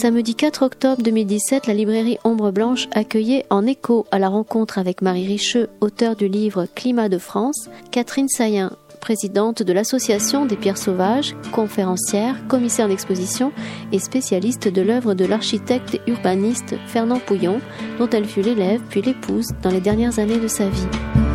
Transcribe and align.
Samedi 0.00 0.34
4 0.34 0.62
octobre 0.62 1.02
2017, 1.02 1.66
la 1.66 1.74
librairie 1.74 2.16
Ombre 2.24 2.52
Blanche 2.52 2.88
accueillait 2.90 3.44
en 3.50 3.66
écho 3.66 4.06
à 4.10 4.18
la 4.18 4.30
rencontre 4.30 4.78
avec 4.78 5.02
Marie 5.02 5.26
Richeux, 5.26 5.68
auteur 5.82 6.16
du 6.16 6.26
livre 6.26 6.66
Climat 6.74 7.10
de 7.10 7.18
France, 7.18 7.68
Catherine 7.90 8.26
Sayen, 8.26 8.72
présidente 9.02 9.62
de 9.62 9.72
l'Association 9.74 10.46
des 10.46 10.56
pierres 10.56 10.78
sauvages, 10.78 11.36
conférencière, 11.52 12.34
commissaire 12.48 12.88
d'exposition 12.88 13.52
et 13.92 13.98
spécialiste 13.98 14.68
de 14.68 14.80
l'œuvre 14.80 15.12
de 15.12 15.26
l'architecte 15.26 15.96
et 15.96 16.10
urbaniste 16.10 16.76
Fernand 16.86 17.18
Pouillon, 17.18 17.60
dont 17.98 18.08
elle 18.08 18.24
fut 18.24 18.40
l'élève 18.40 18.80
puis 18.88 19.02
l'épouse 19.02 19.48
dans 19.62 19.70
les 19.70 19.82
dernières 19.82 20.18
années 20.18 20.40
de 20.40 20.48
sa 20.48 20.66
vie. 20.66 21.29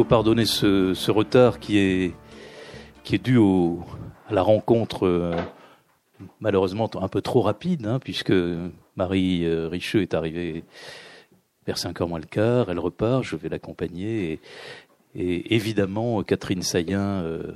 Faut 0.00 0.04
pardonner 0.04 0.46
ce, 0.46 1.10
retard 1.10 1.60
qui 1.60 1.76
est, 1.76 2.14
qui 3.04 3.16
est 3.16 3.22
dû 3.22 3.38
à 4.30 4.32
la 4.32 4.40
rencontre 4.40 5.06
euh, 5.06 5.36
malheureusement 6.40 6.88
un 6.94 7.08
peu 7.08 7.20
trop 7.20 7.42
rapide, 7.42 7.84
hein, 7.84 7.98
puisque 7.98 8.32
Marie 8.96 9.44
euh, 9.44 9.68
Richeux 9.68 10.00
est 10.00 10.14
arrivée 10.14 10.64
vers 11.66 11.76
5 11.76 12.00
h 12.00 12.08
moins 12.08 12.18
le 12.18 12.24
quart, 12.24 12.70
elle 12.70 12.78
repart, 12.78 13.22
je 13.22 13.36
vais 13.36 13.50
l'accompagner. 13.50 14.40
Et, 15.14 15.54
évidemment, 15.54 16.22
Catherine 16.22 16.62
Sayen, 16.62 17.20
euh, 17.20 17.52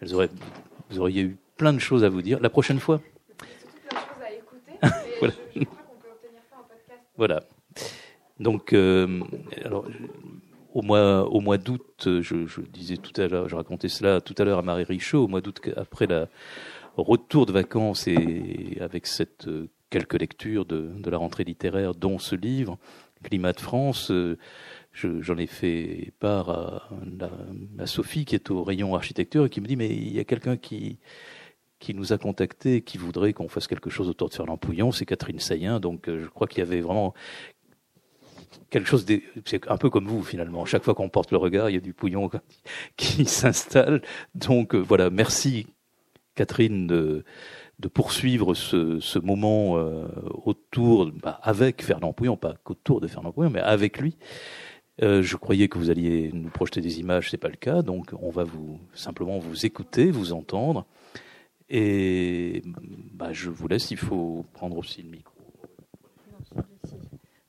vous 0.00 1.00
auriez 1.00 1.20
eu 1.20 1.36
plein 1.58 1.74
de 1.74 1.80
choses 1.80 2.02
à 2.02 2.08
vous 2.08 2.22
dire. 2.22 2.40
La 2.40 2.48
prochaine 2.48 2.80
fois 2.80 3.02
voilà. 5.20 5.34
voilà. 7.18 7.42
Donc, 8.40 8.72
euh, 8.72 9.20
alors, 9.66 9.84
au 10.74 10.82
mois, 10.82 11.58
d'août, 11.58 12.06
je, 12.06 12.60
disais 12.72 12.96
tout 12.96 13.18
à 13.20 13.26
l'heure, 13.26 13.48
je 13.48 13.56
racontais 13.56 13.88
cela 13.88 14.20
tout 14.20 14.34
à 14.38 14.44
l'heure 14.44 14.58
à 14.58 14.62
Marie 14.62 14.84
Richaud, 14.84 15.24
au 15.24 15.28
mois 15.28 15.40
d'août, 15.40 15.60
après 15.76 16.06
la 16.06 16.28
retour 16.96 17.46
de 17.46 17.52
vacances 17.52 18.06
et 18.08 18.78
avec 18.80 19.06
cette 19.06 19.48
quelques 19.90 20.14
lectures 20.14 20.64
de, 20.64 21.10
la 21.10 21.18
rentrée 21.18 21.44
littéraire, 21.44 21.94
dont 21.94 22.18
ce 22.18 22.36
livre, 22.36 22.78
Climat 23.22 23.52
de 23.52 23.60
France. 23.60 24.10
Euh, 24.10 24.38
j'en 24.94 25.36
ai 25.36 25.46
fait 25.46 26.12
part 26.20 26.48
à, 26.48 27.86
Sophie, 27.86 28.24
qui 28.24 28.34
est 28.34 28.50
au 28.50 28.64
rayon 28.64 28.94
architecture, 28.94 29.44
et 29.44 29.50
qui 29.50 29.60
me 29.60 29.66
dit, 29.66 29.76
mais 29.76 29.88
il 29.88 30.12
y 30.12 30.20
a 30.20 30.24
quelqu'un 30.24 30.56
qui, 30.56 30.98
qui 31.80 31.92
nous 31.94 32.12
a 32.12 32.18
contacté, 32.18 32.80
qui 32.80 32.96
voudrait 32.96 33.32
qu'on 33.32 33.48
fasse 33.48 33.66
quelque 33.66 33.90
chose 33.90 34.08
autour 34.08 34.28
de 34.30 34.34
Fernand 34.34 34.56
Pouillon, 34.56 34.92
c'est 34.92 35.04
Catherine 35.04 35.38
Sayen. 35.38 35.80
Donc 35.80 36.08
euh, 36.08 36.22
je 36.22 36.28
crois 36.28 36.46
qu'il 36.46 36.60
y 36.60 36.66
avait 36.66 36.80
vraiment 36.80 37.12
quelque 38.70 38.88
chose, 38.88 39.06
c'est 39.44 39.68
un 39.68 39.76
peu 39.76 39.90
comme 39.90 40.06
vous 40.06 40.22
finalement. 40.22 40.64
Chaque 40.64 40.84
fois 40.84 40.94
qu'on 40.94 41.08
porte 41.08 41.30
le 41.30 41.38
regard, 41.38 41.70
il 41.70 41.74
y 41.74 41.76
a 41.76 41.80
du 41.80 41.92
Pouillon 41.92 42.30
qui 42.96 43.24
s'installe. 43.24 44.02
Donc 44.34 44.74
euh, 44.74 44.78
voilà, 44.78 45.10
merci 45.10 45.66
Catherine 46.34 46.86
de 46.86 47.24
de 47.80 47.88
poursuivre 47.88 48.52
ce, 48.52 49.00
ce 49.00 49.18
moment 49.18 49.78
euh, 49.78 50.06
autour, 50.44 51.10
bah, 51.12 51.40
avec 51.42 51.82
Fernand 51.82 52.12
Pouillon, 52.12 52.36
pas 52.36 52.54
qu'autour 52.62 53.00
de 53.00 53.06
Fernand 53.06 53.32
Pouillon, 53.32 53.48
mais 53.50 53.60
avec 53.60 53.98
lui. 53.98 54.16
Euh, 55.02 55.22
je 55.22 55.36
croyais 55.36 55.68
que 55.68 55.78
vous 55.78 55.88
alliez 55.88 56.30
nous 56.34 56.50
projeter 56.50 56.82
des 56.82 57.00
images, 57.00 57.30
c'est 57.30 57.38
pas 57.38 57.48
le 57.48 57.56
cas, 57.56 57.80
donc 57.80 58.12
on 58.20 58.28
va 58.28 58.44
vous 58.44 58.78
simplement 58.92 59.38
vous 59.38 59.64
écouter, 59.64 60.10
vous 60.10 60.34
entendre, 60.34 60.84
et 61.70 62.62
bah, 63.14 63.32
je 63.32 63.48
vous 63.48 63.66
laisse. 63.66 63.90
Il 63.90 63.96
faut 63.96 64.44
prendre 64.52 64.76
aussi 64.76 65.02
le 65.02 65.08
micro. 65.08 65.39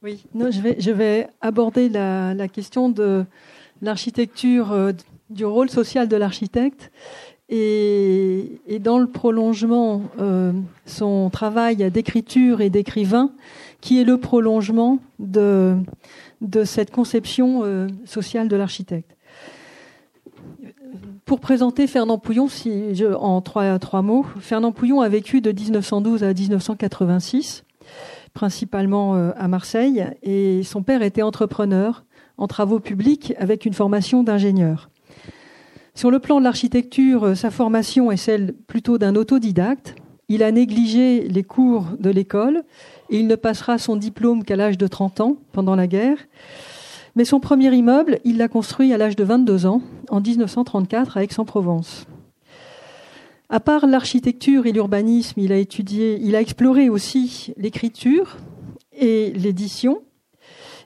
Oui, 0.03 0.23
non, 0.33 0.49
je 0.49 0.61
vais 0.61 0.77
je 0.79 0.89
vais 0.89 1.27
aborder 1.41 1.87
la, 1.87 2.33
la 2.33 2.47
question 2.47 2.89
de 2.89 3.23
l'architecture, 3.83 4.71
euh, 4.71 4.93
du 5.29 5.45
rôle 5.45 5.69
social 5.69 6.07
de 6.07 6.15
l'architecte 6.15 6.91
et, 7.49 8.59
et, 8.67 8.79
dans 8.79 8.97
le 8.97 9.07
prolongement, 9.07 10.01
euh, 10.19 10.53
son 10.87 11.29
travail 11.29 11.91
d'écriture 11.91 12.61
et 12.61 12.71
d'écrivain, 12.71 13.31
qui 13.79 13.99
est 13.99 14.03
le 14.03 14.17
prolongement 14.17 14.99
de, 15.19 15.75
de 16.41 16.63
cette 16.63 16.89
conception 16.89 17.61
euh, 17.63 17.87
sociale 18.05 18.47
de 18.47 18.55
l'architecte. 18.55 19.15
Pour 21.25 21.39
présenter 21.39 21.85
Fernand 21.87 22.17
Pouillon, 22.17 22.47
si 22.47 22.95
je, 22.95 23.05
en 23.05 23.41
trois, 23.41 23.77
trois 23.79 24.01
mots, 24.01 24.25
Fernand 24.39 24.71
Pouillon 24.71 25.01
a 25.01 25.09
vécu 25.09 25.41
de 25.41 25.51
1912 25.51 26.23
à 26.23 26.33
1986, 26.33 27.63
principalement 28.33 29.15
euh, 29.15 29.31
à 29.35 29.47
Marseille, 29.47 30.05
et 30.23 30.63
son 30.63 30.83
père 30.83 31.01
était 31.01 31.21
entrepreneur 31.21 32.05
en 32.37 32.47
travaux 32.47 32.79
publics 32.79 33.33
avec 33.37 33.65
une 33.65 33.73
formation 33.73 34.23
d'ingénieur. 34.23 34.89
Sur 35.93 36.09
le 36.09 36.19
plan 36.19 36.39
de 36.39 36.45
l'architecture, 36.45 37.25
euh, 37.25 37.35
sa 37.35 37.51
formation 37.51 38.11
est 38.11 38.17
celle 38.17 38.53
plutôt 38.53 38.97
d'un 38.97 39.15
autodidacte. 39.15 39.95
Il 40.29 40.43
a 40.43 40.51
négligé 40.51 41.27
les 41.27 41.43
cours 41.43 41.87
de 41.99 42.09
l'école 42.09 42.63
et 43.09 43.19
il 43.19 43.27
ne 43.27 43.35
passera 43.35 43.77
son 43.77 43.97
diplôme 43.97 44.43
qu'à 44.43 44.55
l'âge 44.55 44.77
de 44.77 44.87
30 44.87 45.19
ans, 45.19 45.37
pendant 45.51 45.75
la 45.75 45.87
guerre. 45.87 46.17
Mais 47.15 47.25
son 47.25 47.41
premier 47.41 47.73
immeuble, 47.75 48.19
il 48.23 48.37
l'a 48.37 48.47
construit 48.47 48.93
à 48.93 48.97
l'âge 48.97 49.17
de 49.17 49.25
22 49.25 49.65
ans, 49.65 49.81
en 50.09 50.21
1934, 50.21 51.17
à 51.17 51.23
Aix-en-Provence. 51.23 52.07
À 53.53 53.59
part 53.59 53.85
l'architecture 53.85 54.65
et 54.65 54.71
l'urbanisme, 54.71 55.37
il 55.41 55.51
a 55.51 55.57
étudié, 55.57 56.17
il 56.21 56.37
a 56.37 56.41
exploré 56.41 56.87
aussi 56.87 57.53
l'écriture 57.57 58.37
et 58.97 59.33
l'édition. 59.33 60.03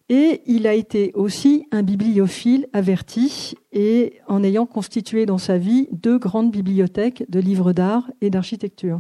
Et 0.10 0.42
il 0.48 0.66
a 0.66 0.74
été 0.74 1.12
aussi 1.14 1.68
un 1.72 1.84
bibliophile 1.84 2.68
averti 2.74 3.54
et 3.72 4.14
en 4.28 4.44
ayant 4.44 4.66
constitué 4.66 5.28
dans 5.28 5.38
sa 5.38 5.60
vie 5.60 5.88
deux 5.92 6.18
grandes 6.18 6.50
bibliothèques 6.50 7.24
de 7.30 7.40
livres 7.40 7.72
d'art 7.72 8.10
et 8.22 8.32
d'architecture. 8.32 9.00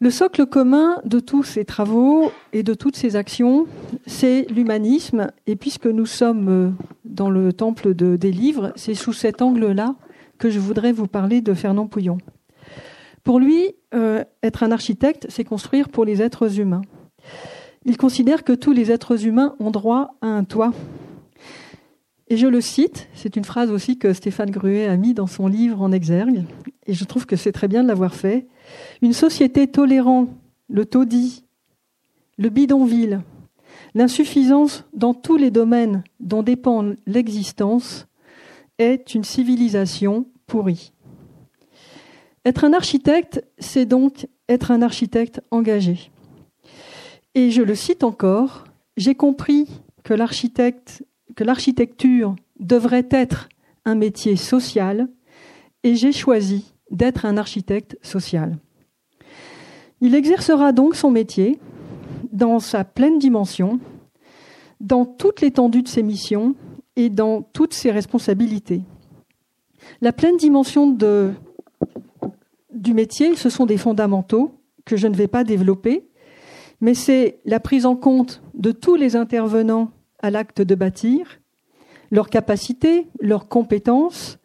Le 0.00 0.10
socle 0.10 0.46
commun 0.46 1.02
de 1.04 1.20
tous 1.20 1.42
ces 1.42 1.66
travaux 1.66 2.32
et 2.54 2.62
de 2.62 2.72
toutes 2.72 2.96
ces 2.96 3.16
actions, 3.16 3.66
c'est 4.06 4.46
l'humanisme. 4.48 5.30
Et 5.46 5.56
puisque 5.56 5.86
nous 5.86 6.06
sommes 6.06 6.74
dans 7.04 7.28
le 7.28 7.52
temple 7.52 7.92
de, 7.92 8.16
des 8.16 8.32
livres, 8.32 8.72
c'est 8.76 8.94
sous 8.94 9.12
cet 9.12 9.42
angle-là 9.42 9.94
que 10.38 10.50
je 10.50 10.58
voudrais 10.58 10.92
vous 10.92 11.06
parler 11.06 11.40
de 11.40 11.54
Fernand 11.54 11.86
Pouillon. 11.86 12.18
Pour 13.24 13.40
lui, 13.40 13.74
euh, 13.94 14.24
être 14.42 14.62
un 14.62 14.72
architecte, 14.72 15.26
c'est 15.28 15.44
construire 15.44 15.88
pour 15.88 16.04
les 16.04 16.22
êtres 16.22 16.60
humains. 16.60 16.82
Il 17.84 17.96
considère 17.96 18.44
que 18.44 18.52
tous 18.52 18.72
les 18.72 18.90
êtres 18.90 19.26
humains 19.26 19.54
ont 19.60 19.70
droit 19.70 20.16
à 20.22 20.26
un 20.26 20.44
toit. 20.44 20.72
Et 22.28 22.36
je 22.36 22.46
le 22.46 22.60
cite, 22.60 23.08
c'est 23.14 23.36
une 23.36 23.44
phrase 23.44 23.70
aussi 23.70 23.98
que 23.98 24.12
Stéphane 24.12 24.50
Gruet 24.50 24.86
a 24.86 24.96
mis 24.96 25.14
dans 25.14 25.26
son 25.26 25.46
livre 25.46 25.80
en 25.80 25.92
exergue, 25.92 26.44
et 26.86 26.92
je 26.92 27.04
trouve 27.04 27.26
que 27.26 27.36
c'est 27.36 27.52
très 27.52 27.68
bien 27.68 27.82
de 27.82 27.88
l'avoir 27.88 28.14
fait. 28.14 28.46
Une 29.00 29.14
société 29.14 29.66
tolérant 29.66 30.28
le 30.68 30.84
taudis, 30.84 31.44
le 32.36 32.50
bidonville, 32.50 33.22
l'insuffisance 33.94 34.84
dans 34.92 35.14
tous 35.14 35.36
les 35.36 35.50
domaines 35.50 36.04
dont 36.20 36.42
dépend 36.42 36.92
l'existence 37.06 38.07
est 38.78 39.14
une 39.14 39.24
civilisation 39.24 40.26
pourrie. 40.46 40.92
Être 42.44 42.64
un 42.64 42.72
architecte, 42.72 43.44
c'est 43.58 43.86
donc 43.86 44.26
être 44.48 44.70
un 44.70 44.82
architecte 44.82 45.40
engagé. 45.50 46.10
Et 47.34 47.50
je 47.50 47.62
le 47.62 47.74
cite 47.74 48.04
encore, 48.04 48.64
j'ai 48.96 49.14
compris 49.14 49.68
que 50.04 50.14
l'architecture 50.14 52.36
devrait 52.58 53.08
être 53.10 53.48
un 53.84 53.94
métier 53.94 54.36
social 54.36 55.08
et 55.84 55.94
j'ai 55.94 56.12
choisi 56.12 56.72
d'être 56.90 57.26
un 57.26 57.36
architecte 57.36 57.98
social. 58.02 58.56
Il 60.00 60.14
exercera 60.14 60.72
donc 60.72 60.94
son 60.94 61.10
métier 61.10 61.58
dans 62.32 62.60
sa 62.60 62.84
pleine 62.84 63.18
dimension, 63.18 63.80
dans 64.80 65.04
toute 65.04 65.40
l'étendue 65.40 65.82
de 65.82 65.88
ses 65.88 66.02
missions 66.02 66.54
et 66.98 67.10
dans 67.10 67.42
toutes 67.42 67.74
ses 67.74 67.92
responsabilités. 67.92 68.82
La 70.00 70.12
pleine 70.12 70.36
dimension 70.36 70.98
du 72.74 72.92
métier, 72.92 73.36
ce 73.36 73.48
sont 73.48 73.66
des 73.66 73.78
fondamentaux 73.78 74.60
que 74.84 74.96
je 74.96 75.06
ne 75.06 75.14
vais 75.14 75.28
pas 75.28 75.44
développer, 75.44 76.08
mais 76.80 76.94
c'est 76.94 77.38
la 77.44 77.60
prise 77.60 77.86
en 77.86 77.94
compte 77.94 78.42
de 78.54 78.72
tous 78.72 78.96
les 78.96 79.14
intervenants 79.14 79.92
à 80.18 80.32
l'acte 80.32 80.60
de 80.60 80.74
bâtir, 80.74 81.38
leurs 82.10 82.30
capacités, 82.30 83.06
leurs 83.20 83.46
compétences. 83.46 84.38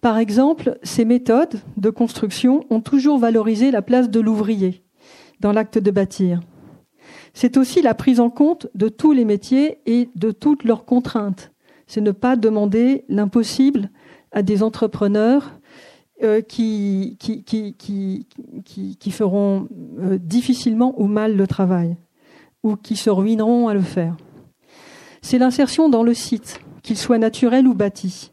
Par 0.00 0.18
exemple, 0.18 0.78
ces 0.82 1.04
méthodes 1.04 1.60
de 1.76 1.90
construction 1.90 2.64
ont 2.70 2.80
toujours 2.80 3.18
valorisé 3.18 3.70
la 3.70 3.82
place 3.82 4.10
de 4.10 4.18
l'ouvrier 4.18 4.82
dans 5.38 5.52
l'acte 5.52 5.78
de 5.78 5.90
bâtir. 5.92 6.40
C'est 7.34 7.56
aussi 7.56 7.82
la 7.82 7.94
prise 7.94 8.18
en 8.18 8.30
compte 8.30 8.66
de 8.74 8.88
tous 8.88 9.12
les 9.12 9.24
métiers 9.24 9.78
et 9.86 10.08
de 10.16 10.32
toutes 10.32 10.64
leurs 10.64 10.84
contraintes. 10.84 11.53
C'est 11.86 12.00
ne 12.00 12.12
pas 12.12 12.36
demander 12.36 13.04
l'impossible 13.08 13.90
à 14.32 14.42
des 14.42 14.62
entrepreneurs 14.62 15.52
euh, 16.22 16.40
qui, 16.40 17.16
qui, 17.18 17.42
qui, 17.44 18.26
qui, 18.98 19.10
feront 19.10 19.68
euh, 19.98 20.18
difficilement 20.18 20.94
ou 20.96 21.06
mal 21.06 21.36
le 21.36 21.46
travail. 21.46 21.96
ou 22.62 22.76
qui 22.76 22.96
se 22.96 23.10
ruineront 23.10 23.68
à 23.68 23.74
le 23.74 23.82
faire. 23.82 24.16
C'est 25.20 25.38
l'insertion 25.38 25.88
dans 25.88 26.02
le 26.02 26.14
site, 26.14 26.60
qu'il 26.82 26.96
soit 26.96 27.18
naturel 27.18 27.66
ou 27.66 27.74
bâti. 27.74 28.32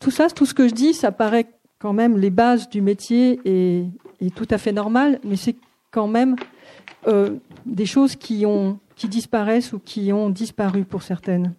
Tout 0.00 0.10
ça, 0.10 0.28
tout 0.28 0.46
ce 0.46 0.54
que 0.54 0.68
je 0.68 0.74
dis, 0.74 0.94
ça 0.94 1.12
paraît 1.12 1.46
quand 1.78 1.92
même 1.92 2.16
les 2.16 2.30
bases 2.30 2.68
du 2.68 2.80
métier 2.80 3.40
et, 3.44 3.84
tout 4.36 4.46
à 4.50 4.58
fait 4.58 4.72
normal, 4.72 5.18
mais 5.24 5.36
c'est 5.36 5.56
quand 5.90 6.06
même 6.06 6.36
euh, 7.08 7.36
des 7.66 7.86
choses 7.86 8.14
qui, 8.14 8.46
ont, 8.46 8.78
qui 8.94 9.08
disparaissent 9.08 9.72
ou 9.72 9.80
qui 9.80 10.12
ont 10.12 10.30
disparu 10.30 10.84
pour 10.84 11.02
certaines. 11.02 11.54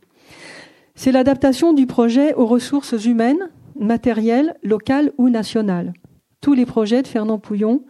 C'est 0.95 1.11
l'adaptation 1.11 1.73
du 1.73 1.87
projet 1.87 2.33
aux 2.35 2.45
ressources 2.45 3.05
humaines, 3.05 3.49
matérielles, 3.79 4.55
locales 4.63 5.11
ou 5.17 5.29
nationales. 5.29 5.93
Tous 6.39 6.53
les 6.53 6.65
projets 6.65 7.01
de 7.01 7.07
Fernand 7.07 7.39
Pouillon 7.39 7.83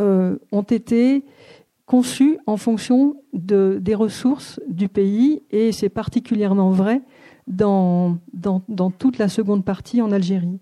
euh, 0.00 0.36
ont 0.50 0.62
été 0.62 1.24
conçus 1.86 2.38
en 2.46 2.56
fonction 2.56 3.16
de, 3.32 3.78
des 3.80 3.94
ressources 3.94 4.60
du 4.68 4.88
pays 4.88 5.42
et 5.50 5.72
c'est 5.72 5.88
particulièrement 5.88 6.70
vrai 6.70 7.02
dans, 7.46 8.18
toute 8.98 9.18
la 9.18 9.28
seconde 9.28 9.64
partie 9.64 10.00
en 10.00 10.12
Algérie. 10.12 10.60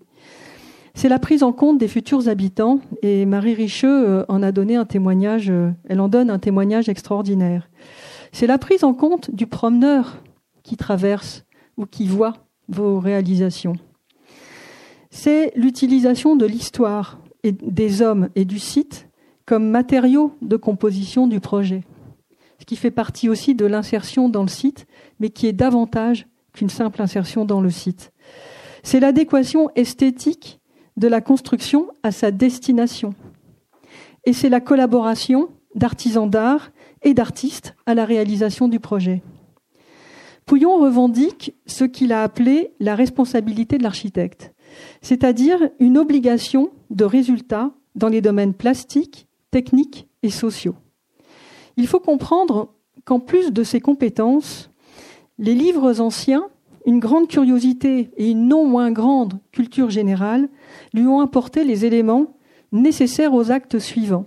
C'est 0.93 1.09
la 1.09 1.19
prise 1.19 1.43
en 1.43 1.53
compte 1.53 1.77
des 1.77 1.87
futurs 1.87 2.27
habitants 2.27 2.79
et 3.01 3.25
Marie 3.25 3.53
Richeux 3.53 4.09
euh, 4.09 4.25
en 4.27 4.43
a 4.43 4.51
donné 4.51 4.75
un 4.75 4.85
témoignage, 4.85 5.49
euh, 5.49 5.71
elle 5.87 6.01
en 6.01 6.09
donne 6.09 6.29
un 6.29 6.39
témoignage 6.39 6.89
extraordinaire. 6.89 7.69
C'est 8.33 8.47
la 8.47 8.57
prise 8.57 8.83
en 8.83 8.93
compte 8.93 9.33
du 9.33 9.47
promeneur 9.47 10.17
qui 10.63 10.77
traverse 10.77 11.45
ou 11.77 11.85
qui 11.85 12.07
voit 12.07 12.33
vos 12.67 12.99
réalisations. 12.99 13.75
C'est 15.09 15.51
l'utilisation 15.55 16.35
de 16.35 16.45
l'histoire 16.45 17.19
des 17.43 18.01
hommes 18.01 18.29
et 18.35 18.45
du 18.45 18.59
site 18.59 19.09
comme 19.45 19.69
matériaux 19.69 20.35
de 20.41 20.55
composition 20.55 21.27
du 21.27 21.39
projet, 21.39 21.83
ce 22.59 22.65
qui 22.65 22.75
fait 22.75 22.91
partie 22.91 23.27
aussi 23.27 23.55
de 23.55 23.65
l'insertion 23.65 24.29
dans 24.29 24.43
le 24.43 24.47
site, 24.47 24.85
mais 25.19 25.29
qui 25.29 25.47
est 25.47 25.53
davantage 25.53 26.27
qu'une 26.53 26.69
simple 26.69 27.01
insertion 27.01 27.43
dans 27.43 27.61
le 27.61 27.69
site. 27.69 28.11
C'est 28.83 28.99
l'adéquation 28.99 29.69
esthétique 29.75 30.59
de 30.97 31.07
la 31.07 31.21
construction 31.21 31.89
à 32.03 32.11
sa 32.11 32.31
destination. 32.31 33.13
Et 34.25 34.33
c'est 34.33 34.49
la 34.49 34.59
collaboration 34.59 35.49
d'artisans 35.75 36.29
d'art 36.29 36.71
et 37.01 37.13
d'artistes 37.13 37.75
à 37.85 37.95
la 37.95 38.05
réalisation 38.05 38.67
du 38.67 38.79
projet. 38.79 39.23
Pouillon 40.45 40.77
revendique 40.79 41.53
ce 41.65 41.83
qu'il 41.83 42.11
a 42.11 42.23
appelé 42.23 42.73
la 42.79 42.95
responsabilité 42.95 43.77
de 43.77 43.83
l'architecte, 43.83 44.53
c'est-à-dire 45.01 45.57
une 45.79 45.97
obligation 45.97 46.71
de 46.89 47.05
résultat 47.05 47.71
dans 47.95 48.09
les 48.09 48.21
domaines 48.21 48.53
plastiques, 48.53 49.27
techniques 49.51 50.07
et 50.23 50.29
sociaux. 50.29 50.75
Il 51.77 51.87
faut 51.87 51.99
comprendre 51.99 52.73
qu'en 53.05 53.19
plus 53.19 53.51
de 53.51 53.63
ces 53.63 53.79
compétences, 53.79 54.69
les 55.37 55.55
livres 55.55 55.99
anciens, 55.99 56.47
une 56.85 56.99
grande 56.99 57.27
curiosité 57.27 58.11
et 58.17 58.29
une 58.29 58.47
non 58.47 58.65
moins 58.65 58.91
grande 58.91 59.39
culture 59.51 59.89
générale 59.89 60.49
lui 60.93 61.05
ont 61.07 61.19
apporté 61.19 61.63
les 61.63 61.85
éléments 61.85 62.37
nécessaires 62.71 63.33
aux 63.33 63.51
actes 63.51 63.79
suivants. 63.79 64.25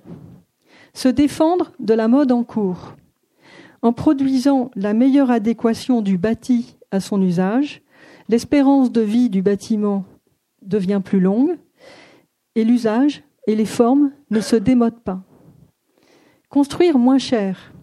Se 0.92 1.08
défendre 1.08 1.72
de 1.80 1.94
la 1.94 2.08
mode 2.08 2.30
en 2.30 2.44
cours, 2.44 2.94
en 3.84 3.92
produisant 3.92 4.70
la 4.74 4.94
meilleure 4.94 5.30
adéquation 5.30 6.00
du 6.00 6.16
bâti 6.16 6.78
à 6.90 7.00
son 7.00 7.20
usage, 7.20 7.82
l'espérance 8.30 8.90
de 8.90 9.02
vie 9.02 9.28
du 9.28 9.42
bâtiment 9.42 10.06
devient 10.62 11.02
plus 11.04 11.20
longue 11.20 11.58
et 12.54 12.64
l'usage 12.64 13.22
et 13.46 13.54
les 13.54 13.66
formes 13.66 14.10
ne 14.30 14.40
se 14.40 14.56
démodent 14.56 15.02
pas. 15.02 15.22
Construire 16.48 16.96
moins 16.96 17.18
cher, 17.18 17.74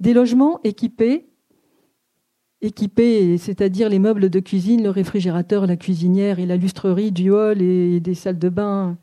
des 0.00 0.14
logements 0.14 0.60
équipés, 0.64 1.28
équipés, 2.62 3.36
c'est-à-dire 3.36 3.90
les 3.90 3.98
meubles 3.98 4.30
de 4.30 4.40
cuisine, 4.40 4.82
le 4.82 4.90
réfrigérateur, 4.90 5.66
la 5.66 5.76
cuisinière 5.76 6.38
et 6.38 6.46
la 6.46 6.56
lustrerie 6.56 7.12
du 7.12 7.30
hall 7.30 7.60
et 7.60 8.00
des 8.00 8.14
salles 8.14 8.38
de 8.38 8.48
bain, 8.48 8.96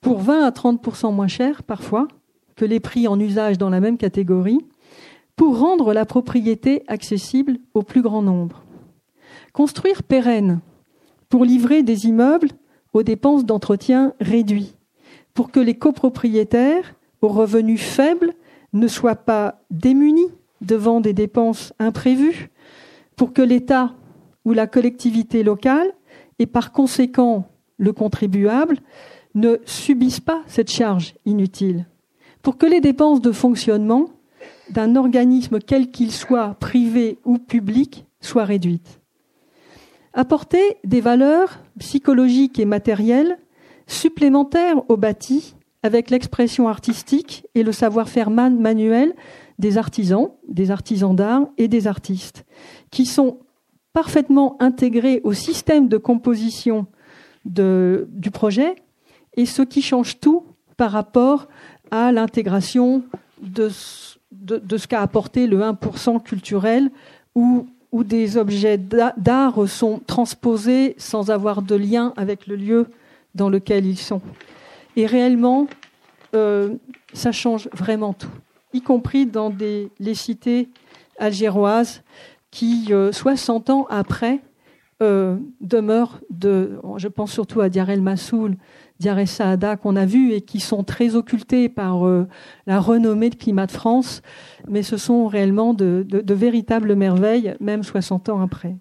pour 0.00 0.18
20 0.22 0.42
à 0.42 0.50
30% 0.50 1.14
moins 1.14 1.28
cher 1.28 1.62
parfois 1.62 2.08
que 2.56 2.64
les 2.64 2.80
prix 2.80 3.06
en 3.06 3.20
usage 3.20 3.58
dans 3.58 3.70
la 3.70 3.78
même 3.78 3.96
catégorie, 3.96 4.58
pour 5.40 5.58
rendre 5.58 5.94
la 5.94 6.04
propriété 6.04 6.82
accessible 6.86 7.56
au 7.72 7.80
plus 7.80 8.02
grand 8.02 8.20
nombre. 8.20 8.62
Construire 9.54 10.02
pérenne, 10.02 10.60
pour 11.30 11.46
livrer 11.46 11.82
des 11.82 12.04
immeubles 12.04 12.50
aux 12.92 13.02
dépenses 13.02 13.46
d'entretien 13.46 14.12
réduits, 14.20 14.74
pour 15.32 15.50
que 15.50 15.58
les 15.58 15.78
copropriétaires 15.78 16.94
aux 17.22 17.28
revenus 17.28 17.80
faibles 17.80 18.34
ne 18.74 18.86
soient 18.86 19.14
pas 19.14 19.62
démunis 19.70 20.28
devant 20.60 21.00
des 21.00 21.14
dépenses 21.14 21.72
imprévues, 21.78 22.50
pour 23.16 23.32
que 23.32 23.40
l'État 23.40 23.94
ou 24.44 24.52
la 24.52 24.66
collectivité 24.66 25.42
locale, 25.42 25.90
et 26.38 26.44
par 26.44 26.70
conséquent 26.70 27.48
le 27.78 27.94
contribuable, 27.94 28.76
ne 29.34 29.56
subissent 29.64 30.20
pas 30.20 30.42
cette 30.46 30.70
charge 30.70 31.14
inutile, 31.24 31.86
pour 32.42 32.58
que 32.58 32.66
les 32.66 32.82
dépenses 32.82 33.22
de 33.22 33.32
fonctionnement 33.32 34.10
d'un 34.70 34.96
organisme 34.96 35.58
quel 35.58 35.90
qu'il 35.90 36.12
soit, 36.12 36.54
privé 36.60 37.18
ou 37.24 37.38
public, 37.38 38.06
soient 38.20 38.44
réduites. 38.44 39.00
Apporter 40.12 40.78
des 40.84 41.00
valeurs 41.00 41.60
psychologiques 41.78 42.58
et 42.58 42.64
matérielles 42.64 43.38
supplémentaires 43.86 44.88
au 44.88 44.96
bâti 44.96 45.54
avec 45.82 46.10
l'expression 46.10 46.68
artistique 46.68 47.46
et 47.54 47.62
le 47.62 47.72
savoir-faire 47.72 48.30
manuel 48.30 49.14
des 49.58 49.78
artisans, 49.78 50.30
des 50.48 50.70
artisans 50.70 51.14
d'art 51.14 51.46
et 51.58 51.68
des 51.68 51.86
artistes, 51.86 52.44
qui 52.90 53.06
sont 53.06 53.38
parfaitement 53.92 54.56
intégrés 54.60 55.20
au 55.24 55.32
système 55.32 55.88
de 55.88 55.96
composition 55.96 56.86
du 57.44 58.30
projet 58.32 58.74
et 59.36 59.46
ce 59.46 59.62
qui 59.62 59.82
change 59.82 60.20
tout 60.20 60.44
par 60.76 60.92
rapport 60.92 61.48
à 61.90 62.12
l'intégration 62.12 63.02
de, 63.42 63.70
de, 64.32 64.76
ce 64.76 64.86
qu'a 64.86 65.02
apporté 65.02 65.46
le 65.46 65.60
1% 65.60 66.22
culturel 66.22 66.90
où 67.34 67.66
des 67.92 68.36
objets 68.36 68.78
d'art 68.78 69.68
sont 69.68 70.00
transposés 70.06 70.94
sans 70.98 71.30
avoir 71.30 71.62
de 71.62 71.74
lien 71.74 72.12
avec 72.16 72.46
le 72.46 72.56
lieu 72.56 72.86
dans 73.34 73.48
lequel 73.48 73.86
ils 73.86 73.98
sont. 73.98 74.20
Et 74.96 75.06
réellement, 75.06 75.66
euh, 76.34 76.74
ça 77.12 77.32
change 77.32 77.68
vraiment 77.72 78.12
tout, 78.12 78.30
y 78.72 78.82
compris 78.82 79.26
dans 79.26 79.52
les 79.98 80.14
cités 80.14 80.68
algéroises 81.18 82.02
qui, 82.50 82.92
60 83.12 83.70
euh, 83.70 83.72
ans 83.72 83.86
après, 83.90 84.40
euh, 85.02 85.36
demeurent 85.60 86.20
de, 86.30 86.78
je 86.96 87.08
pense 87.08 87.32
surtout 87.32 87.60
à 87.60 87.68
Diar 87.68 87.88
el 87.90 88.02
Massoul, 88.02 88.56
Diar 89.00 89.26
Saada 89.26 89.76
qu'on 89.76 89.96
a 89.96 90.04
vu 90.04 90.32
et 90.32 90.42
qui 90.42 90.60
sont 90.60 90.84
très 90.84 91.16
occultés 91.16 91.70
par 91.70 92.02
la 92.66 92.80
renommée 92.80 93.30
de 93.30 93.34
Climat 93.34 93.66
de 93.66 93.72
France, 93.72 94.20
mais 94.68 94.82
ce 94.82 94.98
sont 94.98 95.26
réellement 95.26 95.72
de, 95.72 96.06
véritables 96.28 96.94
merveilles, 96.94 97.54
même 97.60 97.82
60 97.82 98.28
ans 98.28 98.42
après. 98.42 98.76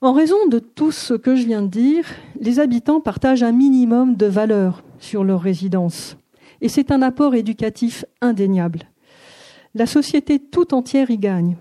En 0.00 0.14
raison 0.14 0.46
de 0.48 0.58
tout 0.58 0.92
ce 0.92 1.12
que 1.12 1.36
je 1.36 1.44
viens 1.44 1.60
de 1.60 1.68
dire, 1.68 2.06
les 2.40 2.58
habitants 2.58 3.02
partagent 3.02 3.42
un 3.42 3.52
minimum 3.52 4.16
de 4.16 4.24
valeurs 4.24 4.82
sur 4.98 5.24
leur 5.24 5.42
résidence. 5.42 6.16
Et 6.62 6.70
c'est 6.70 6.90
un 6.90 7.02
apport 7.02 7.34
éducatif 7.34 8.06
indéniable. 8.22 8.80
La 9.74 9.84
société 9.84 10.38
tout 10.38 10.72
entière 10.72 11.10
y 11.10 11.18
gagne. 11.18 11.56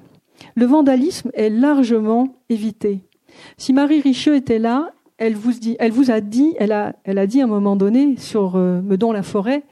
Le 0.55 0.65
vandalisme 0.65 1.31
est 1.33 1.49
largement 1.49 2.37
évité. 2.47 3.01
Si 3.57 3.73
Marie 3.73 4.01
Richeux 4.01 4.35
était 4.35 4.59
là, 4.59 4.93
elle 5.19 5.35
vous, 5.35 6.11
a 6.11 6.21
dit, 6.21 6.55
elle 6.57 6.71
a, 6.71 6.95
elle 7.03 7.17
a 7.17 7.27
dit 7.27 7.41
à 7.41 7.43
un 7.43 7.47
moment 7.47 7.75
donné 7.75 8.15
sur 8.17 8.55
euh, 8.55 8.81
Meudon-la-Forêt 8.81 9.63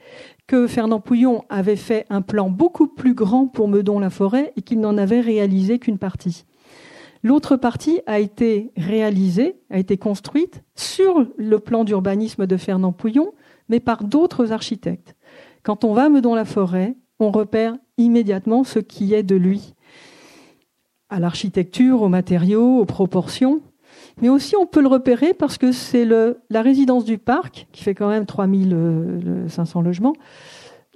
que 0.46 0.66
Fernand 0.66 1.00
Pouillon 1.00 1.44
avait 1.48 1.76
fait 1.76 2.06
un 2.10 2.22
plan 2.22 2.50
beaucoup 2.50 2.86
plus 2.86 3.14
grand 3.14 3.46
pour 3.46 3.68
Meudon-la-Forêt 3.68 4.52
et 4.56 4.62
qu'il 4.62 4.80
n'en 4.80 4.96
avait 4.98 5.20
réalisé 5.20 5.78
qu'une 5.78 5.98
partie. 5.98 6.44
L'autre 7.22 7.56
partie 7.56 8.00
a 8.06 8.20
été 8.20 8.70
réalisée, 8.76 9.56
a 9.70 9.78
été 9.78 9.96
construite 9.96 10.62
sur 10.74 11.26
le 11.36 11.58
plan 11.58 11.84
d'urbanisme 11.84 12.46
de 12.46 12.56
Fernand 12.56 12.92
Pouillon, 12.92 13.32
mais 13.68 13.80
par 13.80 14.04
d'autres 14.04 14.52
architectes. 14.52 15.16
Quand 15.62 15.84
on 15.84 15.94
va 15.94 16.04
à 16.04 16.08
Meudon-la-Forêt, 16.08 16.94
on 17.18 17.30
repère 17.30 17.74
immédiatement 17.96 18.64
ce 18.64 18.78
qui 18.78 19.14
est 19.14 19.22
de 19.22 19.34
lui, 19.34 19.74
à 21.10 21.20
l'architecture, 21.20 22.02
aux 22.02 22.08
matériaux, 22.08 22.78
aux 22.78 22.84
proportions, 22.84 23.62
mais 24.20 24.28
aussi 24.28 24.56
on 24.56 24.66
peut 24.66 24.80
le 24.80 24.88
repérer 24.88 25.34
parce 25.34 25.58
que 25.58 25.72
c'est 25.72 26.04
la 26.04 26.62
résidence 26.62 27.04
du 27.04 27.18
parc, 27.18 27.66
qui 27.72 27.82
fait 27.82 27.94
quand 27.94 28.08
même 28.08 28.26
3500 28.26 29.82
logements. 29.82 30.14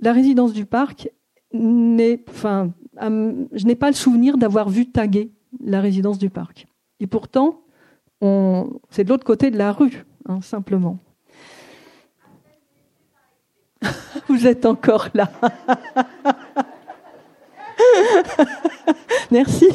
La 0.00 0.12
résidence 0.12 0.52
du 0.52 0.66
parc, 0.66 1.10
n'est, 1.52 2.24
enfin, 2.28 2.70
je 3.00 3.66
n'ai 3.66 3.74
pas 3.74 3.88
le 3.88 3.94
souvenir 3.94 4.38
d'avoir 4.38 4.68
vu 4.68 4.90
taguer 4.90 5.30
la 5.64 5.80
résidence 5.80 6.18
du 6.18 6.30
parc. 6.30 6.66
Et 7.00 7.06
pourtant, 7.06 7.60
c'est 8.90 9.04
de 9.04 9.08
l'autre 9.08 9.24
côté 9.24 9.50
de 9.50 9.58
la 9.58 9.72
rue, 9.72 10.04
hein, 10.28 10.40
simplement. 10.40 10.98
Vous 14.28 14.46
êtes 14.46 14.66
encore 14.66 15.08
là. 15.14 15.30
Merci. 19.30 19.66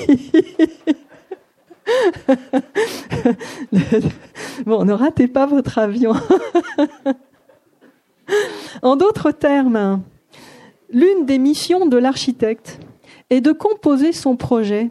bon, 4.66 4.86
ne 4.86 4.94
ratez 4.94 5.28
pas 5.28 5.46
votre 5.46 5.78
avion. 5.78 6.14
en 8.82 8.96
d'autres 8.96 9.32
termes, 9.32 10.02
l'une 10.92 11.26
des 11.26 11.38
missions 11.38 11.86
de 11.86 11.98
l'architecte 11.98 12.80
est 13.30 13.42
de 13.42 13.52
composer 13.52 14.12
son 14.12 14.36
projet 14.36 14.90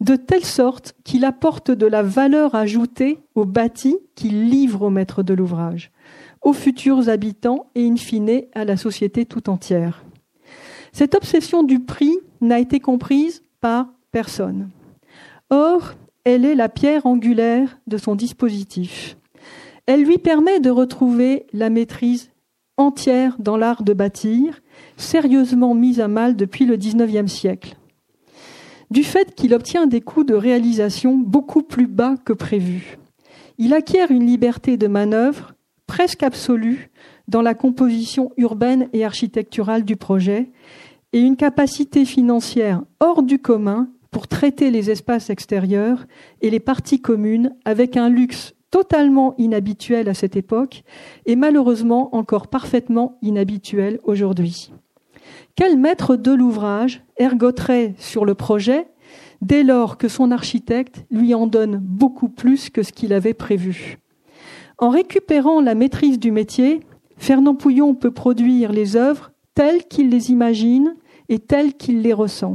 de 0.00 0.16
telle 0.16 0.44
sorte 0.44 0.94
qu'il 1.04 1.24
apporte 1.24 1.70
de 1.70 1.86
la 1.86 2.02
valeur 2.02 2.54
ajoutée 2.54 3.18
au 3.34 3.44
bâti 3.44 3.96
qu'il 4.14 4.48
livre 4.48 4.82
au 4.82 4.90
maître 4.90 5.22
de 5.22 5.34
l'ouvrage, 5.34 5.90
aux 6.42 6.52
futurs 6.52 7.08
habitants 7.08 7.66
et 7.74 7.86
in 7.86 7.96
fine 7.96 8.42
à 8.54 8.64
la 8.64 8.76
société 8.76 9.24
tout 9.24 9.48
entière. 9.48 10.04
Cette 10.92 11.14
obsession 11.14 11.62
du 11.62 11.80
prix 11.80 12.16
n'a 12.40 12.60
été 12.60 12.80
comprise 12.80 13.42
par 13.60 13.88
personne. 14.12 14.68
Or, 15.50 15.94
elle 16.24 16.44
est 16.44 16.54
la 16.54 16.68
pierre 16.68 17.06
angulaire 17.06 17.78
de 17.86 17.98
son 17.98 18.14
dispositif. 18.14 19.16
Elle 19.86 20.02
lui 20.02 20.18
permet 20.18 20.60
de 20.60 20.70
retrouver 20.70 21.46
la 21.52 21.68
maîtrise 21.68 22.30
entière 22.76 23.36
dans 23.38 23.56
l'art 23.56 23.82
de 23.82 23.92
bâtir, 23.92 24.60
sérieusement 24.96 25.74
mise 25.74 26.00
à 26.00 26.08
mal 26.08 26.34
depuis 26.34 26.64
le 26.64 26.76
XIXe 26.76 27.30
siècle. 27.30 27.76
Du 28.90 29.04
fait 29.04 29.34
qu'il 29.34 29.54
obtient 29.54 29.86
des 29.86 30.00
coûts 30.00 30.24
de 30.24 30.34
réalisation 30.34 31.16
beaucoup 31.16 31.62
plus 31.62 31.86
bas 31.86 32.14
que 32.24 32.32
prévu, 32.32 32.98
il 33.58 33.72
acquiert 33.72 34.10
une 34.10 34.26
liberté 34.26 34.76
de 34.76 34.86
manœuvre 34.86 35.54
presque 35.86 36.22
absolue 36.22 36.90
dans 37.28 37.42
la 37.42 37.54
composition 37.54 38.32
urbaine 38.36 38.88
et 38.92 39.04
architecturale 39.04 39.84
du 39.84 39.96
projet 39.96 40.50
et 41.12 41.20
une 41.20 41.36
capacité 41.36 42.04
financière 42.04 42.82
hors 43.00 43.22
du 43.22 43.38
commun 43.38 43.88
pour 44.14 44.28
traiter 44.28 44.70
les 44.70 44.92
espaces 44.92 45.28
extérieurs 45.28 46.06
et 46.40 46.48
les 46.48 46.60
parties 46.60 47.00
communes 47.00 47.56
avec 47.64 47.96
un 47.96 48.08
luxe 48.08 48.54
totalement 48.70 49.34
inhabituel 49.38 50.08
à 50.08 50.14
cette 50.14 50.36
époque 50.36 50.84
et 51.26 51.34
malheureusement 51.34 52.14
encore 52.14 52.46
parfaitement 52.46 53.18
inhabituel 53.22 53.98
aujourd'hui. 54.04 54.72
Quel 55.56 55.76
maître 55.76 56.14
de 56.14 56.30
l'ouvrage 56.30 57.02
ergoterait 57.16 57.96
sur 57.98 58.24
le 58.24 58.36
projet 58.36 58.86
dès 59.42 59.64
lors 59.64 59.98
que 59.98 60.06
son 60.06 60.30
architecte 60.30 61.04
lui 61.10 61.34
en 61.34 61.48
donne 61.48 61.80
beaucoup 61.82 62.28
plus 62.28 62.70
que 62.70 62.84
ce 62.84 62.92
qu'il 62.92 63.12
avait 63.12 63.34
prévu? 63.34 63.98
En 64.78 64.90
récupérant 64.90 65.60
la 65.60 65.74
maîtrise 65.74 66.20
du 66.20 66.30
métier, 66.30 66.78
Fernand 67.16 67.56
Pouillon 67.56 67.96
peut 67.96 68.12
produire 68.12 68.70
les 68.70 68.94
œuvres 68.94 69.32
telles 69.56 69.82
qu'il 69.88 70.10
les 70.10 70.30
imagine 70.30 70.94
et 71.28 71.40
telles 71.40 71.74
qu'il 71.74 72.02
les 72.02 72.12
ressent 72.12 72.54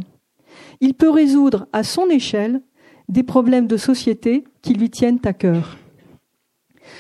il 0.82 0.94
peut 0.94 1.10
résoudre 1.10 1.68
à 1.74 1.84
son 1.84 2.10
échelle 2.10 2.62
des 3.08 3.24
problèmes 3.24 3.68
de 3.68 3.78
société 3.78 4.44
qui 4.62 4.74
lui 4.74 4.90
tiennent 4.90 5.20
à 5.26 5.34
cœur. 5.34 5.78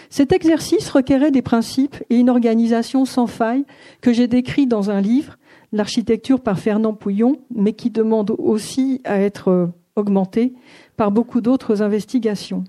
Cet 0.10 0.32
exercice 0.32 0.90
requérait 0.90 1.32
des 1.32 1.42
principes 1.42 1.98
et 2.10 2.18
une 2.18 2.30
organisation 2.30 3.06
sans 3.06 3.28
faille 3.28 3.66
que 4.02 4.14
j'ai 4.14 4.28
décrit 4.28 4.68
dans 4.68 4.90
un 4.90 5.02
livre, 5.02 5.38
L'architecture 5.72 6.42
par 6.42 6.58
Fernand 6.58 6.96
Pouillon, 6.96 7.36
mais 7.54 7.74
qui 7.74 7.92
demande 7.92 8.34
aussi 8.40 9.02
à 9.04 9.22
être 9.22 9.70
augmenté 9.96 10.54
par 10.98 11.12
beaucoup 11.12 11.42
d'autres 11.42 11.84
investigations. 11.84 12.64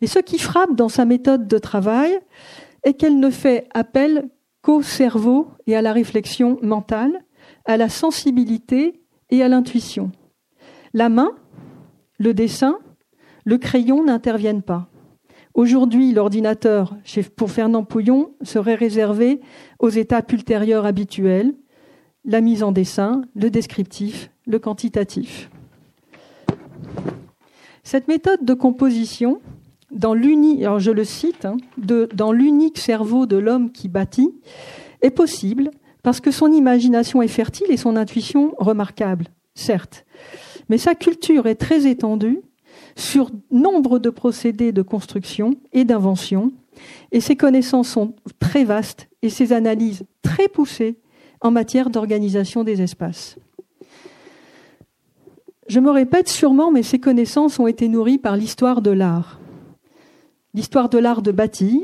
Et 0.00 0.08
ce 0.08 0.18
qui 0.18 0.38
frappe 0.38 0.74
dans 0.74 0.88
sa 0.88 1.04
méthode 1.04 1.46
de 1.46 1.58
travail 1.58 2.18
est 2.82 2.94
qu'elle 2.94 3.20
ne 3.20 3.30
fait 3.30 3.68
appel 3.72 4.28
qu'au 4.62 4.82
cerveau 4.82 5.48
et 5.66 5.76
à 5.76 5.82
la 5.82 5.92
réflexion 5.92 6.58
mentale, 6.60 7.24
à 7.66 7.76
la 7.76 7.88
sensibilité 7.88 9.00
et 9.30 9.42
à 9.42 9.48
l'intuition. 9.48 10.10
La 10.96 11.08
main, 11.08 11.32
le 12.20 12.34
dessin, 12.34 12.78
le 13.44 13.58
crayon 13.58 14.04
n'interviennent 14.04 14.62
pas. 14.62 14.88
Aujourd'hui, 15.52 16.12
l'ordinateur, 16.12 16.96
pour 17.34 17.50
Fernand 17.50 17.82
Pouillon, 17.82 18.30
serait 18.42 18.76
réservé 18.76 19.40
aux 19.80 19.88
étapes 19.88 20.32
ultérieures 20.32 20.86
habituelles, 20.86 21.52
la 22.24 22.40
mise 22.40 22.62
en 22.62 22.70
dessin, 22.70 23.22
le 23.34 23.50
descriptif, 23.50 24.30
le 24.46 24.60
quantitatif. 24.60 25.50
Cette 27.82 28.06
méthode 28.06 28.44
de 28.44 28.54
composition, 28.54 29.40
dans 29.90 30.14
l'unique, 30.14 30.64
je 30.78 30.92
le 30.92 31.02
cite, 31.02 31.44
hein, 31.44 31.56
dans 31.76 32.30
l'unique 32.30 32.78
cerveau 32.78 33.26
de 33.26 33.36
l'homme 33.36 33.72
qui 33.72 33.88
bâtit, 33.88 34.32
est 35.02 35.10
possible 35.10 35.70
parce 36.04 36.20
que 36.20 36.30
son 36.30 36.52
imagination 36.52 37.20
est 37.20 37.26
fertile 37.26 37.66
et 37.70 37.76
son 37.76 37.96
intuition 37.96 38.54
remarquable, 38.58 39.26
certes 39.54 40.04
mais 40.68 40.78
sa 40.78 40.94
culture 40.94 41.46
est 41.46 41.56
très 41.56 41.86
étendue 41.86 42.40
sur 42.96 43.30
nombre 43.50 43.98
de 43.98 44.10
procédés 44.10 44.72
de 44.72 44.82
construction 44.82 45.54
et 45.72 45.84
d'invention, 45.84 46.52
et 47.12 47.20
ses 47.20 47.36
connaissances 47.36 47.88
sont 47.88 48.14
très 48.38 48.64
vastes 48.64 49.08
et 49.22 49.30
ses 49.30 49.52
analyses 49.52 50.04
très 50.22 50.48
poussées 50.48 50.96
en 51.40 51.50
matière 51.50 51.90
d'organisation 51.90 52.64
des 52.64 52.82
espaces. 52.82 53.36
Je 55.68 55.80
me 55.80 55.90
répète 55.90 56.28
sûrement, 56.28 56.70
mais 56.70 56.82
ces 56.82 56.98
connaissances 56.98 57.58
ont 57.58 57.66
été 57.66 57.88
nourries 57.88 58.18
par 58.18 58.36
l'histoire 58.36 58.82
de 58.82 58.90
l'art. 58.90 59.40
L'histoire 60.52 60.88
de 60.88 60.98
l'art 60.98 61.22
de 61.22 61.32
bâtir, 61.32 61.80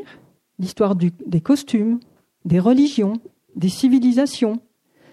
l'histoire 0.59 0.95
des 0.95 1.41
costumes, 1.41 1.99
des 2.45 2.61
religions, 2.61 3.15
des 3.57 3.69
civilisations, 3.69 4.61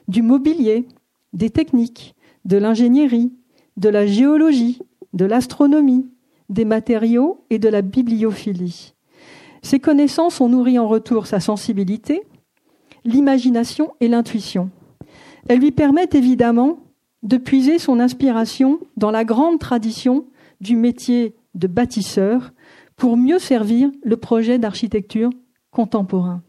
du 0.08 0.22
mobilier, 0.22 0.86
des 1.34 1.50
techniques, 1.50 2.16
de 2.48 2.58
l'ingénierie, 2.58 3.32
de 3.76 3.90
la 3.90 4.08
géologie, 4.08 4.80
de 5.14 5.26
l'astronomie, 5.26 6.08
des 6.50 6.66
matériaux 6.66 7.44
et 7.50 7.60
de 7.60 7.70
la 7.70 7.82
bibliophilie. 7.82 8.94
Ces 9.62 9.80
connaissances 9.80 10.40
ont 10.42 10.50
nourri 10.50 10.80
en 10.80 10.88
retour 10.88 11.28
sa 11.28 11.40
sensibilité, 11.40 12.24
l'imagination 13.04 13.94
et 14.00 14.08
l'intuition. 14.08 14.70
Elles 15.50 15.60
lui 15.60 15.72
permettent 15.72 16.16
évidemment 16.16 16.80
de 17.24 17.38
puiser 17.38 17.80
son 17.80 18.00
inspiration 18.00 18.80
dans 18.96 19.12
la 19.12 19.26
grande 19.26 19.60
tradition 19.60 20.26
du 20.62 20.76
métier 20.76 21.36
de 21.56 21.68
bâtisseur 21.68 22.54
pour 22.96 23.18
mieux 23.18 23.40
servir 23.40 23.92
le 24.04 24.18
projet 24.18 24.58
d'architecture 24.58 25.30
contemporain. 25.72 26.42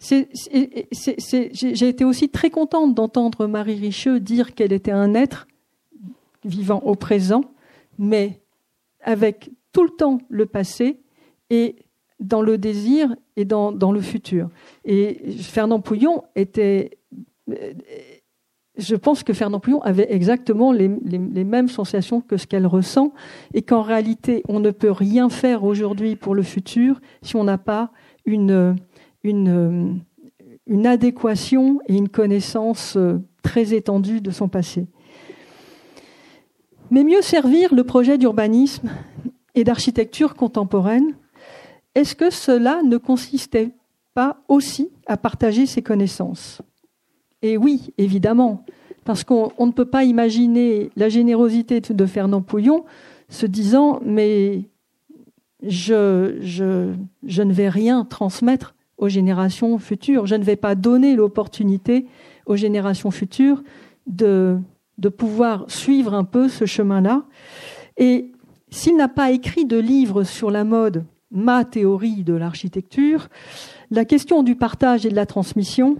J'ai 0.00 1.88
été 1.88 2.04
aussi 2.04 2.28
très 2.30 2.50
contente 2.50 2.94
d'entendre 2.94 3.46
Marie 3.46 3.78
Richeux 3.78 4.18
dire 4.18 4.54
qu'elle 4.54 4.72
était 4.72 4.90
un 4.90 5.14
être 5.14 5.46
vivant 6.44 6.80
au 6.84 6.94
présent, 6.94 7.44
mais 7.98 8.40
avec 9.02 9.50
tout 9.72 9.84
le 9.84 9.90
temps 9.90 10.18
le 10.28 10.46
passé 10.46 11.00
et 11.50 11.76
dans 12.18 12.42
le 12.42 12.58
désir 12.58 13.14
et 13.36 13.44
dans, 13.44 13.92
le 13.92 14.00
futur. 14.00 14.48
Et 14.84 15.32
Fernand 15.40 15.80
Pouillon 15.80 16.22
était. 16.34 16.98
Je 18.76 18.94
pense 18.94 19.22
que 19.22 19.34
Fernand 19.34 19.60
Pouillon 19.60 19.82
avait 19.82 20.10
exactement 20.10 20.72
les, 20.72 20.88
mêmes 20.88 21.68
sensations 21.68 22.22
que 22.22 22.38
ce 22.38 22.46
qu'elle 22.46 22.66
ressent, 22.66 23.12
et 23.52 23.60
qu'en 23.60 23.82
réalité, 23.82 24.42
on 24.48 24.60
ne 24.60 24.70
peut 24.70 24.90
rien 24.90 25.28
faire 25.28 25.64
aujourd'hui 25.64 26.16
pour 26.16 26.34
le 26.34 26.42
futur 26.42 27.00
si 27.20 27.36
on 27.36 27.44
n'a 27.44 27.58
pas 27.58 27.90
une, 28.24 28.76
une, 29.22 30.00
une 30.66 30.86
adéquation 30.86 31.80
et 31.86 31.96
une 31.96 32.08
connaissance 32.08 32.96
très 33.42 33.74
étendue 33.74 34.20
de 34.20 34.30
son 34.30 34.48
passé. 34.48 34.86
Mais 36.90 37.04
mieux 37.04 37.22
servir 37.22 37.74
le 37.74 37.84
projet 37.84 38.18
d'urbanisme 38.18 38.90
et 39.54 39.64
d'architecture 39.64 40.34
contemporaine, 40.34 41.14
est-ce 41.94 42.14
que 42.14 42.30
cela 42.30 42.82
ne 42.82 42.96
consistait 42.96 43.70
pas 44.14 44.42
aussi 44.48 44.90
à 45.06 45.16
partager 45.16 45.66
ses 45.66 45.82
connaissances? 45.82 46.62
Et 47.42 47.56
oui, 47.56 47.92
évidemment, 47.96 48.64
parce 49.04 49.24
qu'on 49.24 49.52
ne 49.66 49.72
peut 49.72 49.86
pas 49.86 50.04
imaginer 50.04 50.90
la 50.96 51.08
générosité 51.08 51.80
de 51.80 52.06
Fernand 52.06 52.42
Pouillon 52.42 52.84
se 53.28 53.46
disant 53.46 54.00
mais 54.04 54.68
je 55.62 56.32
ne 56.42 57.52
vais 57.52 57.68
rien 57.68 58.04
transmettre 58.04 58.74
aux 59.00 59.08
générations 59.08 59.78
futures, 59.78 60.26
je 60.26 60.36
ne 60.36 60.44
vais 60.44 60.56
pas 60.56 60.76
donner 60.76 61.16
l'opportunité 61.16 62.06
aux 62.46 62.56
générations 62.56 63.10
futures 63.10 63.64
de 64.06 64.62
pouvoir 65.16 65.64
suivre 65.68 66.14
un 66.14 66.24
peu 66.24 66.48
ce 66.48 66.66
chemin-là. 66.66 67.24
Et 67.96 68.30
s'il 68.70 68.96
n'a 68.96 69.08
pas 69.08 69.30
écrit 69.30 69.64
de 69.64 69.78
livre 69.78 70.22
sur 70.22 70.50
la 70.50 70.64
mode, 70.64 71.04
ma 71.30 71.64
théorie 71.64 72.24
de 72.24 72.34
l'architecture, 72.34 73.28
la 73.90 74.04
question 74.04 74.42
du 74.42 74.54
partage 74.54 75.06
et 75.06 75.10
de 75.10 75.16
la 75.16 75.26
transmission 75.26 75.96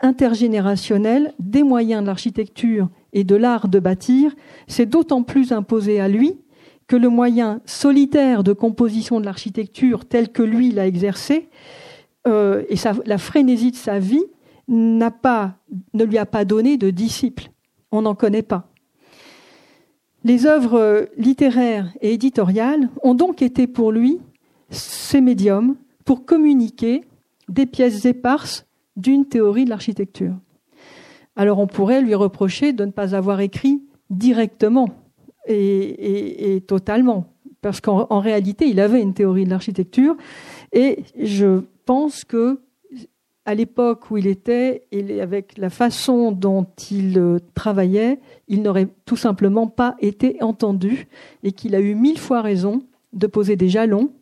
intergénérationnelle 0.00 1.32
des 1.38 1.62
moyens 1.62 2.02
de 2.02 2.06
l'architecture 2.06 2.88
et 3.12 3.24
de 3.24 3.36
l'art 3.36 3.68
de 3.68 3.78
bâtir 3.78 4.34
s'est 4.66 4.86
d'autant 4.86 5.22
plus 5.22 5.52
imposé 5.52 6.00
à 6.00 6.08
lui 6.08 6.36
que 6.86 6.96
le 6.96 7.08
moyen 7.08 7.60
solitaire 7.64 8.42
de 8.42 8.52
composition 8.52 9.20
de 9.20 9.24
l'architecture 9.24 10.04
tel 10.04 10.30
que 10.30 10.42
lui 10.42 10.70
l'a 10.72 10.86
exercé 10.86 11.48
euh, 12.26 12.62
et 12.68 12.76
la 13.06 13.18
frénésie 13.18 13.70
de 13.70 13.76
sa 13.76 13.98
vie 13.98 14.24
ne 14.68 16.04
lui 16.04 16.18
a 16.18 16.26
pas 16.26 16.44
donné 16.44 16.76
de 16.76 16.90
disciples 16.90 17.52
on 17.92 18.02
n'en 18.02 18.14
connaît 18.14 18.42
pas. 18.42 18.68
Les 20.24 20.46
œuvres 20.46 21.08
littéraires 21.16 21.92
et 22.00 22.14
éditoriales 22.14 22.88
ont 23.02 23.14
donc 23.14 23.42
été 23.42 23.66
pour 23.66 23.92
lui 23.92 24.18
ces 24.70 25.20
médiums 25.20 25.76
pour 26.04 26.24
communiquer 26.24 27.02
des 27.48 27.66
pièces 27.66 28.04
éparses 28.06 28.66
d'une 28.96 29.26
théorie 29.26 29.64
de 29.64 29.70
l'architecture. 29.70 30.34
Alors 31.36 31.58
on 31.58 31.66
pourrait 31.66 32.00
lui 32.00 32.14
reprocher 32.14 32.72
de 32.72 32.84
ne 32.84 32.90
pas 32.90 33.14
avoir 33.14 33.40
écrit 33.40 33.82
directement 34.10 34.88
et, 35.48 36.62
totalement, 36.68 37.26
parce 37.62 37.80
qu'en 37.80 38.20
réalité, 38.20 38.68
il 38.68 38.78
avait 38.78 39.02
une 39.02 39.12
théorie 39.12 39.44
de 39.44 39.50
l'architecture, 39.50 40.16
et 40.72 41.02
je 41.20 41.62
pense 41.84 42.24
que 42.24 42.60
à 43.44 43.54
l'époque 43.54 44.10
où 44.10 44.16
il 44.16 44.26
était 44.26 44.86
et 44.92 45.20
avec 45.20 45.58
la 45.58 45.70
façon 45.70 46.30
dont 46.30 46.66
il 46.90 47.18
euh, 47.18 47.38
travaillait, 47.54 48.20
il 48.48 48.62
n'aurait 48.62 48.88
tout 49.04 49.16
simplement 49.16 49.66
pas 49.66 49.96
été 50.00 50.40
entendu 50.42 51.08
et 51.42 51.52
qu'il 51.52 51.74
a 51.74 51.80
eu 51.80 51.94
mille 51.94 52.18
fois 52.18 52.40
raison 52.40 52.82
de 53.12 53.26
poser 53.26 53.56
des 53.56 53.68
jalons 53.68 54.12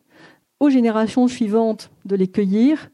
aux 0.59 0.69
générations 0.69 1.27
suivantes 1.27 1.91
de 2.05 2.15
les 2.15 2.27
cueillir 2.27 2.89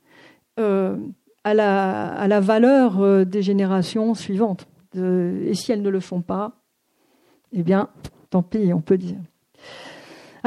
euh, 0.59 0.97
à, 1.43 1.53
la, 1.53 2.39
valeur 2.41 2.99
euh, 2.99 3.23
des 3.23 3.41
générations 3.41 4.13
suivantes. 4.13 4.67
et 4.95 5.53
si 5.53 5.71
elles 5.71 5.81
ne 5.81 5.89
le 5.89 6.01
font 6.01 6.21
pas, 6.21 6.51
eh 7.53 7.63
bien, 7.63 7.89
tant 8.29 8.43
pis, 8.43 8.73
on 8.73 8.81
peut 8.81 8.97
dire. 8.97 9.17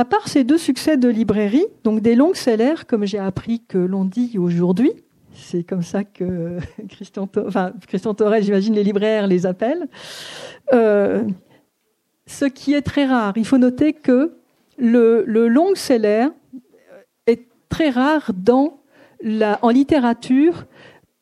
À 0.00 0.07
part 0.07 0.28
ces 0.28 0.45
deux 0.45 0.57
succès 0.57 0.97
de 0.97 1.11
librairie, 1.11 1.66
donc 1.85 2.00
des 2.00 2.14
longues 2.14 2.35
sellers, 2.35 2.87
comme 2.88 3.04
j'ai 3.04 3.19
appris 3.19 3.61
que 3.69 3.76
l'on 3.76 4.07
dit 4.07 4.38
aujourd'hui, 4.38 4.92
c'est 5.35 5.62
comme 5.62 5.83
ça 5.83 6.04
que 6.04 6.57
Christian, 6.88 7.28
enfin, 7.47 7.75
j'imagine, 8.40 8.75
les 8.75 8.83
libraires 8.83 9.26
les 9.26 9.45
appellent. 9.45 9.88
Euh, 10.73 11.23
ce 12.25 12.47
qui 12.47 12.73
est 12.73 12.80
très 12.80 13.04
rare. 13.04 13.35
Il 13.37 13.45
faut 13.45 13.59
noter 13.59 13.92
que 13.92 14.38
le, 14.78 15.23
long 15.26 15.75
seller 15.75 16.28
est 17.26 17.47
très 17.69 17.90
rare 17.90 18.30
en 19.61 19.69
littérature 19.69 20.64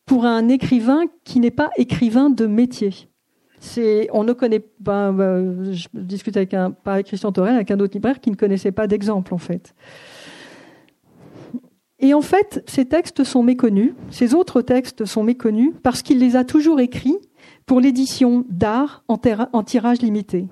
pour 0.05 0.23
un 0.23 0.47
écrivain 0.47 1.01
qui 1.25 1.41
n'est 1.41 1.51
pas 1.51 1.69
écrivain 1.75 2.29
de 2.29 2.45
métier. 2.45 3.08
On 4.13 4.23
ne 4.23 4.33
connaît 4.33 4.59
pas. 4.59 5.11
Bah, 5.11 5.39
je 5.71 5.87
discute 5.93 6.37
avec 6.37 6.53
un, 6.53 6.73
Christian 7.03 7.31
un 7.37 7.79
autre 7.79 7.93
libraire 7.93 8.19
qui 8.19 8.31
ne 8.31 8.35
connaissait 8.35 8.71
pas 8.71 8.87
d'exemple 8.87 9.33
en 9.33 9.37
fait. 9.37 9.73
Et 12.01 12.13
en 12.13 12.21
fait, 12.21 12.63
ces 12.65 12.85
textes 12.85 13.25
sont 13.25 13.43
méconnus, 13.43 13.93
ces 14.09 14.33
autres 14.33 14.61
textes 14.61 15.03
sont 15.03 15.23
méconnus 15.23 15.73
parce 15.83 16.01
qu'il 16.01 16.19
les 16.19 16.37
a 16.37 16.45
toujours 16.45 16.79
écrits 16.79 17.17
pour 17.65 17.81
l'édition 17.81 18.45
d'art 18.49 19.03
en, 19.09 19.19
en, 19.51 19.63
tirage 19.63 20.01
limité. 20.01 20.47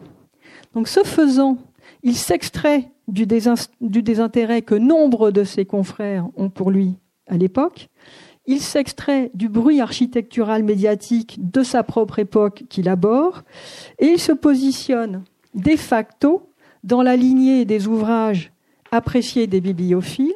Donc 0.73 0.89
ce 0.89 1.03
faisant, 1.05 1.57
il 2.03 2.15
s'extrait 2.15 2.91
du, 3.07 3.25
du 3.79 4.03
désintérêt 4.03 4.61
que 4.61 4.75
nombre 4.75 5.31
de 5.31 5.45
ses 5.45 5.65
confrères 5.65 6.27
ont 6.35 6.49
pour 6.49 6.69
lui 6.69 6.95
à 7.27 7.37
l'époque, 7.37 7.89
il 8.47 8.61
s'extrait 8.61 9.29
du 9.33 9.49
bruit 9.49 9.81
architectural 9.81 10.63
médiatique 10.63 11.37
de 11.51 11.63
sa 11.63 11.83
propre 11.83 12.19
époque 12.19 12.63
qu'il 12.69 12.89
aborde 12.89 13.43
et 13.99 14.05
il 14.05 14.19
se 14.19 14.31
positionne 14.31 15.23
de 15.53 15.75
facto 15.75 16.49
dans 16.83 17.01
la 17.01 17.15
lignée 17.15 17.65
des 17.65 17.87
ouvrages 17.87 18.51
appréciés 18.91 19.47
des 19.47 19.59
bibliophiles 19.59 20.33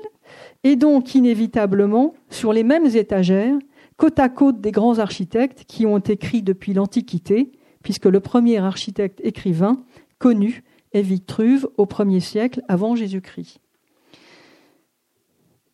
et 0.64 0.76
donc 0.76 1.16
inévitablement 1.16 2.14
sur 2.30 2.54
les 2.54 2.64
mêmes 2.64 2.86
étagères, 2.86 3.58
côte 3.98 4.20
à 4.20 4.30
côte 4.30 4.62
des 4.62 4.72
grands 4.72 5.00
architectes 5.00 5.64
qui 5.66 5.86
ont 5.86 6.00
écrit 6.00 6.42
depuis 6.42 6.74
l'Antiquité, 6.74 7.52
puisque 7.82 8.06
le 8.06 8.20
premier 8.20 8.58
architecte 8.58 9.20
écrivain 9.24 9.78
connu 10.20 10.64
est 10.94 11.02
Vitruve 11.02 11.68
au 11.78 11.86
premier 11.86 12.20
siècle 12.20 12.62
avant 12.68 12.96
Jésus-Christ. 12.96 13.60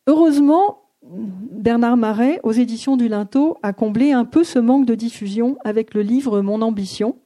Heureusement, 0.06 0.87
Bernard 1.10 1.96
Marais, 1.96 2.40
aux 2.42 2.52
éditions 2.52 2.96
du 2.96 3.08
Linteau, 3.08 3.56
a 3.62 3.72
comblé 3.72 4.12
un 4.12 4.24
peu 4.24 4.44
ce 4.44 4.58
manque 4.58 4.86
de 4.86 4.94
diffusion 4.94 5.56
avec 5.64 5.94
le 5.94 6.02
livre 6.02 6.40
Mon 6.40 6.62
ambition. 6.62 7.16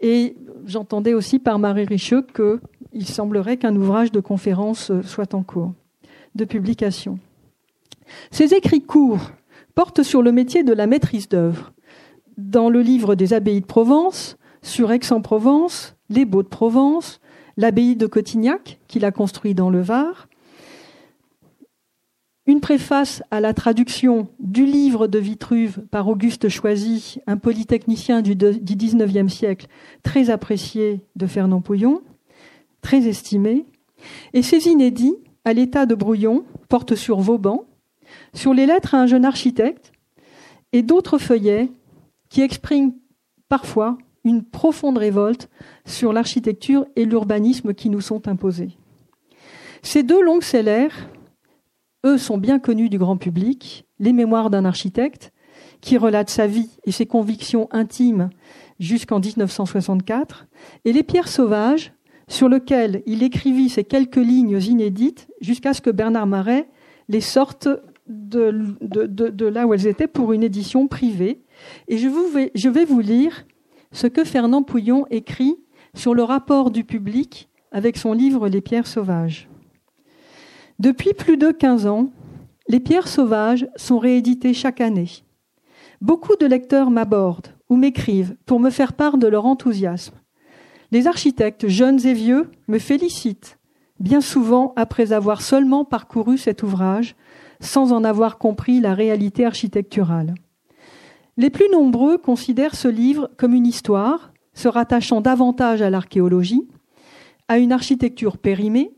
Et 0.00 0.36
j'entendais 0.64 1.14
aussi 1.14 1.38
par 1.38 1.58
Marie 1.58 1.84
Richeux 1.84 2.22
qu'il 2.22 3.06
semblerait 3.06 3.58
qu'un 3.58 3.76
ouvrage 3.76 4.12
de 4.12 4.20
conférence 4.20 4.92
soit 5.02 5.34
en 5.34 5.42
cours 5.42 5.74
de 6.34 6.44
publication. 6.44 7.18
Ces 8.30 8.54
écrits 8.54 8.82
courts 8.82 9.32
portent 9.74 10.02
sur 10.02 10.22
le 10.22 10.32
métier 10.32 10.62
de 10.62 10.72
la 10.72 10.86
maîtrise 10.86 11.28
d'œuvre. 11.28 11.72
Dans 12.36 12.70
le 12.70 12.80
livre 12.80 13.14
des 13.14 13.32
abbayes 13.34 13.60
de 13.60 13.66
Provence, 13.66 14.36
sur 14.62 14.92
Aix-en-Provence, 14.92 15.96
les 16.08 16.24
Beaux 16.24 16.42
de 16.42 16.48
Provence, 16.48 17.20
l'abbaye 17.56 17.96
de 17.96 18.06
Cotignac, 18.06 18.80
qu'il 18.88 19.04
a 19.04 19.10
construit 19.10 19.54
dans 19.54 19.70
le 19.70 19.80
Var, 19.80 20.28
une 22.50 22.60
préface 22.60 23.22
à 23.30 23.40
la 23.40 23.54
traduction 23.54 24.26
du 24.40 24.66
livre 24.66 25.06
de 25.06 25.20
Vitruve 25.20 25.82
par 25.92 26.08
Auguste 26.08 26.48
Choisy, 26.48 27.20
un 27.28 27.36
polytechnicien 27.36 28.22
du 28.22 28.34
XIXe 28.34 29.32
siècle, 29.32 29.68
très 30.02 30.30
apprécié 30.30 31.00
de 31.14 31.26
Fernand 31.28 31.60
Pouillon, 31.60 32.02
très 32.82 33.06
estimé, 33.06 33.66
et 34.32 34.42
ces 34.42 34.66
inédits, 34.66 35.14
à 35.44 35.52
l'état 35.52 35.86
de 35.86 35.94
brouillon, 35.94 36.44
portent 36.68 36.96
sur 36.96 37.20
Vauban, 37.20 37.66
sur 38.34 38.52
les 38.52 38.66
lettres 38.66 38.96
à 38.96 39.02
un 39.02 39.06
jeune 39.06 39.24
architecte, 39.24 39.92
et 40.72 40.82
d'autres 40.82 41.18
feuillets 41.18 41.68
qui 42.30 42.40
expriment 42.40 42.94
parfois 43.48 43.96
une 44.24 44.42
profonde 44.42 44.98
révolte 44.98 45.48
sur 45.84 46.12
l'architecture 46.12 46.84
et 46.96 47.04
l'urbanisme 47.04 47.74
qui 47.74 47.90
nous 47.90 48.00
sont 48.00 48.26
imposés. 48.26 48.76
Ces 49.82 50.02
deux 50.02 50.20
longs 50.20 50.40
sellers 50.40 50.88
eux 52.04 52.18
sont 52.18 52.38
bien 52.38 52.58
connus 52.58 52.88
du 52.88 52.98
grand 52.98 53.16
public, 53.16 53.86
les 53.98 54.12
mémoires 54.12 54.50
d'un 54.50 54.64
architecte, 54.64 55.32
qui 55.80 55.96
relate 55.96 56.30
sa 56.30 56.46
vie 56.46 56.70
et 56.84 56.92
ses 56.92 57.06
convictions 57.06 57.68
intimes 57.70 58.30
jusqu'en 58.78 59.20
1964, 59.20 60.46
et 60.84 60.92
Les 60.92 61.02
Pierres 61.02 61.28
sauvages, 61.28 61.92
sur 62.28 62.48
lequel 62.48 63.02
il 63.06 63.22
écrivit 63.22 63.68
ces 63.68 63.84
quelques 63.84 64.16
lignes 64.16 64.60
inédites 64.60 65.28
jusqu'à 65.40 65.74
ce 65.74 65.80
que 65.80 65.90
Bernard 65.90 66.28
Marais 66.28 66.68
les 67.08 67.20
sorte 67.20 67.68
de, 68.06 69.44
là 69.44 69.66
où 69.66 69.74
elles 69.74 69.88
étaient 69.88 70.06
pour 70.06 70.32
une 70.32 70.44
édition 70.44 70.86
privée. 70.86 71.40
Et 71.88 71.98
je 71.98 72.68
vais 72.68 72.84
vous 72.84 73.00
lire 73.00 73.46
ce 73.92 74.06
que 74.06 74.24
Fernand 74.24 74.62
Pouillon 74.62 75.06
écrit 75.10 75.56
sur 75.94 76.14
le 76.14 76.22
rapport 76.22 76.70
du 76.70 76.84
public 76.84 77.48
avec 77.72 77.96
son 77.96 78.12
livre 78.12 78.48
Les 78.48 78.60
Pierres 78.60 78.86
sauvages. 78.86 79.49
Depuis 80.80 81.12
plus 81.12 81.36
de 81.36 81.50
15 81.50 81.86
ans, 81.86 82.08
les 82.66 82.80
pierres 82.80 83.06
sauvages 83.06 83.68
sont 83.76 83.98
rééditées 83.98 84.54
chaque 84.54 84.80
année. 84.80 85.10
Beaucoup 86.00 86.36
de 86.36 86.46
lecteurs 86.46 86.90
m'abordent 86.90 87.54
ou 87.68 87.76
m'écrivent 87.76 88.34
pour 88.46 88.60
me 88.60 88.70
faire 88.70 88.94
part 88.94 89.18
de 89.18 89.26
leur 89.26 89.44
enthousiasme. 89.44 90.14
Les 90.90 91.06
architectes, 91.06 91.68
jeunes 91.68 92.06
et 92.06 92.14
vieux, 92.14 92.50
me 92.66 92.78
félicitent, 92.78 93.58
bien 93.98 94.22
souvent 94.22 94.72
après 94.74 95.12
avoir 95.12 95.42
seulement 95.42 95.84
parcouru 95.84 96.38
cet 96.38 96.62
ouvrage, 96.62 97.14
sans 97.60 97.92
en 97.92 98.02
avoir 98.02 98.38
compris 98.38 98.80
la 98.80 98.94
réalité 98.94 99.44
architecturale. 99.44 100.34
Les 101.36 101.50
plus 101.50 101.68
nombreux 101.70 102.16
considèrent 102.16 102.74
ce 102.74 102.88
livre 102.88 103.28
comme 103.36 103.52
une 103.52 103.66
histoire, 103.66 104.32
se 104.54 104.66
rattachant 104.66 105.20
davantage 105.20 105.82
à 105.82 105.90
l'archéologie, 105.90 106.66
à 107.48 107.58
une 107.58 107.72
architecture 107.72 108.38
périmée, 108.38 108.92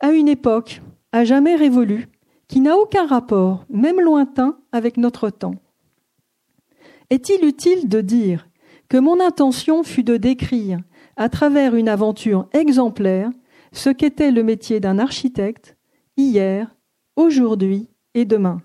à 0.00 0.12
une 0.12 0.28
époque 0.28 0.80
à 1.12 1.24
jamais 1.24 1.56
révolu, 1.56 2.08
qui 2.48 2.60
n'a 2.60 2.76
aucun 2.76 3.06
rapport, 3.06 3.64
même 3.70 4.00
lointain, 4.00 4.58
avec 4.72 4.96
notre 4.96 5.30
temps. 5.30 5.56
Est-il 7.10 7.44
utile 7.44 7.88
de 7.88 8.00
dire 8.00 8.48
que 8.88 8.98
mon 8.98 9.20
intention 9.20 9.82
fut 9.82 10.04
de 10.04 10.16
décrire, 10.16 10.78
à 11.16 11.28
travers 11.28 11.74
une 11.74 11.88
aventure 11.88 12.48
exemplaire, 12.52 13.30
ce 13.72 13.90
qu'était 13.90 14.30
le 14.30 14.42
métier 14.42 14.80
d'un 14.80 14.98
architecte, 14.98 15.76
hier, 16.16 16.74
aujourd'hui 17.16 17.88
et 18.14 18.24
demain? 18.24 18.62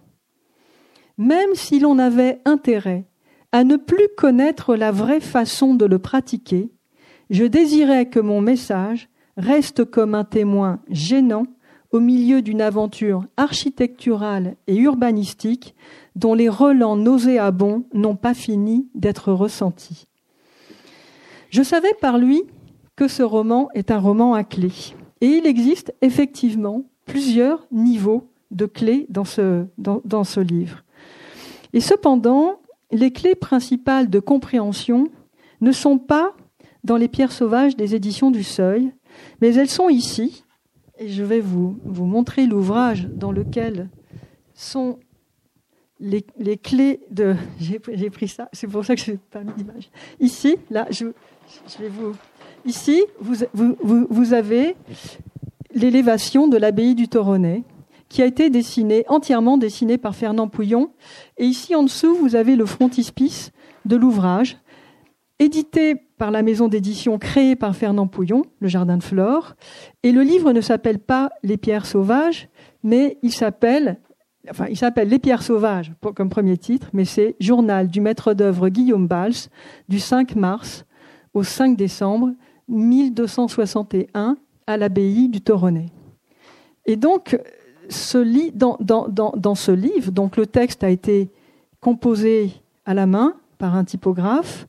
Même 1.18 1.56
si 1.56 1.80
l'on 1.80 2.00
avait 2.00 2.42
intérêt 2.46 3.06
à 3.52 3.64
ne 3.64 3.76
plus 3.76 4.08
connaître 4.18 4.76
la 4.76 4.92
vraie 4.92 5.20
façon 5.20 5.76
de 5.76 5.86
le 5.86 6.00
pratiquer, 6.00 6.72
je 7.30 7.44
désirais 7.46 8.08
que 8.08 8.20
mon 8.20 8.42
message 8.42 9.10
reste 9.38 9.86
comme 9.86 10.16
un 10.16 10.24
témoin 10.24 10.82
gênant 10.90 11.46
au 11.94 12.00
milieu 12.00 12.42
d'une 12.42 12.62
aventure 12.62 13.24
architecturale 13.38 14.56
et 14.68 14.76
urbanistique 14.76 15.76
dont 16.16 16.34
les 16.34 16.50
relents 16.50 16.98
nauséabonds 16.98 17.86
n'ont 17.94 18.16
pas 18.16 18.34
fini 18.34 18.90
d'être 18.96 19.32
ressentis. 19.32 20.08
Je 21.52 21.62
savais 21.62 21.94
par 22.02 22.18
lui 22.18 22.44
que 22.96 23.08
ce 23.08 23.22
roman 23.22 23.70
est 23.76 23.92
un 23.92 24.00
roman 24.00 24.34
à 24.34 24.44
clés. 24.44 24.96
Et 25.22 25.28
il 25.28 25.46
existe 25.46 25.94
effectivement 26.02 26.84
plusieurs 27.06 27.68
niveaux 27.72 28.28
de 28.50 28.66
clés 28.66 29.06
dans 29.10 29.24
ce, 29.24 29.66
dans 29.78 30.24
ce 30.24 30.40
livre. 30.40 30.84
Et 31.74 31.80
cependant, 31.80 32.60
les 32.92 33.12
clés 33.12 33.36
principales 33.36 34.10
de 34.10 34.20
compréhension 34.20 35.10
ne 35.62 35.72
sont 35.72 36.00
pas 36.00 36.34
dans 36.84 36.98
les 36.98 37.08
pierres 37.08 37.32
sauvages 37.32 37.76
des 37.76 37.96
éditions 37.96 38.32
du 38.32 38.44
Seuil, 38.44 38.92
mais 39.42 39.54
elles 39.56 39.70
sont 39.70 39.90
ici, 39.90 40.43
je 41.08 41.24
vais 41.24 41.40
vous, 41.40 41.78
montrer 41.86 42.46
l'ouvrage 42.46 43.08
dans 43.08 43.32
lequel 43.32 43.90
sont 44.54 45.00
les, 46.00 46.24
clés 46.58 47.02
de. 47.12 47.36
J'ai 47.60 48.10
pris 48.10 48.28
ça, 48.28 48.50
c'est 48.54 48.68
pour 48.68 48.86
ça 48.86 48.96
que 48.96 49.02
je 49.02 49.12
n'ai 49.12 49.20
pas 49.32 49.44
mis 49.44 49.54
d'image. 49.54 49.90
Ici, 50.20 50.58
là, 50.70 50.88
je, 50.90 51.06
vais 51.80 51.90
vous. 51.90 52.14
Ici, 52.66 53.04
vous, 53.20 54.34
avez 54.34 54.76
l'élévation 55.74 56.48
de 56.48 56.58
l'abbaye 56.58 56.96
du 56.96 57.08
Toronnet, 57.08 57.64
qui 58.10 58.22
a 58.22 58.26
été 58.26 58.50
dessinée, 58.50 59.06
entièrement 59.08 59.58
dessinée 59.58 59.98
par 59.98 60.16
Fernand 60.16 60.48
Pouillon. 60.48 60.92
Et 61.38 61.46
ici, 61.46 61.76
en 61.76 61.84
dessous, 61.84 62.16
vous 62.16 62.36
avez 62.36 62.56
le 62.56 62.66
frontispice 62.66 63.52
de 63.86 63.96
l'ouvrage, 63.96 64.58
édité 65.40 65.96
par 66.18 66.32
la 66.32 66.42
maison 66.42 66.68
d'édition 66.68 67.18
créée 67.18 67.56
par 67.56 67.76
Fernand 67.76 68.08
Pouillon, 68.08 68.44
Le 68.60 68.68
Jardin 68.68 68.98
de 68.98 69.04
Flore. 69.04 69.56
Et 70.04 70.12
le 70.12 70.22
livre 70.22 70.54
ne 70.54 70.62
s'appelle 70.62 71.00
pas 71.00 71.32
Les 71.44 71.58
pierres 71.58 71.86
sauvages, 71.86 72.50
mais 72.84 73.18
il 73.24 73.32
s'appelle 73.32 73.98
Les 75.08 75.20
pierres 75.20 75.44
sauvages 75.44 75.92
comme 76.16 76.30
premier 76.30 76.58
titre, 76.58 76.90
mais 76.94 77.06
c'est 77.06 77.36
Journal 77.40 77.88
du 77.88 78.02
maître 78.02 78.34
d'œuvre 78.34 78.70
Guillaume 78.70 79.08
Bals 79.08 79.50
du 79.90 80.00
5 80.00 80.36
mars 80.36 80.86
au 81.34 81.44
5 81.44 81.76
décembre 81.76 82.32
1261 82.68 84.38
à 84.68 84.78
l'abbaye 84.78 85.30
du 85.30 85.42
Toronnet. 85.42 85.88
Et 86.86 86.96
donc, 86.96 87.38
ce 87.90 88.52
dans, 88.56 88.78
dans, 88.80 89.08
dans, 89.08 89.34
dans, 89.36 89.56
ce 89.56 89.72
livre, 89.72 90.12
donc 90.12 90.38
le 90.38 90.46
texte 90.46 90.84
a 90.84 90.90
été 90.90 91.30
composé 91.82 92.52
à 92.86 92.94
la 92.94 93.06
main 93.06 93.36
par 93.58 93.76
un 93.76 93.84
typographe 93.84 94.68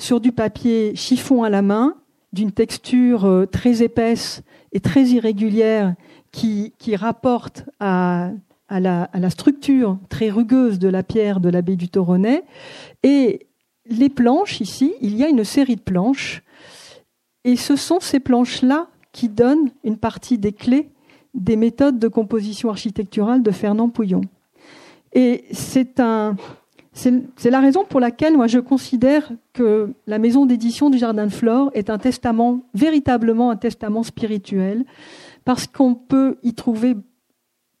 sur 0.00 0.20
du 0.20 0.32
papier 0.32 0.94
chiffon 0.96 1.42
à 1.42 1.50
la 1.50 1.62
main, 1.62 1.94
d'une 2.32 2.52
texture 2.52 3.24
euh, 3.24 3.46
très 3.46 3.82
épaisse 3.82 4.42
et 4.72 4.80
très 4.80 5.04
irrégulière 5.04 5.94
qui, 6.32 6.72
qui 6.78 6.96
rapporte 6.96 7.64
à, 7.80 8.30
la, 8.70 9.10
la, 9.12 9.30
structure 9.30 9.98
très 10.08 10.30
rugueuse 10.30 10.78
de 10.78 10.88
la 10.88 11.02
pierre 11.02 11.40
de 11.40 11.48
l'abbaye 11.48 11.76
du 11.76 11.88
Toronnet. 11.88 12.44
Et 13.02 13.48
les 13.86 14.08
planches, 14.08 14.60
ici, 14.60 14.94
il 15.00 15.16
y 15.16 15.24
a 15.24 15.28
une 15.28 15.44
série 15.44 15.76
de 15.76 15.80
planches. 15.80 16.42
Et 17.44 17.56
ce 17.56 17.74
sont 17.74 17.98
ces 18.00 18.20
planches-là 18.20 18.88
qui 19.12 19.28
donnent 19.28 19.70
une 19.82 19.96
partie 19.96 20.38
des 20.38 20.52
clés 20.52 20.90
des 21.34 21.56
méthodes 21.56 21.98
de 21.98 22.08
composition 22.08 22.70
architecturale 22.70 23.42
de 23.42 23.50
Fernand 23.50 23.88
Pouillon. 23.88 24.22
Et 25.12 25.44
c'est 25.52 26.00
un, 26.00 26.36
c'est 27.36 27.50
la 27.50 27.60
raison 27.60 27.84
pour 27.84 27.98
laquelle 27.98 28.36
moi 28.36 28.46
je 28.46 28.58
considère 28.58 29.30
que 29.54 29.94
la 30.06 30.18
maison 30.18 30.44
d'édition 30.44 30.90
du 30.90 30.98
Jardin 30.98 31.26
de 31.26 31.32
Flore 31.32 31.70
est 31.72 31.88
un 31.88 31.96
testament, 31.96 32.60
véritablement 32.74 33.50
un 33.50 33.56
testament 33.56 34.02
spirituel, 34.02 34.84
parce 35.44 35.66
qu'on 35.66 35.94
peut 35.94 36.36
y 36.42 36.52
trouver 36.52 36.96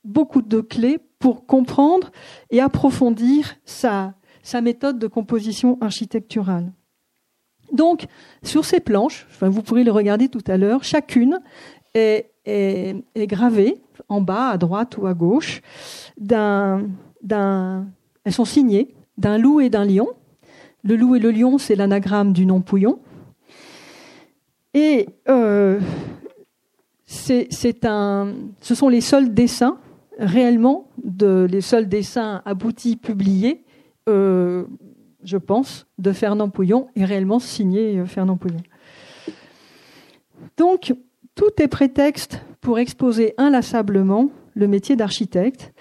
beaucoup 0.04 0.40
de 0.40 0.60
clés 0.62 0.98
pour 1.18 1.44
comprendre 1.44 2.10
et 2.50 2.62
approfondir 2.62 3.56
sa, 3.66 4.14
méthode 4.62 4.98
de 4.98 5.06
composition 5.06 5.76
architecturale. 5.82 6.72
Donc, 7.72 8.06
sur 8.42 8.64
ces 8.64 8.80
planches, 8.80 9.26
vous 9.42 9.62
pourrez 9.62 9.84
les 9.84 9.90
regarder 9.90 10.28
tout 10.28 10.42
à 10.46 10.56
l'heure, 10.56 10.82
chacune 10.82 11.40
est, 11.92 12.30
est, 12.46 13.26
gravée 13.26 13.82
en 14.08 14.22
bas, 14.22 14.48
à 14.48 14.56
droite 14.56 14.96
ou 14.96 15.06
à 15.06 15.12
gauche, 15.12 15.60
d'un, 16.16 16.88
elles 18.24 18.32
sont 18.32 18.46
signées 18.46 18.94
d'un 19.20 19.38
loup 19.38 19.60
et 19.60 19.70
d'un 19.70 19.84
lion. 19.84 20.08
Le 20.82 20.96
loup 20.96 21.14
et 21.14 21.18
le 21.18 21.30
lion, 21.30 21.58
c'est 21.58 21.76
l'anagramme 21.76 22.32
du 22.32 22.46
nom 22.46 22.62
Pouillon. 22.62 22.98
Et 24.72 25.08
euh, 25.28 25.78
ce 27.04 28.74
sont 28.74 28.88
les 28.88 29.00
seuls 29.02 29.34
dessins, 29.34 29.78
réellement, 30.18 30.88
les 31.20 31.60
seuls 31.60 31.88
dessins 31.88 32.40
aboutis, 32.46 32.96
publiés, 32.96 33.62
euh, 34.08 34.64
je 35.22 35.36
pense, 35.36 35.86
de 35.98 36.12
Fernand 36.12 36.48
Pouillon, 36.48 36.88
et 36.96 37.04
réellement 37.04 37.40
signés 37.40 37.98
euh, 37.98 38.06
Fernand 38.06 38.36
Pouillon. 38.36 38.62
Donc, 40.56 40.94
tout 41.34 41.50
est 41.58 41.68
prétexte 41.68 42.40
pour 42.60 42.78
exposer 42.78 43.34
inlassablement 43.36 44.30
le 44.54 44.66
métier 44.66 44.96
d'architecte, 44.96 45.72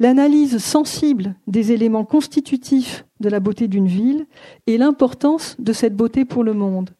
l'analyse 0.00 0.58
sensible 0.58 1.34
des 1.46 1.72
éléments 1.72 2.04
constitutifs 2.04 3.04
de 3.20 3.28
la 3.28 3.40
beauté 3.40 3.68
d'une 3.68 3.86
ville 3.86 4.26
et 4.66 4.78
l'importance 4.78 5.56
de 5.58 5.72
cette 5.72 5.96
beauté 5.96 6.24
pour 6.24 6.44
le 6.44 6.54
monde. 6.54 6.90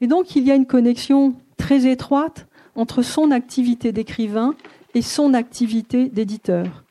Et 0.00 0.06
donc 0.06 0.36
il 0.36 0.44
y 0.44 0.50
a 0.50 0.54
une 0.54 0.66
connexion 0.66 1.34
très 1.56 1.86
étroite 1.86 2.46
entre 2.74 3.02
son 3.02 3.30
activité 3.30 3.92
d'écrivain 3.92 4.54
et 4.94 5.02
son 5.02 5.34
activité 5.34 6.08
d'éditeur. 6.08 6.84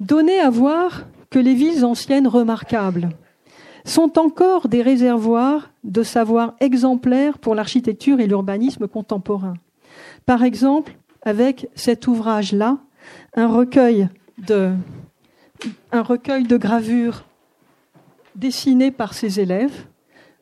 Donner 0.00 0.40
à 0.40 0.50
voir 0.50 1.06
que 1.30 1.38
les 1.38 1.54
villes 1.54 1.84
anciennes 1.84 2.28
remarquables 2.28 3.10
sont 3.84 4.18
encore 4.18 4.68
des 4.68 4.82
réservoirs 4.82 5.70
de 5.82 6.02
savoir 6.02 6.54
exemplaires 6.60 7.38
pour 7.38 7.54
l'architecture 7.54 8.20
et 8.20 8.26
l'urbanisme 8.26 8.88
contemporain. 8.88 9.54
Par 10.26 10.42
exemple, 10.42 10.96
avec 11.24 11.68
cet 11.74 12.06
ouvrage-là, 12.06 12.78
un 13.34 13.48
recueil 13.48 14.08
de, 14.46 14.72
un 15.92 16.02
recueil 16.02 16.44
de 16.44 16.56
gravures 16.56 17.24
dessinées 18.36 18.90
par 18.90 19.14
ses 19.14 19.40
élèves. 19.40 19.86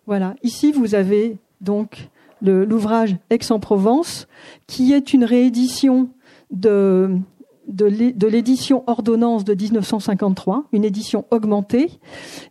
Voilà. 0.06 0.34
Ici, 0.42 0.72
vous 0.72 0.94
avez 0.94 1.38
donc 1.60 2.08
l'ouvrage 2.42 3.16
Aix-en-Provence, 3.30 4.26
qui 4.66 4.92
est 4.92 5.12
une 5.12 5.24
réédition 5.24 6.10
de 6.50 7.20
l'édition 7.68 8.82
Ordonnance 8.86 9.44
de 9.44 9.54
1953, 9.54 10.64
une 10.72 10.84
édition 10.84 11.24
augmentée, 11.30 11.90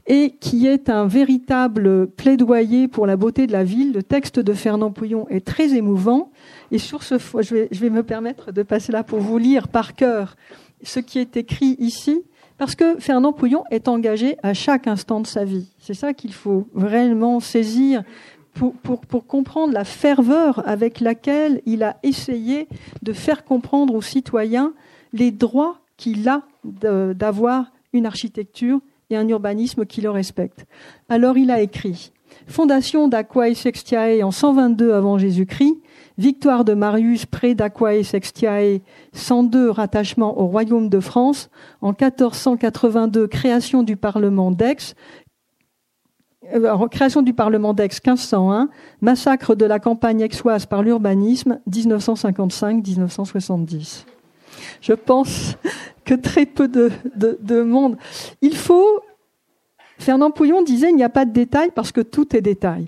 et 0.07 0.35
qui 0.39 0.67
est 0.67 0.89
un 0.89 1.05
véritable 1.07 2.07
plaidoyer 2.07 2.87
pour 2.87 3.05
la 3.05 3.17
beauté 3.17 3.47
de 3.47 3.51
la 3.51 3.63
ville. 3.63 3.91
Le 3.93 4.03
texte 4.03 4.39
de 4.39 4.53
Fernand 4.53 4.91
Pouillon 4.91 5.27
est 5.29 5.45
très 5.45 5.75
émouvant, 5.75 6.31
et 6.71 6.77
sur 6.77 7.03
ce, 7.03 7.15
je 7.17 7.53
vais, 7.53 7.67
je 7.71 7.79
vais 7.79 7.89
me 7.89 8.03
permettre 8.03 8.51
de 8.51 8.63
passer 8.63 8.91
là 8.91 9.03
pour 9.03 9.19
vous 9.19 9.37
lire 9.37 9.67
par 9.67 9.93
cœur 9.93 10.35
ce 10.83 10.99
qui 10.99 11.19
est 11.19 11.37
écrit 11.37 11.75
ici, 11.79 12.23
parce 12.57 12.75
que 12.75 12.99
Fernand 12.99 13.33
Pouillon 13.33 13.63
est 13.71 13.87
engagé 13.87 14.37
à 14.43 14.53
chaque 14.53 14.87
instant 14.87 15.19
de 15.19 15.27
sa 15.27 15.43
vie. 15.43 15.67
C'est 15.79 15.93
ça 15.93 16.13
qu'il 16.13 16.33
faut 16.33 16.67
vraiment 16.73 17.39
saisir 17.39 18.03
pour, 18.53 18.73
pour, 18.73 19.25
comprendre 19.25 19.73
la 19.73 19.85
ferveur 19.85 20.67
avec 20.67 20.99
laquelle 20.99 21.61
il 21.65 21.83
a 21.83 21.97
essayé 22.03 22.67
de 23.01 23.13
faire 23.13 23.45
comprendre 23.45 23.95
aux 23.95 24.01
citoyens 24.01 24.73
les 25.13 25.31
droits 25.31 25.79
qu'il 25.97 26.27
a 26.27 26.43
d'avoir 26.63 27.71
une 27.93 28.05
architecture 28.05 28.81
et 29.09 29.15
un 29.15 29.27
urbanisme 29.27 29.85
qui 29.85 30.01
le 30.01 30.09
respectent. 30.09 30.65
Alors 31.09 31.37
il 31.37 31.49
a 31.49 31.61
écrit 31.61 32.11
Fondation 32.47 33.07
d'Aquae 33.07 33.55
Sextiae 33.55 34.23
en 34.23 34.31
122 34.31 34.93
avant 34.93 35.17
Jésus-Christ, 35.17 35.77
victoire 36.21 36.63
de 36.63 36.73
Marius 36.73 37.25
près 37.25 37.55
d'Aquae 37.55 38.03
Sextiae, 38.03 38.79
102 39.13 39.69
rattachement 39.69 40.39
au 40.39 40.45
royaume 40.45 40.87
de 40.87 40.99
France, 40.99 41.49
en 41.81 41.89
1482 41.89 43.27
création 43.27 43.83
du 43.83 43.97
Parlement 43.97 44.51
d'Aix, 44.51 44.95
euh, 46.53 46.87
création 46.87 47.21
du 47.21 47.33
Parlement 47.33 47.73
d'Aix 47.73 47.89
1501, 48.05 48.69
massacre 49.01 49.55
de 49.55 49.65
la 49.65 49.79
campagne 49.79 50.23
aixoise 50.23 50.65
par 50.65 50.83
l'urbanisme 50.83 51.59
1955-1970 51.69 54.05
je 54.81 54.93
pense 54.93 55.55
que 56.05 56.13
très 56.13 56.45
peu 56.45 56.67
de, 56.67 57.61
monde. 57.61 57.97
Il 58.41 58.55
faut. 58.55 59.01
Fernand 59.99 60.31
Pouillon 60.31 60.63
disait 60.63 60.89
il 60.89 60.95
n'y 60.95 61.03
a 61.03 61.09
pas 61.09 61.25
de 61.25 61.31
détails 61.31 61.71
parce 61.75 61.91
que 61.91 62.01
tout 62.01 62.35
est 62.35 62.41
détail. 62.41 62.87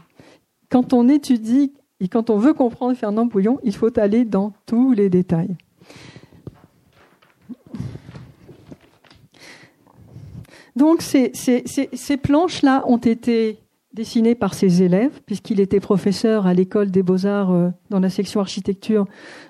Quand 0.70 0.94
on 0.94 1.08
étudie 1.08 1.74
et 2.04 2.10
quand 2.10 2.30
on 2.30 2.38
veut 2.38 2.54
comprendre 2.54 2.98
Fernand 2.98 3.30
Pouillon, 3.30 3.60
il 3.64 3.74
faut 3.74 3.98
aller 3.98 4.26
dans 4.26 4.52
tous 4.66 4.92
les 4.92 5.10
détails. 5.10 5.56
Donc 10.76 11.02
ces 11.02 12.18
planches-là 12.22 12.84
ont 12.88 12.98
été 12.98 13.60
dessiné 13.94 14.36
par 14.36 14.54
ses 14.54 14.82
élèves, 14.82 15.22
puisqu'il 15.26 15.62
était 15.62 15.80
professeur 15.80 16.46
à 16.46 16.54
l'école 16.54 16.92
des 16.92 17.04
beaux-arts 17.04 17.52
euh, 17.52 17.70
dans 17.90 18.00
la 18.00 18.10
section 18.10 18.42
architecture 18.42 19.06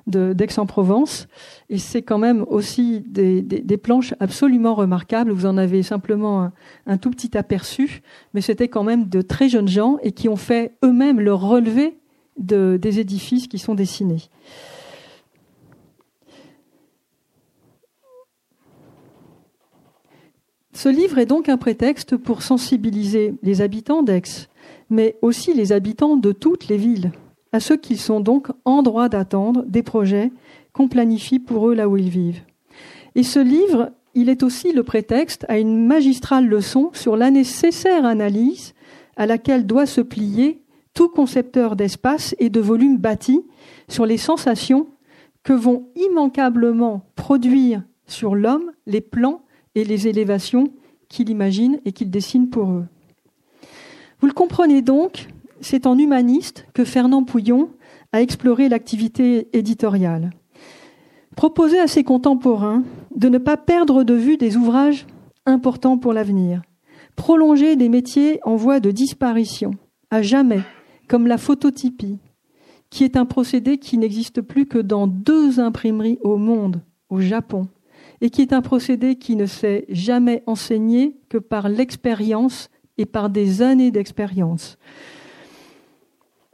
d'Aix-en-Provence. 0.06 1.28
Et 1.70 1.78
c'est 1.78 2.02
quand 2.02 2.18
même 2.18 2.46
aussi 2.50 3.06
des, 3.08 3.78
planches 3.78 4.14
absolument 4.20 4.76
remarquables. 4.76 5.32
Vous 5.32 5.46
en 5.46 5.58
avez 5.58 5.82
simplement 5.82 6.52
un, 6.86 6.98
tout 6.98 7.10
petit 7.10 7.36
aperçu, 7.38 8.02
mais 8.34 8.42
c'était 8.42 8.68
quand 8.68 8.84
même 8.84 9.08
de 9.08 9.22
très 9.22 9.48
jeunes 9.48 9.70
gens 9.70 9.98
et 10.04 10.12
qui 10.12 10.28
ont 10.28 10.36
fait 10.36 10.76
eux-mêmes 10.84 11.22
le 11.22 11.34
relevé 11.34 11.98
de, 12.38 12.78
des 12.82 13.00
édifices 13.00 13.48
qui 13.48 13.60
sont 13.60 13.76
dessinés. 13.76 14.30
Ce 20.74 20.90
livre 20.90 21.20
est 21.20 21.26
donc 21.26 21.50
un 21.50 21.58
prétexte 21.58 22.18
pour 22.18 22.42
sensibiliser 22.42 23.36
les 23.44 23.62
habitants 23.62 24.04
d'Aix, 24.04 24.50
mais 24.90 25.18
aussi 25.22 25.54
les 25.54 25.72
habitants 25.72 26.18
de 26.18 26.32
toutes 26.32 26.68
les 26.68 26.78
villes, 26.78 27.12
à 27.52 27.60
ceux 27.60 27.78
qui 27.78 27.96
sont 27.96 28.20
donc 28.20 28.48
en 28.66 28.82
droit 28.82 29.08
d'attendre 29.08 29.64
des 29.68 29.84
projets 29.84 30.32
qu'on 30.74 30.88
planifie 30.88 31.40
pour 31.40 31.70
eux 31.70 31.76
là 31.76 31.88
où 31.88 31.96
ils 31.96 32.10
vivent. 32.10 32.42
Et 33.16 33.24
ce 33.24 33.40
livre, 33.40 33.92
il 34.16 34.30
est 34.30 34.42
aussi 34.44 34.74
le 34.74 34.84
prétexte 34.84 35.46
à 35.48 35.60
une 35.60 35.86
magistrale 35.86 36.48
leçon 36.48 36.90
sur 36.94 37.16
la 37.16 37.30
nécessaire 37.30 38.06
analyse 38.06 38.74
à 39.16 39.28
laquelle 39.28 39.68
doit 39.68 39.86
se 39.86 40.02
plier 40.02 40.63
tout 40.94 41.10
concepteur 41.10 41.76
d'espace 41.76 42.36
et 42.40 42.50
de 42.50 42.60
volume 42.60 42.98
bâti 42.98 43.42
sur 43.88 44.06
les 44.06 44.18
sensations 44.18 44.88
que 45.44 45.54
vont 45.54 45.88
immanquablement 45.96 47.06
produire 47.16 47.84
sur 48.06 48.36
l'homme 48.36 48.72
les 48.86 49.02
plans 49.02 49.42
et 49.76 49.84
les 49.84 50.08
élévations 50.08 50.72
qu'il 51.10 51.30
imagine 51.30 51.80
et 51.86 51.92
qu'il 51.92 52.10
dessine 52.10 52.50
pour 52.50 52.72
eux. 52.72 52.86
Vous 54.20 54.28
le 54.28 54.34
comprenez 54.34 54.82
donc, 54.82 55.28
c'est 55.62 55.86
en 55.86 55.98
humaniste 55.98 56.66
que 56.74 56.86
Fernand 56.86 57.24
Pouillon 57.24 57.70
a 58.12 58.22
exploré 58.22 58.70
l'activité 58.70 59.50
éditoriale. 59.58 60.30
Proposer 61.36 61.80
à 61.80 61.88
ses 61.88 62.04
contemporains 62.04 62.84
de 63.16 63.28
ne 63.28 63.38
pas 63.38 63.58
perdre 63.58 64.04
de 64.04 64.14
vue 64.14 64.38
des 64.38 64.56
ouvrages 64.56 65.08
importants 65.46 65.98
pour 65.98 66.14
l'avenir, 66.14 66.62
prolonger 67.16 67.76
des 67.76 67.90
métiers 67.90 68.40
en 68.44 68.56
voie 68.56 68.80
de 68.80 68.92
disparition, 68.92 69.72
à 70.12 70.22
jamais, 70.22 70.62
comme 71.08 71.28
la 71.28 71.38
phototypie, 71.38 72.20
qui 72.90 73.04
est 73.04 73.18
un 73.18 73.26
procédé 73.26 73.78
qui 73.78 73.98
n'existe 73.98 74.42
plus 74.42 74.66
que 74.66 74.78
dans 74.78 75.08
deux 75.08 75.60
imprimeries 75.60 76.20
au 76.22 76.38
monde, 76.38 76.82
au 77.10 77.20
Japon, 77.20 77.68
et 78.22 78.30
qui 78.30 78.42
est 78.42 78.54
un 78.54 78.62
procédé 78.62 79.16
qui 79.16 79.36
ne 79.36 79.46
s'est 79.46 79.86
jamais 79.90 80.44
enseigné 80.46 81.18
que 81.30 81.38
par 81.38 81.70
l'expérience 81.70 82.70
et 82.98 83.06
par 83.06 83.30
des 83.30 83.62
années 83.62 83.92
d'expérience. 83.92 84.78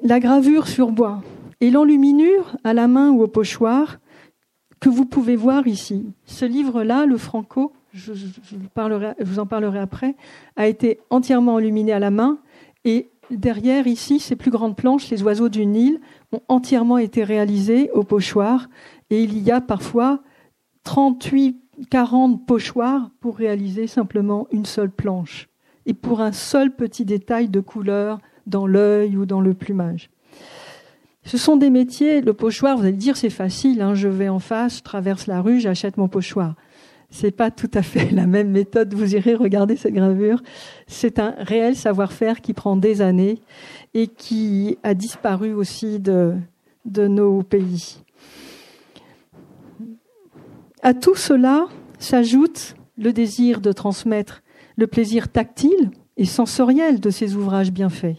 La 0.02 0.20
gravure 0.20 0.68
sur 0.68 0.92
bois 0.92 1.22
et 1.62 1.70
l'enluminure 1.70 2.56
à 2.64 2.74
la 2.74 2.88
main 2.88 3.12
ou 3.12 3.22
au 3.22 3.28
pochoir 3.28 4.00
que 4.80 4.90
vous 4.90 5.06
pouvez 5.06 5.36
voir 5.36 5.68
ici. 5.68 6.06
Ce 6.26 6.46
livre-là, 6.46 7.06
le 7.06 7.18
Franco, 7.18 7.74
je, 7.94 8.14
vous 9.20 9.40
en 9.40 9.46
parlerai 9.46 9.80
après, 9.80 10.16
a 10.56 10.68
été 10.68 11.00
entièrement 11.10 11.56
enluminé 11.56 11.92
à 11.92 12.00
la 12.00 12.12
main 12.12 12.40
et 12.86 13.10
derrière 13.32 13.88
ici, 13.88 14.20
ces 14.20 14.36
plus 14.36 14.52
grandes 14.52 14.76
planches, 14.76 15.10
les 15.10 15.24
oiseaux 15.24 15.50
du 15.50 15.65
Nil, 15.65 16.00
ont 16.32 16.42
entièrement 16.48 16.98
été 16.98 17.24
réalisées 17.24 17.89
au 17.92 18.04
pochoir 18.04 18.70
et 19.10 19.24
il 19.24 19.38
y 19.39 19.52
a 19.52 19.62
parfois 19.62 20.22
38, 20.84 21.58
40 21.89 22.46
pochoirs 22.46 23.12
pour 23.20 23.38
réaliser 23.38 23.88
simplement 23.88 24.48
une 24.52 24.65
seule 24.65 24.92
planche 24.92 25.50
et 25.86 25.94
pour 25.94 26.22
un 26.22 26.32
seul 26.32 26.76
petit 26.76 27.06
détail 27.06 27.50
de 27.50 27.60
couleur 27.60 28.20
dans 28.48 28.68
l'œil 28.68 29.18
ou 29.18 29.26
dans 29.26 29.42
le 29.42 29.54
plumage. 29.54 30.10
Ce 31.24 31.38
sont 31.38 31.58
des 31.58 31.70
métiers, 31.70 32.22
le 32.22 32.34
pochoir, 32.34 32.78
vous 32.78 32.84
allez 32.84 32.94
dire 32.94 33.18
c'est 33.18 33.30
facile, 33.30 33.82
hein, 33.82 33.94
je 33.94 34.08
vais 34.08 34.30
en 34.30 34.39
face, 34.39 34.78
je 34.78 34.84
traverse 34.84 35.28
la 35.28 35.42
rue, 35.42 35.60
j'achète 35.60 35.98
mon 35.98 36.08
pochoir. 36.08 36.56
C'est 37.12 37.32
pas 37.32 37.52
tout 37.52 37.72
à 37.74 37.82
fait 37.82 38.10
la 38.12 38.28
même 38.28 38.52
méthode, 38.52 38.93
vous 38.93 39.15
irez 39.15 39.36
regarder 39.36 39.76
cette 39.76 39.93
gravure. 39.93 40.41
C'est 40.88 41.19
un 41.19 41.36
réel 41.38 41.76
savoir-faire 41.76 42.41
qui 42.41 42.54
prend 42.54 42.76
des 42.76 43.02
années 43.02 43.39
et 43.93 44.08
qui 44.08 44.78
a 44.84 44.93
disparu 44.93 45.54
aussi 45.54 46.00
de, 46.00 46.36
nos 46.86 47.43
pays. 47.43 48.04
À 50.82 50.93
tout 50.93 51.15
cela 51.15 51.67
s'ajoute 51.98 52.76
le 52.98 53.12
désir 53.12 53.62
de 53.62 53.72
transmettre 53.72 54.41
le 54.78 54.88
plaisir 54.88 55.30
tactile 55.30 55.91
et 56.15 56.26
sensoriel 56.26 57.00
de 57.00 57.10
ces 57.10 57.36
ouvrages 57.36 57.72
bien 57.72 57.89
faits. 57.89 58.17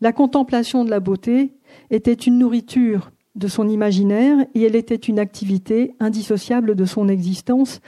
La 0.00 0.12
contemplation 0.12 0.84
de 0.84 0.90
la 0.90 1.00
beauté 1.00 1.52
était 1.90 2.12
une 2.12 2.38
nourriture 2.38 3.10
de 3.38 3.48
son 3.48 3.68
imaginaire 3.68 4.44
et 4.54 4.62
elle 4.62 4.76
était 4.76 4.96
une 4.96 5.18
activité 5.18 5.94
indissociable 6.00 6.74
de 6.74 6.84
son 6.84 7.08
existence. 7.08 7.80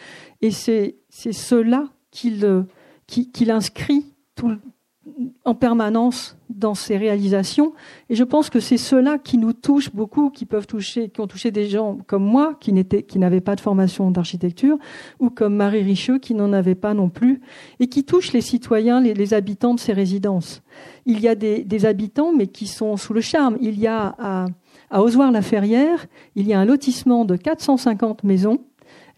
Et 0.43 0.51
c'est 0.51 0.97
cela 1.11 1.89
qu'il 2.11 2.65
qu'il 3.07 3.51
inscrit 3.51 4.07
tout, 4.37 4.57
en 5.45 5.55
permanence 5.55 6.37
dans 6.49 6.75
ses 6.75 6.97
réalisations. 6.97 7.73
Et 8.09 8.15
je 8.15 8.25
pense 8.25 8.51
que 8.51 8.61
c'est 8.61 8.77
cela 8.77 9.19
qui 9.19 9.39
nous 9.39 9.53
touche 9.53 9.93
beaucoup, 9.93 10.31
qui 10.31 10.47
peuvent 10.47 10.67
toucher, 10.67 11.09
qui 11.09 11.21
ont 11.21 11.27
touché 11.27 11.51
des 11.51 11.69
gens 11.69 11.99
comme 12.07 12.25
moi, 12.25 12.57
qui 12.61 12.73
n'étaient, 12.73 13.03
qui 13.03 13.19
n'avaient 13.19 13.41
pas 13.41 13.57
de 13.57 13.61
formation 13.61 14.11
d'architecture, 14.11 14.79
ou 15.19 15.31
comme 15.31 15.57
Marie 15.57 15.83
Richeux, 15.83 16.19
qui 16.19 16.35
n'en 16.35 16.53
avait 16.53 16.75
pas 16.75 16.95
non 16.95 17.09
plus, 17.09 17.41
et 17.81 17.89
qui 17.89 18.05
touchent 18.05 18.33
les 18.33 18.41
citoyens, 18.41 19.01
les, 19.01 19.35
habitants 19.35 19.75
de 19.75 19.81
ces 19.81 19.93
résidences. 19.93 20.63
Il 21.07 21.21
y 21.21 21.29
a 21.29 21.35
des, 21.35 21.87
habitants, 21.87 22.33
mais 22.37 22.47
qui 22.47 22.67
sont 22.67 22.97
sous 22.97 23.15
le 23.15 23.21
charme. 23.21 23.57
Il 23.61 23.79
y 23.79 23.87
a 23.87 24.15
à, 24.19 24.47
à 24.91 25.03
Ozoir-la-Ferrière, 25.03 26.07
il 26.35 26.47
y 26.47 26.53
a 26.53 26.61
un 26.61 26.65
lotissement 26.65 27.25
de 27.25 27.37
450 27.37 28.25
maisons 28.25 28.61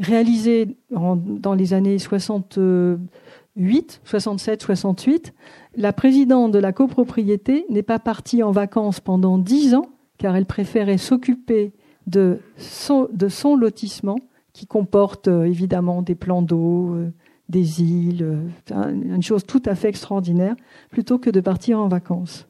réalisé 0.01 0.77
dans 0.91 1.55
les 1.55 1.75
années 1.75 1.99
68, 1.99 4.01
67, 4.05 4.63
68 4.63 5.35
la 5.77 5.93
présidente 5.93 6.53
de 6.53 6.59
la 6.59 6.73
copropriété 6.73 7.65
n'est 7.71 7.83
pas 7.83 7.99
partie 7.99 8.43
en 8.43 8.51
vacances 8.51 9.01
pendant 9.01 9.39
dix 9.39 9.75
ans, 9.75 9.89
car 10.19 10.37
elle 10.37 10.47
préférait 10.47 10.99
s'occuper 10.99 11.73
de 12.07 12.41
son, 12.59 13.57
lotissement, 13.57 14.19
qui 14.53 14.67
comporte 14.67 15.29
euh, 15.29 15.45
évidemment 15.45 16.03
des 16.03 16.15
plans 16.15 16.43
d'eau, 16.43 16.95
euh, 16.95 17.11
des 17.49 17.83
îles, 17.83 18.39
euh, 18.71 18.93
une 18.93 19.23
chose 19.23 19.47
tout 19.47 19.63
à 19.65 19.75
fait 19.75 19.89
extraordinaire, 19.89 20.55
plutôt 20.91 21.19
que 21.19 21.31
de 21.31 21.41
partir 21.41 21.81
en 21.81 21.89
vacances. 21.89 22.47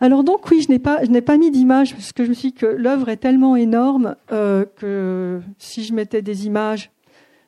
Alors 0.00 0.24
donc 0.24 0.50
oui, 0.50 0.62
je 0.62 0.70
n'ai 0.70 0.78
pas, 0.78 1.04
je 1.04 1.10
n'ai 1.10 1.20
pas 1.20 1.36
mis 1.36 1.50
d'image 1.50 1.94
parce 1.94 2.12
que 2.12 2.24
je 2.24 2.30
me 2.30 2.34
suis 2.34 2.52
dit 2.52 2.54
que 2.54 2.66
l'œuvre 2.66 3.08
est 3.10 3.18
tellement 3.18 3.54
énorme 3.54 4.16
que 4.28 5.40
si 5.58 5.84
je 5.84 5.92
mettais 5.92 6.22
des 6.22 6.46
images, 6.46 6.90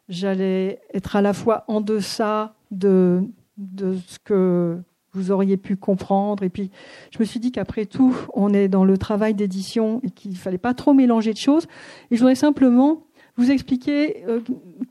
j'allais 0.09 0.81
être 0.93 1.17
à 1.17 1.23
la 1.23 1.33
fois 1.33 1.65
en 1.69 1.81
deçà 1.81 2.55
de, 2.71 3.23
de 3.57 3.97
ce 4.07 4.19
que 4.19 4.79
vous 5.12 5.31
auriez 5.31 5.57
pu 5.57 5.77
comprendre. 5.77 6.43
Et 6.43 6.49
puis, 6.49 6.71
je 7.11 7.19
me 7.19 7.25
suis 7.25 7.41
dit 7.41 7.53
qu'après 7.53 7.87
tout, 7.87 8.17
on 8.35 8.53
est 8.53 8.69
dans 8.69 8.85
le 8.85 8.97
travail 8.97 9.35
d'édition 9.35 10.01
et 10.03 10.11
qu'il 10.11 10.33
ne 10.33 10.37
fallait 10.37 10.59
pas 10.59 10.75
trop 10.75 10.95
mélanger 10.95 11.33
de 11.33 11.38
choses. 11.38 11.67
Et 12.11 12.17
je 12.17 12.21
voudrais 12.21 12.35
simplement 12.35 13.07
vous 13.37 13.51
expliquer 13.51 14.25
euh, 14.27 14.41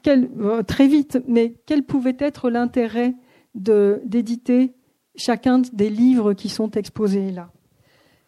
euh, 0.08 0.64
très 0.64 0.88
vite, 0.88 1.20
mais 1.28 1.56
quel 1.66 1.84
pouvait 1.84 2.18
être 2.20 2.50
l'intérêt 2.50 3.16
d'éditer 3.54 4.74
chacun 5.16 5.62
des 5.74 5.90
livres 5.90 6.34
qui 6.34 6.50
sont 6.50 6.72
exposés 6.72 7.32
là. 7.32 7.50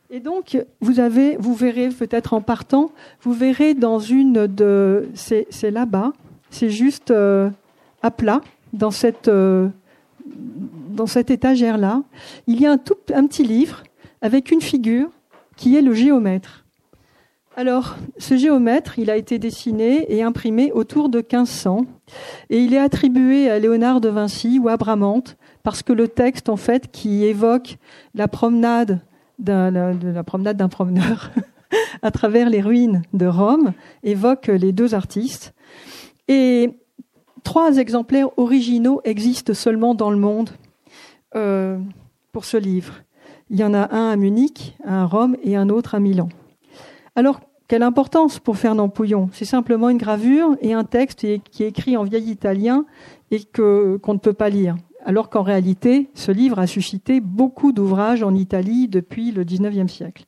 Et 0.09 0.19
donc, 0.19 0.57
vous 0.79 0.99
avez, 0.99 1.37
vous 1.37 1.55
verrez 1.55 1.89
peut-être 1.89 2.33
en 2.33 2.41
partant, 2.41 2.91
vous 3.21 3.33
verrez 3.33 3.73
dans 3.73 3.97
une 3.97 4.45
de, 4.45 5.09
c'est 5.15 5.71
là-bas, 5.71 6.13
c'est 6.51 6.69
juste 6.69 7.09
euh, 7.09 7.49
à 8.03 8.11
plat, 8.11 8.41
dans 8.73 8.91
cette 8.91 9.29
dans 10.93 11.07
cette 11.07 11.31
étagère-là, 11.31 12.03
il 12.47 12.61
y 12.61 12.65
a 12.65 12.71
un, 12.71 12.77
tout, 12.77 12.97
un 13.13 13.25
petit 13.25 13.43
livre 13.43 13.83
avec 14.21 14.51
une 14.51 14.61
figure 14.61 15.09
qui 15.57 15.75
est 15.75 15.81
le 15.81 15.93
géomètre. 15.93 16.65
Alors, 17.55 17.97
ce 18.17 18.35
géomètre, 18.35 18.97
il 18.97 19.11
a 19.11 19.17
été 19.17 19.37
dessiné 19.37 20.11
et 20.11 20.23
imprimé 20.23 20.71
autour 20.71 21.09
de 21.09 21.19
1500 21.19 21.85
et 22.49 22.59
il 22.59 22.73
est 22.73 22.79
attribué 22.79 23.49
à 23.49 23.59
Léonard 23.59 24.01
de 24.01 24.09
Vinci 24.09 24.59
ou 24.59 24.69
à 24.69 24.77
Bramante 24.77 25.37
parce 25.63 25.83
que 25.83 25.93
le 25.93 26.07
texte, 26.07 26.49
en 26.49 26.57
fait, 26.57 26.91
qui 26.91 27.25
évoque 27.25 27.77
la 28.13 28.27
promenade 28.27 28.99
d'un, 29.39 29.71
la 29.71 30.23
promenade 30.23 30.57
d'un 30.57 30.69
promeneur 30.69 31.31
à 32.01 32.11
travers 32.11 32.49
les 32.49 32.61
ruines 32.61 33.01
de 33.13 33.25
Rome, 33.25 33.73
évoque 34.03 34.47
les 34.47 34.71
deux 34.71 34.93
artistes. 34.93 35.53
Et 36.27 36.71
Trois 37.43 37.77
exemplaires 37.77 38.29
originaux 38.37 39.01
existent 39.03 39.53
seulement 39.53 39.95
dans 39.95 40.09
le 40.09 40.17
monde 40.17 40.49
euh, 41.35 41.77
pour 42.31 42.45
ce 42.45 42.57
livre. 42.57 42.93
Il 43.49 43.59
y 43.59 43.63
en 43.63 43.73
a 43.73 43.93
un 43.93 44.11
à 44.11 44.15
Munich, 44.15 44.75
un 44.85 45.03
à 45.03 45.05
Rome 45.05 45.35
et 45.43 45.55
un 45.55 45.69
autre 45.69 45.93
à 45.93 45.99
Milan. 45.99 46.29
Alors, 47.15 47.41
quelle 47.67 47.83
importance 47.83 48.39
pour 48.39 48.57
Fernand 48.57 48.89
Pouillon? 48.89 49.29
C'est 49.33 49.45
simplement 49.45 49.89
une 49.89 49.97
gravure 49.97 50.55
et 50.61 50.73
un 50.73 50.83
texte 50.85 51.19
qui 51.51 51.63
est 51.63 51.67
écrit 51.67 51.97
en 51.97 52.03
vieil 52.03 52.29
italien 52.29 52.85
et 53.29 53.43
que, 53.43 53.97
qu'on 54.01 54.13
ne 54.13 54.19
peut 54.19 54.33
pas 54.33 54.49
lire. 54.49 54.75
Alors 55.05 55.29
qu'en 55.29 55.43
réalité, 55.43 56.09
ce 56.13 56.31
livre 56.31 56.59
a 56.59 56.67
suscité 56.67 57.19
beaucoup 57.19 57.73
d'ouvrages 57.73 58.23
en 58.23 58.33
Italie 58.33 58.87
depuis 58.87 59.31
le 59.31 59.43
XIXe 59.43 59.91
siècle. 59.91 60.25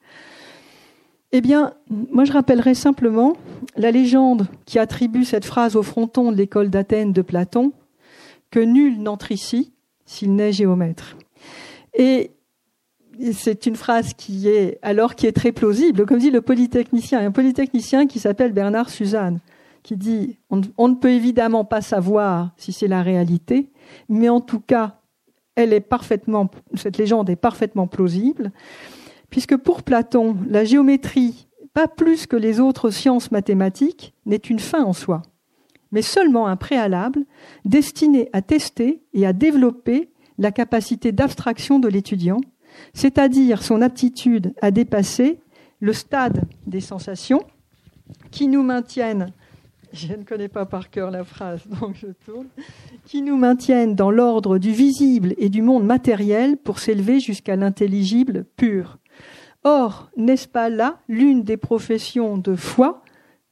Eh 1.31 1.41
bien, 1.41 1.73
moi 1.89 2.25
je 2.25 2.31
rappellerai 2.31 2.75
simplement 2.75 3.35
la 3.75 3.91
légende 3.91 4.47
qui 4.65 4.79
attribue 4.79 5.25
cette 5.25 5.45
phrase 5.45 5.75
au 5.75 5.83
fronton 5.83 6.31
de 6.31 6.37
l'école 6.37 6.69
d'Athènes 6.69 7.13
de 7.13 7.21
Platon, 7.21 7.73
que 8.51 8.59
nul 8.59 9.01
n'entre 9.01 9.31
ici 9.31 9.73
s'il 10.05 10.35
n'est 10.35 10.51
géomètre. 10.51 11.17
Et 11.93 12.31
c'est 13.33 13.65
une 13.65 13.75
phrase 13.75 14.13
qui 14.13 14.49
est 14.49 14.77
alors 14.81 15.15
qui 15.15 15.25
est 15.25 15.31
très 15.31 15.51
plausible, 15.51 16.05
comme 16.05 16.19
dit 16.19 16.31
le 16.31 16.41
polytechnicien, 16.41 17.25
un 17.25 17.31
polytechnicien 17.31 18.07
qui 18.07 18.19
s'appelle 18.19 18.51
Bernard 18.51 18.89
Suzanne, 18.89 19.39
qui 19.85 19.97
dit 19.97 20.39
on, 20.49 20.87
ne 20.87 20.95
peut 20.95 21.11
évidemment 21.11 21.63
pas 21.63 21.81
savoir 21.81 22.49
si 22.57 22.73
c'est 22.73 22.87
la 22.87 23.03
réalité, 23.03 23.69
mais 24.09 24.29
en 24.29 24.41
tout 24.41 24.59
cas 24.59 24.99
cette 26.73 26.97
légende 26.97 27.29
est 27.29 27.35
parfaitement 27.35 27.85
plausible, 27.87 28.51
puisque 29.29 29.55
pour 29.55 29.83
Platon, 29.83 30.37
la 30.49 30.65
géométrie, 30.65 31.47
pas 31.73 31.87
plus 31.87 32.25
que 32.25 32.35
les 32.35 32.59
autres 32.59 32.89
sciences 32.89 33.31
mathématiques, 33.31 34.15
n'est 34.25 34.37
une 34.37 34.59
fin 34.59 34.83
en 34.83 34.91
soi, 34.91 35.21
mais 35.91 36.01
seulement 36.01 36.47
un 36.47 36.55
préalable 36.55 37.23
destiné 37.63 38.27
à 38.33 38.41
tester 38.41 39.03
et 39.13 39.27
à 39.27 39.33
développer 39.33 40.09
la 40.39 40.51
capacité 40.51 41.11
d'abstraction 41.11 41.77
de 41.77 41.87
l'étudiant, 41.87 42.41
c'est-à-dire 42.95 43.61
son 43.61 43.83
aptitude 43.83 44.55
à 44.63 44.71
dépasser 44.71 45.39
le 45.79 45.93
stade 45.93 46.45
des 46.65 46.81
sensations 46.81 47.43
qui 48.31 48.47
nous 48.47 48.63
maintiennent 48.63 49.31
je 49.93 50.13
ne 50.13 50.23
connais 50.23 50.47
pas 50.47 50.65
par 50.65 50.89
cœur 50.89 51.11
la 51.11 51.23
phrase, 51.23 51.67
donc 51.81 51.95
je 51.95 52.07
tourne, 52.25 52.47
qui 53.05 53.21
nous 53.21 53.37
maintiennent 53.37 53.95
dans 53.95 54.11
l'ordre 54.11 54.57
du 54.57 54.71
visible 54.71 55.33
et 55.37 55.49
du 55.49 55.61
monde 55.61 55.85
matériel 55.85 56.57
pour 56.57 56.79
s'élever 56.79 57.19
jusqu'à 57.19 57.55
l'intelligible 57.55 58.45
pur. 58.55 58.97
Or, 59.63 60.11
n'est-ce 60.15 60.47
pas 60.47 60.69
là 60.69 60.99
l'une 61.07 61.43
des 61.43 61.57
professions 61.57 62.37
de 62.37 62.55
foi 62.55 63.01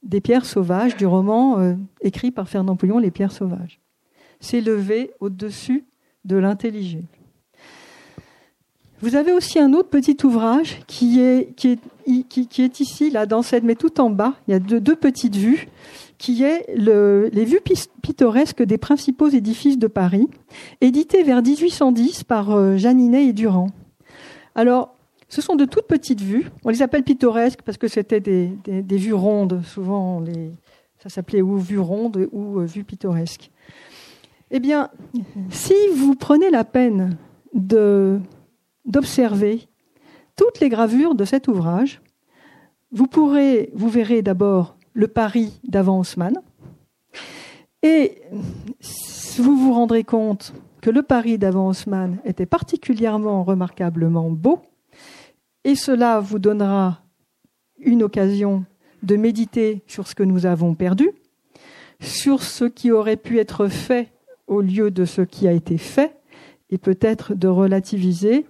des 0.02 0.20
pierres 0.20 0.46
sauvages 0.46 0.96
du 0.96 1.06
roman 1.06 1.58
euh, 1.58 1.74
écrit 2.02 2.30
par 2.30 2.48
Fernand 2.48 2.76
Pouillon, 2.76 2.98
Les 2.98 3.10
pierres 3.10 3.32
sauvages? 3.32 3.80
S'élever 4.38 5.10
au-dessus 5.20 5.86
de 6.24 6.36
l'intelligible. 6.36 7.08
Vous 9.00 9.16
avez 9.16 9.32
aussi 9.32 9.58
un 9.58 9.72
autre 9.72 9.88
petit 9.88 10.16
ouvrage 10.24 10.80
qui 10.86 11.20
est, 11.20 11.54
qui 11.56 11.72
est, 11.72 12.28
qui, 12.28 12.62
est 12.62 12.80
ici, 12.80 13.10
là, 13.10 13.26
dans 13.26 13.42
cette, 13.42 13.64
mais 13.64 13.74
tout 13.74 14.00
en 14.00 14.08
bas. 14.08 14.34
Il 14.46 14.52
y 14.52 14.54
a 14.54 14.58
deux 14.60 14.96
petites 14.96 15.36
vues 15.36 15.68
qui 16.18 16.42
est 16.42 16.66
les 16.74 17.44
vues 17.44 17.60
pittoresques 18.02 18.62
des 18.62 18.78
principaux 18.78 19.28
édifices 19.28 19.78
de 19.78 19.86
Paris, 19.86 20.28
édité 20.80 21.22
vers 21.22 21.42
1810 21.42 22.24
par 22.24 22.50
euh, 22.50 22.76
Janinet 22.76 23.26
et 23.26 23.32
Durand. 23.32 23.68
Alors, 24.54 24.94
ce 25.28 25.42
sont 25.42 25.56
de 25.56 25.64
toutes 25.64 25.86
petites 25.86 26.20
vues. 26.20 26.50
On 26.64 26.70
les 26.70 26.82
appelle 26.82 27.02
pittoresques 27.02 27.62
parce 27.62 27.78
que 27.78 27.88
c'était 27.88 28.20
des, 28.20 28.56
vues 28.96 29.14
rondes. 29.14 29.62
Souvent, 29.64 30.22
ça 30.98 31.08
s'appelait 31.08 31.42
ou 31.42 31.58
vues 31.58 31.80
rondes 31.80 32.28
ou 32.32 32.60
euh, 32.60 32.64
vues 32.64 32.84
pittoresques. 32.84 33.50
Eh 34.50 34.60
bien, 34.60 34.90
si 35.50 35.74
vous 35.94 36.14
prenez 36.14 36.50
la 36.50 36.64
peine 36.64 37.16
d'observer 38.84 39.66
toutes 40.36 40.60
les 40.60 40.68
gravures 40.68 41.14
de 41.14 41.24
cet 41.24 41.48
ouvrage, 41.48 42.00
vous 42.92 43.08
pourrez, 43.08 43.70
vous 43.74 43.88
verrez 43.88 44.22
d'abord 44.22 44.73
le 44.94 45.08
Paris 45.08 45.60
d'avant 45.68 45.98
Haussmann. 45.98 46.40
Et 47.82 48.22
vous 49.38 49.56
vous 49.56 49.74
rendrez 49.74 50.04
compte 50.04 50.54
que 50.80 50.90
le 50.90 51.02
Paris 51.02 51.36
d'avant 51.36 51.68
Haussmann 51.68 52.18
était 52.24 52.46
particulièrement 52.46 53.44
remarquablement 53.44 54.30
beau, 54.30 54.60
et 55.64 55.74
cela 55.74 56.20
vous 56.20 56.38
donnera 56.38 57.02
une 57.78 58.02
occasion 58.02 58.64
de 59.02 59.16
méditer 59.16 59.82
sur 59.86 60.06
ce 60.06 60.14
que 60.14 60.22
nous 60.22 60.46
avons 60.46 60.74
perdu, 60.74 61.10
sur 62.00 62.42
ce 62.42 62.64
qui 62.64 62.90
aurait 62.90 63.16
pu 63.16 63.38
être 63.38 63.68
fait 63.68 64.12
au 64.46 64.60
lieu 64.60 64.90
de 64.90 65.04
ce 65.04 65.22
qui 65.22 65.48
a 65.48 65.52
été 65.52 65.78
fait, 65.78 66.16
et 66.70 66.78
peut-être 66.78 67.34
de 67.34 67.48
relativiser 67.48 68.46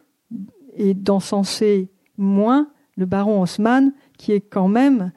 et 0.77 0.95
d'encenser 0.95 1.89
moins 2.19 2.69
le 2.97 3.07
baron 3.07 3.43
Haussmann, 3.43 3.93
qui 4.19 4.33
est 4.33 4.41
quand 4.41 4.69
même 4.69 5.13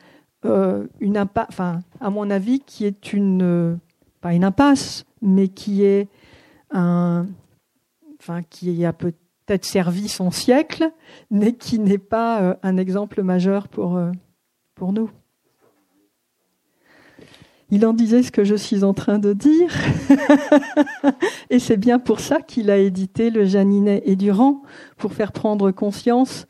une 1.00 1.18
impasse, 1.18 1.48
enfin, 1.50 1.82
à 2.00 2.10
mon 2.10 2.30
avis, 2.30 2.60
qui 2.60 2.86
est 2.86 3.14
une, 3.14 3.42
euh, 3.42 3.76
pas 4.22 4.34
une 4.34 4.44
impasse, 4.44 5.06
mais 5.22 5.48
qui 5.48 5.84
est 5.84 6.08
un, 6.72 7.26
enfin, 8.20 8.42
qui 8.44 8.86
a 8.86 8.94
peut-être 8.94 9.66
servi 9.66 10.08
son 10.08 10.32
siècle, 10.32 10.92
mais 11.32 11.54
qui 11.54 11.80
n'est 11.80 11.98
pas 11.98 12.42
euh, 12.42 12.56
un 12.64 12.78
exemple 12.78 13.24
majeur 13.24 13.68
pour, 13.68 14.00
pour 14.76 14.94
nous. 14.94 15.10
Il 17.70 17.86
en 17.86 17.94
disait 17.94 18.24
ce 18.24 18.32
que 18.32 18.46
je 18.46 18.56
suis 18.56 18.86
en 18.86 18.94
train 18.94 19.20
de 19.20 19.34
dire. 19.34 19.74
et 21.50 21.60
c'est 21.60 21.76
bien 21.76 22.00
pour 22.00 22.22
ça 22.22 22.42
qu'il 22.42 22.72
a 22.72 22.78
édité 22.78 23.30
le 23.30 23.44
Janinet 23.44 24.04
et 24.06 24.16
Durand, 24.16 24.62
pour 24.96 25.14
faire 25.14 25.34
prendre 25.34 25.72
conscience 25.72 26.48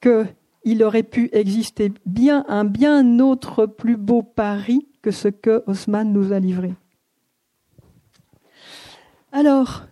que 0.00 0.26
il 0.70 0.82
aurait 0.82 1.02
pu 1.02 1.30
exister 1.32 1.92
bien 2.04 2.44
un 2.48 2.64
bien 2.64 3.20
autre 3.20 3.64
plus 3.64 3.96
beau 3.96 4.22
Paris 4.22 4.86
que 5.00 5.10
ce 5.10 5.28
que 5.28 5.62
Haussmann 5.66 6.12
nous 6.12 6.32
a 6.32 6.38
livré. 6.38 6.74
Alors, 9.32 9.86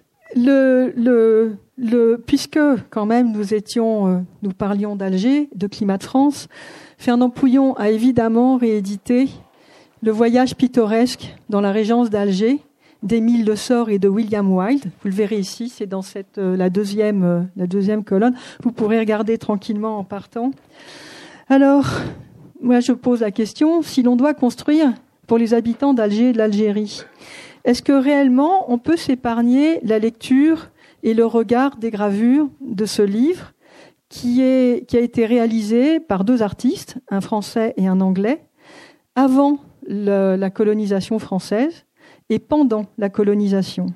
puisque 2.26 2.58
quand 2.90 3.06
même 3.06 3.32
nous 3.32 3.54
étions, 3.54 4.06
euh, 4.06 4.18
nous 4.42 4.50
parlions 4.50 4.96
d'Alger, 4.96 5.48
de 5.54 5.66
Climat 5.66 5.96
de 5.96 6.04
France, 6.04 6.48
Fernand 6.98 7.30
Pouillon 7.30 7.74
a 7.76 7.88
évidemment 7.88 8.58
réédité 8.58 9.30
Le 10.02 10.10
voyage 10.10 10.56
pittoresque 10.56 11.34
dans 11.48 11.62
la 11.62 11.72
régence 11.72 12.10
d'Alger 12.10 12.60
d'Émile 13.06 13.44
Le 13.44 13.54
Sort 13.54 13.88
et 13.88 13.98
de 13.98 14.08
William 14.08 14.52
Wilde. 14.52 14.84
Vous 14.84 15.08
le 15.08 15.14
verrez 15.14 15.38
ici, 15.38 15.68
c'est 15.68 15.86
dans 15.86 16.02
euh, 16.38 16.56
la, 16.56 16.70
deuxième, 16.70 17.22
euh, 17.22 17.40
la 17.56 17.66
deuxième 17.66 18.02
colonne. 18.02 18.34
Vous 18.62 18.72
pourrez 18.72 18.98
regarder 18.98 19.38
tranquillement 19.38 19.98
en 19.98 20.04
partant. 20.04 20.50
Alors, 21.48 21.86
moi 22.60 22.80
je 22.80 22.92
pose 22.92 23.20
la 23.20 23.30
question, 23.30 23.82
si 23.82 24.02
l'on 24.02 24.16
doit 24.16 24.34
construire 24.34 24.92
pour 25.28 25.38
les 25.38 25.54
habitants 25.54 25.94
d'Alger 25.94 26.30
et 26.30 26.32
de 26.32 26.38
l'Algérie, 26.38 27.04
est-ce 27.64 27.82
que 27.82 27.92
réellement 27.92 28.70
on 28.72 28.78
peut 28.78 28.96
s'épargner 28.96 29.78
la 29.82 29.98
lecture 29.98 30.70
et 31.02 31.14
le 31.14 31.26
regard 31.26 31.76
des 31.76 31.90
gravures 31.90 32.48
de 32.60 32.86
ce 32.86 33.02
livre 33.02 33.52
qui 34.08 34.42
a 34.42 35.00
été 35.00 35.26
réalisé 35.26 36.00
par 36.00 36.24
deux 36.24 36.42
artistes, 36.42 36.96
un 37.08 37.20
français 37.20 37.74
et 37.76 37.86
un 37.86 38.00
anglais, 38.00 38.40
avant 39.14 39.58
la 39.86 40.50
colonisation 40.50 41.18
française 41.18 41.86
et 42.30 42.38
pendant 42.38 42.86
la 42.98 43.08
colonisation. 43.08 43.86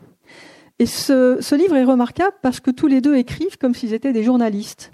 Et 0.79 0.87
ce, 0.87 1.55
livre 1.55 1.77
est 1.77 1.85
remarquable 1.85 2.37
parce 2.43 2.59
que 2.59 2.71
tous 2.71 2.87
les 2.87 3.03
deux 3.03 3.17
écrivent 3.17 3.59
comme 3.59 3.75
s'ils 3.75 3.93
étaient 3.93 4.15
des 4.15 4.23
journalistes. 4.23 4.91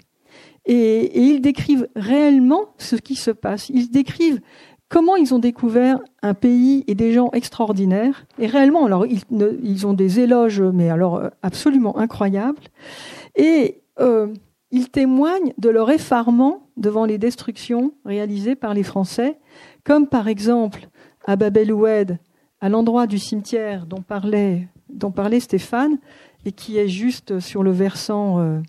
Et, 0.65 1.17
ils 1.17 1.39
décrivent 1.39 1.87
réellement 1.95 2.73
ce 2.77 2.97
qui 2.97 3.15
se 3.15 3.31
passe. 3.31 3.69
Ils 3.69 3.89
décrivent 3.89 4.41
comment 4.89 5.15
ils 5.15 5.33
ont 5.33 5.39
découvert 5.39 5.99
un 6.21 6.33
pays 6.33 6.83
et 6.87 6.95
des 6.95 7.13
gens 7.13 7.29
extraordinaires. 7.31 8.25
Et 8.37 8.47
réellement, 8.47 8.85
alors 8.85 9.05
ils, 9.05 9.87
ont 9.87 9.93
des 9.93 10.19
éloges, 10.19 10.61
mais 10.61 10.89
alors 10.89 11.15
euh, 11.15 11.29
absolument 11.41 11.97
incroyables. 11.97 12.63
Et 13.37 13.81
euh, 14.01 14.27
ils 14.71 14.89
témoignent 14.89 15.53
de 15.57 15.69
leur 15.69 15.89
effarement 15.89 16.67
devant 16.75 17.05
les 17.05 17.17
destructions 17.17 17.93
réalisées 18.03 18.55
par 18.55 18.73
les 18.73 18.83
Français, 18.83 19.39
comme 19.85 20.07
par 20.07 20.27
exemple 20.27 20.89
à 21.25 21.37
Bab 21.37 21.55
el-Oued, 21.55 22.19
à 22.61 22.69
l'endroit 22.69 23.07
du 23.07 23.19
cimetière 23.19 23.85
dont 23.85 24.01
parlait, 24.01 24.67
Stéphane, 25.39 25.97
et 26.45 26.51
qui 26.51 26.77
est 26.77 26.87
juste 26.87 27.39
sur 27.39 27.63
le 27.63 27.71
versant 27.71 28.39
euh, 28.39 28.59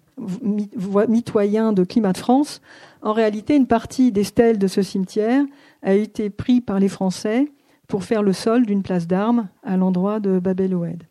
mitoyen 1.09 1.72
de 1.72 1.85
Climat 1.85 2.12
de 2.12 2.18
France, 2.18 2.61
en 3.03 3.12
réalité, 3.12 3.55
une 3.57 3.66
partie 3.66 4.11
des 4.11 4.24
stèles 4.24 4.59
de 4.59 4.66
ce 4.66 4.83
cimetière 4.83 5.44
a 5.83 5.94
été 5.94 6.31
prise 6.31 6.62
par 6.62 6.81
les 6.81 6.88
Français 6.88 7.48
pour 7.87 8.05
faire 8.05 8.22
le 8.22 8.33
sol 8.33 8.66
d'une 8.66 8.83
place 8.83 9.07
d'armes 9.07 9.48
à 9.62 9.77
l'endroit 9.77 10.20
de 10.20 10.39
Bab 10.39 10.61
el-Oued. 10.61 11.05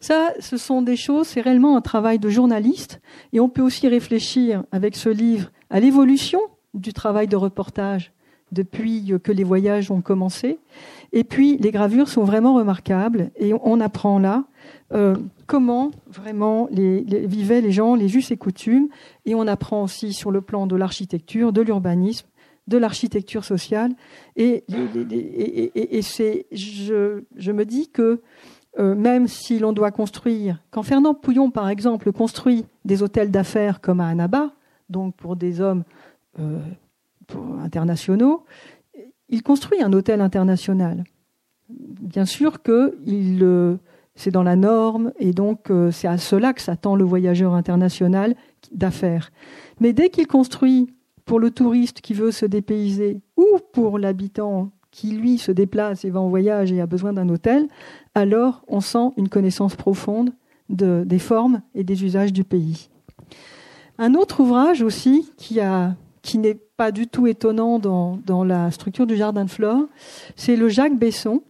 Ça, 0.00 0.32
ce 0.40 0.56
sont 0.56 0.82
des 0.82 0.96
choses, 0.96 1.26
c'est 1.26 1.40
réellement 1.40 1.76
un 1.76 1.80
travail 1.80 2.18
de 2.18 2.28
journaliste, 2.28 3.00
et 3.32 3.40
on 3.40 3.48
peut 3.48 3.62
aussi 3.62 3.88
réfléchir 3.88 4.62
avec 4.72 4.96
ce 4.96 5.08
livre 5.08 5.50
à 5.70 5.80
l'évolution 5.80 6.40
du 6.74 6.92
travail 6.92 7.28
de 7.28 7.36
reportage 7.36 8.12
depuis 8.52 9.12
que 9.22 9.32
les 9.32 9.44
voyages 9.44 9.90
ont 9.90 10.00
commencé, 10.00 10.58
et 11.16 11.22
puis, 11.22 11.56
les 11.58 11.70
gravures 11.70 12.08
sont 12.08 12.24
vraiment 12.24 12.54
remarquables 12.54 13.30
et 13.36 13.54
on 13.62 13.80
apprend 13.80 14.18
là 14.18 14.42
euh, 14.92 15.14
comment 15.46 15.92
vraiment 16.08 16.66
les, 16.72 17.02
vivaient 17.02 17.60
les 17.60 17.70
gens, 17.70 17.94
les 17.94 18.16
us 18.16 18.32
et 18.32 18.36
coutumes. 18.36 18.88
Et 19.24 19.36
on 19.36 19.46
apprend 19.46 19.84
aussi 19.84 20.12
sur 20.12 20.32
le 20.32 20.40
plan 20.40 20.66
de 20.66 20.74
l'architecture, 20.74 21.52
de 21.52 21.62
l'urbanisme, 21.62 22.26
de 22.66 22.78
l'architecture 22.78 23.44
sociale. 23.44 23.92
Et, 24.34 24.64
et, 25.76 26.02
c'est, 26.02 26.46
je, 26.50 27.22
je, 27.36 27.52
me 27.52 27.64
dis 27.64 27.90
que 27.90 28.20
euh, 28.80 28.96
même 28.96 29.28
si 29.28 29.60
l'on 29.60 29.72
doit 29.72 29.92
construire, 29.92 30.58
quand 30.72 30.82
Fernand 30.82 31.14
Pouillon, 31.14 31.52
par 31.52 31.68
exemple, 31.68 32.10
construit 32.10 32.66
des 32.84 33.04
hôtels 33.04 33.30
d'affaires 33.30 33.80
comme 33.80 34.00
à 34.00 34.08
Annaba, 34.08 34.50
donc 34.90 35.14
pour 35.14 35.36
des 35.36 35.60
hommes 35.60 35.84
euh, 36.40 36.58
internationaux, 37.62 38.44
il 39.28 39.42
construit 39.42 39.82
un 39.82 39.92
hôtel 39.92 40.20
international. 40.20 41.04
Bien 41.68 42.24
sûr 42.24 42.62
que 42.62 42.98
il, 43.06 43.42
c'est 44.14 44.30
dans 44.30 44.42
la 44.42 44.56
norme 44.56 45.12
et 45.18 45.32
donc 45.32 45.70
euh, 45.70 45.90
c'est 45.90 46.08
à 46.08 46.18
cela 46.18 46.52
que 46.52 46.60
s'attend 46.60 46.94
le 46.96 47.04
voyageur 47.04 47.54
international 47.54 48.34
d'affaires. 48.72 49.30
Mais 49.80 49.92
dès 49.92 50.10
qu'il 50.10 50.26
construit 50.26 50.94
pour 51.24 51.40
le 51.40 51.50
touriste 51.50 52.00
qui 52.00 52.14
veut 52.14 52.30
se 52.30 52.46
dépayser 52.46 53.20
ou 53.36 53.58
pour 53.72 53.98
l'habitant 53.98 54.70
qui 54.90 55.10
lui 55.10 55.38
se 55.38 55.50
déplace 55.50 56.04
et 56.04 56.10
va 56.10 56.20
en 56.20 56.28
voyage 56.28 56.70
et 56.70 56.80
a 56.80 56.86
besoin 56.86 57.12
d'un 57.12 57.28
hôtel, 57.28 57.66
alors 58.14 58.62
on 58.68 58.80
sent 58.80 59.10
une 59.16 59.28
connaissance 59.28 59.74
profonde 59.74 60.30
des 60.68 61.18
formes 61.18 61.62
et 61.74 61.82
des 61.82 62.04
usages 62.04 62.32
du 62.32 62.44
pays. 62.44 62.88
Un 63.98 64.14
autre 64.14 64.40
ouvrage 64.40 64.82
aussi 64.82 65.30
qui, 65.36 65.60
qui 66.24 66.38
n'est 66.38 66.54
pas 66.54 66.90
du 66.90 67.06
tout 67.06 67.26
étonnant 67.26 67.78
dans, 67.78 68.18
dans, 68.24 68.44
la 68.44 68.70
structure 68.70 69.06
du 69.06 69.14
jardin 69.14 69.44
de 69.44 69.50
flore, 69.50 69.82
c'est 70.36 70.56
le 70.56 70.70
Jacques 70.70 70.98
Besson, 70.98 71.42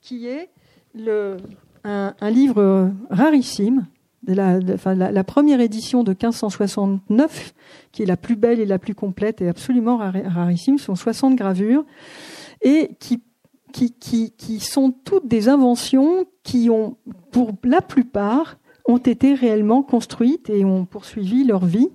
qui 0.00 0.26
est 0.26 0.48
le, 0.94 1.36
un, 1.84 2.14
livre 2.30 2.90
rarissime, 3.10 3.86
de 4.22 4.32
la, 4.32 4.58
la, 4.58 5.24
première 5.24 5.60
édition 5.60 6.02
de 6.02 6.12
1569, 6.12 7.52
qui 7.92 8.02
est 8.02 8.06
la 8.06 8.16
plus 8.16 8.36
belle 8.36 8.58
et 8.58 8.64
la 8.64 8.78
plus 8.78 8.94
complète 8.94 9.42
et 9.42 9.48
absolument 9.48 9.98
rarissime, 9.98 10.78
sont 10.78 10.94
60 10.94 11.36
gravures, 11.36 11.84
et 12.62 12.96
qui, 12.98 13.22
qui, 13.74 13.92
qui, 13.92 14.30
qui 14.30 14.60
sont 14.60 14.92
toutes 14.92 15.28
des 15.28 15.50
inventions 15.50 16.24
qui 16.42 16.70
ont, 16.70 16.96
pour 17.32 17.52
la 17.62 17.82
plupart, 17.82 18.56
ont 18.86 18.98
été 18.98 19.34
réellement 19.34 19.82
construites 19.82 20.48
et 20.48 20.64
ont 20.64 20.86
poursuivi 20.86 21.44
leur 21.44 21.66
vie. 21.66 21.90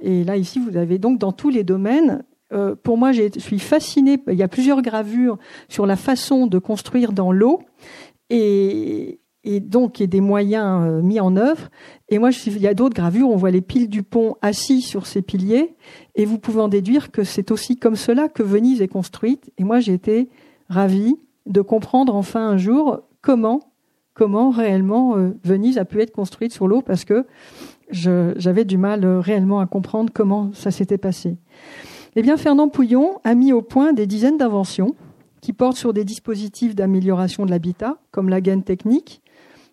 Et 0.00 0.24
là, 0.24 0.36
ici, 0.36 0.58
vous 0.58 0.76
avez 0.76 0.98
donc 0.98 1.18
dans 1.18 1.32
tous 1.32 1.50
les 1.50 1.64
domaines. 1.64 2.24
Euh, 2.52 2.74
pour 2.74 2.96
moi, 2.96 3.12
je 3.12 3.38
suis 3.38 3.58
fascinée. 3.58 4.22
Il 4.28 4.34
y 4.34 4.42
a 4.42 4.48
plusieurs 4.48 4.82
gravures 4.82 5.38
sur 5.68 5.86
la 5.86 5.96
façon 5.96 6.46
de 6.46 6.58
construire 6.58 7.12
dans 7.12 7.32
l'eau 7.32 7.60
et, 8.30 9.20
et 9.44 9.60
donc 9.60 10.02
des 10.02 10.20
moyens 10.20 10.86
euh, 10.86 11.02
mis 11.02 11.20
en 11.20 11.36
œuvre. 11.36 11.68
Et 12.08 12.18
moi, 12.18 12.30
il 12.46 12.58
y 12.58 12.66
a 12.66 12.74
d'autres 12.74 12.94
gravures. 12.94 13.28
On 13.28 13.36
voit 13.36 13.50
les 13.50 13.60
piles 13.60 13.88
du 13.88 14.02
pont 14.02 14.36
assis 14.42 14.82
sur 14.82 15.06
ces 15.06 15.22
piliers, 15.22 15.74
et 16.14 16.24
vous 16.24 16.38
pouvez 16.38 16.60
en 16.60 16.68
déduire 16.68 17.10
que 17.10 17.24
c'est 17.24 17.50
aussi 17.50 17.76
comme 17.76 17.96
cela 17.96 18.28
que 18.28 18.42
Venise 18.42 18.82
est 18.82 18.88
construite. 18.88 19.50
Et 19.58 19.64
moi, 19.64 19.80
j'ai 19.80 19.94
été 19.94 20.28
ravie 20.68 21.16
de 21.46 21.60
comprendre 21.60 22.14
enfin 22.14 22.46
un 22.46 22.56
jour 22.56 23.00
comment 23.22 23.60
comment 24.18 24.50
réellement 24.50 25.16
euh, 25.16 25.30
Venise 25.44 25.78
a 25.78 25.84
pu 25.84 26.02
être 26.02 26.10
construite 26.10 26.52
sur 26.52 26.66
l'eau 26.66 26.82
parce 26.82 27.04
que 27.04 27.24
j'avais 27.90 28.64
du 28.64 28.78
mal 28.78 29.04
euh, 29.04 29.20
réellement 29.20 29.60
à 29.60 29.66
comprendre 29.66 30.12
comment 30.12 30.50
ça 30.52 30.70
s'était 30.70 30.98
passé. 30.98 31.36
Eh 32.16 32.22
bien, 32.22 32.36
Fernand 32.36 32.68
Pouillon 32.68 33.20
a 33.24 33.34
mis 33.34 33.52
au 33.52 33.62
point 33.62 33.92
des 33.92 34.06
dizaines 34.06 34.38
d'inventions 34.38 34.94
qui 35.40 35.52
portent 35.52 35.76
sur 35.76 35.92
des 35.92 36.04
dispositifs 36.04 36.74
d'amélioration 36.74 37.46
de 37.46 37.50
l'habitat, 37.50 37.98
comme 38.10 38.28
la 38.28 38.40
gaine 38.40 38.62
technique. 38.62 39.22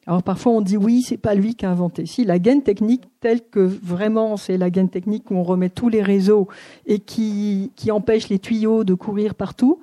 Alors 0.07 0.21
parfois 0.21 0.51
on 0.51 0.61
dit 0.61 0.77
oui, 0.77 1.01
c'est 1.01 1.17
pas 1.17 1.33
lui 1.33 1.55
qui 1.55 1.65
a 1.65 1.71
inventé. 1.71 2.05
Si 2.05 2.23
la 2.23 2.37
gaine 2.37 2.61
technique 2.61 3.05
telle 3.19 3.41
que 3.41 3.59
vraiment 3.59 4.37
c'est 4.37 4.57
la 4.57 4.69
gaine 4.69 4.89
technique 4.89 5.31
où 5.31 5.35
on 5.35 5.43
remet 5.43 5.69
tous 5.69 5.89
les 5.89 6.03
réseaux 6.03 6.47
et 6.85 6.99
qui, 6.99 7.71
empêche 7.89 8.29
les 8.29 8.37
tuyaux 8.37 8.83
de 8.83 8.93
courir 8.93 9.33
partout, 9.33 9.79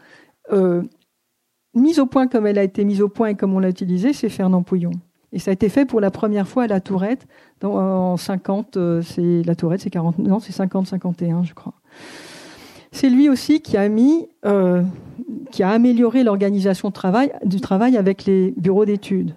euh, 0.53 0.83
mise 1.75 1.99
au 1.99 2.07
point 2.07 2.29
comme 2.29 2.47
elle 2.47 2.59
a 2.59 2.63
été 2.63 2.85
mise 2.85 3.03
au 3.03 3.09
point 3.09 3.29
et 3.29 3.35
comme 3.35 3.53
on 3.55 3.59
l'a 3.59 3.71
utilisée, 3.71 4.13
c'est 4.13 4.29
Fernand 4.29 4.63
Pouillon. 4.63 4.93
Et 5.33 5.39
ça 5.39 5.51
a 5.51 5.55
été 5.55 5.69
fait 5.69 5.87
pour 5.87 6.01
la 6.01 6.11
première 6.11 6.47
fois 6.47 6.65
à 6.65 6.67
la 6.67 6.81
Tourette. 6.81 7.27
en 7.63 8.17
50, 8.17 8.77
euh, 8.77 9.03
c'est 9.03 9.43
la 9.45 9.55
Tourette, 9.55 9.81
c'est 9.81 9.91
40, 9.91 10.19
non, 10.19 10.41
c'est 10.41 10.53
50, 10.53 10.87
51, 10.87 11.43
je 11.45 11.55
crois. 11.55 11.75
C'est 12.91 13.09
lui 13.09 13.31
aussi 13.31 13.63
qui 13.63 13.79
a 13.79 13.89
mis, 13.89 14.29
euh, 14.45 14.83
qui 15.51 15.63
a 15.63 15.71
amélioré 15.71 16.23
l'organisation 16.25 16.93
du 17.45 17.61
travail 17.61 17.97
avec 17.97 18.27
les 18.27 18.53
bureaux 18.59 18.85
d'études. 18.85 19.35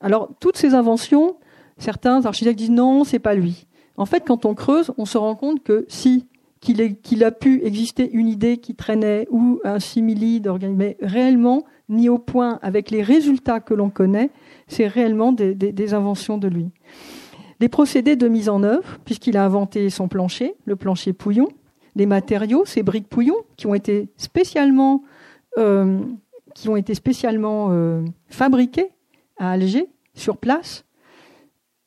Alors 0.00 0.30
toutes 0.40 0.56
ces 0.56 0.74
inventions, 0.74 1.36
certains 1.78 2.26
architectes 2.26 2.58
disent 2.58 2.70
non, 2.70 3.04
c'est 3.04 3.20
pas 3.20 3.34
lui. 3.34 3.66
En 3.96 4.06
fait, 4.06 4.24
quand 4.26 4.44
on 4.44 4.54
creuse, 4.54 4.92
on 4.98 5.04
se 5.04 5.16
rend 5.16 5.36
compte 5.36 5.62
que 5.62 5.86
si 5.88 6.26
qu'il 6.60 7.22
a 7.22 7.30
pu 7.30 7.64
exister 7.64 8.10
une 8.12 8.26
idée 8.26 8.56
qui 8.56 8.74
traînait 8.74 9.28
ou 9.30 9.60
un 9.62 9.78
simili 9.78 10.40
d'organisme, 10.40 10.78
mais 10.78 10.96
réellement 11.00 11.64
ni 11.88 12.08
au 12.08 12.18
point 12.18 12.58
avec 12.62 12.90
les 12.90 13.02
résultats 13.02 13.60
que 13.60 13.72
l'on 13.72 13.88
connaît, 13.88 14.30
c'est 14.66 14.86
réellement 14.86 15.32
des, 15.32 15.94
inventions 15.94 16.38
de 16.38 16.48
lui. 16.48 16.70
Les 17.60 17.68
procédés 17.68 18.16
de 18.16 18.28
mise 18.28 18.48
en 18.48 18.62
œuvre, 18.62 18.98
puisqu'il 19.04 19.36
a 19.36 19.44
inventé 19.44 19.88
son 19.90 20.08
plancher, 20.08 20.54
le 20.64 20.76
plancher 20.76 21.12
Pouillon, 21.12 21.48
les 21.94 22.06
matériaux, 22.06 22.64
ces 22.66 22.82
briques 22.82 23.08
Pouillon, 23.08 23.36
qui 23.56 23.66
ont 23.66 23.74
été 23.74 24.10
spécialement, 24.16 25.02
euh, 25.58 26.02
euh, 27.72 28.04
fabriquées 28.28 28.90
à 29.38 29.52
Alger, 29.52 29.88
sur 30.14 30.36
place, 30.36 30.84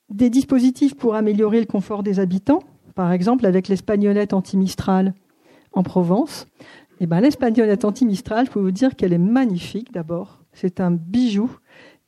des 0.10 0.30
dispositifs 0.30 0.96
pour 0.96 1.16
améliorer 1.16 1.60
le 1.60 1.66
confort 1.66 2.04
des 2.04 2.20
habitants, 2.20 2.64
par 2.96 3.12
exemple 3.12 3.46
avec 3.46 3.68
l'espagnolette 3.68 4.34
anti-Mistral 4.34 5.14
en 5.74 5.84
Provence. 5.84 6.48
Eh 7.00 7.06
ben, 7.06 7.22
l'espagnolette 7.22 7.86
anti-Mistral, 7.86 8.48
je 8.48 8.52
peux 8.52 8.60
vous 8.60 8.72
dire 8.72 8.96
qu'elle 8.96 9.14
est 9.14 9.20
magnifique 9.20 9.92
d'abord. 9.94 10.44
C'est 10.52 10.80
un 10.80 10.92
bijou 10.92 11.50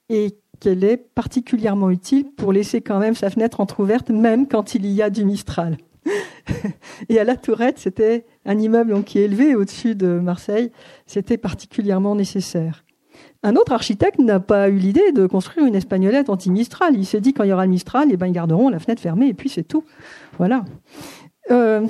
et 0.09 0.35
qu'elle 0.61 0.83
est 0.83 0.97
particulièrement 0.97 1.89
utile 1.89 2.31
pour 2.37 2.53
laisser 2.53 2.79
quand 2.79 2.99
même 2.99 3.15
sa 3.15 3.29
fenêtre 3.29 3.59
entr'ouverte, 3.59 4.09
même 4.11 4.47
quand 4.47 4.75
il 4.75 4.85
y 4.85 5.01
a 5.01 5.09
du 5.09 5.25
Mistral. 5.25 5.77
et 7.09 7.19
à 7.19 7.23
la 7.23 7.35
Tourette, 7.35 7.79
c'était 7.79 8.25
un 8.45 8.57
immeuble 8.57 9.03
qui 9.03 9.19
est 9.19 9.25
élevé 9.25 9.55
au-dessus 9.55 9.95
de 9.95 10.19
Marseille. 10.19 10.71
C'était 11.07 11.37
particulièrement 11.37 12.15
nécessaire. 12.15 12.85
Un 13.43 13.55
autre 13.55 13.71
architecte 13.71 14.19
n'a 14.19 14.39
pas 14.39 14.69
eu 14.69 14.77
l'idée 14.77 15.11
de 15.11 15.25
construire 15.25 15.65
une 15.65 15.75
espagnolette 15.75 16.29
anti-Mistral. 16.29 16.95
Il 16.95 17.05
s'est 17.05 17.21
dit 17.21 17.33
quand 17.33 17.43
il 17.43 17.49
y 17.49 17.53
aura 17.53 17.65
le 17.65 17.71
Mistral, 17.71 18.09
eh 18.11 18.17
ben, 18.17 18.27
ils 18.27 18.33
garderont 18.33 18.69
la 18.69 18.79
fenêtre 18.79 19.01
fermée 19.01 19.27
et 19.27 19.33
puis 19.33 19.49
c'est 19.49 19.63
tout. 19.63 19.83
Voilà. 20.37 20.63
Euh, 21.49 21.87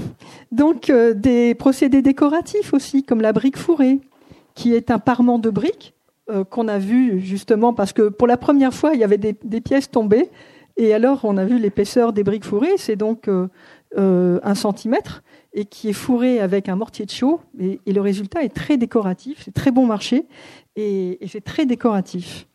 donc 0.52 0.90
euh, 0.90 1.14
des 1.14 1.56
procédés 1.56 2.02
décoratifs 2.02 2.74
aussi, 2.74 3.04
comme 3.04 3.22
la 3.22 3.34
brique 3.34 3.58
fourrée, 3.58 4.00
qui 4.56 4.74
est 4.74 4.92
un 4.92 5.00
parement 5.00 5.40
de 5.40 5.50
briques 5.50 5.94
euh, 6.32 6.44
qu'on 6.44 6.68
a 6.68 6.80
vu 6.80 7.20
justement 7.20 7.74
parce 7.74 7.94
que 7.94 8.10
pour 8.10 8.28
la 8.28 8.38
première 8.38 8.74
fois 8.74 8.94
il 8.94 9.00
y 9.00 9.04
avait 9.04 9.18
des, 9.18 9.62
pièces 9.62 9.92
tombées 9.92 10.30
et 10.78 10.94
alors 10.94 11.22
on 11.24 11.38
a 11.38 11.46
vu 11.46 11.60
l'épaisseur 11.60 12.14
des 12.14 12.24
briques 12.24 12.46
fourrées, 12.46 12.78
c'est 12.78 12.96
donc 12.96 13.30
un 13.98 14.56
centimètre 14.56 15.22
et 15.54 15.66
qui 15.66 15.90
est 15.90 15.94
fourré 15.94 16.40
avec 16.40 16.70
un 16.70 16.76
mortier 16.76 17.06
de 17.06 17.12
chaux 17.12 17.42
et, 17.60 17.80
le 17.86 18.02
résultat 18.02 18.44
est 18.44 18.54
très 18.56 18.78
décoratif, 18.78 19.42
c'est 19.44 19.54
très 19.54 19.72
bon 19.72 19.86
marché 19.86 20.26
et, 20.76 21.24
et 21.24 21.28
c'est 21.28 21.42
très 21.42 21.66
décoratif. 21.66 22.48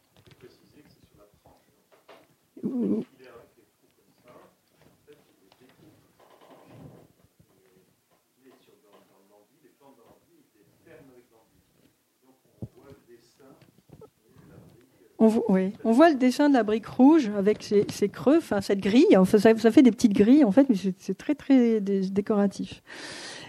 On, 15.18 15.28
voit 15.28 16.10
le 16.10 16.16
dessin 16.16 16.50
de 16.50 16.54
la 16.54 16.62
brique 16.62 16.86
rouge 16.86 17.30
avec 17.38 17.62
ses, 17.62 18.08
creux, 18.08 18.36
enfin 18.36 18.60
cette 18.60 18.80
grille. 18.80 19.06
Ça, 19.24 19.70
fait 19.70 19.82
des 19.82 19.90
petites 19.90 20.12
grilles 20.12 20.44
en 20.44 20.52
fait, 20.52 20.68
mais 20.68 20.76
c'est 20.98 21.16
très 21.16 21.34
très 21.34 21.80
décoratif. 21.80 22.82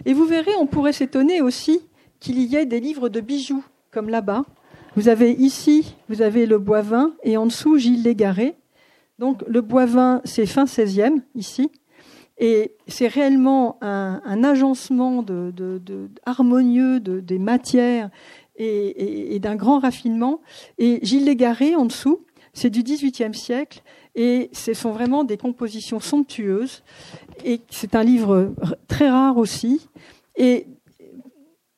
Et 0.06 0.14
vous 0.14 0.26
verrez, 0.26 0.52
on 0.60 0.66
pourrait 0.66 0.94
s'étonner 0.94 1.42
aussi 1.42 1.82
qu'il 2.20 2.40
y 2.40 2.56
ait 2.56 2.66
des 2.66 2.80
livres 2.80 3.10
de 3.10 3.20
bijoux 3.20 3.66
comme 3.92 4.10
là-bas. 4.10 4.46
Vous 4.96 5.10
avez 5.10 5.32
ici, 5.32 5.96
vous 6.10 6.22
avez 6.22 6.46
le 6.46 6.58
Boivin 6.58 7.14
et 7.24 7.38
en 7.38 7.46
dessous 7.46 7.78
Gilles 7.78 8.04
Légaré. 8.04 8.56
Donc 9.20 9.44
le 9.48 9.62
Boivin, 9.62 10.22
c'est 10.24 10.46
fin 10.46 10.66
16e 10.66 11.22
ici. 11.36 11.70
Et 12.40 12.76
c'est 12.88 13.08
réellement 13.08 13.78
un, 13.82 14.44
agencement 14.44 15.26
harmonieux 16.26 17.00
des 17.00 17.40
matières 17.40 18.10
et, 18.58 19.40
d'un 19.40 19.56
grand 19.56 19.80
raffinement. 19.80 20.42
Et 20.78 21.00
Gilles 21.04 21.26
Légaré, 21.26 21.76
en 21.76 21.86
dessous, 21.86 22.26
c'est 22.54 22.70
du 22.70 22.84
XVIIIe 22.84 23.34
siècle 23.34 23.82
et 24.16 24.50
ce 24.52 24.74
sont 24.74 24.92
vraiment 24.92 25.24
des 25.24 25.38
compositions 25.38 26.00
somptueuses. 26.00 26.84
Et 27.46 27.62
c'est 27.70 27.96
un 27.96 28.04
livre 28.04 28.56
très 28.88 29.10
rare 29.10 29.38
aussi. 29.38 29.88
Et 30.36 30.68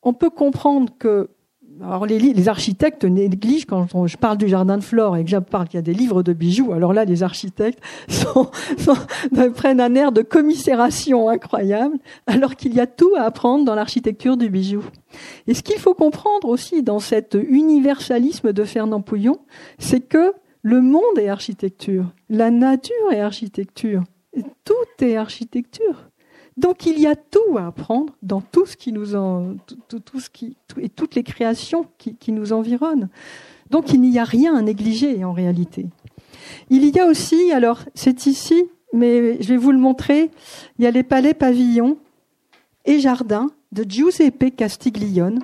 on 0.02 0.14
peut 0.14 0.30
comprendre 0.30 0.92
que 0.98 1.28
alors 1.82 2.04
les, 2.04 2.48
architectes 2.48 3.04
négligent 3.04 3.64
quand 3.64 4.06
je 4.06 4.16
parle 4.16 4.36
du 4.36 4.48
jardin 4.48 4.76
de 4.76 4.82
flore 4.82 5.16
et 5.16 5.24
que 5.24 5.30
je 5.30 5.36
parle 5.36 5.66
qu'il 5.66 5.76
y 5.76 5.78
a 5.78 5.82
des 5.82 5.94
livres 5.94 6.22
de 6.22 6.32
bijoux. 6.32 6.72
Alors 6.72 6.92
là, 6.92 7.04
les 7.04 7.22
architectes 7.22 7.80
prennent 9.54 9.80
un 9.80 9.94
air 9.94 10.12
de 10.12 10.22
commisération 10.22 11.28
incroyable, 11.28 11.96
alors 12.26 12.56
qu'il 12.56 12.74
y 12.74 12.80
a 12.80 12.86
tout 12.86 13.14
à 13.16 13.22
apprendre 13.22 13.64
dans 13.64 13.74
l'architecture 13.74 14.36
du 14.36 14.50
bijou. 14.50 14.84
Et 15.46 15.54
ce 15.54 15.62
qu'il 15.62 15.78
faut 15.78 15.94
comprendre 15.94 16.48
aussi 16.48 16.82
dans 16.82 16.98
cet 16.98 17.36
universalisme 17.48 18.52
de 18.52 18.64
Fernand 18.64 19.00
Pouillon, 19.00 19.38
c'est 19.78 20.00
que 20.00 20.34
le 20.62 20.82
monde 20.82 21.18
est 21.18 21.28
architecture, 21.28 22.12
la 22.28 22.50
nature 22.50 23.12
est 23.12 23.20
architecture, 23.20 24.02
tout 24.64 25.04
est 25.04 25.16
architecture. 25.16 26.09
Donc 26.60 26.84
il 26.84 27.00
y 27.00 27.06
a 27.06 27.16
tout 27.16 27.56
à 27.56 27.68
apprendre 27.68 28.12
dans 28.22 28.42
tout 28.42 28.66
ce 28.66 28.76
qui 28.76 28.92
nous 28.92 29.16
en, 29.16 29.56
tout, 29.88 30.20
ce 30.20 30.28
qui, 30.28 30.58
et 30.78 30.90
toutes 30.90 31.14
les 31.14 31.22
créations 31.22 31.86
qui, 31.96 32.16
qui, 32.16 32.32
nous 32.32 32.52
environnent. 32.52 33.08
Donc 33.70 33.94
il 33.94 34.00
n'y 34.02 34.18
a 34.18 34.24
rien 34.24 34.54
à 34.54 34.60
négliger 34.60 35.24
en 35.24 35.32
réalité. 35.32 35.86
Il 36.68 36.84
y 36.84 37.00
a 37.00 37.06
aussi, 37.06 37.50
alors 37.52 37.80
c'est 37.94 38.26
ici, 38.26 38.68
mais 38.92 39.40
je 39.40 39.48
vais 39.48 39.56
vous 39.56 39.72
le 39.72 39.78
montrer, 39.78 40.30
il 40.78 40.84
y 40.84 40.86
a 40.86 40.90
les 40.90 41.02
palais 41.02 41.32
pavillons 41.32 41.96
et 42.84 43.00
jardins 43.00 43.50
de 43.72 43.84
Giuseppe 43.88 44.54
Castiglione, 44.54 45.40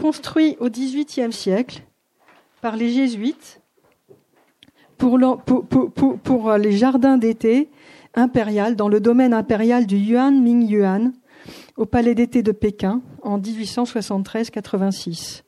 construits 0.00 0.56
au 0.60 0.70
XVIIIe 0.70 1.32
siècle 1.32 1.82
par 2.60 2.76
les 2.76 2.90
jésuites 2.90 3.60
pour, 4.98 5.18
les 6.58 6.72
jardins 6.72 7.16
d'été 7.16 7.68
impérial, 8.14 8.76
dans 8.76 8.88
le 8.88 9.00
domaine 9.00 9.34
impérial 9.34 9.86
du 9.86 9.96
Yuan 9.96 10.40
Mingyuan, 10.42 11.12
au 11.76 11.86
palais 11.86 12.14
d'été 12.14 12.42
de 12.42 12.52
Pékin, 12.52 13.00
en 13.22 13.38
1873-86. 13.38 15.42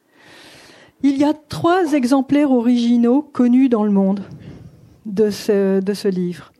Il 1.02 1.18
y 1.18 1.24
a 1.24 1.34
trois 1.34 1.94
exemplaires 1.94 2.52
originaux 2.52 3.22
connus 3.22 3.68
dans 3.68 3.84
le 3.84 3.90
monde 3.90 4.22
de 5.04 5.30
ce, 5.30 5.80
de 5.80 5.94
ce 5.94 6.08
livre. 6.08 6.52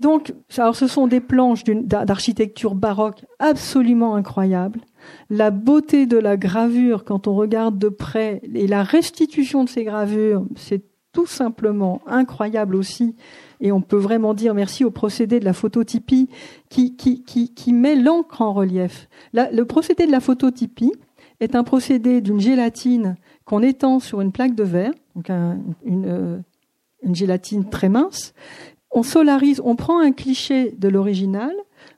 Donc, 0.00 0.32
alors 0.56 0.76
ce 0.76 0.86
sont 0.86 1.08
des 1.08 1.20
planches 1.20 1.64
d'architecture 1.64 2.74
baroque 2.74 3.24
absolument 3.38 4.14
incroyables. 4.14 4.80
La 5.28 5.50
beauté 5.50 6.06
de 6.06 6.18
la 6.18 6.36
gravure, 6.36 7.04
quand 7.04 7.26
on 7.26 7.34
regarde 7.34 7.78
de 7.78 7.88
près, 7.88 8.40
et 8.54 8.66
la 8.66 8.82
restitution 8.82 9.64
de 9.64 9.68
ces 9.68 9.84
gravures, 9.84 10.44
c'est 10.56 10.84
tout 11.12 11.26
simplement 11.26 12.00
incroyable 12.06 12.76
aussi. 12.76 13.16
Et 13.60 13.72
on 13.72 13.80
peut 13.80 13.96
vraiment 13.96 14.34
dire 14.34 14.54
merci 14.54 14.84
au 14.84 14.90
procédé 14.90 15.40
de 15.40 15.44
la 15.44 15.52
phototypie 15.52 16.28
qui, 16.68 16.96
qui, 16.96 17.22
qui, 17.22 17.72
met 17.72 17.96
l'encre 17.96 18.42
en 18.42 18.52
relief. 18.52 19.08
le 19.32 19.62
procédé 19.64 20.06
de 20.06 20.12
la 20.12 20.20
phototypie 20.20 20.92
est 21.40 21.54
un 21.54 21.64
procédé 21.64 22.20
d'une 22.20 22.40
gélatine 22.40 23.16
qu'on 23.44 23.62
étend 23.62 24.00
sur 24.00 24.20
une 24.20 24.32
plaque 24.32 24.54
de 24.54 24.64
verre, 24.64 24.92
donc 25.16 25.30
une, 25.30 26.04
euh, 26.06 26.38
une 27.02 27.14
gélatine 27.14 27.68
très 27.68 27.88
mince, 27.88 28.34
on 28.90 29.02
solarise, 29.02 29.60
on 29.64 29.76
prend 29.76 30.00
un 30.00 30.12
cliché 30.12 30.72
de 30.72 30.88
l'original, 30.88 31.52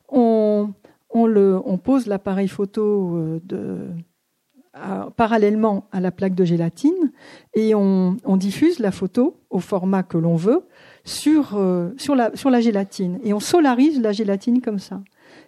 on, 0.09 0.71
on, 1.11 1.63
on 1.65 1.79
pose 1.79 2.07
l'appareil 2.07 2.49
photo 2.49 3.17
euh, 3.17 3.89
parallèlement 5.16 5.89
à 5.91 6.01
la 6.01 6.11
plaque 6.11 6.35
de 6.35 6.45
gélatine 6.45 7.12
et 7.55 7.75
on, 7.75 8.16
diffuse 8.37 8.79
la 8.79 8.93
photo 8.93 9.37
au 9.51 9.59
format 9.59 10.03
que 10.03 10.16
l'on 10.16 10.37
veut 10.37 10.62
sur, 11.05 11.57
euh, 11.57 11.91
sur, 11.97 12.14
la, 12.14 12.61
gélatine 12.61 13.18
et 13.25 13.33
on 13.33 13.41
solarise 13.41 14.01
la 14.01 14.12
gélatine 14.12 14.61
comme 14.61 14.79
ça. 14.79 15.01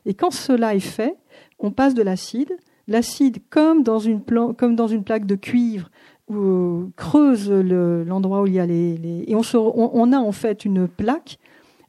Et 0.07 0.15
quand 0.15 0.33
cela 0.33 0.75
est 0.75 0.81
fait, 0.81 1.17
on 1.59 1.71
passe 1.71 1.95
de 1.95 2.03
l'acide. 2.03 2.57
L'acide, 2.89 3.39
comme, 3.49 3.85
dans 3.85 4.01
une 4.01 4.21
plaque 4.21 5.27
de 5.27 5.37
cuivre, 5.37 5.89
euh, 6.31 6.87
creuse 6.97 7.51
l'endroit 7.51 8.43
où 8.43 8.47
il 8.47 8.55
y 8.55 8.61
a 8.61 8.67
les, 8.67 9.25
et 9.27 9.35
on, 9.35 10.13
a 10.13 10.19
en 10.19 10.33
fait 10.33 10.65
une 10.65 10.89
plaque 10.89 11.39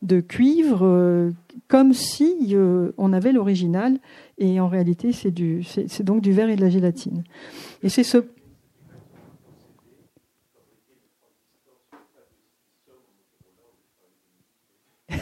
de 0.03 0.19
cuivre 0.19 0.85
euh, 0.85 1.31
comme 1.67 1.93
si 1.93 2.49
euh, 2.51 2.91
on 2.97 3.11
avait 3.13 3.31
l'original 3.31 3.97
et 4.37 4.59
en 4.59 4.67
réalité 4.67 5.11
c'est 5.11 5.31
donc 6.03 6.21
du 6.21 6.31
verre 6.33 6.49
et 6.49 6.55
de 6.55 6.61
la 6.61 6.69
gélatine 6.69 7.23
et 7.81 7.89
c'est 7.89 8.03
ce 8.03 8.25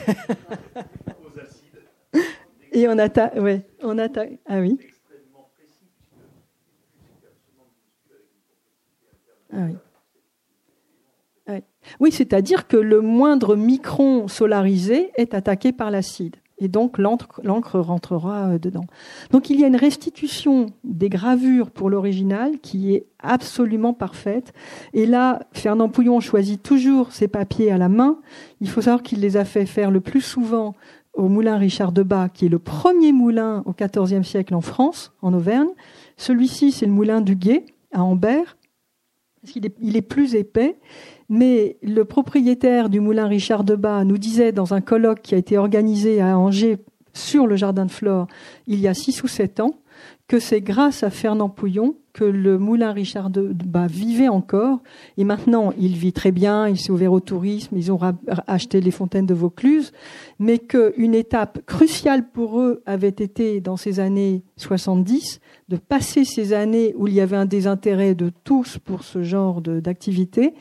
et 2.73 2.88
on 2.88 2.97
attaque 2.97 3.36
ouais 3.36 3.65
on 3.84 3.97
attaque 3.97 4.39
ah 4.47 4.59
oui 4.59 4.77
Ah 9.53 9.65
oui. 9.67 9.75
Oui, 11.99 12.12
c'est-à-dire 12.12 12.68
que 12.68 12.78
le 12.78 13.02
moindre 13.02 13.56
micron 13.56 14.28
solarisé 14.28 15.12
est 15.16 15.34
attaqué 15.34 15.72
par 15.72 15.91
l'acide. 15.91 16.36
Et 16.62 16.68
donc 16.68 16.99
l'encre 16.99 17.80
rentrera 17.80 18.49
euh, 18.49 18.60
dedans. 18.60 18.86
Donc 19.32 19.49
il 19.49 19.60
y 19.60 19.64
a 19.64 19.68
une 19.68 19.76
restitution 19.76 20.68
des 20.84 21.10
gravures 21.10 21.72
pour 21.72 21.89
l'original 21.89 22.60
qui 22.60 22.93
est 22.93 23.08
absolument 23.18 23.93
parfaite. 23.93 24.54
Et 24.93 25.08
là, 25.08 25.39
Fernand 25.54 25.89
Pouillon 25.89 26.20
choisit 26.20 26.62
toujours 26.62 27.12
ses 27.12 27.28
papiers 27.28 27.72
à 27.72 27.80
la 27.80 27.89
main. 27.89 28.20
Il 28.62 28.70
faut 28.70 28.82
savoir 28.82 29.02
qu'il 29.02 29.22
les 29.22 29.38
a 29.38 29.45
fait 29.45 29.66
faire 29.66 29.89
le 29.89 30.02
plus 30.02 30.22
souvent 30.22 30.76
au 31.14 31.28
moulin 31.30 31.58
Richard 31.58 31.91
de 31.91 32.04
Bas, 32.04 32.30
qui 32.30 32.45
est 32.45 32.49
le 32.49 32.60
premier 32.60 33.12
moulin 33.12 33.64
au 33.66 33.74
XIVe 33.74 34.24
siècle 34.24 34.54
en 34.54 34.62
France, 34.62 35.14
en 35.24 35.34
Auvergne. 35.34 35.72
Celui-ci, 36.16 36.72
c'est 36.72 36.86
le 36.86 36.91
moulin 36.91 37.22
du 37.22 37.36
Guet, 37.36 37.66
à 37.91 38.04
Ambert 38.04 38.56
parce 39.41 39.54
qu'il 39.54 39.70
il 39.82 39.97
est 39.97 40.02
plus 40.02 40.36
épais. 40.36 40.78
Mais 41.32 41.77
le 41.82 42.03
propriétaire 42.03 42.89
du 42.89 42.99
moulin 42.99 43.25
Richard 43.25 43.63
Debat 43.63 44.03
nous 44.03 44.17
disait 44.17 44.51
dans 44.51 44.73
un 44.73 44.82
colloque 44.82 45.21
qui 45.21 45.34
a 45.34 45.38
été 45.38 45.57
organisé 45.57 46.19
à 46.19 46.38
Angers 46.38 46.77
sur 47.13 47.47
le 47.47 47.55
jardin 47.55 47.86
de 47.86 47.91
Flore 47.91 48.27
il 48.67 48.82
y 48.82 48.88
a 48.89 48.93
six 48.93 49.23
ou 49.23 49.27
sept 49.27 49.61
ans 49.61 49.75
que 50.27 50.39
c'est 50.39 50.59
grâce 50.59 51.03
à 51.03 51.09
Fernand 51.09 51.47
Pouillon 51.47 51.95
que 52.11 52.25
le 52.25 52.57
moulin 52.57 52.91
Richard 52.91 53.29
de 53.29 53.53
Bas 53.53 53.88
vivait 53.88 54.27
encore. 54.27 54.79
Et 55.17 55.23
maintenant, 55.23 55.73
il 55.77 55.95
vit 55.95 56.11
très 56.11 56.32
bien, 56.32 56.67
il 56.67 56.77
s'est 56.77 56.91
ouvert 56.91 57.13
au 57.13 57.19
tourisme, 57.19 57.77
ils 57.77 57.91
ont 57.91 57.99
acheté 58.47 58.82
les 58.82 58.91
fontaines 58.91 59.25
de 59.25 59.34
Vaucluse, 59.34 59.93
mais 60.39 60.57
qu'une 60.57 61.15
étape 61.15 61.65
cruciale 61.65 62.29
pour 62.29 62.59
eux 62.59 62.82
avait 62.86 63.07
été, 63.09 63.61
dans 63.61 63.77
ces 63.77 63.99
années 63.99 64.43
70, 64.57 65.39
de 65.69 65.77
passer 65.77 66.25
ces 66.25 66.51
années 66.53 66.93
où 66.97 67.07
il 67.07 67.13
y 67.13 67.21
avait 67.21 67.38
un 67.38 67.45
désintérêt 67.45 68.15
de 68.15 68.32
tous 68.43 68.77
pour 68.77 69.03
ce 69.03 69.23
genre 69.23 69.61
d'activité. 69.61 70.53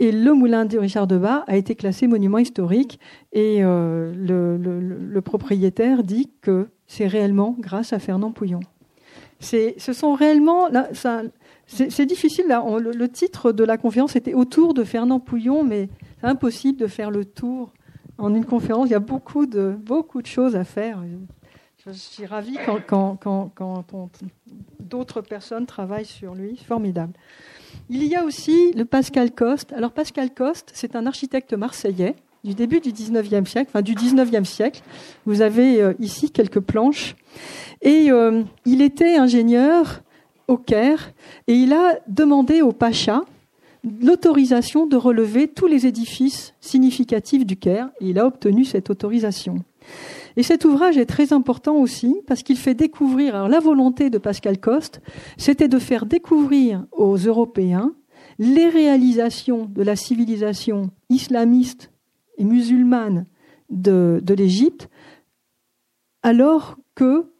Et 0.00 0.12
le 0.12 0.32
moulin 0.32 0.64
de 0.64 0.78
Richard 0.78 1.08
Debat 1.08 1.44
a 1.48 1.56
été 1.56 1.74
classé 1.74 2.06
monument 2.06 2.38
historique 2.38 3.00
et 3.32 3.58
euh, 3.62 4.12
le, 4.14 5.20
propriétaire 5.20 6.04
dit 6.04 6.30
que 6.40 6.68
c'est 6.86 7.08
réellement 7.08 7.56
grâce 7.58 7.92
à 7.92 7.98
Fernand 7.98 8.30
Pouillon 8.30 8.60
ce 9.40 9.92
sont 9.92 10.14
réellement, 10.14 10.68
c'est 11.66 12.06
difficile. 12.06 12.46
Là, 12.48 12.64
le, 12.78 13.08
titre 13.08 13.52
de 13.52 13.64
la 13.64 13.76
conférence 13.76 14.16
était 14.16 14.34
autour 14.34 14.74
de 14.74 14.84
Fernand 14.84 15.20
Pouillon, 15.20 15.64
mais 15.64 15.88
c'est 16.20 16.26
impossible 16.26 16.78
de 16.78 16.86
faire 16.86 17.10
le 17.10 17.24
tour 17.24 17.72
en 18.18 18.34
une 18.34 18.44
conférence. 18.44 18.88
Il 18.88 18.92
y 18.92 18.96
a 18.96 19.00
beaucoup 19.00 19.46
de, 19.46 19.76
beaucoup 19.80 20.22
de 20.22 20.26
choses 20.26 20.56
à 20.56 20.64
faire. 20.64 21.02
Je, 21.86 21.92
suis 21.92 22.26
ravie 22.26 22.58
quand, 22.66 22.80
quand, 22.86 23.52
quand, 23.54 24.10
d'autres 24.80 25.20
personnes 25.20 25.66
travaillent 25.66 26.04
sur 26.04 26.34
lui. 26.34 26.56
Formidable. 26.56 27.12
Il 27.90 28.04
y 28.04 28.14
a 28.14 28.24
aussi 28.24 28.72
le 28.72 28.84
Pascal 28.84 29.32
Coste. 29.32 29.72
Alors 29.72 29.92
Pascal 29.92 30.32
Coste, 30.32 30.70
c'est 30.74 30.96
un 30.96 31.06
architecte 31.06 31.52
marseillais 31.54 32.14
du 32.44 32.54
début 32.54 32.80
du 32.80 32.92
19e 32.92 33.46
siècle, 33.46 33.70
enfin 33.70 33.82
du 33.82 33.94
19e 33.94 34.44
siècle. 34.44 34.82
Vous 35.26 35.42
avez 35.42 35.82
euh, 35.82 35.94
ici 35.98 36.30
quelques 36.30 36.60
planches. 36.60 37.16
Et 37.82 38.10
euh, 38.10 38.42
il 38.64 38.82
était 38.82 39.16
ingénieur 39.16 40.02
au 40.46 40.56
Caire 40.56 41.12
et 41.46 41.54
il 41.54 41.72
a 41.72 41.98
demandé 42.08 42.62
au 42.62 42.72
Pacha 42.72 43.22
l'autorisation 44.02 44.86
de 44.86 44.96
relever 44.96 45.48
tous 45.48 45.66
les 45.66 45.86
édifices 45.86 46.54
significatifs 46.60 47.46
du 47.46 47.56
Caire 47.56 47.90
il 48.00 48.18
a 48.18 48.26
obtenu 48.26 48.64
cette 48.64 48.90
autorisation. 48.90 49.62
Et 50.38 50.44
cet 50.44 50.64
ouvrage 50.64 50.96
est 50.96 51.06
très 51.06 51.32
important 51.32 51.74
aussi 51.74 52.14
parce 52.28 52.44
qu'il 52.44 52.56
fait 52.56 52.74
découvrir, 52.74 53.34
alors 53.34 53.48
la 53.48 53.58
volonté 53.58 54.08
de 54.08 54.18
Pascal 54.18 54.60
Coste, 54.60 55.00
c'était 55.36 55.66
de 55.66 55.80
faire 55.80 56.06
découvrir 56.06 56.86
aux 56.92 57.16
Européens 57.16 57.92
les 58.38 58.68
réalisations 58.68 59.64
de 59.66 59.82
la 59.82 59.96
civilisation 59.96 60.92
islamiste 61.10 61.90
et 62.36 62.44
musulmane 62.44 63.26
de, 63.68 64.22
l'Égypte, 64.28 64.88
alors 66.22 66.76
que 66.94 67.32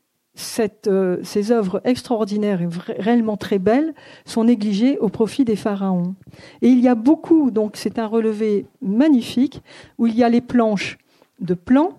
euh, 0.89 1.19
ces 1.23 1.53
œuvres 1.53 1.81
extraordinaires 1.85 2.63
et 2.63 2.69
réellement 2.99 3.37
très 3.37 3.61
belles 3.61 3.95
sont 4.25 4.43
négligées 4.43 4.99
au 4.99 5.09
profit 5.09 5.45
des 5.45 5.55
pharaons. 5.55 6.17
Et 6.63 6.69
il 6.69 6.81
y 6.81 6.89
a 6.89 6.97
beaucoup, 6.97 7.53
donc 7.53 7.77
c'est 7.77 8.01
un 8.01 8.07
relevé 8.09 8.67
magnifique, 8.83 9.63
où 9.99 10.09
il 10.09 10.17
y 10.17 10.25
a 10.25 10.29
les 10.29 10.41
planches 10.41 10.99
de 11.39 11.55
plans, 11.55 11.97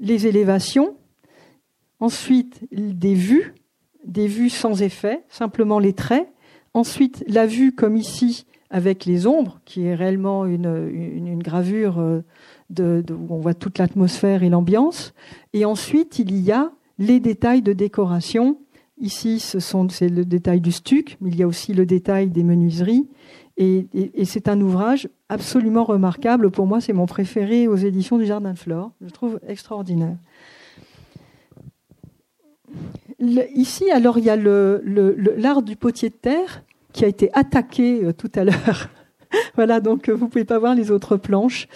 les 0.00 0.26
élévations, 0.26 0.96
ensuite 2.00 2.66
des 2.72 3.14
vues, 3.14 3.54
des 4.04 4.26
vues 4.26 4.50
sans 4.50 4.82
effet, 4.82 5.22
simplement 5.28 5.78
les 5.78 5.92
traits, 5.92 6.28
ensuite 6.74 7.22
la 7.28 7.46
vue 7.46 7.74
comme 7.74 7.96
ici 7.96 8.46
avec 8.70 9.04
les 9.04 9.26
ombres, 9.26 9.60
qui 9.64 9.84
est 9.84 9.94
réellement 9.94 10.46
une, 10.46 11.38
gravure 11.42 11.98
euh, 11.98 12.22
où 12.78 13.26
on 13.34 13.38
voit 13.38 13.54
toute 13.54 13.78
l'atmosphère 13.78 14.42
et 14.42 14.48
l'ambiance, 14.48 15.12
et 15.52 15.64
ensuite 15.64 16.18
il 16.18 16.40
y 16.40 16.52
a 16.52 16.70
les 16.98 17.18
détails 17.18 17.62
de 17.62 17.72
décoration. 17.72 18.58
Ici, 18.98 19.40
ce 19.40 19.60
sont, 19.60 19.88
c'est 19.88 20.10
le 20.10 20.24
détail 20.24 20.60
du 20.60 20.72
stuc, 20.72 21.16
mais 21.20 21.30
il 21.30 21.36
y 21.36 21.42
a 21.42 21.46
aussi 21.46 21.72
le 21.72 21.86
détail 21.86 22.28
des 22.28 22.44
menuiseries. 22.44 23.08
Et, 23.62 24.24
c'est 24.24 24.48
un 24.48 24.58
ouvrage 24.62 25.08
absolument 25.28 25.84
remarquable. 25.84 26.50
Pour 26.50 26.66
moi, 26.66 26.80
c'est 26.80 26.94
mon 26.94 27.04
préféré 27.04 27.68
aux 27.68 27.76
éditions 27.76 28.16
du 28.16 28.24
Jardin 28.24 28.54
de 28.54 28.58
Flore. 28.58 28.92
Je 29.02 29.10
trouve 29.10 29.38
extraordinaire. 29.46 30.16
ici, 33.20 33.90
alors, 33.90 34.16
il 34.18 34.24
y 34.24 34.30
a 34.30 34.36
l'art 34.36 35.62
du 35.62 35.76
potier 35.76 36.08
de 36.08 36.14
terre 36.14 36.62
qui 36.94 37.04
a 37.04 37.08
été 37.08 37.30
attaqué 37.34 38.02
euh, 38.02 38.12
tout 38.12 38.32
à 38.34 38.42
l'heure 38.42 38.88
voilà, 39.54 39.78
donc 39.78 40.08
euh, 40.08 40.12
vous 40.12 40.28
pouvez 40.28 40.44
pas 40.44 40.58
voir 40.58 40.74
les 40.74 40.90
autres 40.90 41.16
planches. 41.16 41.68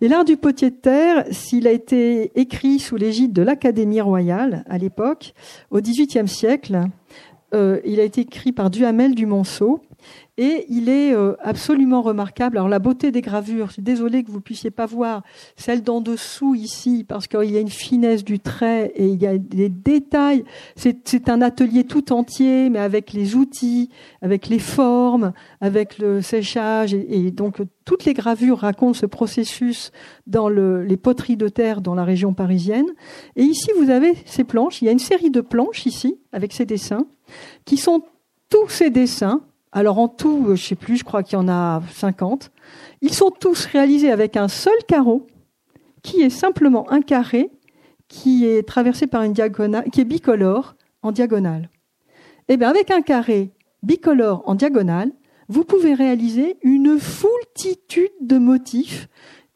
Et 0.00 0.08
l'art 0.08 0.24
du 0.24 0.38
potier 0.38 0.70
de 0.70 0.76
terre, 0.76 1.26
s'il 1.30 1.66
a 1.66 1.70
été 1.70 2.32
écrit 2.40 2.78
sous 2.78 2.96
l'égide 2.96 3.34
de 3.34 3.42
l'Académie 3.42 4.00
royale 4.00 4.64
à 4.66 4.78
l'époque, 4.78 5.34
au 5.70 5.80
XVIIIe 5.80 6.28
siècle, 6.28 6.84
euh, 7.54 7.80
il 7.84 8.00
a 8.00 8.04
été 8.04 8.22
écrit 8.22 8.52
par 8.52 8.70
Duhamel 8.70 9.14
du 9.14 9.26
Monceau. 9.26 9.80
Et 10.38 10.64
il 10.70 10.88
est 10.88 11.12
euh, 11.12 11.34
absolument 11.40 12.00
remarquable. 12.00 12.56
Alors 12.56 12.70
la 12.70 12.78
beauté 12.78 13.12
des 13.12 13.20
gravures, 13.20 13.66
je 13.66 13.74
suis 13.74 13.82
désolée 13.82 14.24
que 14.24 14.30
vous 14.30 14.40
puissiez 14.40 14.70
pas 14.70 14.86
voir 14.86 15.22
celle 15.56 15.82
d'en 15.82 16.00
dessous 16.00 16.54
ici, 16.54 17.04
parce 17.06 17.26
qu'il 17.26 17.50
y 17.50 17.56
a 17.58 17.60
une 17.60 17.68
finesse 17.68 18.24
du 18.24 18.40
trait 18.40 18.92
et 18.94 19.08
il 19.08 19.20
y 19.20 19.26
a 19.26 19.36
des 19.36 19.68
détails. 19.68 20.44
C'est 20.74 21.28
un 21.28 21.42
atelier 21.42 21.84
tout 21.84 22.14
entier, 22.14 22.70
mais 22.70 22.78
avec 22.78 23.12
les 23.12 23.36
outils, 23.36 23.90
avec 24.22 24.48
les 24.48 24.58
formes, 24.58 25.34
avec 25.60 25.98
le 25.98 26.22
séchage. 26.22 26.94
Et, 26.94 27.30
donc 27.30 27.60
toutes 27.84 28.06
les 28.06 28.14
gravures 28.14 28.60
racontent 28.60 28.94
ce 28.94 29.06
processus 29.06 29.92
dans 30.26 30.48
le, 30.48 30.82
les 30.82 30.96
poteries 30.96 31.36
de 31.36 31.48
terre 31.48 31.82
dans 31.82 31.94
la 31.94 32.04
région 32.04 32.32
parisienne. 32.32 32.86
Et 33.36 33.42
ici, 33.42 33.70
vous 33.78 33.90
avez 33.90 34.14
ces 34.24 34.44
planches. 34.44 34.80
Il 34.80 34.86
y 34.86 34.88
a 34.88 34.92
une 34.92 34.98
série 34.98 35.30
de 35.30 35.42
planches 35.42 35.84
ici, 35.84 36.16
avec 36.32 36.54
ces 36.54 36.64
dessins, 36.64 37.06
qui 37.66 37.76
sont 37.76 38.02
tous 38.48 38.70
ces 38.70 38.88
dessins 38.88 39.42
alors 39.72 39.98
en 39.98 40.08
tout, 40.08 40.46
euh, 40.48 40.54
je 40.54 40.64
sais 40.64 40.74
plus, 40.74 40.98
je 40.98 41.04
crois 41.04 41.22
qu'il 41.22 41.38
y 41.38 41.40
en 41.40 41.48
a 41.48 41.82
50. 41.94 42.50
Ils 43.00 43.14
sont 43.14 43.30
tous 43.30 43.64
réalisés 43.66 44.10
avec 44.10 44.36
un 44.36 44.48
seul 44.48 44.76
carreau, 44.86 45.26
qui 46.02 46.20
est 46.20 46.30
simplement 46.30 46.90
un 46.90 47.00
carré 47.00 47.50
qui 48.08 48.44
est 48.44 48.68
traversé 48.68 49.06
par 49.06 49.22
une 49.22 49.32
diagonale, 49.32 49.84
qui 49.90 50.02
est 50.02 50.04
bicolore 50.04 50.74
en 51.02 51.12
diagonale. 51.12 51.70
Eh 52.48 52.58
bien, 52.58 52.68
avec 52.68 52.90
un 52.90 53.00
carré 53.00 53.52
bicolore 53.82 54.42
en 54.46 54.54
diagonale, 54.54 55.10
vous 55.48 55.64
pouvez 55.64 55.94
réaliser 55.94 56.58
une 56.62 56.98
foultitude 56.98 58.12
de 58.20 58.36
motifs. 58.36 59.08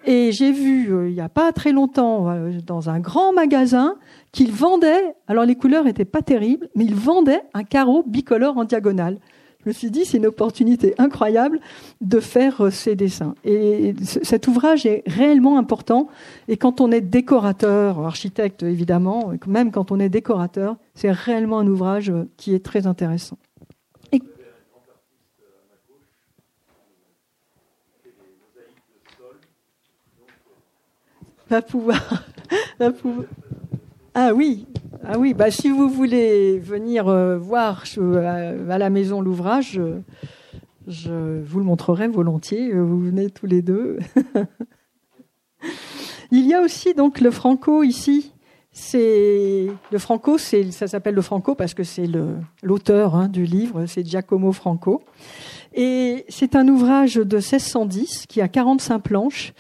Et 0.07 0.31
j'ai 0.33 0.53
vu, 0.53 0.95
euh, 0.95 1.09
il 1.09 1.15
n'y 1.15 1.21
a 1.21 1.29
pas 1.29 1.53
très 1.53 1.73
longtemps, 1.73 2.31
euh, 2.31 2.53
dans 2.65 2.89
un 2.89 3.01
grand 3.01 3.33
magasin, 3.33 3.97
qu'ils 4.33 4.53
vendaient, 4.53 5.15
alors 5.27 5.45
les 5.45 5.57
couleurs 5.57 5.85
n'étaient 5.85 6.05
pas 6.05 6.23
terribles, 6.23 6.69
mais 6.75 6.85
ils 6.85 6.95
vendaient 6.95 7.43
un 7.55 7.65
carreau 7.65 8.05
bicolore 8.07 8.57
en 8.57 8.65
diagonale 8.65 9.19
je 9.67 9.71
me 9.71 9.75
suis 9.75 9.91
dit, 9.91 10.05
c'est 10.05 10.19
une 10.19 10.27
opportunité 10.27 10.95
incroyable 10.97 11.59
de 12.01 12.21
faire 12.21 12.61
euh, 12.61 12.71
ces 12.71 12.95
dessins. 12.95 13.35
Et 13.45 13.97
cet 14.23 14.47
ouvrage 14.47 14.87
est 14.87 15.03
réellement 15.09 15.59
important. 15.59 16.07
Et 16.47 16.57
quand 16.57 16.81
on 16.81 16.93
est 16.93 17.01
décorateur, 17.01 17.99
architecte 17.99 18.63
évidemment, 18.63 19.33
même 19.49 19.73
quand 19.73 19.91
on 19.91 19.99
est 19.99 20.09
décorateur, 20.09 20.77
c'est 20.95 21.11
réellement 21.11 21.59
un 21.59 21.67
ouvrage 21.67 22.11
euh, 22.11 22.29
qui 22.37 22.55
est 22.55 22.65
très 22.65 22.87
intéressant. 22.87 23.39
Va 31.51 31.63
pouvoir, 31.63 32.25
va 32.79 32.91
pouvoir. 32.91 33.27
Ah 34.15 34.33
oui, 34.33 34.67
ah 35.05 35.19
oui, 35.19 35.35
bah 35.35 35.51
si 35.51 35.71
vous 35.71 35.89
voulez 35.89 36.59
venir 36.59 37.09
euh, 37.09 37.37
voir 37.39 37.85
euh, 37.99 38.71
à 38.71 38.79
la 38.79 38.91
maison 38.91 39.21
l'ouvrage, 39.21 39.81
je, 40.87 41.43
vous 41.43 41.59
le 41.59 41.65
montrerai 41.65 42.09
volontiers. 42.09 42.73
Euh, 42.73 42.83
vous 42.83 43.01
venez 43.01 43.31
tous 43.31 43.47
les 43.47 43.63
deux. 43.63 43.99
Il 46.31 46.47
y 46.47 46.55
a 46.55 46.61
aussi 46.61 46.95
donc 46.95 47.21
le 47.21 47.31
Franco 47.31 47.83
ici. 47.83 48.33
C'est 48.73 49.69
le 49.91 49.99
Franco, 49.99 50.37
c'est 50.37 50.71
ça 50.71 50.87
s'appelle 50.87 51.15
le 51.15 51.23
Franco 51.23 51.55
parce 51.55 51.73
que 51.73 51.83
c'est 51.83 52.09
l'auteur 52.63 53.15
hein, 53.15 53.29
du 53.29 53.45
livre, 53.45 53.87
c'est 53.87 54.07
Giacomo 54.07 54.53
Franco. 54.53 55.03
Et 55.73 56.27
c'est 56.29 56.55
un 56.57 56.69
ouvrage 56.69 57.15
de 57.15 57.37
1610 57.37 58.27
qui 58.27 58.43
a 58.43 58.49
45 58.49 58.99
planches 58.99 59.55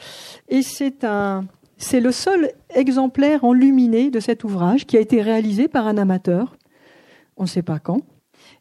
et 0.48 0.60
c'est 0.60 1.04
un 1.04 1.46
c'est 1.76 2.00
le 2.00 2.12
seul 2.12 2.52
exemplaire 2.74 3.44
enluminé 3.44 4.10
de 4.10 4.20
cet 4.20 4.44
ouvrage 4.44 4.86
qui 4.86 4.96
a 4.96 5.00
été 5.00 5.22
réalisé 5.22 5.68
par 5.68 5.86
un 5.86 5.98
amateur, 5.98 6.56
on 7.36 7.42
ne 7.42 7.48
sait 7.48 7.62
pas 7.62 7.78
quand. 7.78 8.00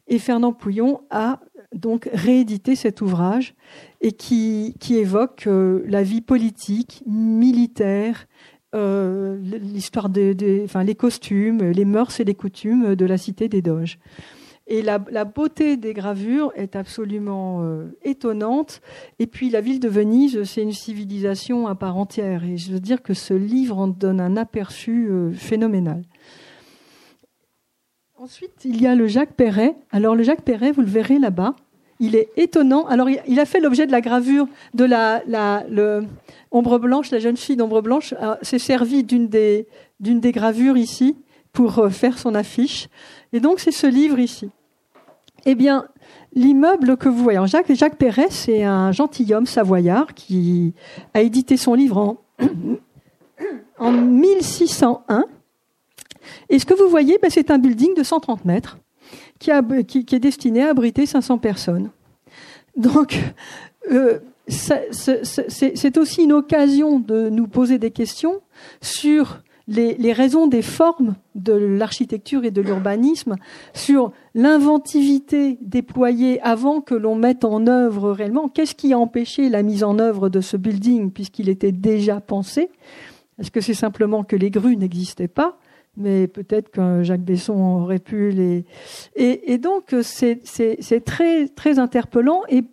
Et 0.07 0.19
Fernand 0.19 0.53
Pouillon 0.53 1.01
a 1.09 1.39
donc 1.73 2.09
réédité 2.13 2.75
cet 2.75 3.01
ouvrage 3.01 3.55
et 4.01 4.11
qui, 4.11 4.75
évoque 4.89 5.45
euh, 5.47 5.83
la 5.87 6.03
vie 6.03 6.21
politique, 6.21 7.03
militaire, 7.05 8.27
euh, 8.75 9.37
l'histoire 9.41 10.09
des, 10.09 10.33
les 10.33 10.95
costumes, 10.95 11.71
les 11.71 11.85
mœurs 11.85 12.19
et 12.19 12.23
les 12.23 12.35
coutumes 12.35 12.95
de 12.95 13.05
la 13.05 13.17
cité 13.17 13.47
des 13.47 13.61
Doges. 13.61 13.97
Et 14.67 14.81
la, 14.81 14.97
beauté 15.25 15.77
des 15.77 15.93
gravures 15.93 16.51
est 16.55 16.75
absolument 16.75 17.61
euh, 17.61 17.95
étonnante. 18.03 18.81
Et 19.19 19.27
puis 19.27 19.51
la 19.51 19.61
ville 19.61 19.79
de 19.79 19.87
Venise, 19.87 20.43
c'est 20.43 20.63
une 20.63 20.71
civilisation 20.71 21.67
à 21.67 21.75
part 21.75 21.97
entière. 21.97 22.43
Et 22.43 22.57
je 22.57 22.71
veux 22.71 22.79
dire 22.79 23.03
que 23.03 23.13
ce 23.13 23.35
livre 23.35 23.77
en 23.77 23.87
donne 23.87 24.19
un 24.19 24.37
aperçu 24.37 25.07
euh, 25.07 25.31
phénoménal. 25.33 26.01
Ensuite, 28.17 28.65
il 28.65 28.81
y 28.81 28.87
a 28.87 28.95
le 28.95 29.05
Jacques 29.05 29.35
Perret. 29.35 29.75
Alors 29.91 30.15
le 30.15 30.23
Jacques 30.23 30.41
Perret, 30.41 30.71
vous 30.71 30.81
le 30.81 30.87
verrez 30.87 31.19
là-bas. 31.19 31.55
Il 31.99 32.15
est 32.15 32.29
étonnant. 32.35 32.87
Alors 32.87 33.07
il 33.09 33.39
a 33.39 33.45
fait 33.45 33.59
l'objet 33.59 33.85
de 33.85 33.91
la 33.91 34.01
gravure 34.01 34.47
de 34.73 34.83
la, 34.83 35.21
ombre 36.49 36.79
blanche, 36.79 37.11
la 37.11 37.19
jeune 37.19 37.37
fille 37.37 37.55
d'ombre 37.55 37.81
blanche 37.81 38.15
s'est 38.41 38.57
des, 38.57 39.67
d'une 39.99 40.19
des 40.19 40.31
gravures 40.31 40.75
ici 40.75 41.15
pour 41.55 41.79
euh, 41.79 41.89
faire 41.89 42.19
son 42.19 42.35
affiche. 42.35 42.89
Et 43.33 43.39
donc 43.39 43.59
c'est 43.59 43.71
ce 43.71 43.87
livre 43.87 44.19
ici. 44.19 44.51
Eh 45.45 45.55
bien, 45.55 45.87
l'immeuble 46.33 46.97
que 46.97 47.09
vous 47.09 47.23
voyez, 47.23 47.39
Jacques, 47.47 47.73
Jacques 47.73 47.97
Perret, 47.97 48.27
c'est 48.29 48.63
un 48.63 48.91
gentilhomme 48.91 49.47
savoyard 49.47 50.13
qui 50.13 50.73
a 51.13 51.21
édité 51.21 51.57
son 51.57 51.73
livre 51.73 51.97
en, 51.97 52.17
en 53.79 53.91
1601. 53.91 55.25
Et 56.49 56.59
ce 56.59 56.65
que 56.65 56.73
vous 56.73 56.89
voyez, 56.89 57.17
ben, 57.21 57.29
c'est 57.31 57.51
un 57.51 57.57
building 57.57 57.95
de 57.95 58.03
130 58.03 58.45
mètres 58.45 58.77
qui, 59.39 59.51
est 59.51 60.19
destiné 60.19 60.63
à 60.63 60.69
abriter 60.69 61.05
500 61.05 61.37
personnes. 61.37 61.91
Donc, 62.75 63.19
euh, 63.91 64.19
c'est 64.47 65.97
aussi 65.97 66.23
une 66.23 66.33
occasion 66.33 66.99
de 66.99 67.29
nous 67.29 67.47
poser 67.47 67.77
des 67.77 67.91
questions 67.91 68.41
sur 68.81 69.41
les, 69.67 70.13
raisons 70.13 70.47
des 70.47 70.61
formes 70.61 71.15
de 71.33 71.53
l'architecture 71.53 72.45
et 72.45 72.51
de 72.51 72.61
l'urbanisme, 72.61 73.35
sur 73.73 74.11
l'inventivité 74.33 75.57
déployée 75.61 76.39
avant 76.41 76.81
que 76.81 76.95
l'on 76.95 77.15
mette 77.15 77.43
en 77.43 77.67
œuvre 77.67 78.11
réellement. 78.11 78.47
Qu'est-ce 78.47 78.75
qui 78.75 78.93
a 78.93 78.99
empêché 78.99 79.49
la 79.49 79.63
mise 79.63 79.83
en 79.83 79.99
œuvre 79.99 80.29
de 80.29 80.41
ce 80.41 80.57
building 80.57 81.11
puisqu'il 81.11 81.49
était 81.49 81.71
déjà 81.71 82.21
pensé? 82.21 82.69
Est-ce 83.39 83.51
que 83.51 83.61
c'est 83.61 83.73
simplement 83.73 84.23
que 84.23 84.35
les 84.35 84.51
grues 84.51 84.77
n'existaient 84.77 85.27
pas 85.27 85.57
mais 85.97 86.27
peut-être 86.27 86.71
que 86.71 87.03
Jacques 87.03 87.23
Besson 87.23 87.53
aurait 87.53 87.99
pu 87.99 88.29
les. 88.31 88.65
Et, 89.15 89.53
et 89.53 89.57
donc 89.57 89.95
c'est 90.01 90.41
très 91.05 91.47
très 91.47 91.79
interpellant 91.79 92.41
et 92.49 92.65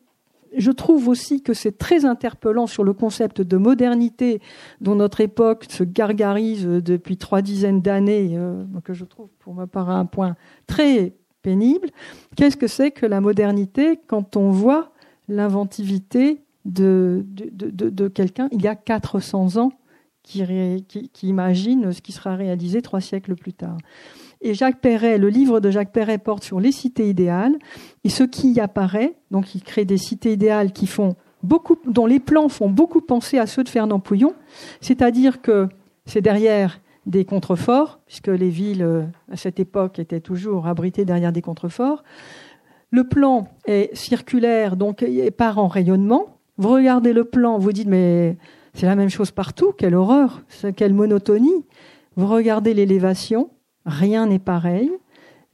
je 0.56 0.70
trouve 0.70 1.08
aussi 1.08 1.42
que 1.42 1.54
c'est 1.54 1.78
très 1.78 2.04
interpellant 2.04 2.66
sur 2.66 2.84
le 2.84 2.92
concept 2.92 3.40
de 3.40 3.56
modernité 3.56 4.40
dont 4.80 4.94
notre 4.94 5.20
époque 5.20 5.66
se 5.68 5.84
gargarise 5.84 6.66
depuis 6.66 7.16
trois 7.16 7.42
dizaines 7.42 7.80
d'années, 7.80 8.32
euh, 8.36 8.64
que 8.84 8.94
je 8.94 9.04
trouve 9.04 9.28
pour 9.38 9.54
ma 9.54 9.66
part 9.66 9.90
un 9.90 10.06
point 10.06 10.36
très 10.66 11.14
pénible. 11.42 11.88
Qu'est-ce 12.36 12.56
que 12.56 12.66
c'est 12.66 12.90
que 12.90 13.06
la 13.06 13.20
modernité 13.20 14.00
quand 14.06 14.36
on 14.36 14.50
voit 14.50 14.92
l'inventivité 15.28 16.42
de, 16.64 17.24
quelqu'un 18.14 18.48
il 18.52 18.62
y 18.62 18.68
a 18.68 18.76
400 18.76 19.56
ans 19.56 19.72
qui 20.22 21.10
imagine 21.22 21.92
ce 21.92 22.00
qui 22.00 22.12
sera 22.12 22.36
réalisé 22.36 22.80
trois 22.82 23.00
siècles 23.00 23.34
plus 23.34 23.52
tard? 23.52 23.76
Et 24.42 24.54
Jacques 24.54 24.80
Perret, 24.80 25.18
le 25.18 25.28
livre 25.28 25.60
de 25.60 25.70
Jacques 25.70 25.92
Perret 25.92 26.18
porte 26.18 26.44
sur 26.44 26.60
les 26.60 26.72
cités 26.72 27.08
idéales 27.08 27.56
et 28.04 28.08
ce 28.08 28.24
qui 28.24 28.52
y 28.52 28.60
apparaît. 28.60 29.14
Donc, 29.30 29.54
il 29.54 29.62
crée 29.62 29.84
des 29.84 29.96
cités 29.96 30.32
idéales 30.32 30.72
qui 30.72 30.86
font 30.86 31.14
beaucoup, 31.42 31.76
dont 31.86 32.06
les 32.06 32.20
plans 32.20 32.48
font 32.48 32.68
beaucoup 32.68 33.00
penser 33.00 33.38
à 33.38 33.46
ceux 33.46 33.64
de 33.64 33.68
Fernand 33.68 34.00
Pouillon. 34.00 34.34
C'est-à-dire 34.80 35.40
que 35.40 35.68
c'est 36.06 36.20
derrière 36.20 36.80
des 37.06 37.24
contreforts, 37.24 38.00
puisque 38.06 38.28
les 38.28 38.50
villes 38.50 38.82
euh, 38.82 39.02
à 39.30 39.36
cette 39.36 39.58
époque 39.58 39.98
étaient 39.98 40.20
toujours 40.20 40.66
abritées 40.66 41.04
derrière 41.04 41.32
des 41.32 41.42
contreforts. 41.42 42.04
Le 42.90 43.04
plan 43.04 43.48
est 43.66 43.94
circulaire, 43.94 44.76
donc 44.76 45.02
il 45.02 45.32
part 45.32 45.58
en 45.58 45.66
rayonnement. 45.66 46.38
Vous 46.58 46.68
regardez 46.68 47.12
le 47.12 47.24
plan, 47.24 47.58
vous 47.58 47.72
dites 47.72 47.88
mais 47.88 48.36
c'est 48.74 48.86
la 48.86 48.96
même 48.96 49.08
chose 49.08 49.30
partout, 49.30 49.72
quelle 49.72 49.94
horreur, 49.94 50.42
quelle 50.76 50.94
monotonie. 50.94 51.64
Vous 52.16 52.26
regardez 52.26 52.74
l'élévation, 52.74 53.48
rien 53.86 54.26
n'est 54.26 54.38
pareil. 54.38 54.90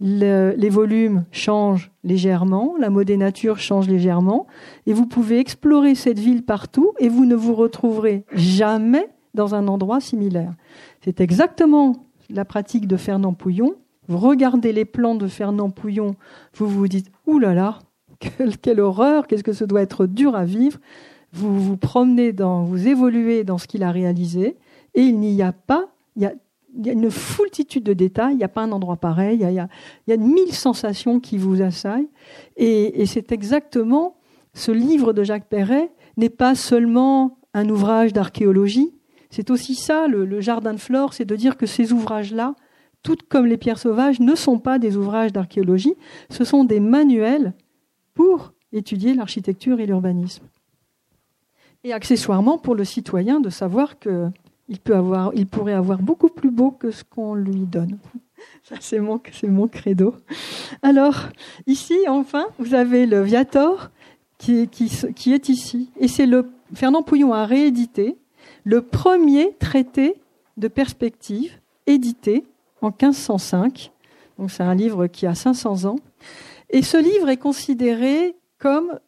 les 0.00 0.70
volumes 0.70 1.24
changent 1.32 1.90
légèrement, 2.04 2.74
la 2.78 2.90
modénature 2.90 3.58
change 3.58 3.88
légèrement, 3.88 4.46
et 4.86 4.92
vous 4.92 5.06
pouvez 5.06 5.38
explorer 5.38 5.94
cette 5.94 6.18
ville 6.18 6.44
partout 6.44 6.92
et 6.98 7.08
vous 7.08 7.24
ne 7.24 7.34
vous 7.34 7.54
retrouverez 7.54 8.24
jamais 8.32 9.08
dans 9.34 9.54
un 9.54 9.68
endroit 9.68 10.00
similaire. 10.00 10.52
C'est 11.04 11.20
exactement 11.20 11.96
la 12.30 12.44
pratique 12.44 12.86
de 12.86 12.96
Fernand 12.96 13.32
Pouillon. 13.32 13.74
Vous 14.08 14.18
regardez 14.18 14.72
les 14.72 14.84
plans 14.84 15.14
de 15.14 15.26
Fernand 15.26 15.70
Pouillon, 15.70 16.16
vous 16.54 16.68
vous 16.68 16.88
dites 16.88 17.10
Ouh 17.26 17.38
là 17.38 17.54
là, 17.54 17.78
quelle, 18.62 18.80
horreur, 18.80 19.26
qu'est-ce 19.26 19.44
que 19.44 19.52
ce 19.52 19.64
doit 19.64 19.82
être 19.82 20.06
dur 20.06 20.34
à 20.34 20.44
vivre. 20.44 20.78
Vous 21.32 21.60
vous 21.60 21.76
promenez 21.76 22.32
dans, 22.32 22.64
vous 22.64 22.88
évoluez 22.88 23.44
dans 23.44 23.58
ce 23.58 23.66
qu'il 23.66 23.82
a 23.82 23.92
réalisé, 23.92 24.56
et 24.94 25.02
il 25.02 25.18
n'y 25.18 25.42
a 25.42 25.52
pas, 25.52 25.88
il 26.16 26.22
y 26.22 26.26
a 26.26 26.32
il 26.76 26.86
y 26.86 26.90
a 26.90 26.92
une 26.92 27.10
foultitude 27.10 27.84
de 27.84 27.92
détails, 27.92 28.34
il 28.34 28.38
n'y 28.38 28.44
a 28.44 28.48
pas 28.48 28.62
un 28.62 28.72
endroit 28.72 28.96
pareil, 28.96 29.40
il 29.42 29.52
y 29.52 30.12
a, 30.12 30.16
mille 30.16 30.52
sensations 30.52 31.20
qui 31.20 31.38
vous 31.38 31.62
assaillent. 31.62 32.08
Et, 32.56 33.06
c'est 33.06 33.32
exactement 33.32 34.16
ce 34.54 34.72
livre 34.72 35.12
de 35.12 35.22
Jacques 35.22 35.48
Perret 35.48 35.90
n'est 36.16 36.28
pas 36.30 36.54
seulement 36.54 37.38
un 37.54 37.68
ouvrage 37.68 38.12
d'archéologie, 38.12 38.92
c'est 39.30 39.50
aussi 39.50 39.74
ça, 39.74 40.08
le, 40.08 40.40
jardin 40.40 40.72
de 40.72 40.78
flore, 40.78 41.12
c'est 41.12 41.24
de 41.24 41.36
dire 41.36 41.56
que 41.56 41.66
ces 41.66 41.92
ouvrages-là, 41.92 42.54
tout 43.02 43.16
comme 43.28 43.46
les 43.46 43.58
pierres 43.58 43.78
sauvages, 43.78 44.20
ne 44.20 44.34
sont 44.34 44.58
pas 44.58 44.78
des 44.78 44.96
ouvrages 44.96 45.32
d'archéologie, 45.32 45.94
ce 46.30 46.44
sont 46.44 46.64
des 46.64 46.80
manuels 46.80 47.54
pour 48.14 48.52
étudier 48.72 49.14
l'architecture 49.14 49.80
et 49.80 49.86
l'urbanisme. 49.86 50.44
Et 51.84 51.92
accessoirement 51.92 52.58
pour 52.58 52.74
le 52.74 52.84
citoyen 52.84 53.40
de 53.40 53.50
savoir 53.50 53.98
il 54.68 55.46
pourrait 55.46 55.72
avoir 55.72 55.98
beaucoup 55.98 56.28
plus 56.28 56.50
beau 56.50 56.70
que 56.70 56.90
ce 56.90 57.04
qu'on 57.04 57.34
lui 57.34 57.60
donne. 57.60 57.98
C'est 58.80 59.00
mon, 59.00 59.18
credo. 59.68 60.14
Alors, 60.82 61.28
ici, 61.66 61.96
enfin, 62.06 62.46
vous 62.58 62.74
avez 62.74 63.06
le 63.06 63.22
Viator 63.22 63.90
qui, 64.36 64.68
qui, 64.68 64.90
qui 65.16 65.32
est 65.32 65.48
ici. 65.48 65.90
Et 65.98 66.06
c'est 66.06 66.26
le 66.26 66.50
Fernand 66.74 67.02
Pouillon 67.02 67.32
a 67.32 67.46
réédité 67.46 68.16
le 68.64 68.82
premier 68.82 69.54
traité 69.58 70.14
de 70.56 70.68
perspective 70.68 71.58
édité 71.86 72.44
en 72.82 72.88
1505. 72.88 73.90
Donc 74.38 74.50
c'est 74.50 74.62
un 74.62 74.74
livre 74.74 75.06
qui 75.06 75.26
a 75.26 75.34
500 75.34 75.86
ans. 75.86 75.96
Et 76.70 76.82
ce 76.82 76.96
livre 76.96 77.28
est 77.28 77.38
considéré 77.38 78.36
comme 78.58 78.98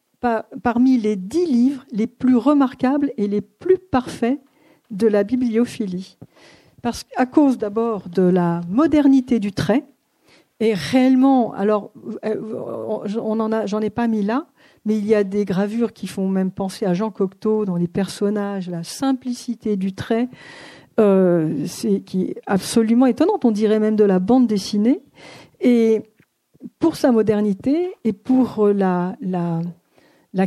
parmi 0.63 0.99
les 0.99 1.17
dix 1.17 1.47
livres 1.47 1.85
les 1.93 2.07
plus 2.07 2.37
remarquables 2.37 3.13
et 3.17 3.27
les 3.27 3.41
plus 3.41 3.79
parfaits 3.79 4.41
de 4.91 5.07
la 5.07 5.24
bibliophilie. 5.24 6.18
Parce 6.82 7.05
à 7.16 7.26
cause 7.26 7.59
d'abord 7.59 8.09
de 8.09 8.22
la 8.22 8.62
modernité 8.68 9.38
du 9.38 9.53
trait, 9.53 9.84
et 10.61 10.74
réellement, 10.74 11.53
alors 11.55 11.91
euh, 12.24 13.64
j'en 13.66 13.80
ai 13.80 13.91
pas 13.91 14.07
mis 14.09 14.22
là, 14.22 14.47
mais 14.84 14.97
il 14.97 15.07
y 15.07 15.14
a 15.14 15.24
des 15.24 15.45
gravures 15.45 15.93
qui 15.93 16.07
font 16.07 16.28
même 16.28 16.51
penser 16.51 16.84
à 16.86 16.95
Jean 16.95 17.11
Cocteau 17.11 17.64
dans 17.64 17.76
les 17.76 17.88
personnages, 17.88 18.68
la 18.68 18.84
simplicité 18.84 19.76
du 19.76 19.95
trait, 19.95 20.28
euh, 20.99 21.64
c'est 21.66 22.01
qui 22.01 22.34
absolument 22.47 23.07
étonnante. 23.07 23.45
On 23.45 23.51
dirait 23.51 23.78
même 23.78 23.97
de 23.97 24.05
la 24.05 24.18
bande 24.18 24.47
dessinée. 24.47 25.01
Et 25.61 26.03
pour 26.78 26.97
sa 26.97 27.11
modernité 27.11 27.93
et 28.05 28.12
pour 28.12 28.68
la, 28.68 29.16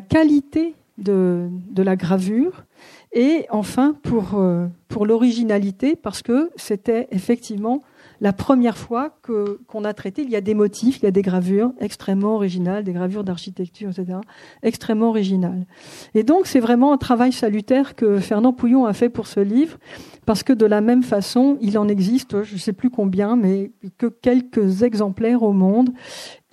qualité 0.10 0.76
de, 1.00 1.50
la 1.78 1.96
gravure, 1.96 2.66
et 3.14 3.46
enfin 3.50 3.96
pour, 4.02 4.36
euh, 4.36 4.68
pour 4.88 5.06
l'originalité, 5.06 5.96
parce 5.96 6.22
que 6.22 6.50
c'était 6.56 7.08
effectivement 7.12 7.82
la 8.22 8.32
première 8.32 8.78
fois 8.78 9.18
que, 9.22 9.60
qu'on 9.68 9.84
a 9.84 9.94
traité, 9.94 10.22
il 10.22 10.30
y 10.30 10.36
a 10.36 10.42
des 10.42 10.54
motifs, 10.54 11.00
il 11.00 11.04
y 11.04 11.08
a 11.08 11.12
des 11.12 11.22
gravures 11.22 11.74
extrêmement 11.80 12.36
originales, 12.36 12.84
des 12.86 12.94
gravures 12.94 13.24
d'architecture, 13.26 13.90
etc., 13.90 14.20
extrêmement 14.62 15.10
originales. 15.10 15.66
Et 16.14 16.24
donc, 16.24 16.48
c'est 16.48 16.62
vraiment 16.62 16.94
un 16.94 16.98
travail 16.98 17.34
salutaire 17.34 17.96
que 17.96 18.20
Fernand 18.20 18.54
Pouillon 18.54 18.86
a 18.86 18.94
fait 18.94 19.10
pour 19.10 19.28
ce 19.28 19.42
livre, 19.42 19.78
parce 20.26 20.42
que 20.42 20.54
de 20.54 20.66
la 20.66 20.80
même 20.80 21.04
façon, 21.04 21.58
il 21.60 21.78
en 21.78 21.90
existe, 21.90 22.44
je 22.44 22.54
ne 22.54 22.60
sais 22.60 22.74
plus 22.74 22.90
combien, 22.90 23.36
mais 23.36 23.74
que 23.98 24.08
quelques 24.08 24.84
exemplaires 24.84 25.44
au 25.44 25.52
monde. 25.52 25.90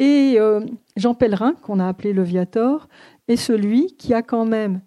Et 0.00 0.36
euh, 0.38 0.60
Jean 0.96 1.14
Pellerin, 1.14 1.54
qu'on 1.62 1.78
a 1.78 1.86
appelé 1.86 2.12
le 2.12 2.24
Viator, 2.24 2.88
est 3.28 3.36
celui 3.36 3.94
qui 3.96 4.12
a 4.12 4.22
quand 4.22 4.44
même 4.44 4.80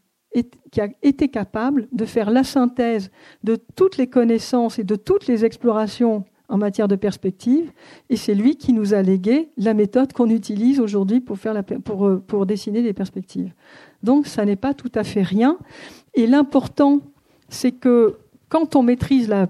qui 0.73 0.81
a 0.81 0.87
été 1.03 1.27
capable 1.27 1.87
de 1.91 2.03
faire 2.03 2.31
la 2.31 2.43
synthèse 2.43 3.11
de 3.43 3.59
toutes 3.75 3.97
les 3.97 4.07
connaissances 4.07 4.79
et 4.79 4.83
de 4.83 4.95
toutes 4.95 5.27
les 5.27 5.45
explorations 5.45 6.25
en 6.49 6.57
matière 6.57 6.87
de 6.87 6.95
perspective, 6.95 7.71
et 8.09 8.17
c'est 8.17 8.33
lui 8.33 8.55
qui 8.55 8.73
nous 8.73 8.95
a 8.95 9.03
légué 9.03 9.49
la 9.55 9.75
méthode 9.75 10.13
qu'on 10.13 10.31
utilise 10.31 10.79
aujourd'hui 10.79 11.21
pour, 11.21 11.37
faire 11.37 11.63
pour, 11.63 12.07
euh, 12.07 12.23
pour 12.25 12.47
dessiner 12.47 12.81
des 12.81 12.93
perspectives. 12.93 13.53
Donc 14.01 14.25
ça 14.25 14.45
n'est 14.45 14.55
pas 14.55 14.73
tout 14.73 14.91
à 14.95 15.03
fait 15.03 15.21
rien, 15.21 15.59
et 16.15 16.25
l'important, 16.25 17.01
c'est 17.49 17.71
que 17.71 18.17
quand 18.49 18.75
on 18.75 18.81
maîtrise 18.81 19.27
la, 19.29 19.47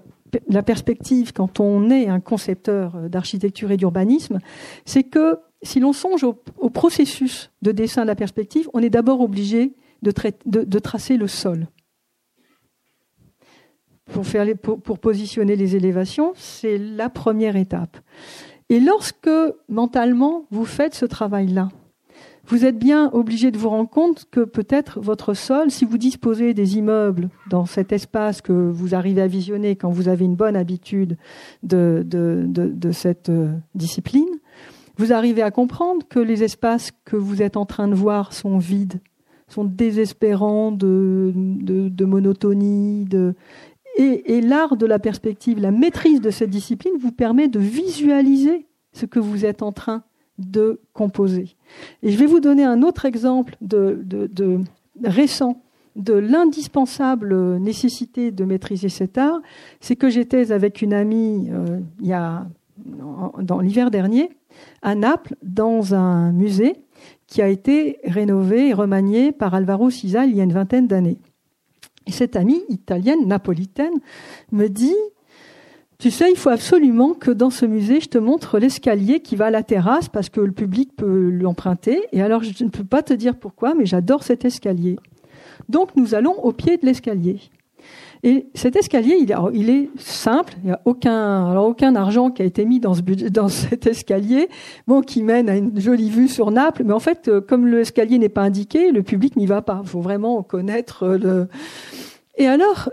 perspective, 0.62 1.32
quand 1.32 1.62
on 1.62 1.90
est 1.90 2.10
un 2.10 2.20
concepteur 2.20 2.98
euh, 2.98 3.08
d'architecture 3.08 3.72
et 3.72 3.78
d'urbanisme, 3.78 4.40
c'est 4.84 5.04
que 5.04 5.38
si 5.62 5.80
l'on 5.80 5.94
songe 5.94 6.26
au, 6.26 6.70
processus 6.70 7.50
de 7.62 7.72
dessin 7.72 8.02
de 8.02 8.08
la 8.08 8.16
perspective, 8.16 8.70
on 8.74 8.80
est 8.80 8.90
d'abord 8.90 9.22
obligé 9.22 9.74
de, 10.04 10.80
tracer 10.80 11.18
le 11.18 11.28
sol 11.28 11.68
pour, 14.62 14.99
positionner 14.99 15.56
les 15.56 15.76
élévations, 15.76 16.34
c'est 16.36 16.78
la 16.78 17.10
première 17.10 17.56
étape. 17.56 17.97
Et 18.70 18.80
lorsque 18.80 19.30
mentalement 19.70 20.45
vous 20.51 20.66
faites 20.66 20.93
ce 20.93 21.06
travail-là, 21.06 21.70
vous 22.45 22.66
êtes 22.66 22.78
bien 22.78 23.10
obligé 23.14 23.51
de 23.51 23.58
vous 23.58 23.70
rendre 23.70 23.89
compte 23.89 24.26
que 24.30 24.41
peut-être 24.41 24.99
votre 24.99 25.34
sol, 25.34 25.72
si 25.72 25.86
vous 25.86 25.97
disposez 25.97 26.54
des 26.54 26.78
immeubles 26.78 27.30
dans 27.49 27.66
cet 27.66 27.93
espace 27.93 28.41
que 28.41 28.51
vous 28.51 28.95
arrivez 28.95 29.22
à 29.22 29.28
visionner 29.28 29.78
quand 29.78 29.89
vous 29.89 30.10
avez 30.10 30.26
une 30.26 30.36
bonne 30.36 30.58
habitude 30.58 31.18
de, 31.64 32.04
de, 32.06 32.43
de, 32.45 32.68
de 32.68 32.91
cette 32.91 33.30
euh, 33.30 33.54
discipline, 33.76 34.28
vous 34.97 35.14
arrivez 35.14 35.41
à 35.41 35.51
comprendre 35.51 36.06
que 36.08 36.20
les 36.20 36.43
espaces 36.43 36.91
que 37.06 37.16
vous 37.16 37.41
êtes 37.41 37.56
en 37.58 37.66
train 37.66 37.88
de 37.88 37.95
voir 37.95 38.34
sont 38.34 38.58
vides, 38.58 38.99
sont 39.54 39.64
désespérants 39.64 40.72
de, 40.72 42.06
monotonie, 42.06 43.08
et, 43.97 44.41
l'art 44.41 44.76
de 44.76 44.86
la 44.86 44.99
perspective, 44.99 45.60
la 45.60 45.72
maîtrise 45.72 46.22
de 46.22 46.32
cette 46.32 46.49
discipline 46.49 46.93
vous 46.99 47.12
permet 47.12 47.47
de 47.47 47.60
visualiser 47.60 48.66
ce 48.91 49.06
que 49.06 49.20
vous 49.20 49.45
êtes 49.45 49.62
en 49.62 49.72
train 49.72 50.04
de 50.39 50.82
composer. 50.93 51.56
Et 52.01 52.12
je 52.12 52.18
vais 52.18 52.26
vous 52.26 52.39
donner 52.39 52.64
un 52.64 52.82
autre 52.82 53.06
exemple 53.06 53.56
de, 53.62 54.01
de, 54.04 54.60
récent 55.04 55.62
de 55.95 56.14
l'indispensable 56.14 57.60
nécessité 57.60 58.32
de 58.32 58.45
maîtriser 58.45 58.89
cet 58.89 59.20
art, 59.20 59.39
c'est 59.80 59.95
que 59.95 60.10
j'étais 60.10 60.51
avec 60.51 60.82
une 60.82 60.93
amie 60.93 61.51
euh, 61.51 61.80
il 62.01 62.08
y 62.08 62.14
a, 62.14 62.47
dans 63.39 63.60
l'hiver 63.60 63.91
dernier 63.91 64.32
à 64.82 64.95
Naples 64.95 65.36
dans 65.43 65.93
un 65.93 66.32
musée 66.32 66.78
qui 67.28 67.41
a 67.41 67.47
été 67.47 67.99
rénové 68.04 68.70
et 68.70 68.74
remanié 68.74 69.32
par 69.32 69.54
Alvaro 69.54 69.89
Siza 69.89 70.26
il 70.26 70.36
y 70.36 70.41
a 70.41 70.43
une 70.43 70.54
vingtaine 70.54 70.88
d'années. 70.88 71.18
Et 72.06 72.12
cette 72.12 72.36
amie 72.36 72.62
italienne, 72.70 73.28
napolitaine, 73.28 73.93
me 74.51 74.68
dit, 74.68 74.95
tu 75.99 76.12
sais, 76.12 76.30
il 76.30 76.38
faut 76.38 76.49
absolument 76.49 77.14
que 77.14 77.32
dans 77.32 77.49
ce 77.49 77.66
musée, 77.66 78.01
je 78.01 78.10
te 78.10 78.18
montre 78.18 78.60
l'escalier 78.60 79.22
qui 79.22 79.36
va 79.36 79.45
à 79.45 79.51
la 79.51 79.64
terrasse 79.64 80.10
parce 80.10 80.30
que 80.30 80.41
le 80.41 80.51
public 80.51 80.95
peut 80.97 81.30
l'emprunter. 81.30 82.01
Et 82.12 82.22
alors, 82.22 82.43
je 82.43 82.64
ne 82.64 82.70
peux 82.70 82.84
pas 82.84 83.04
te 83.04 83.14
dire 83.14 83.38
pourquoi, 83.38 83.74
mais 83.74 83.86
j'adore 83.86 84.24
cet 84.24 84.43
escalier. 84.43 84.97
Donc, 85.70 85.95
nous 85.95 86.14
allons 86.14 86.34
au 86.43 86.51
pied 86.51 86.78
de 86.78 86.86
l'escalier. 86.86 87.39
Et 88.26 88.48
cet 88.56 88.78
escalier, 88.78 89.18
il 89.54 89.70
est, 89.70 89.90
simple. 89.98 90.54
Il 90.64 90.68
n'y 90.68 90.72
a 90.72 90.82
aucun, 90.86 91.52
alors 91.52 91.68
aucun 91.68 91.94
argent 91.96 92.32
qui 92.32 92.42
a 92.42 92.46
été 92.46 92.64
mis 92.64 92.80
dans, 92.80 92.94
ce, 92.94 93.02
dans 93.30 93.50
cet 93.50 93.86
escalier, 93.86 94.48
bon, 94.88 95.02
qui 95.02 95.24
mène 95.24 95.50
à 95.50 95.58
une 95.58 95.78
jolie 95.80 96.10
vue 96.10 96.30
sur 96.30 96.50
Naples. 96.50 96.84
Mais 96.86 96.94
en 96.94 97.00
fait, 97.00 97.28
euh, 97.28 97.42
comme 97.42 97.68
l'escalier 97.68 98.18
n'est 98.18 98.30
pas 98.30 98.44
indiqué, 98.44 98.92
le 98.92 99.04
public 99.04 99.36
n'y 99.36 99.46
va 99.46 99.62
pas. 99.62 99.82
Il 99.84 99.90
faut 99.90 100.02
vraiment 100.02 100.42
connaître 100.42 101.08
le. 101.08 101.48
Et 102.38 102.48
alors, 102.48 102.90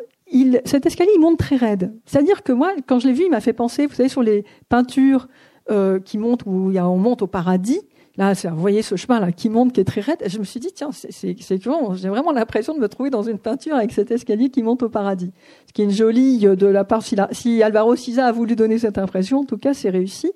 cet 0.64 0.87
escalier, 0.87 1.12
il 1.14 1.20
monte 1.20 1.39
très 1.39 1.57
raide. 1.57 1.93
C'est-à-dire 2.07 2.43
que 2.43 2.53
moi, 2.53 2.72
quand 2.87 2.99
je 2.99 3.07
l'ai 3.07 3.14
vu, 3.14 3.24
il 3.24 3.31
m'a 3.31 3.41
fait 3.41 3.53
penser, 3.53 3.87
vous 3.87 3.95
savez, 3.95 4.09
sur 4.09 4.22
les 4.22 4.45
peintures 4.68 5.28
euh, 5.70 6.01
qui 6.01 6.18
montent 6.18 6.43
où 6.47 6.72
on 6.76 6.97
monte 6.97 7.22
au 7.22 7.26
paradis. 7.28 7.81
Là, 8.20 8.34
vous 8.34 8.60
voyez 8.60 8.82
ce 8.82 8.96
chemin-là 8.96 9.32
qui 9.32 9.48
monte, 9.48 9.72
qui 9.72 9.80
est 9.80 9.84
très 9.84 10.02
raide. 10.02 10.18
Et 10.20 10.28
je 10.28 10.38
me 10.38 10.44
suis 10.44 10.60
dit, 10.60 10.68
tiens, 10.74 10.90
c'est 10.92 11.34
j'ai 11.38 12.08
vraiment 12.10 12.32
l'impression 12.32 12.74
de 12.74 12.78
me 12.78 12.86
trouver 12.86 13.08
dans 13.08 13.22
une 13.22 13.38
peinture 13.38 13.74
avec 13.74 13.92
cet 13.92 14.10
escalier 14.10 14.50
qui 14.50 14.62
monte 14.62 14.82
au 14.82 14.90
paradis. 14.90 15.32
Ce 15.66 15.72
qui 15.72 15.80
est 15.80 15.86
une 15.86 15.90
jolie 15.90 16.46
euh, 16.46 16.54
de 16.54 16.66
la 16.66 16.84
part, 16.84 17.02
si, 17.02 17.16
si 17.30 17.62
Alvaro 17.62 17.96
Siza 17.96 18.26
a 18.26 18.32
voulu 18.32 18.56
donner 18.56 18.76
cette 18.76 18.98
impression, 18.98 19.38
en 19.38 19.44
tout 19.44 19.56
cas, 19.56 19.72
c'est 19.72 19.88
réussi. 19.88 20.32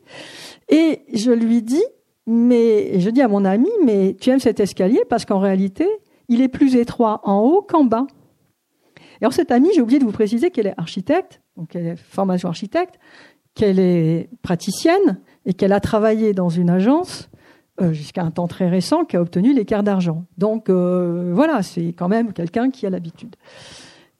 Et 0.71 1.03
je 1.13 1.31
lui 1.31 1.61
dis, 1.61 1.85
mais, 2.27 3.01
je 3.01 3.11
dis 3.11 3.21
à 3.21 3.29
mon 3.29 3.45
ami, 3.45 3.69
mais 3.85 4.17
tu 4.19 4.31
aimes 4.31 4.41
cet 4.41 4.61
escalier 4.61 5.03
parce 5.11 5.27
qu'en 5.27 5.39
réalité, 5.39 5.87
il 6.29 6.41
est 6.41 6.49
plus 6.49 6.77
étroit 6.77 7.21
en 7.25 7.41
haut 7.41 7.61
qu'en 7.61 7.85
bas. 7.85 8.07
Et 9.21 9.25
alors, 9.25 9.35
cette 9.35 9.51
amie, 9.51 9.69
j'ai 9.75 9.83
oublié 9.83 9.99
de 9.99 10.05
vous 10.05 10.11
préciser 10.11 10.51
qu'elle 10.51 10.69
est 10.69 10.75
architecte, 10.79 11.43
donc 11.59 11.77
elle 11.77 11.89
est 11.89 11.97
formation 11.97 12.49
architecte, 12.49 12.95
qu'elle 13.55 13.79
est 13.79 14.31
praticienne 14.41 15.21
et 15.45 15.53
qu'elle 15.53 15.75
a 15.75 15.81
travaillé 15.81 16.33
dans 16.33 16.49
une 16.49 16.71
agence 16.71 17.29
jusqu'à 17.91 18.23
un 18.23 18.31
temps 18.31 18.47
très 18.47 18.69
récent, 18.69 19.05
qui 19.05 19.17
a 19.17 19.21
obtenu 19.21 19.53
l'écart 19.53 19.83
d'argent. 19.83 20.25
Donc 20.39 20.69
euh, 20.69 21.33
voilà, 21.35 21.63
c'est 21.63 21.89
quand 21.89 22.09
même 22.09 22.33
quelqu'un 22.33 22.71
qui 22.71 22.87
a 22.87 22.91
l'habitude. 22.91 23.37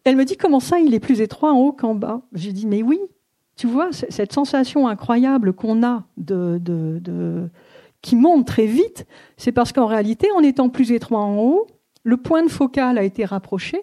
Elle 0.05 0.17
me 0.17 0.25
dit 0.25 0.37
comment 0.37 0.61
ça, 0.61 0.81
il 0.81 0.93
est 0.95 1.01
plus 1.01 1.21
étroit 1.21 1.53
en 1.53 1.59
haut 1.59 1.73
qu'en 1.73 1.95
bas? 1.95 2.23
J'ai 2.33 2.53
dit 2.53 2.67
mais 2.67 2.83
oui, 2.83 2.99
tu 3.57 3.67
vois 3.67 3.91
cette 3.93 4.33
sensation 4.33 4.89
incroyable 4.89 5.53
qu'on 5.53 5.85
a 5.85 6.05
de, 6.17 7.49
qui 8.03 8.17
monte 8.17 8.47
très 8.47 8.67
vite, 8.67 9.07
c'est 9.37 9.53
parce 9.53 9.73
qu'en 9.73 9.87
réalité, 9.87 10.29
en 10.33 10.41
étant 10.41 10.69
plus 10.69 10.93
étroit 10.93 11.21
en 11.21 11.39
haut, 11.39 11.67
le 12.03 12.17
point 12.17 12.43
de 12.43 12.51
focal 12.51 12.99
a 12.99 13.03
été 13.03 13.25
rapproché, 13.25 13.83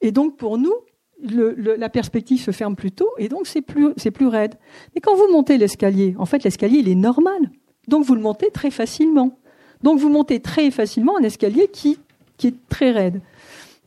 et 0.00 0.10
donc 0.10 0.36
pour 0.36 0.58
nous, 0.58 0.74
la 1.22 1.88
perspective 1.88 2.40
se 2.40 2.50
ferme 2.50 2.76
plus 2.76 2.92
tôt 2.92 3.08
et 3.18 3.28
donc 3.28 3.46
c'est 3.46 3.62
plus, 3.62 3.92
c'est 3.96 4.10
plus 4.10 4.26
raide. 4.26 4.54
Mais 4.94 5.00
quand 5.00 5.14
vous 5.14 5.30
montez 5.32 5.58
l'escalier, 5.58 6.14
en 6.18 6.26
fait, 6.26 6.44
l'escalier, 6.44 6.78
il 6.78 6.88
est 6.88 6.94
normal. 6.94 7.50
Donc 7.88 8.04
vous 8.04 8.14
le 8.14 8.20
montez 8.20 8.50
très 8.50 8.70
facilement. 8.70 9.38
Donc 9.82 9.98
vous 9.98 10.08
montez 10.08 10.40
très 10.40 10.70
facilement 10.70 11.16
un 11.18 11.22
escalier 11.22 11.68
qui, 11.68 11.98
est 12.44 12.68
très 12.68 12.90
raide 12.90 13.20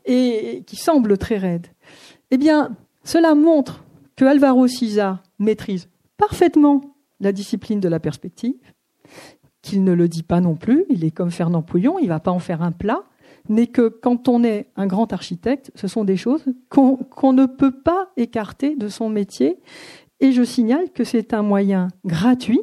et 0.06 0.64
qui 0.66 0.76
semble 0.76 1.18
très 1.18 1.38
raide. 1.38 1.68
Eh 2.32 2.38
bien, 2.38 2.76
cela 3.04 3.36
montre 3.36 3.84
que 4.16 4.26
Alvaro 4.26 4.68
Siza 4.68 5.22
maîtrise 5.40 5.90
parfaitement 6.18 6.82
la 7.20 7.32
discipline 7.32 7.80
de 7.80 7.90
la 7.90 8.00
perspective, 8.00 8.56
qu'il 9.62 9.84
ne 9.84 9.94
le 9.94 10.08
dit 10.08 10.24
pas 10.24 10.42
non 10.42 10.56
plus, 10.56 10.86
il 10.90 11.04
est 11.04 11.12
comme 11.12 11.32
Fernand 11.32 11.62
Pouillon, 11.62 12.00
il 12.00 12.06
ne 12.06 12.10
va 12.10 12.20
pas 12.20 12.32
en 12.32 12.40
faire 12.40 12.62
un 12.62 12.72
plat, 12.72 13.04
mais 13.50 13.68
que 13.68 13.90
quand 13.90 14.28
on 14.28 14.44
est 14.44 14.68
un 14.76 14.88
grand 14.88 15.12
architecte, 15.12 15.72
ce 15.76 15.88
sont 15.88 16.04
des 16.04 16.18
choses 16.18 16.46
qu'on 16.70 17.34
ne 17.34 17.46
peut 17.46 17.72
pas 17.72 18.10
écarter 18.16 18.76
de 18.76 18.88
son 18.88 19.10
métier. 19.10 19.58
Et 20.22 20.32
je 20.32 20.44
signale 20.44 20.92
que 20.92 21.04
c'est 21.04 21.34
un 21.34 21.42
moyen 21.42 21.88
gratuit 22.06 22.62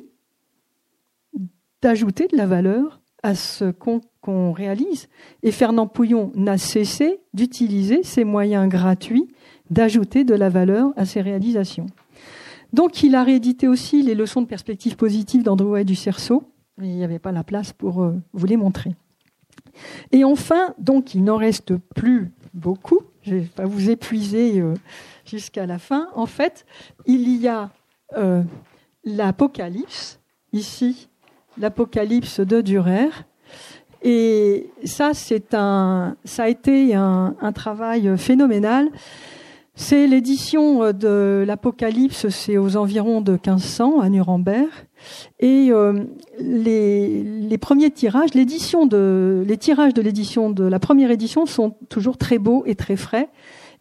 d'ajouter 1.87 2.27
de 2.27 2.37
la 2.37 2.47
valeur 2.47 3.01
à 3.23 3.37
ce 3.37 3.71
qu'on 3.71 4.51
réalise. 4.51 5.07
Et 5.45 5.53
Fernand 5.53 5.87
Pouillon 5.87 6.33
n'a 6.35 6.59
cessé 6.59 7.21
d'utiliser 7.33 8.03
ces 8.03 8.25
moyens 8.25 8.69
gratuits 8.69 9.29
d'ajouter 9.71 10.25
de 10.25 10.35
la 10.35 10.49
valeur 10.49 10.93
à 10.97 11.05
ses 11.05 11.21
réalisations. 11.21 11.87
Donc 12.73 13.05
il 13.05 13.15
a 13.15 13.23
réédité 13.23 13.69
aussi 13.69 14.03
les 14.03 14.17
leçons 14.17 14.43
de 14.43 14.49
perspective 14.49 14.97
positive 14.97 15.45
d'Andrew 15.45 15.85
du 15.85 15.95
Cerceau. 15.95 16.43
Il 16.83 16.89
n'y 16.89 17.05
avait 17.05 17.21
pas 17.21 17.31
la 17.31 17.45
place 17.45 17.73
pour 17.73 18.03
euh, 18.03 18.17
vous 18.33 18.47
les 18.47 18.57
montrer. 18.57 18.97
Et 20.11 20.25
enfin, 20.25 20.75
donc 20.79 21.15
il 21.15 21.23
n'en 21.23 21.37
reste 21.37 21.77
plus 21.95 22.33
beaucoup. 22.53 22.99
Je 23.23 23.37
ne 23.37 23.41
vais 23.41 23.47
pas 23.47 23.65
vous 23.65 23.91
épuiser 23.91 24.61
euh, 24.61 24.75
jusqu'à 25.25 25.67
la 25.67 25.79
fin. 25.79 26.09
En 26.17 26.27
fait, 26.27 26.67
il 27.07 27.29
y 27.41 27.47
a 27.47 27.71
euh, 28.17 28.43
l'Apocalypse, 29.05 30.19
ici, 30.53 31.09
l'Apocalypse 31.59 32.41
de 32.41 32.61
Durer. 32.61 33.09
Et 34.03 34.71
ça, 34.85 35.13
c'est 35.15 35.55
un, 35.55 36.17
ça 36.25 36.45
a 36.45 36.49
été 36.49 36.95
un, 36.95 37.35
travail 37.55 38.17
phénoménal. 38.17 38.89
C'est 39.75 40.07
l'édition 40.07 40.93
de 40.93 41.45
l'Apocalypse, 41.47 42.29
c'est 42.29 42.57
aux 42.57 42.77
environs 42.77 43.21
de 43.21 43.33
1500 43.33 44.01
à 44.01 44.09
Nuremberg. 44.09 44.69
Et 45.39 45.69
euh, 45.71 46.05
les, 46.39 47.23
les, 47.23 47.59
premiers 47.59 47.91
tirages, 47.91 48.33
l'édition 48.33 48.87
de, 48.87 49.45
les 49.47 49.59
tirages 49.59 49.93
de 49.93 50.01
l'édition 50.01 50.51
de 50.51 50.65
la 50.65 50.79
première 50.79 51.11
édition 51.11 51.45
sont 51.45 51.75
toujours 51.89 52.17
très 52.17 52.39
beaux 52.39 52.63
et 52.65 52.75
très 52.75 52.97
frais. 52.97 53.29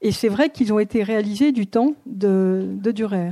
Et 0.01 0.11
c'est 0.11 0.27
vrai 0.27 0.49
qu'ils 0.49 0.73
ont 0.73 0.79
été 0.79 1.03
réalisés 1.03 1.51
du 1.51 1.67
temps 1.67 1.93
de, 2.05 2.67
de 2.73 2.91
Durer. 2.91 3.31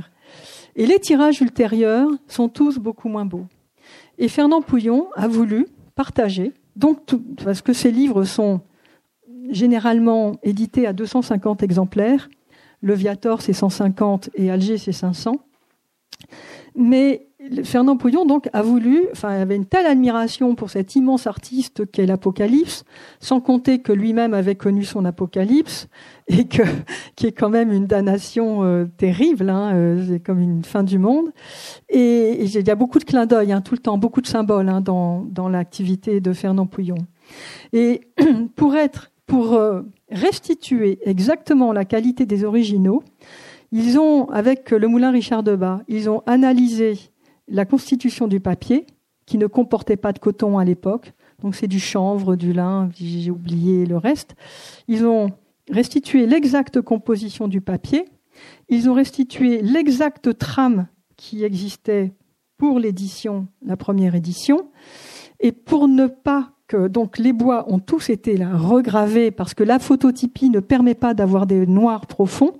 Et 0.76 0.86
les 0.86 0.98
tirages 0.98 1.40
ultérieurs 1.40 2.08
sont 2.26 2.48
tous 2.48 2.78
beaucoup 2.78 3.08
moins 3.08 3.24
beaux. 3.24 3.46
Et 4.18 4.28
Fernand 4.28 4.62
Pouillon 4.62 5.08
a 5.14 5.28
voulu 5.28 5.66
partager, 5.94 6.52
donc 6.76 6.98
parce 7.42 7.62
que 7.62 7.72
ces 7.72 7.90
livres 7.90 8.24
sont 8.24 8.60
généralement 9.50 10.36
édités 10.42 10.86
à 10.86 10.92
250 10.92 11.62
exemplaires, 11.62 12.28
le 12.80 12.94
Viator, 12.94 13.40
c'est 13.40 13.54
150 13.54 14.30
et 14.34 14.50
Alger, 14.50 14.76
c'est 14.76 14.92
500. 14.92 15.36
Mais 16.74 17.28
Fernand 17.64 17.96
Pouillon 17.96 18.24
donc 18.24 18.48
a 18.52 18.62
voulu, 18.62 19.02
enfin, 19.12 19.28
avait 19.30 19.56
une 19.56 19.66
telle 19.66 19.86
admiration 19.86 20.54
pour 20.54 20.70
cet 20.70 20.96
immense 20.96 21.26
artiste 21.26 21.90
qu'est 21.90 22.06
l'Apocalypse, 22.06 22.84
sans 23.20 23.40
compter 23.40 23.80
que 23.80 23.92
lui-même 23.92 24.34
avait 24.34 24.54
connu 24.54 24.84
son 24.84 25.04
Apocalypse 25.04 25.88
et 26.28 26.46
que 26.46 26.62
qui 27.16 27.26
est 27.26 27.32
quand 27.32 27.50
même 27.50 27.72
une 27.72 27.86
damnation 27.86 28.64
euh, 28.64 28.86
terrible, 28.96 29.50
hein, 29.50 29.74
euh, 29.74 30.04
c'est 30.08 30.20
comme 30.20 30.40
une 30.40 30.64
fin 30.64 30.82
du 30.82 30.98
monde. 30.98 31.32
Et, 31.88 32.44
il 32.44 32.66
y 32.66 32.70
a 32.70 32.74
beaucoup 32.74 32.98
de 32.98 33.04
clins 33.04 33.26
d'œil, 33.26 33.52
hein, 33.52 33.60
tout 33.60 33.74
le 33.74 33.80
temps, 33.80 33.98
beaucoup 33.98 34.20
de 34.20 34.26
symboles 34.26 34.68
hein, 34.68 34.80
dans 34.80 35.22
dans 35.22 35.48
l'activité 35.48 36.20
de 36.20 36.32
Fernand 36.32 36.66
Pouillon. 36.66 36.98
Et 37.72 38.00
pour 38.56 38.74
être 38.76 39.10
pour 39.26 39.54
euh, 39.54 39.82
restituer 40.10 40.98
exactement 41.04 41.72
la 41.72 41.84
qualité 41.84 42.26
des 42.26 42.44
originaux, 42.44 43.02
ils 43.72 43.98
ont, 43.98 44.28
avec 44.30 44.70
le 44.70 44.86
moulin 44.86 45.10
Richard 45.10 45.42
Debat, 45.42 45.80
ils 45.88 46.08
ont 46.08 46.22
analysé 46.26 46.98
la 47.48 47.64
constitution 47.64 48.26
du 48.26 48.40
papier, 48.40 48.86
qui 49.26 49.38
ne 49.38 49.46
comportait 49.46 49.96
pas 49.96 50.12
de 50.12 50.18
coton 50.18 50.58
à 50.58 50.64
l'époque. 50.64 51.12
Donc 51.42 51.54
c'est 51.54 51.66
du 51.66 51.80
chanvre, 51.80 52.36
du 52.36 52.52
lin, 52.52 52.90
j'ai 52.94 53.30
oublié 53.30 53.86
le 53.86 53.96
reste. 53.96 54.34
Ils 54.88 55.06
ont 55.06 55.30
restitué 55.70 56.26
l'exacte 56.26 56.80
composition 56.80 57.48
du 57.48 57.60
papier. 57.60 58.04
Ils 58.68 58.90
ont 58.90 58.94
restitué 58.94 59.62
l'exacte 59.62 60.36
trame 60.36 60.88
qui 61.16 61.44
existait 61.44 62.12
pour 62.56 62.78
l'édition, 62.78 63.46
la 63.64 63.76
première 63.76 64.14
édition. 64.14 64.70
Et 65.40 65.52
pour 65.52 65.88
ne 65.88 66.06
pas 66.06 66.50
que 66.66 66.88
donc 66.88 67.18
les 67.18 67.32
bois 67.32 67.70
ont 67.70 67.78
tous 67.78 68.08
été 68.10 68.36
regravés 68.42 69.30
parce 69.30 69.54
que 69.54 69.64
la 69.64 69.78
phototypie 69.78 70.50
ne 70.50 70.60
permet 70.60 70.94
pas 70.94 71.14
d'avoir 71.14 71.46
des 71.46 71.66
noirs 71.66 72.06
profonds. 72.06 72.54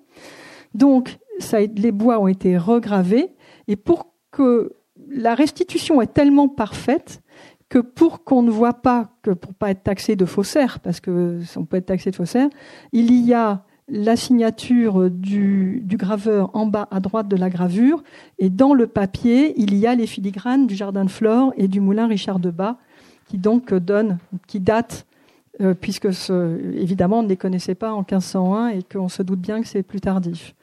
Donc 0.75 1.19
ça, 1.39 1.61
les 1.61 1.93
bois 1.93 2.19
ont 2.21 2.29
été 2.29 2.59
regravés 2.59 3.35
et 3.67 3.77
pour 3.77 4.14
que 4.35 4.73
la 5.09 5.35
restitution 5.35 6.03
est 6.03 6.13
tellement 6.13 6.49
parfaite 6.49 7.23
que 7.69 7.79
pour 7.79 8.25
qu'on 8.25 8.43
ne 8.43 8.51
voit 8.51 8.75
pas 8.75 9.11
que 9.23 9.31
pour 9.31 9.55
pas 9.55 9.71
être 9.71 9.85
taxé 9.85 10.17
de 10.17 10.25
faussaire 10.25 10.81
parce 10.81 11.01
que 11.01 11.39
on 11.57 11.65
peut 11.65 11.77
être 11.77 11.87
taxé 11.87 12.11
de 12.11 12.17
faussaire, 12.17 12.49
il 12.93 13.13
y 13.25 13.33
a 13.33 13.63
la 13.89 14.17
signature 14.17 15.09
du, 15.09 15.85
graveur 15.87 16.51
en 16.55 16.67
bas 16.67 16.89
à 16.91 17.01
droite 17.01 17.29
de 17.29 17.37
la 17.37 17.49
gravure 17.49 18.03
et 18.39 18.51
dans 18.51 18.75
le 18.75 18.87
papier 18.87 19.55
il 19.57 19.77
y 19.77 19.87
a 19.87 19.95
les 19.95 20.07
filigranes 20.07 20.67
du 20.67 20.75
jardin 20.75 21.05
de 21.05 21.11
flore 21.11 21.53
et 21.57 21.69
du 21.69 21.81
moulin 21.81 22.09
Richard 22.09 22.41
de 22.41 22.51
Bas 22.51 22.79
qui 23.29 23.39
donc 23.39 23.73
donne, 23.73 24.19
qui 24.49 24.59
date, 24.59 25.07
euh, 25.61 25.75
puisque 25.75 26.09
évidemment 26.75 27.21
on 27.21 27.23
ne 27.23 27.29
les 27.29 27.37
connaissait 27.37 27.77
pas 27.77 27.93
en 27.93 27.99
1501 27.99 28.69
et 28.69 28.83
qu'on 28.83 29.09
se 29.09 29.23
doute 29.23 29.41
bien 29.41 29.63
que 29.63 29.69
c'est 29.69 29.85
plus 29.85 30.01
tardif. 30.01 30.55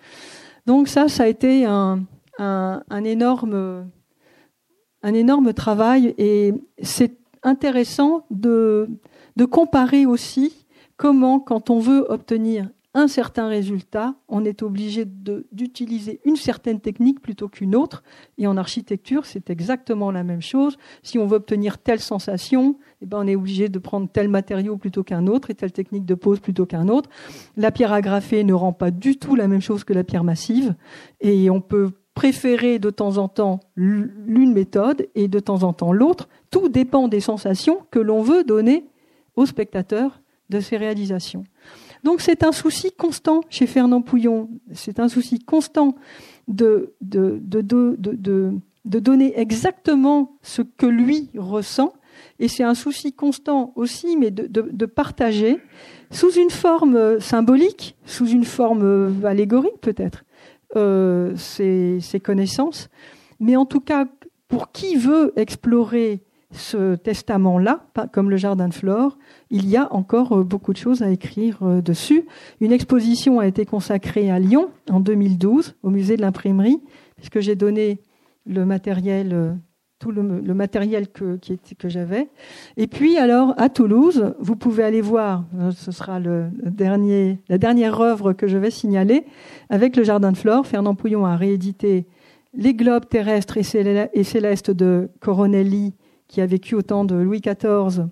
Donc 0.66 0.88
ça, 0.88 1.08
ça 1.08 1.24
a 1.24 1.28
été 1.28 1.66
un, 1.66 2.02
un, 2.42 3.04
énorme, 3.04 3.90
un 5.04 5.14
énorme 5.14 5.54
travail 5.54 6.16
et 6.18 6.54
c'est 6.82 7.18
intéressant 7.44 8.26
de, 8.30 8.90
de 9.36 9.46
comparer 9.46 10.06
aussi 10.06 10.66
comment, 10.98 11.40
quand 11.40 11.70
on 11.70 11.80
veut 11.80 12.06
obtenir 12.10 12.70
un 12.94 13.08
certain 13.08 13.48
résultat, 13.48 14.16
on 14.28 14.44
est 14.44 14.64
obligé 14.64 15.06
d'utiliser 15.06 16.20
une 16.26 16.36
certaine 16.36 16.82
technique 16.82 17.22
plutôt 17.22 17.48
qu'une 17.48 17.74
autre. 17.74 18.04
Et 18.38 18.48
en 18.48 18.58
architecture, 18.58 19.26
c'est 19.26 19.50
exactement 19.50 20.12
la 20.12 20.26
même 20.26 20.42
chose. 20.42 20.78
Si 21.02 21.18
on 21.18 21.26
veut 21.26 21.38
obtenir 21.38 21.78
telle 21.78 22.02
sensation, 22.02 22.78
eh 23.02 23.06
ben 23.06 23.20
on 23.22 23.28
est 23.28 23.36
obligé 23.36 23.70
de 23.70 23.80
prendre 23.80 24.10
tel 24.12 24.28
matériau 24.28 24.76
plutôt 24.76 25.04
qu'un 25.04 25.28
autre 25.28 25.50
et 25.52 25.56
telle 25.56 25.72
technique 25.72 26.06
de 26.06 26.16
pose 26.16 26.42
plutôt 26.42 26.66
qu'un 26.66 26.90
autre. 26.90 27.10
La 27.56 27.72
pierre 27.72 27.94
agrafée 27.94 28.44
ne 28.44 28.54
rend 28.54 28.74
pas 28.74 28.92
du 28.92 29.18
tout 29.18 29.36
la 29.36 29.48
même 29.48 29.62
chose 29.62 29.86
que 29.86 29.94
la 29.94 30.04
pierre 30.04 30.26
massive. 30.26 30.76
Et 31.22 31.50
on 31.50 31.62
peut 31.62 31.92
préférer 32.22 32.78
de 32.78 32.92
temps 32.92 33.18
en 33.18 33.28
temps 33.28 33.62
l'une 33.76 34.54
méthode 34.54 35.08
et 35.16 35.28
de 35.28 35.40
temps 35.40 35.64
en 35.64 35.74
temps 35.74 35.92
l'autre. 35.92 36.30
Tout 36.52 36.70
dépend 36.70 37.08
des 37.08 37.20
sensations 37.20 37.80
que 37.90 37.98
l'on 37.98 38.22
veut 38.22 38.44
donner 38.44 38.86
au 39.36 39.48
spectateur 39.48 40.22
de 40.48 40.60
ces 40.60 40.78
réalisations. 40.78 41.46
Donc 42.04 42.22
c'est 42.22 42.44
un 42.44 42.52
souci 42.52 42.92
constant 42.92 43.42
chez 43.50 43.66
Fernand 43.66 44.04
Pouillon, 44.04 44.52
c'est 44.72 45.00
un 45.00 45.08
souci 45.08 45.40
constant 45.40 45.96
de, 46.48 46.94
de, 47.02 47.40
donner 48.86 49.40
exactement 49.40 50.38
ce 50.44 50.62
que 50.62 50.86
lui 50.86 51.32
ressent, 51.36 51.92
et 52.38 52.48
c'est 52.48 52.64
un 52.64 52.76
souci 52.76 53.14
constant 53.14 53.74
aussi, 53.76 54.16
mais 54.16 54.30
de, 54.30 54.86
partager 54.86 55.58
sous 56.12 56.34
une 56.34 56.52
forme 56.52 57.20
symbolique, 57.20 57.96
sous 58.06 58.28
une 58.28 58.46
forme 58.46 59.26
allégorique 59.26 59.82
peut-être, 59.82 60.24
euh, 60.76 61.36
ces, 61.36 62.00
ces 62.02 62.20
connaissances, 62.20 62.90
mais 63.40 63.56
en 63.56 63.66
tout 63.66 63.82
cas, 63.82 64.06
pour 64.48 64.72
qui 64.72 64.96
veut 64.96 65.34
explorer 65.36 66.24
ce 66.52 66.96
testament-là, 66.96 67.86
comme 68.12 68.30
le 68.30 68.38
jardin 68.38 68.68
de 68.68 68.74
Flore, 68.74 69.18
il 69.50 69.70
y 69.70 69.78
a 69.78 69.92
encore 69.94 70.38
euh, 70.38 70.44
beaucoup 70.44 70.74
de 70.74 70.78
choses 70.78 71.02
à 71.02 71.10
écrire 71.10 71.60
euh, 71.62 71.82
dessus. 71.82 72.26
Une 72.60 72.72
exposition 72.72 73.40
a 73.40 73.48
été 73.48 73.66
consacrée 73.66 74.30
à 74.30 74.40
Lyon 74.40 74.70
en 74.90 75.00
2012 75.00 75.76
au 75.84 75.90
musée 75.90 76.18
de 76.18 76.22
l'imprimerie, 76.22 76.82
puisque 77.16 77.40
j'ai 77.40 77.56
donné 77.56 78.00
le 78.46 78.66
matériel, 78.66 79.58
tout 80.02 80.12
le, 80.12 80.54
matériel 80.56 81.08
que, 81.08 81.40
que 81.78 81.88
j'avais. 81.88 82.28
Et 82.76 82.88
puis 82.88 83.18
alors 83.18 83.54
à 83.58 83.70
Toulouse, 83.70 84.34
vous 84.40 84.56
pouvez 84.56 84.84
aller 84.84 85.00
voir, 85.00 85.46
ce 85.76 85.92
sera 85.92 86.20
le 86.20 86.48
dernier, 86.66 87.40
la 87.50 87.60
dernière 87.60 88.02
œuvre 88.02 88.34
que 88.34 88.48
je 88.48 88.58
vais 88.58 88.72
signaler, 88.72 89.26
avec 89.70 89.96
le 89.96 90.04
jardin 90.04 90.32
de 90.32 90.38
Flore. 90.38 90.66
Fernand 90.66 90.96
Pouillon 90.96 91.26
a 91.26 91.36
réédité 91.36 92.08
les 92.56 92.74
globes 92.74 93.08
terrestres 93.08 93.58
et 93.58 94.24
célestes 94.24 94.72
de 94.72 95.10
Coronelli 95.20 95.94
qui 96.28 96.42
a 96.42 96.48
vécu 96.48 96.74
au 96.74 96.82
temps 96.82 97.06
de 97.06 97.16
Louis 97.16 97.42
XIV 97.42 98.08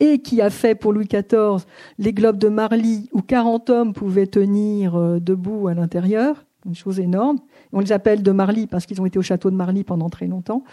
et 0.00 0.18
qui 0.18 0.42
a 0.42 0.50
fait 0.50 0.74
pour 0.74 0.92
Louis 0.92 1.06
XIV 1.06 1.64
les 1.98 2.12
globes 2.12 2.38
de 2.38 2.48
Marly 2.48 3.08
où 3.12 3.22
40 3.22 3.70
hommes 3.70 3.92
pouvaient 3.92 4.26
tenir 4.26 4.96
euh, 4.96 5.20
debout 5.20 5.68
à 5.68 5.74
l'intérieur, 5.74 6.44
une 6.66 6.74
chose 6.74 6.98
énorme. 6.98 7.38
On 7.72 7.80
les 7.80 7.92
appelle 7.92 8.22
de 8.22 8.30
Marly 8.30 8.66
parce 8.66 8.86
qu'ils 8.86 9.00
ont 9.00 9.06
été 9.06 9.18
au 9.18 9.22
château 9.22 9.50
de 9.50 9.56
Marly 9.56 9.84
pendant 9.84 10.08
très 10.08 10.26
longtemps. 10.26 10.64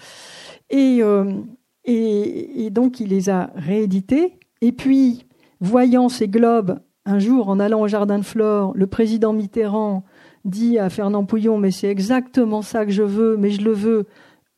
Et, 0.69 0.99
euh, 1.01 1.33
et, 1.83 2.69
donc 2.71 2.99
il 2.99 3.09
les 3.09 3.29
a 3.29 3.51
réédités. 3.55 4.39
Et 4.61 4.71
puis, 4.71 5.25
voyant 5.59 6.09
ces 6.09 6.27
globes, 6.27 6.79
un 7.05 7.19
jour 7.19 7.49
en 7.49 7.59
allant 7.59 7.81
au 7.81 7.87
jardin 7.87 8.17
de 8.17 8.25
Flore, 8.25 8.71
le 8.75 8.87
président 8.87 9.33
Mitterrand 9.33 10.03
dit 10.43 10.79
à 10.79 10.89
Fernand 10.89 11.25
Pouillon, 11.25 11.57
mais 11.57 11.71
c'est 11.71 11.89
exactement 11.89 12.61
ça 12.61 12.85
que 12.85 12.91
je 12.91 13.03
veux, 13.03 13.37
mais 13.37 13.49
je 13.49 13.61
le 13.61 13.71
veux 13.71 14.05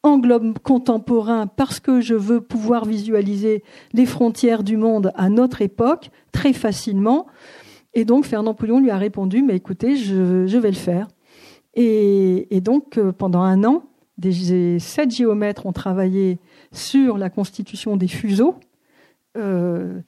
en 0.03 0.19
globe 0.19 0.57
contemporain 0.59 1.47
parce 1.47 1.79
que 1.79 2.01
je 2.01 2.13
veux 2.13 2.41
pouvoir 2.41 2.85
visualiser 2.85 3.63
les 3.93 4.05
frontières 4.05 4.63
du 4.63 4.77
monde 4.77 5.11
à 5.15 5.29
notre 5.29 5.61
époque 5.61 6.09
très 6.31 6.53
facilement. 6.53 7.27
Et 7.93 8.05
donc 8.05 8.25
Fernand 8.25 8.53
Pouillon 8.53 8.79
lui 8.79 8.91
a 8.91 8.97
répondu, 8.97 9.41
mais 9.41 9.55
écoutez, 9.55 9.95
je, 9.95 10.57
vais 10.57 10.69
le 10.69 10.75
faire. 10.75 11.07
Et, 11.80 12.59
donc 12.61 12.97
euh, 12.97 13.11
pendant 13.11 13.41
un 13.41 13.63
an, 13.63 13.84
sept 14.19 15.11
géomètres 15.11 15.67
ont 15.67 15.73
travaillé 15.73 16.39
sur 16.71 17.19
la 17.19 17.30
constitution 17.30 17.97
des 17.97 18.07
fuseaux. 18.07 18.55
Euh, 19.38 20.01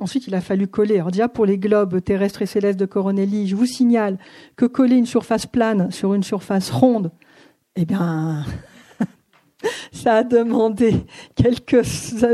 Ensuite, 0.00 0.26
il 0.26 0.34
a 0.34 0.40
fallu 0.40 0.66
coller. 0.66 0.96
Alors 0.96 1.12
déjà, 1.12 1.28
pour 1.28 1.46
les 1.46 1.56
globes 1.56 2.02
terrestres 2.02 2.42
et 2.42 2.46
célestes 2.46 2.80
de 2.80 2.86
Coronelli, 2.86 3.46
je 3.46 3.54
vous 3.54 3.66
signale 3.66 4.18
que 4.56 4.64
coller 4.64 4.96
une 4.96 5.06
surface 5.06 5.46
plane 5.46 5.92
sur 5.92 6.12
une 6.12 6.24
surface 6.24 6.70
ronde, 6.72 7.12
eh 7.76 7.84
bien, 7.84 8.44
ça 9.92 10.16
a 10.16 10.22
demandé 10.24 11.06
quelques 11.36 11.86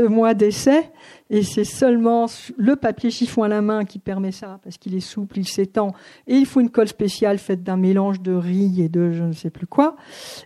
mois 0.09 0.33
d'essai. 0.33 0.89
Et 1.29 1.43
c'est 1.43 1.65
seulement 1.65 2.27
le 2.57 2.75
papier 2.75 3.09
chiffon 3.09 3.43
à 3.43 3.47
la 3.47 3.61
main 3.61 3.83
qui 3.83 3.99
permet 3.99 4.31
ça, 4.31 4.59
parce 4.63 4.77
qu'il 4.77 4.95
est 4.95 5.01
souple, 5.01 5.39
il 5.39 5.47
s'étend. 5.47 5.93
Et 6.25 6.35
il 6.35 6.45
faut 6.45 6.61
une 6.61 6.69
colle 6.69 6.87
spéciale 6.87 7.37
faite 7.37 7.63
d'un 7.63 7.75
mélange 7.75 8.21
de 8.21 8.33
riz 8.33 8.81
et 8.81 8.89
de 8.89 9.11
je 9.11 9.23
ne 9.23 9.33
sais 9.33 9.49
plus 9.49 9.67
quoi. 9.67 9.97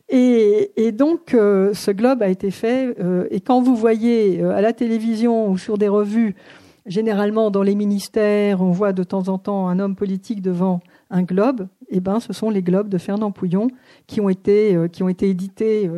Et, 0.09 0.91
donc, 0.91 1.33
euh, 1.33 1.73
ce 1.73 1.91
globe 1.91 2.23
a 2.23 2.29
été 2.29 2.51
fait. 2.51 2.95
Euh, 2.99 3.27
et 3.29 3.41
quand 3.41 3.61
vous 3.61 3.75
voyez 3.75 4.41
euh, 4.41 4.55
à 4.55 4.61
la 4.61 4.73
télévision 4.73 5.49
ou 5.49 5.57
sur 5.57 5.77
des 5.77 5.87
revues, 5.87 6.35
généralement 6.87 7.51
dans 7.51 7.61
les 7.61 7.75
ministères, 7.75 8.61
on 8.61 8.71
voit 8.71 8.91
de 8.91 9.03
temps 9.03 9.29
en 9.29 9.37
temps 9.37 9.67
un 9.67 9.77
homme 9.77 9.95
politique 9.95 10.41
devant 10.41 10.79
un 11.11 11.21
globe. 11.21 11.67
Eh 11.89 11.99
ben, 11.99 12.19
ce 12.19 12.33
sont 12.33 12.49
les 12.49 12.63
globes 12.63 12.89
de 12.89 12.97
Fernand 12.97 13.31
Pouillon 13.31 13.67
qui 14.07 14.19
ont 14.19 14.29
été 14.29 14.77
qui 14.91 15.03
ont 15.03 15.09
été 15.09 15.29
édités, 15.29 15.89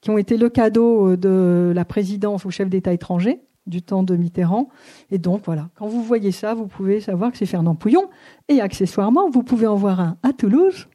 qui 0.00 0.10
ont 0.10 0.18
été 0.18 0.36
le 0.36 0.48
cadeau 0.48 1.16
de 1.16 1.72
la 1.74 1.84
présidence 1.84 2.44
au 2.44 2.50
chef 2.50 2.68
d'État 2.68 2.92
étranger 2.92 3.40
du 3.68 3.82
temps 3.82 4.02
de 4.02 4.16
Mitterrand. 4.16 4.68
Et 5.10 5.18
donc 5.18 5.42
voilà, 5.44 5.68
quand 5.76 5.86
vous 5.86 6.02
voyez 6.02 6.32
ça, 6.32 6.54
vous 6.54 6.66
pouvez 6.66 7.00
savoir 7.00 7.30
que 7.30 7.38
c'est 7.38 7.46
Fernand 7.46 7.74
Pouillon. 7.74 8.08
Et 8.48 8.60
accessoirement, 8.60 9.30
vous 9.30 9.42
pouvez 9.42 9.66
en 9.66 9.76
voir 9.76 10.00
un 10.00 10.16
à 10.22 10.32
Toulouse, 10.32 10.88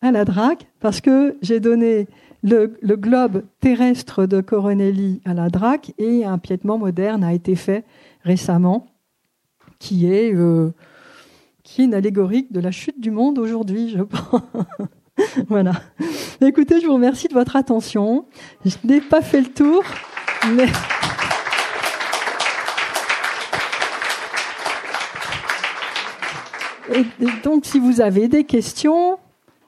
à 0.00 0.12
la 0.12 0.24
DRAC, 0.24 0.66
parce 0.80 1.00
que 1.00 1.36
j'ai 1.42 1.60
donné 1.60 2.06
le, 2.42 2.96
globe 2.96 3.42
terrestre 3.60 4.26
de 4.26 4.40
Coronelli 4.40 5.20
à 5.24 5.34
la 5.34 5.48
DRAC 5.48 5.92
et 5.98 6.24
un 6.24 6.38
piétement 6.38 6.78
moderne 6.78 7.24
a 7.24 7.34
été 7.34 7.56
fait 7.56 7.84
récemment, 8.22 8.86
qui 9.78 10.10
est, 10.10 10.34
euh, 10.34 10.72
qui 11.62 11.82
est 11.82 11.84
une 11.86 11.94
allégorique 11.94 12.52
de 12.52 12.60
la 12.60 12.70
chute 12.70 13.00
du 13.00 13.10
monde 13.10 13.38
aujourd'hui, 13.38 13.90
je 13.90 14.02
pense. 14.02 14.42
voilà. 15.48 15.72
Écoutez, 16.40 16.80
je 16.80 16.86
vous 16.86 16.94
remercie 16.94 17.28
de 17.28 17.34
votre 17.34 17.56
attention. 17.56 18.26
Je 18.64 18.76
n'ai 18.84 19.00
pas 19.00 19.22
fait 19.22 19.40
le 19.40 19.48
tour, 19.48 19.82
mais... 20.54 20.66
Et 26.92 27.04
donc, 27.42 27.66
si 27.66 27.78
vous 27.78 28.00
avez 28.00 28.28
des 28.28 28.44
questions, 28.44 29.18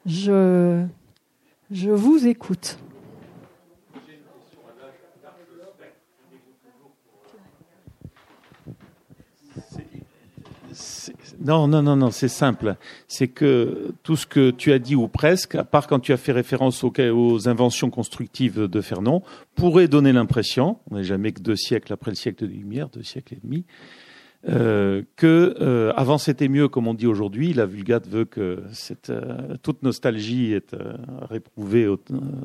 je, 0.07 0.85
je 1.71 1.91
vous 1.91 2.27
écoute. 2.27 2.79
Non, 11.41 11.69
non, 11.69 11.83
non, 11.83 11.97
non, 11.97 12.11
c'est 12.11 12.29
simple. 12.29 12.77
C'est 13.07 13.29
que 13.29 13.95
tout 14.03 14.17
ce 14.17 14.27
que 14.27 14.51
tu 14.51 14.73
as 14.73 14.79
dit, 14.79 14.97
ou 14.97 15.09
presque, 15.09 15.55
à 15.55 15.65
part 15.65 15.87
quand 15.87 16.01
tu 16.01 16.13
as 16.13 16.17
fait 16.17 16.33
référence 16.33 16.83
aux, 16.83 16.93
aux 16.99 17.49
inventions 17.49 17.91
constructives 17.91 18.63
de 18.67 18.81
Fernand, 18.81 19.23
pourrait 19.55 19.89
donner 19.89 20.13
l'impression, 20.13 20.79
on 20.91 20.97
n'est 20.97 21.05
jamais 21.05 21.33
que 21.33 21.41
deux 21.41 21.57
siècles 21.57 21.93
après 21.93 22.11
le 22.11 22.17
siècle 22.17 22.45
de 22.45 22.51
Lumière, 22.51 22.89
deux 22.89 23.03
siècles 23.03 23.35
et 23.35 23.41
demi, 23.43 23.65
euh, 24.47 25.03
que 25.17 25.57
euh, 25.61 25.93
avant 25.97 26.17
c'était 26.17 26.49
mieux, 26.49 26.69
comme 26.69 26.87
on 26.87 26.95
dit 26.95 27.07
aujourd'hui. 27.07 27.53
La 27.53 27.67
Vulgate 27.67 28.07
veut 28.07 28.25
que 28.25 28.63
cette, 28.73 29.11
euh, 29.11 29.57
toute 29.63 29.83
nostalgie 29.83 30.53
est 30.53 30.75
euh, 30.75 30.95
réprouvée 31.23 31.89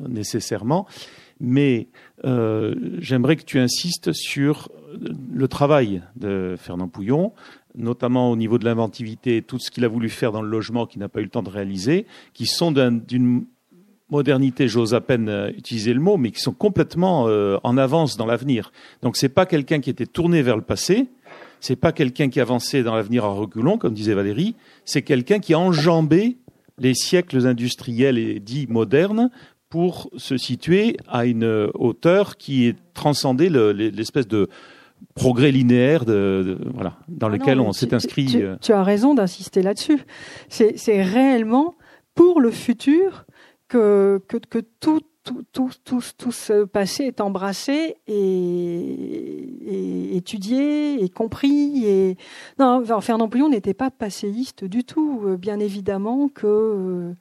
nécessairement. 0.08 0.86
Mais 1.40 1.88
j'aimerais 2.22 3.34
que 3.34 3.42
tu 3.42 3.58
insistes 3.58 4.12
sur 4.12 4.70
le 5.32 5.48
travail 5.48 6.00
de 6.14 6.54
Fernand 6.56 6.86
Pouillon, 6.86 7.32
notamment 7.74 8.30
au 8.30 8.36
niveau 8.36 8.56
de 8.56 8.64
l'inventivité, 8.64 9.42
tout 9.42 9.58
ce 9.58 9.72
qu'il 9.72 9.84
a 9.84 9.88
voulu 9.88 10.08
faire 10.08 10.30
dans 10.30 10.42
le 10.42 10.48
logement 10.48 10.86
qu'il 10.86 11.00
n'a 11.00 11.08
pas 11.08 11.20
eu 11.20 11.24
le 11.24 11.30
temps 11.30 11.42
de 11.42 11.50
réaliser, 11.50 12.06
qui 12.34 12.46
sont 12.46 12.70
d'une 12.70 13.44
modernité, 14.10 14.68
j'ose 14.68 14.94
à 14.94 15.00
peine 15.00 15.52
utiliser 15.58 15.92
le 15.92 16.00
mot, 16.00 16.16
mais 16.16 16.30
qui 16.30 16.40
sont 16.40 16.54
complètement 16.54 17.24
en 17.24 17.76
avance 17.76 18.16
dans 18.16 18.26
l'avenir. 18.26 18.70
Donc 19.02 19.16
c'est 19.16 19.28
pas 19.28 19.44
quelqu'un 19.44 19.80
qui 19.80 19.90
était 19.90 20.06
tourné 20.06 20.40
vers 20.40 20.56
le 20.56 20.62
passé, 20.62 21.08
c'est 21.64 21.76
pas 21.76 21.92
quelqu'un 21.92 22.28
qui 22.28 22.40
avançait 22.40 22.82
dans 22.82 22.94
l'avenir 22.94 23.24
à 23.24 23.28
reculons, 23.28 23.78
comme 23.78 23.94
disait 23.94 24.12
Valérie, 24.12 24.54
c'est 24.84 25.00
quelqu'un 25.00 25.38
qui 25.38 25.54
a 25.54 25.58
enjambé 25.58 26.36
les 26.76 26.92
siècles 26.92 27.46
industriels 27.46 28.18
et 28.18 28.38
dits 28.38 28.66
modernes 28.68 29.30
pour 29.70 30.10
se 30.18 30.36
situer 30.36 30.98
à 31.08 31.24
une 31.24 31.70
hauteur 31.72 32.36
qui 32.36 32.66
est 32.66 32.76
transcendée 32.92 33.48
l'espèce 33.48 34.28
de 34.28 34.50
progrès 35.14 35.52
linéaire 35.52 36.04
de, 36.04 36.58
voilà, 36.74 36.98
dans 37.08 37.28
ah 37.28 37.30
lequel 37.30 37.60
on 37.60 37.72
s'est 37.72 37.94
inscrit. 37.94 38.26
Tu, 38.26 38.42
euh. 38.42 38.56
tu, 38.60 38.72
as 38.72 38.82
raison 38.82 39.14
d'insister 39.14 39.62
là-dessus. 39.62 40.04
C'est 40.50 41.02
réellement 41.02 41.76
pour 42.14 42.42
le 42.42 42.50
futur 42.50 43.24
que, 43.68 44.22
que, 44.28 44.36
que 44.36 44.58
tout 44.80 45.00
tout, 45.24 45.44
tout, 45.52 45.70
tout, 45.84 46.02
tout, 46.16 46.32
ce 46.32 46.64
passé 46.64 47.04
est 47.04 47.20
embrassé 47.20 47.96
et, 48.06 50.16
étudié 50.16 51.02
et 51.02 51.08
compris. 51.08 51.86
Et 51.86 52.16
non, 52.58 52.84
Fernand 53.00 53.28
Pouillon 53.28 53.48
n'était 53.48 53.74
pas 53.74 53.90
passéiste 53.90 54.64
du 54.64 54.84
tout. 54.84 55.22
Euh, 55.24 55.36
bien 55.36 55.58
évidemment 55.58 56.28
que. 56.28 56.46
Euh, 56.46 57.12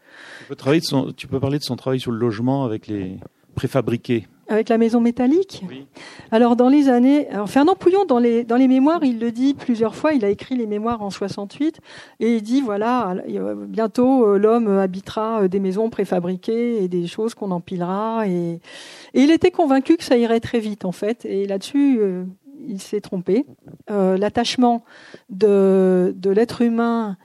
tu 0.50 0.56
peux, 0.56 1.14
tu 1.14 1.28
peux 1.28 1.40
parler 1.40 1.60
de 1.60 1.64
son 1.64 1.76
travail 1.76 2.00
sur 2.00 2.12
le 2.12 2.18
logement 2.18 2.66
avec 2.66 2.88
les 2.88 3.18
préfabriqués. 3.54 4.28
Avec 4.50 4.68
la 4.68 4.78
maison 4.78 5.00
métallique 5.00 5.64
oui. 5.70 5.88
Alors, 6.30 6.58
dans 6.58 6.68
les 6.68 6.90
années. 6.90 7.30
Alors, 7.30 7.50
Fernand 7.50 7.76
Pouillon, 7.76 8.04
dans 8.04 8.20
les, 8.20 8.44
dans 8.44 8.58
les 8.58 8.68
mémoires, 8.68 9.04
il 9.04 9.20
le 9.20 9.32
dit 9.32 9.54
plusieurs 9.54 9.96
fois, 9.96 10.12
il 10.14 10.26
a 10.26 10.30
écrit 10.30 10.56
les 10.56 10.68
mémoires 10.68 11.02
en 11.02 11.10
68, 11.10 11.80
et 12.20 12.36
il 12.36 12.42
dit 12.42 12.62
voilà, 12.62 13.16
bientôt 13.68 14.28
euh, 14.28 14.38
l'homme 14.38 14.68
habitera 14.68 15.44
euh, 15.44 15.48
des 15.48 15.62
maisons 15.62 15.90
préfabriquées 15.90 16.84
et 16.84 16.90
des 16.90 17.08
choses 17.08 17.36
qu'on 17.36 17.52
empilera. 17.52 18.28
Et, 18.28 18.60
et 19.14 19.22
il 19.22 19.32
était 19.32 19.52
convaincu 19.52 19.96
que 19.96 20.04
ça 20.04 20.18
irait 20.18 20.42
très 20.42 20.60
vite, 20.60 20.84
en 20.84 20.92
fait. 20.92 21.24
Et 21.24 21.48
là-dessus, 21.48 22.00
euh, 22.02 22.26
il 22.68 22.82
s'est 22.82 23.02
trompé. 23.02 23.46
Euh, 23.90 24.18
L'attachement 24.18 24.84
de, 25.30 26.14
de 26.18 26.30
l'être 26.30 26.62
humain 26.62 27.18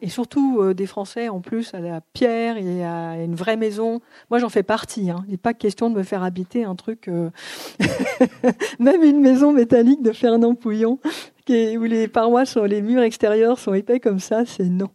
et 0.00 0.08
surtout 0.08 0.60
euh, 0.60 0.74
des 0.74 0.86
Français 0.86 1.28
en 1.28 1.40
plus 1.40 1.74
à 1.74 1.80
la 1.80 2.00
pierre 2.00 2.56
et 2.56 2.84
à 2.84 3.22
une 3.22 3.34
vraie 3.34 3.56
maison. 3.56 4.00
Moi, 4.30 4.38
j'en 4.38 4.48
fais 4.48 4.62
partie. 4.62 5.10
Hein. 5.10 5.24
Il 5.26 5.32
n'est 5.32 5.36
pas 5.36 5.52
question 5.52 5.90
de 5.90 5.96
me 5.96 6.02
faire 6.02 6.22
habiter 6.22 6.64
un 6.64 6.74
truc, 6.74 7.08
euh, 7.08 7.30
même 8.78 9.02
une 9.02 9.20
maison 9.20 9.52
métallique 9.52 10.02
de 10.02 10.12
Fernand 10.12 10.54
Pouillon, 10.54 10.98
qui 11.44 11.76
où 11.76 11.84
les 11.84 12.08
parois 12.08 12.46
sur 12.46 12.66
les 12.66 12.80
murs 12.80 13.02
extérieurs 13.02 13.58
sont 13.58 13.74
épais 13.74 14.00
comme 14.00 14.20
ça, 14.20 14.44
c'est 14.46 14.64
non. 14.64 14.88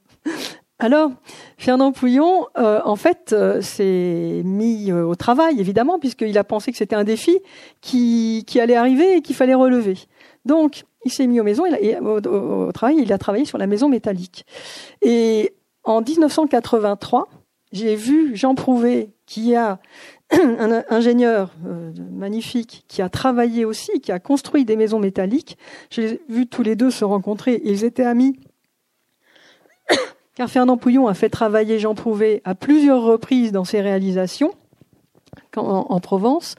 Alors, 0.79 1.11
Fernand 1.57 1.91
Pouillon, 1.91 2.47
euh, 2.57 2.81
en 2.83 2.95
fait, 2.95 3.35
s'est 3.61 4.41
mis 4.43 4.91
au 4.91 5.13
travail, 5.13 5.59
évidemment, 5.59 5.99
puisqu'il 5.99 6.35
a 6.39 6.43
pensé 6.43 6.71
que 6.71 6.77
c'était 6.77 6.95
un 6.95 7.03
défi 7.03 7.37
qui, 7.81 8.43
qui 8.47 8.59
allait 8.59 8.75
arriver 8.75 9.17
et 9.17 9.21
qu'il 9.21 9.35
fallait 9.35 9.53
relever. 9.53 9.99
Donc, 10.45 10.85
il 11.05 11.11
s'est 11.11 11.27
mis 11.27 11.39
aux 11.39 11.43
maisons, 11.43 11.65
il 11.65 11.99
au, 11.99 12.71
travail, 12.71 12.97
il 12.99 13.11
a 13.13 13.17
travaillé 13.17 13.45
sur 13.45 13.57
la 13.57 13.67
maison 13.67 13.89
métallique. 13.89 14.45
Et 15.01 15.53
en 15.83 16.01
1983, 16.01 17.29
j'ai 17.71 17.95
vu 17.95 18.35
Jean 18.35 18.55
Prouvé, 18.55 19.11
qui 19.25 19.55
a 19.55 19.79
un 20.31 20.83
ingénieur 20.89 21.51
euh, 21.65 21.91
magnifique, 22.11 22.85
qui 22.87 23.01
a 23.01 23.09
travaillé 23.09 23.65
aussi, 23.65 23.99
qui 24.01 24.11
a 24.11 24.19
construit 24.19 24.65
des 24.65 24.75
maisons 24.75 24.99
métalliques. 24.99 25.57
J'ai 25.89 26.21
vu 26.29 26.47
tous 26.47 26.63
les 26.63 26.75
deux 26.75 26.91
se 26.91 27.05
rencontrer. 27.05 27.61
Ils 27.63 27.83
étaient 27.83 28.03
amis. 28.03 28.39
Car 30.35 30.49
Fernand 30.49 30.77
Pouillon 30.77 31.07
a 31.07 31.13
fait 31.13 31.29
travailler 31.29 31.79
Jean 31.79 31.95
Prouvé 31.95 32.41
à 32.45 32.55
plusieurs 32.55 33.01
reprises 33.01 33.51
dans 33.51 33.65
ses 33.65 33.81
réalisations 33.81 34.53
en, 35.57 35.99
Provence. 35.99 36.55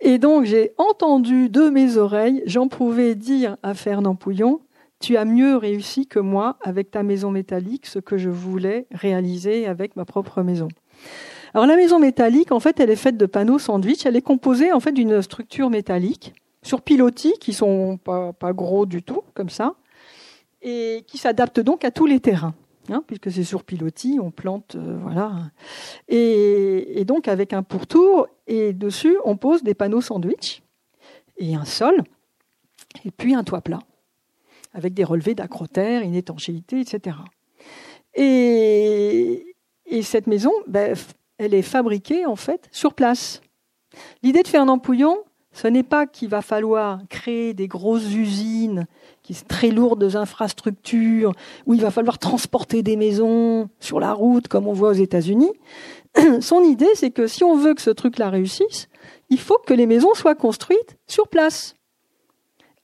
Et 0.00 0.18
donc 0.18 0.44
j'ai 0.44 0.72
entendu 0.78 1.48
de 1.48 1.68
mes 1.68 1.96
oreilles, 1.96 2.42
j'en 2.46 2.68
pouvais 2.68 3.14
dire 3.14 3.56
à 3.62 3.74
Fernand 3.74 4.14
Pouillon, 4.14 4.60
tu 5.00 5.16
as 5.16 5.24
mieux 5.24 5.56
réussi 5.56 6.06
que 6.06 6.18
moi 6.18 6.56
avec 6.62 6.90
ta 6.90 7.02
maison 7.02 7.30
métallique 7.30 7.86
ce 7.86 7.98
que 7.98 8.16
je 8.16 8.30
voulais 8.30 8.86
réaliser 8.92 9.66
avec 9.66 9.96
ma 9.96 10.04
propre 10.04 10.42
maison. 10.42 10.68
Alors 11.54 11.66
la 11.66 11.76
maison 11.76 11.98
métallique, 11.98 12.52
en 12.52 12.60
fait, 12.60 12.80
elle 12.80 12.90
est 12.90 12.96
faite 12.96 13.16
de 13.16 13.26
panneaux 13.26 13.58
sandwich. 13.58 14.04
Elle 14.04 14.16
est 14.16 14.22
composée 14.22 14.72
en 14.72 14.80
fait 14.80 14.92
d'une 14.92 15.22
structure 15.22 15.70
métallique 15.70 16.34
sur 16.62 16.82
pilotis 16.82 17.34
qui 17.40 17.52
sont 17.52 17.96
pas, 17.96 18.32
pas 18.32 18.52
gros 18.52 18.86
du 18.86 19.02
tout, 19.02 19.22
comme 19.34 19.48
ça, 19.48 19.74
et 20.62 21.04
qui 21.06 21.16
s'adaptent 21.16 21.60
donc 21.60 21.84
à 21.84 21.90
tous 21.90 22.06
les 22.06 22.20
terrains. 22.20 22.54
Hein, 22.90 23.02
puisque 23.06 23.30
c'est 23.30 23.44
sur 23.44 23.64
pilotis, 23.64 24.18
on 24.20 24.30
plante, 24.30 24.76
euh, 24.76 24.98
voilà. 25.00 25.50
Et, 26.08 27.04
donc 27.04 27.28
avec 27.28 27.52
un 27.52 27.62
pourtour, 27.62 28.28
et 28.46 28.72
dessus, 28.72 29.16
on 29.24 29.36
pose 29.36 29.62
des 29.62 29.74
panneaux 29.74 30.00
sandwich, 30.00 30.62
et 31.36 31.54
un 31.54 31.64
sol, 31.64 32.02
et 33.04 33.10
puis 33.10 33.34
un 33.34 33.44
toit 33.44 33.60
plat, 33.60 33.80
avec 34.72 34.94
des 34.94 35.04
relevés 35.04 35.34
d'acroterre, 35.34 36.02
une 36.02 36.14
étanchéité, 36.14 36.80
etc. 36.80 37.16
Et, 38.14 39.56
et 39.86 40.02
cette 40.02 40.26
maison, 40.26 40.52
ben, 40.66 40.96
elle 41.38 41.54
est 41.54 41.62
fabriquée 41.62 42.26
en 42.26 42.36
fait 42.36 42.68
sur 42.72 42.94
place. 42.94 43.40
L'idée 44.22 44.42
de 44.42 44.48
Fernand 44.48 44.78
Pouillon, 44.78 45.18
ce 45.52 45.68
n'est 45.68 45.82
pas 45.82 46.06
qu'il 46.06 46.28
va 46.28 46.42
falloir 46.42 47.00
créer 47.08 47.54
des 47.54 47.66
grosses 47.66 48.12
usines 48.12 48.86
qui 49.26 49.34
sont 49.34 49.44
très 49.46 49.70
lourdes 49.70 50.14
infrastructures, 50.14 51.32
où 51.66 51.74
il 51.74 51.80
va 51.80 51.90
falloir 51.90 52.18
transporter 52.18 52.84
des 52.84 52.94
maisons 52.96 53.68
sur 53.80 53.98
la 53.98 54.12
route, 54.12 54.46
comme 54.46 54.68
on 54.68 54.72
voit 54.72 54.90
aux 54.90 54.92
États-Unis. 54.92 55.50
Son 56.40 56.60
idée, 56.60 56.88
c'est 56.94 57.10
que 57.10 57.26
si 57.26 57.42
on 57.42 57.56
veut 57.56 57.74
que 57.74 57.82
ce 57.82 57.90
truc-là 57.90 58.30
réussisse, 58.30 58.88
il 59.28 59.40
faut 59.40 59.58
que 59.66 59.74
les 59.74 59.86
maisons 59.86 60.14
soient 60.14 60.36
construites 60.36 60.96
sur 61.08 61.26
place. 61.26 61.74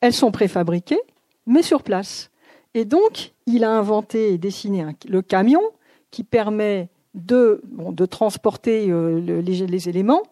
Elles 0.00 0.12
sont 0.12 0.32
préfabriquées, 0.32 1.00
mais 1.46 1.62
sur 1.62 1.84
place. 1.84 2.30
Et 2.74 2.84
donc, 2.84 3.32
il 3.46 3.62
a 3.62 3.70
inventé 3.70 4.32
et 4.32 4.38
dessiné 4.38 4.84
le 5.08 5.22
camion 5.22 5.62
qui 6.10 6.24
permet 6.24 6.88
de, 7.14 7.62
transporter 8.10 8.90
euh, 8.90 9.20
les, 9.20 9.88
éléments. 9.88 10.22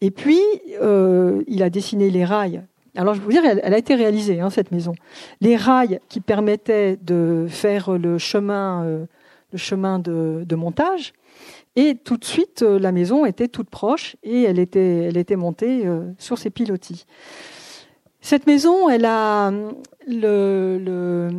Et 0.00 0.10
puis, 0.10 0.40
euh, 0.80 1.42
il 1.48 1.62
a 1.62 1.68
dessiné 1.68 2.08
les 2.08 2.24
rails 2.24 2.62
alors 2.96 3.14
je 3.14 3.20
vous 3.20 3.30
dire, 3.30 3.44
elle, 3.44 3.74
a 3.74 3.78
été 3.78 3.94
réalisée, 3.94 4.40
hein, 4.40 4.50
cette 4.50 4.72
maison. 4.72 4.94
Les 5.40 5.56
rails 5.56 6.00
qui 6.08 6.20
permettaient 6.20 6.98
de 7.02 7.46
faire 7.48 7.92
le 7.92 8.18
chemin, 8.18 8.84
euh, 8.84 9.06
le 9.52 9.58
chemin 9.58 9.98
de, 9.98 10.54
montage, 10.54 11.12
et 11.76 11.94
tout 11.94 12.16
de 12.16 12.24
suite, 12.24 12.62
euh, 12.62 12.78
la 12.78 12.92
maison 12.92 13.24
était 13.24 13.48
toute 13.48 13.70
proche 13.70 14.16
et 14.22 14.42
elle 14.42 14.58
était, 14.58 15.04
elle 15.04 15.16
était 15.16 15.36
montée 15.36 15.86
euh, 15.86 16.10
sur 16.18 16.38
ses 16.38 16.50
pilotis. 16.50 17.06
Cette 18.20 18.46
maison, 18.46 18.90
elle 18.90 19.06
a 19.06 19.50
le, 20.06 21.30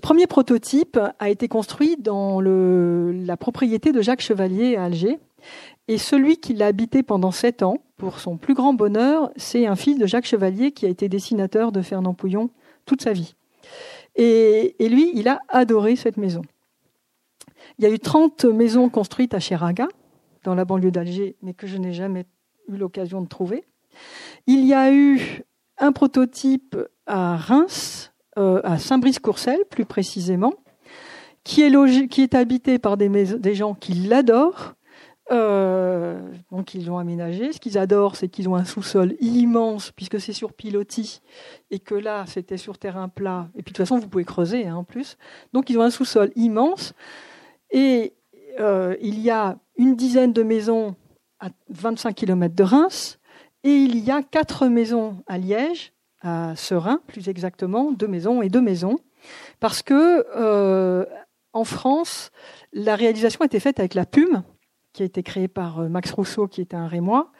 premier 0.00 0.26
prototype 0.26 0.98
a 1.18 1.28
été 1.28 1.48
construit 1.48 1.96
dans 1.98 2.40
la 2.40 3.36
propriété 3.36 3.92
de 3.92 4.00
Jacques 4.00 4.22
Chevalier 4.22 4.76
à 4.76 4.84
Alger. 4.84 5.18
Et 5.88 5.98
celui 5.98 6.36
qui 6.36 6.54
l'a 6.54 6.66
habité 6.66 7.02
pendant 7.02 7.30
sept 7.30 7.62
ans, 7.62 7.78
pour 7.96 8.18
son 8.18 8.36
plus 8.36 8.54
grand 8.54 8.72
bonheur, 8.72 9.30
c'est 9.36 9.66
un 9.66 9.76
fils 9.76 9.98
de 9.98 10.06
Jacques 10.06 10.24
Chevalier 10.24 10.72
qui 10.72 10.86
a 10.86 10.88
été 10.88 11.08
dessinateur 11.08 11.72
de 11.72 11.82
Fernand 11.82 12.14
Pouillon 12.14 12.50
toute 12.86 13.02
sa 13.02 13.12
vie. 13.12 13.34
Et, 14.16 14.74
lui, 14.80 15.10
il 15.14 15.28
a 15.28 15.40
adoré 15.48 15.96
cette 15.96 16.16
maison. 16.16 16.42
Il 17.78 17.84
y 17.84 17.86
a 17.86 17.90
eu 17.90 17.98
30 17.98 18.44
maisons 18.44 18.88
construites 18.88 19.34
à 19.34 19.40
Cheraga, 19.40 19.88
dans 20.44 20.54
la 20.54 20.64
banlieue 20.64 20.90
d'Alger, 20.90 21.36
mais 21.42 21.54
que 21.54 21.66
je 21.66 21.76
n'ai 21.76 21.92
jamais 21.92 22.24
eu 22.68 22.76
l'occasion 22.76 23.20
de 23.20 23.28
trouver. 23.28 23.64
Il 24.46 24.64
y 24.64 24.74
a 24.74 24.92
eu 24.92 25.42
un 25.78 25.92
prototype 25.92 26.76
à 27.06 27.36
Reims, 27.36 28.12
euh, 28.38 28.60
à 28.64 28.78
Saint-Brice-Courcelles 28.78 29.64
plus 29.70 29.84
précisément, 29.84 30.54
qui 31.44 31.62
est, 31.62 32.34
habité 32.34 32.78
par 32.78 32.96
des 32.96 33.54
gens 33.54 33.74
qui 33.74 33.94
l'adorent, 33.94 34.74
euh, 35.32 36.20
donc 36.50 36.74
ils 36.74 36.86
l'ont 36.86 36.98
aménagé. 36.98 37.52
Ce 37.52 37.60
qu'ils 37.60 37.78
adorent, 37.78 38.16
c'est 38.16 38.28
qu'ils 38.28 38.48
ont 38.48 38.56
un 38.56 38.64
sous-sol 38.64 39.14
immense, 39.20 39.92
puisque 39.92 40.20
c'est 40.20 40.32
sur 40.32 40.52
pilotis, 40.52 41.20
et 41.70 41.78
que 41.78 41.94
là, 41.94 42.24
c'était 42.26 42.56
sur 42.56 42.78
terrain 42.78 43.08
plat. 43.08 43.48
Et 43.54 43.62
puis 43.62 43.72
de 43.72 43.76
toute 43.76 43.78
façon, 43.78 43.98
vous 43.98 44.08
pouvez 44.08 44.24
creuser 44.24 44.66
hein, 44.66 44.76
en 44.76 44.84
plus. 44.84 45.16
Donc 45.52 45.70
ils 45.70 45.78
ont 45.78 45.82
un 45.82 45.90
sous-sol 45.90 46.32
immense. 46.36 46.94
Et 47.70 48.14
euh, 48.58 48.96
il 49.00 49.20
y 49.20 49.30
a 49.30 49.58
une 49.76 49.94
dizaine 49.94 50.32
de 50.32 50.42
maisons 50.42 50.96
à 51.38 51.50
25 51.68 52.14
km 52.14 52.54
de 52.54 52.64
Reims, 52.64 53.18
et 53.62 53.70
il 53.70 53.98
y 53.98 54.10
a 54.10 54.22
quatre 54.22 54.66
maisons 54.66 55.22
à 55.26 55.38
Liège, 55.38 55.92
à 56.22 56.54
Serein 56.56 57.00
plus 57.06 57.28
exactement, 57.28 57.92
deux 57.92 58.08
maisons 58.08 58.42
et 58.42 58.48
deux 58.48 58.60
maisons, 58.60 58.98
parce 59.58 59.82
que 59.82 60.26
euh, 60.36 61.06
en 61.52 61.64
France, 61.64 62.30
la 62.72 62.96
réalisation 62.96 63.40
a 63.40 63.46
été 63.46 63.60
faite 63.60 63.80
avec 63.80 63.94
la 63.94 64.04
PUME, 64.04 64.42
qui 64.92 65.02
a 65.02 65.06
été 65.06 65.22
créé 65.22 65.48
par 65.48 65.80
euh, 65.80 65.88
Max 65.88 66.10
Rousseau, 66.12 66.48
qui 66.48 66.60
était 66.60 66.76
un 66.76 66.86
Rémois. 66.88 67.30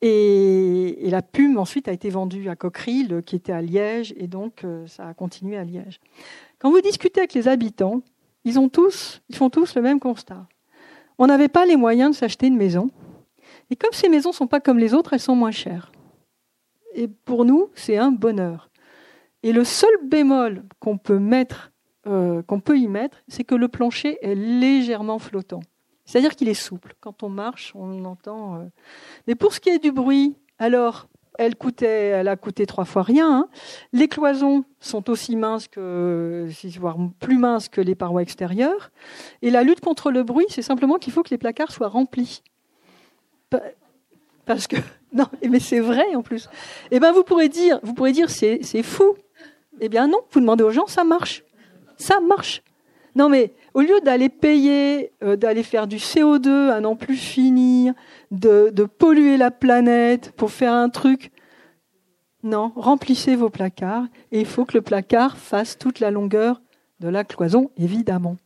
Et, 0.00 0.98
la 1.10 1.22
Pume, 1.22 1.58
ensuite, 1.58 1.88
a 1.88 1.92
été 1.92 2.10
vendue 2.10 2.48
à 2.48 2.56
Coqueril, 2.56 3.22
qui 3.24 3.36
était 3.36 3.52
à 3.52 3.62
Liège, 3.62 4.14
et 4.16 4.26
donc 4.26 4.64
euh, 4.64 4.86
ça 4.86 5.08
a 5.08 5.14
continué 5.14 5.56
à 5.56 5.64
Liège. 5.64 6.00
Quand 6.58 6.70
vous 6.70 6.80
discutez 6.80 7.20
avec 7.20 7.34
les 7.34 7.48
habitants, 7.48 8.02
ils, 8.44 8.58
ont 8.58 8.68
tous, 8.68 9.22
ils 9.28 9.36
font 9.36 9.50
tous 9.50 9.74
le 9.74 9.82
même 9.82 10.00
constat. 10.00 10.46
On 11.18 11.26
n'avait 11.26 11.48
pas 11.48 11.66
les 11.66 11.76
moyens 11.76 12.10
de 12.10 12.16
s'acheter 12.16 12.46
une 12.46 12.56
maison. 12.56 12.90
Et 13.70 13.76
comme 13.76 13.92
ces 13.92 14.08
maisons 14.08 14.30
ne 14.30 14.34
sont 14.34 14.46
pas 14.46 14.60
comme 14.60 14.78
les 14.78 14.94
autres, 14.94 15.12
elles 15.12 15.20
sont 15.20 15.36
moins 15.36 15.50
chères. 15.50 15.92
Et 16.94 17.08
pour 17.08 17.44
nous, 17.44 17.70
c'est 17.74 17.96
un 17.96 18.10
bonheur. 18.10 18.70
Et 19.42 19.52
le 19.52 19.64
seul 19.64 19.90
bémol 20.04 20.64
qu'on 20.80 20.98
peut 20.98 21.18
mettre, 21.18 21.72
euh, 22.06 22.42
qu'on 22.42 22.60
peut 22.60 22.78
y 22.78 22.88
mettre, 22.88 23.18
c'est 23.28 23.44
que 23.44 23.54
le 23.54 23.68
plancher 23.68 24.18
est 24.22 24.34
légèrement 24.34 25.18
flottant. 25.18 25.60
C'est-à-dire 26.06 26.34
qu'il 26.36 26.48
est 26.48 26.54
souple. 26.54 26.94
Quand 27.00 27.22
on 27.22 27.28
marche, 27.28 27.72
on 27.74 28.04
entend. 28.04 28.56
Euh. 28.56 28.64
Mais 29.26 29.34
pour 29.34 29.52
ce 29.52 29.60
qui 29.60 29.68
est 29.68 29.78
du 29.78 29.92
bruit, 29.92 30.36
alors, 30.58 31.08
elle, 31.38 31.56
coûtait, 31.56 31.86
elle 31.86 32.28
a 32.28 32.36
coûté 32.36 32.64
trois 32.64 32.84
fois 32.84 33.02
rien. 33.02 33.30
Hein. 33.30 33.48
Les 33.92 34.08
cloisons 34.08 34.64
sont 34.80 35.10
aussi 35.10 35.36
minces 35.36 35.68
que, 35.68 36.48
voire 36.78 36.96
plus 37.18 37.36
minces 37.36 37.68
que 37.68 37.80
les 37.80 37.94
parois 37.94 38.22
extérieures. 38.22 38.90
Et 39.42 39.50
la 39.50 39.64
lutte 39.64 39.80
contre 39.80 40.10
le 40.10 40.22
bruit, 40.22 40.46
c'est 40.48 40.62
simplement 40.62 40.96
qu'il 40.96 41.12
faut 41.12 41.22
que 41.22 41.30
les 41.30 41.38
placards 41.38 41.72
soient 41.72 41.88
remplis. 41.88 42.42
Parce 44.46 44.66
que 44.66 44.76
non, 45.12 45.26
mais 45.48 45.60
c'est 45.60 45.80
vrai 45.80 46.14
en 46.14 46.22
plus. 46.22 46.48
Eh 46.90 47.00
ben, 47.00 47.12
vous 47.12 47.24
pourrez 47.24 47.48
dire, 47.48 47.80
vous 47.82 47.94
pourrez 47.94 48.12
dire, 48.12 48.30
c'est, 48.30 48.60
c'est 48.62 48.82
fou. 48.82 49.16
Eh 49.80 49.88
bien 49.88 50.06
non, 50.06 50.20
vous 50.30 50.40
demandez 50.40 50.64
aux 50.64 50.70
gens, 50.70 50.86
ça 50.86 51.04
marche, 51.04 51.44
ça 51.98 52.20
marche. 52.20 52.62
Non 53.16 53.30
mais 53.30 53.54
au 53.72 53.80
lieu 53.80 53.98
d'aller 54.04 54.28
payer, 54.28 55.10
euh, 55.24 55.36
d'aller 55.36 55.62
faire 55.62 55.86
du 55.86 55.96
CO2 55.96 56.70
à 56.70 56.80
n'en 56.80 56.96
plus 56.96 57.16
finir, 57.16 57.94
de, 58.30 58.70
polluer 58.84 59.38
la 59.38 59.50
planète 59.50 60.32
pour 60.36 60.50
faire 60.50 60.74
un 60.74 60.90
truc, 60.90 61.32
non, 62.42 62.72
remplissez 62.76 63.34
vos 63.34 63.48
placards 63.48 64.04
et 64.32 64.40
il 64.40 64.46
faut 64.46 64.66
que 64.66 64.76
le 64.76 64.82
placard 64.82 65.38
fasse 65.38 65.78
toute 65.78 65.98
la 65.98 66.10
longueur 66.10 66.60
de 67.00 67.08
la 67.08 67.24
cloison, 67.24 67.70
évidemment. 67.78 68.36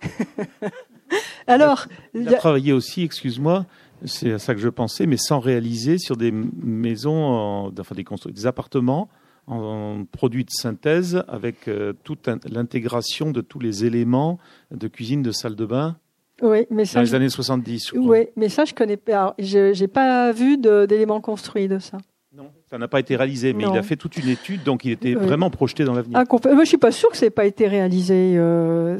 Alors, 1.48 1.86
il 2.14 2.28
a, 2.28 2.38
travaillé 2.38 2.72
aussi, 2.72 3.02
excuse-moi, 3.02 3.66
c'est 4.04 4.32
à 4.32 4.38
ça 4.38 4.54
que 4.54 4.60
je 4.60 4.68
pensais, 4.68 5.06
mais 5.06 5.16
sans 5.16 5.40
réaliser 5.40 5.98
sur 5.98 6.16
des 6.16 6.30
maisons, 6.30 7.72
enfin 7.78 7.94
des, 7.96 8.04
des 8.32 8.46
appartements 8.46 9.08
en 9.46 10.04
produit 10.10 10.44
de 10.44 10.50
synthèse 10.50 11.24
avec 11.28 11.68
euh, 11.68 11.92
toute 12.04 12.28
l'intégration 12.50 13.30
de 13.30 13.40
tous 13.40 13.58
les 13.58 13.84
éléments 13.84 14.38
de 14.70 14.88
cuisine, 14.88 15.22
de 15.22 15.32
salle 15.32 15.56
de 15.56 15.66
bain. 15.66 15.96
Oui, 16.40 16.66
mais 16.70 16.84
ça, 16.84 16.98
dans 16.98 17.02
les 17.02 17.14
années 17.14 17.28
70. 17.28 17.92
oui, 17.92 18.28
mais 18.36 18.48
ça, 18.48 18.64
je 18.64 18.74
connais 18.74 18.96
pas. 18.96 19.34
Je 19.38 19.78
n'ai 19.78 19.88
pas 19.88 20.32
vu 20.32 20.58
d'éléments 20.58 21.20
construits 21.20 21.68
de 21.68 21.78
ça. 21.78 21.98
Non, 22.34 22.50
ça 22.70 22.78
n'a 22.78 22.88
pas 22.88 22.98
été 22.98 23.14
réalisé, 23.14 23.52
mais 23.52 23.64
il 23.64 23.76
a 23.76 23.82
fait 23.82 23.96
toute 23.96 24.16
une 24.16 24.30
étude, 24.30 24.62
donc 24.62 24.86
il 24.86 24.92
était 24.92 25.12
vraiment 25.12 25.50
projeté 25.50 25.84
dans 25.84 25.92
l'avenir. 25.92 26.18
Moi, 26.30 26.64
je 26.64 26.68
suis 26.68 26.78
pas 26.78 26.90
sûr 26.90 27.10
que 27.10 27.18
ça 27.18 27.26
n'ait 27.26 27.30
pas 27.30 27.44
été 27.44 27.68
réalisé. 27.68 28.36
Euh, 28.38 28.98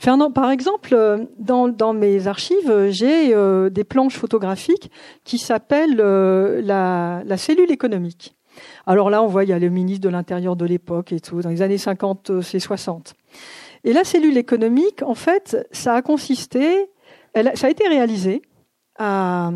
Fernand, 0.00 0.32
par 0.32 0.50
exemple, 0.50 0.94
euh, 0.94 1.18
dans, 1.38 1.68
dans 1.68 1.92
mes 1.92 2.26
archives, 2.26 2.88
j'ai 2.90 3.32
euh, 3.32 3.70
des 3.70 3.84
planches 3.84 4.16
photographiques 4.16 4.90
qui 5.22 5.38
s'appellent 5.38 5.94
la, 5.94 7.22
la 7.24 7.36
cellule 7.36 7.70
économique. 7.70 8.34
Alors 8.86 9.10
là, 9.10 9.22
on 9.22 9.26
voit, 9.26 9.44
il 9.44 9.50
y 9.50 9.52
a 9.52 9.58
le 9.58 9.70
ministre 9.70 10.02
de 10.02 10.08
l'Intérieur 10.08 10.56
de 10.56 10.64
l'époque 10.64 11.12
et 11.12 11.20
tout, 11.20 11.40
dans 11.40 11.50
les 11.50 11.62
années 11.62 11.78
50 11.78 12.30
euh, 12.30 12.42
et 12.52 12.60
60. 12.60 13.14
Et 13.84 13.92
la 13.92 14.04
cellule 14.04 14.36
économique, 14.36 15.02
en 15.02 15.14
fait, 15.14 15.66
ça 15.72 15.94
a 15.94 16.02
consisté, 16.02 16.90
ça 17.34 17.66
a 17.66 17.70
été 17.70 17.86
réalisé 17.86 18.42
à, 18.98 19.50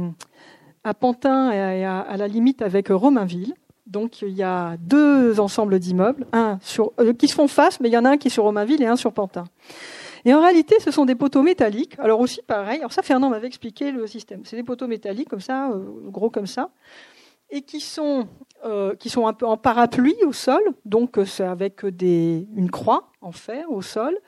Pantin 1.00 1.50
et 1.50 1.84
à, 1.84 2.16
la 2.16 2.28
limite 2.28 2.62
avec 2.62 2.88
Romainville. 2.88 3.54
Donc 3.86 4.20
il 4.20 4.34
y 4.34 4.42
a 4.42 4.76
deux 4.78 5.40
ensembles 5.40 5.78
d'immeubles, 5.78 6.26
un 6.32 6.58
euh, 7.00 7.14
qui 7.14 7.26
se 7.26 7.34
font 7.34 7.48
face, 7.48 7.80
mais 7.80 7.88
il 7.88 7.92
y 7.92 7.96
en 7.96 8.04
a 8.04 8.10
un 8.10 8.16
qui 8.18 8.28
est 8.28 8.30
sur 8.30 8.44
Romainville 8.44 8.82
et 8.82 8.86
un 8.86 8.96
sur 8.96 9.14
Pantin. 9.14 9.44
Et 10.26 10.34
en 10.34 10.42
réalité, 10.42 10.76
ce 10.80 10.90
sont 10.90 11.06
des 11.06 11.14
poteaux 11.14 11.42
métalliques. 11.42 11.98
Alors 11.98 12.20
aussi 12.20 12.42
pareil. 12.42 12.80
Alors 12.80 12.92
ça, 12.92 13.02
Fernand 13.02 13.30
m'avait 13.30 13.46
expliqué 13.46 13.90
le 13.90 14.06
système. 14.06 14.42
C'est 14.44 14.56
des 14.56 14.62
poteaux 14.62 14.88
métalliques 14.88 15.30
comme 15.30 15.40
ça, 15.40 15.70
euh, 15.70 15.82
gros 16.10 16.28
comme 16.28 16.46
ça, 16.46 16.68
et 17.48 17.62
qui 17.62 17.80
sont 17.80 18.28
euh, 18.64 18.94
qui 18.96 19.08
sont 19.08 19.26
un 19.26 19.32
peu 19.32 19.46
en 19.46 19.56
parapluie 19.56 20.16
au 20.26 20.32
sol. 20.32 20.62
Donc 20.84 21.18
c'est 21.26 21.44
avec 21.44 21.82
une 21.82 22.70
croix 22.70 23.10
en 23.20 23.32
fer 23.32 23.70
au 23.70 23.82
sol, 23.82 24.18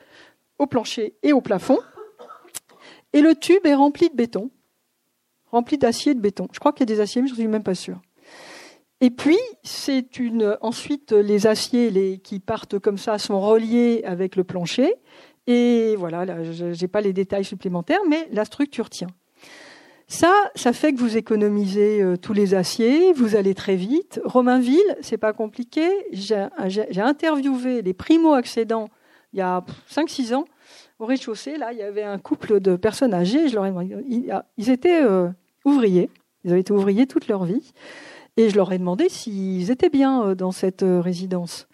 au 0.59 0.67
plancher 0.67 1.15
et 1.23 1.33
au 1.33 1.41
plafond. 1.41 1.79
Et 3.13 3.21
le 3.21 3.35
tube 3.35 3.65
est 3.65 3.75
rempli 3.75 4.09
de 4.09 4.15
béton, 4.15 4.51
rempli 5.47 5.77
d'acier 5.77 6.13
de 6.13 6.19
béton. 6.19 6.47
Je 6.53 6.59
crois 6.59 6.71
qu'il 6.71 6.89
y 6.89 6.91
a 6.91 6.95
des 6.95 7.01
aciers, 7.01 7.21
mais 7.21 7.27
je 7.27 7.33
ne 7.33 7.39
suis 7.39 7.47
même 7.47 7.63
pas 7.63 7.75
sûr. 7.75 7.99
Et 9.01 9.09
puis, 9.09 9.39
c'est 9.63 10.19
une. 10.19 10.57
Ensuite, 10.61 11.11
les 11.11 11.47
aciers 11.47 12.19
qui 12.19 12.39
partent 12.39 12.77
comme 12.77 12.99
ça 12.99 13.17
sont 13.17 13.41
reliés 13.41 14.03
avec 14.05 14.35
le 14.35 14.43
plancher. 14.43 14.93
Et 15.47 15.95
voilà, 15.97 16.43
je 16.43 16.79
n'ai 16.79 16.87
pas 16.87 17.01
les 17.01 17.11
détails 17.11 17.43
supplémentaires, 17.43 18.01
mais 18.07 18.27
la 18.31 18.45
structure 18.45 18.89
tient. 18.89 19.09
Ça, 20.11 20.33
ça 20.55 20.73
fait 20.73 20.91
que 20.91 20.99
vous 20.99 21.15
économisez 21.15 22.01
euh, 22.01 22.17
tous 22.17 22.33
les 22.33 22.53
aciers, 22.53 23.13
vous 23.13 23.37
allez 23.37 23.55
très 23.55 23.77
vite. 23.77 24.19
Romainville, 24.25 24.97
c'est 24.99 25.17
pas 25.17 25.31
compliqué. 25.31 25.87
J'ai 26.11 27.01
interviewé 27.01 27.81
les 27.81 27.93
primo-accédants 27.93 28.89
il 29.33 29.39
y 29.39 29.41
a 29.41 29.63
5-6 29.89 30.35
ans 30.35 30.45
au 30.99 31.05
rez-de-chaussée, 31.05 31.57
là, 31.57 31.73
il 31.73 31.79
y 31.79 31.81
avait 31.81 32.03
un 32.03 32.19
couple 32.19 32.59
de 32.59 32.75
personnes 32.75 33.13
âgées. 33.13 33.47
Je 33.47 33.55
leur 33.55 33.65
ai 33.65 33.69
demandé, 33.69 33.95
ils, 34.57 34.69
étaient 34.69 35.01
euh, 35.01 35.29
ouvriers. 35.65 36.11
Ils 36.43 36.51
avaient 36.51 36.61
été 36.61 36.73
ouvriers 36.73 37.07
toute 37.07 37.27
leur 37.27 37.43
vie. 37.45 37.73
Et 38.37 38.49
je 38.49 38.55
leur 38.55 38.71
ai 38.71 38.77
demandé 38.77 39.09
s'ils 39.09 39.71
étaient 39.71 39.89
bien 39.89 40.23
euh, 40.23 40.35
dans 40.35 40.51
cette 40.51 40.83
euh, 40.83 41.01
résidence. 41.01 41.67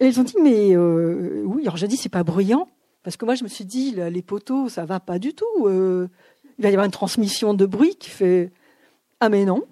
Et 0.00 0.06
ils 0.06 0.18
ont 0.18 0.22
dit, 0.22 0.36
mais 0.42 0.76
oui. 0.76 1.62
Alors 1.62 1.76
j'ai 1.76 1.88
dit, 1.88 1.96
c'est 1.96 2.08
pas 2.08 2.22
bruyant. 2.22 2.68
Parce 3.02 3.16
que 3.16 3.24
moi, 3.24 3.34
je 3.34 3.42
me 3.42 3.48
suis 3.48 3.64
dit, 3.64 3.96
les 3.96 4.22
poteaux, 4.22 4.68
ça 4.68 4.84
va 4.84 5.00
pas 5.00 5.18
du 5.18 5.34
tout. 5.34 5.68
Il 6.58 6.62
va 6.62 6.70
y 6.70 6.72
avoir 6.72 6.86
une 6.86 6.92
transmission 6.92 7.54
de 7.54 7.66
bruit 7.66 7.96
qui 7.96 8.10
fait. 8.10 8.50
Ah, 9.20 9.28
mais 9.28 9.44
non. 9.44 9.64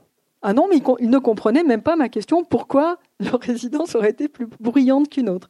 Ah 0.43 0.53
non, 0.53 0.69
mais 0.71 0.81
ils, 1.01 1.11
ne 1.11 1.19
comprenaient 1.19 1.65
même 1.65 1.83
pas 1.83 1.97
ma 1.97 2.09
question 2.09 2.45
pourquoi 2.45 2.99
leur 3.19 3.41
résidence 3.43 3.95
aurait 3.97 4.11
été 4.11 4.29
plus 4.29 4.47
bruyante 4.61 5.09
qu'une 5.09 5.29
autre? 5.29 5.49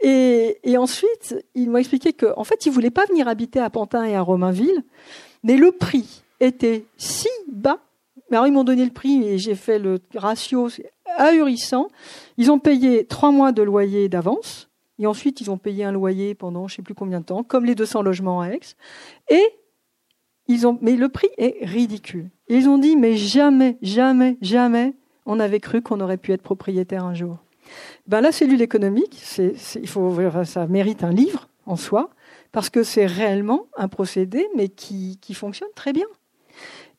Et, 0.00 0.56
ensuite, 0.78 1.36
ils 1.54 1.68
m'ont 1.68 1.78
expliqué 1.78 2.12
qu'en 2.12 2.32
en 2.36 2.44
fait, 2.44 2.64
ils 2.64 2.72
voulaient 2.72 2.90
pas 2.90 3.04
venir 3.06 3.28
habiter 3.28 3.60
à 3.60 3.68
Pantin 3.68 4.04
et 4.04 4.16
à 4.16 4.22
Romainville, 4.22 4.84
mais 5.42 5.56
le 5.56 5.72
prix 5.72 6.22
était 6.40 6.86
si 6.96 7.28
bas. 7.50 7.80
Mais 8.30 8.38
alors, 8.38 8.46
ils 8.46 8.52
m'ont 8.52 8.64
donné 8.64 8.84
le 8.84 8.90
prix 8.90 9.22
et 9.24 9.38
j'ai 9.38 9.54
fait 9.54 9.78
le 9.78 10.00
ratio 10.14 10.68
ahurissant. 11.18 11.88
Ils 12.38 12.50
ont 12.50 12.58
payé 12.58 13.04
trois 13.04 13.32
mois 13.32 13.52
de 13.52 13.62
loyer 13.62 14.08
d'avance. 14.08 14.70
Et 14.98 15.06
ensuite, 15.06 15.40
ils 15.40 15.50
ont 15.50 15.58
payé 15.58 15.84
un 15.84 15.92
loyer 15.92 16.34
pendant 16.34 16.68
je 16.68 16.74
ne 16.74 16.76
sais 16.76 16.82
plus 16.82 16.94
combien 16.94 17.20
de 17.20 17.24
temps, 17.26 17.42
comme 17.42 17.64
les 17.64 17.74
200 17.74 18.02
logements 18.02 18.40
à 18.40 18.48
Aix. 18.48 18.60
Et 19.28 19.42
ils 20.48 20.66
ont, 20.66 20.78
mais 20.80 20.96
le 20.96 21.08
prix 21.08 21.28
est 21.38 21.64
ridicule. 21.64 22.30
ils 22.48 22.68
ont 22.68 22.78
dit, 22.78 22.96
mais 22.96 23.16
jamais, 23.16 23.78
jamais, 23.82 24.36
jamais, 24.40 24.94
on 25.26 25.40
avait 25.40 25.60
cru 25.60 25.82
qu'on 25.82 26.00
aurait 26.00 26.16
pu 26.16 26.32
être 26.32 26.42
propriétaire 26.42 27.04
un 27.04 27.14
jour. 27.14 27.38
Ben, 28.06 28.20
la 28.20 28.32
cellule 28.32 28.60
économique, 28.60 29.18
c'est, 29.22 29.54
il 29.76 29.88
faut, 29.88 30.14
ça 30.44 30.66
mérite 30.66 31.04
un 31.04 31.12
livre 31.12 31.48
en 31.66 31.76
soi, 31.76 32.10
parce 32.50 32.70
que 32.70 32.82
c'est 32.82 33.06
réellement 33.06 33.66
un 33.76 33.88
procédé, 33.88 34.48
mais 34.56 34.68
qui, 34.68 35.18
qui 35.20 35.34
fonctionne 35.34 35.70
très 35.74 35.92
bien. 35.92 36.06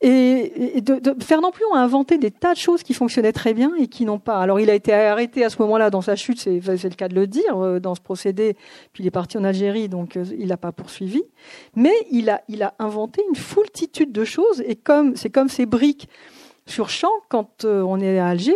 Et, 0.06 0.82
de, 0.82 0.96
de, 0.96 1.24
Fernand 1.24 1.52
Pluon 1.52 1.74
a 1.74 1.80
inventé 1.80 2.18
des 2.18 2.30
tas 2.30 2.54
de 2.54 2.60
choses 2.60 2.84
qui 2.84 2.94
fonctionnaient 2.94 3.32
très 3.32 3.54
bien 3.54 3.72
et 3.80 3.88
qui 3.88 4.04
n'ont 4.04 4.20
pas. 4.20 4.42
Alors 4.42 4.60
il 4.60 4.70
a 4.70 4.74
été 4.74 4.92
arrêté 4.94 5.46
à 5.46 5.50
ce 5.50 5.62
moment-là 5.62 5.90
dans 5.90 6.02
sa 6.02 6.18
chute, 6.18 6.42
c'est, 6.42 6.60
le 6.60 6.96
cas 6.96 7.08
de 7.08 7.16
le 7.16 7.26
dire, 7.26 7.58
euh, 7.58 7.80
dans 7.80 7.96
ce 7.96 8.02
procédé. 8.02 8.58
Puis 8.92 9.06
il 9.06 9.08
est 9.08 9.12
parti 9.12 9.38
en 9.38 9.46
Algérie, 9.46 9.88
donc 9.88 10.18
euh, 10.18 10.26
il 10.38 10.48
n'a 10.48 10.58
pas 10.58 10.74
poursuivi. 10.74 11.24
Mais 11.78 11.94
il 12.12 12.30
a, 12.30 12.42
il 12.50 12.64
a 12.64 12.74
inventé 12.80 13.24
une 13.30 13.38
foultitude 13.38 14.12
de 14.12 14.26
choses. 14.26 14.62
Et 14.68 14.76
comme 14.76 15.16
c'est 15.16 15.30
comme 15.30 15.48
ces 15.48 15.66
briques 15.66 16.10
sur 16.66 16.90
champ, 16.90 17.12
quand 17.30 17.66
euh, 17.66 17.82
on 17.82 18.00
est 18.00 18.20
à 18.20 18.28
Alger, 18.28 18.56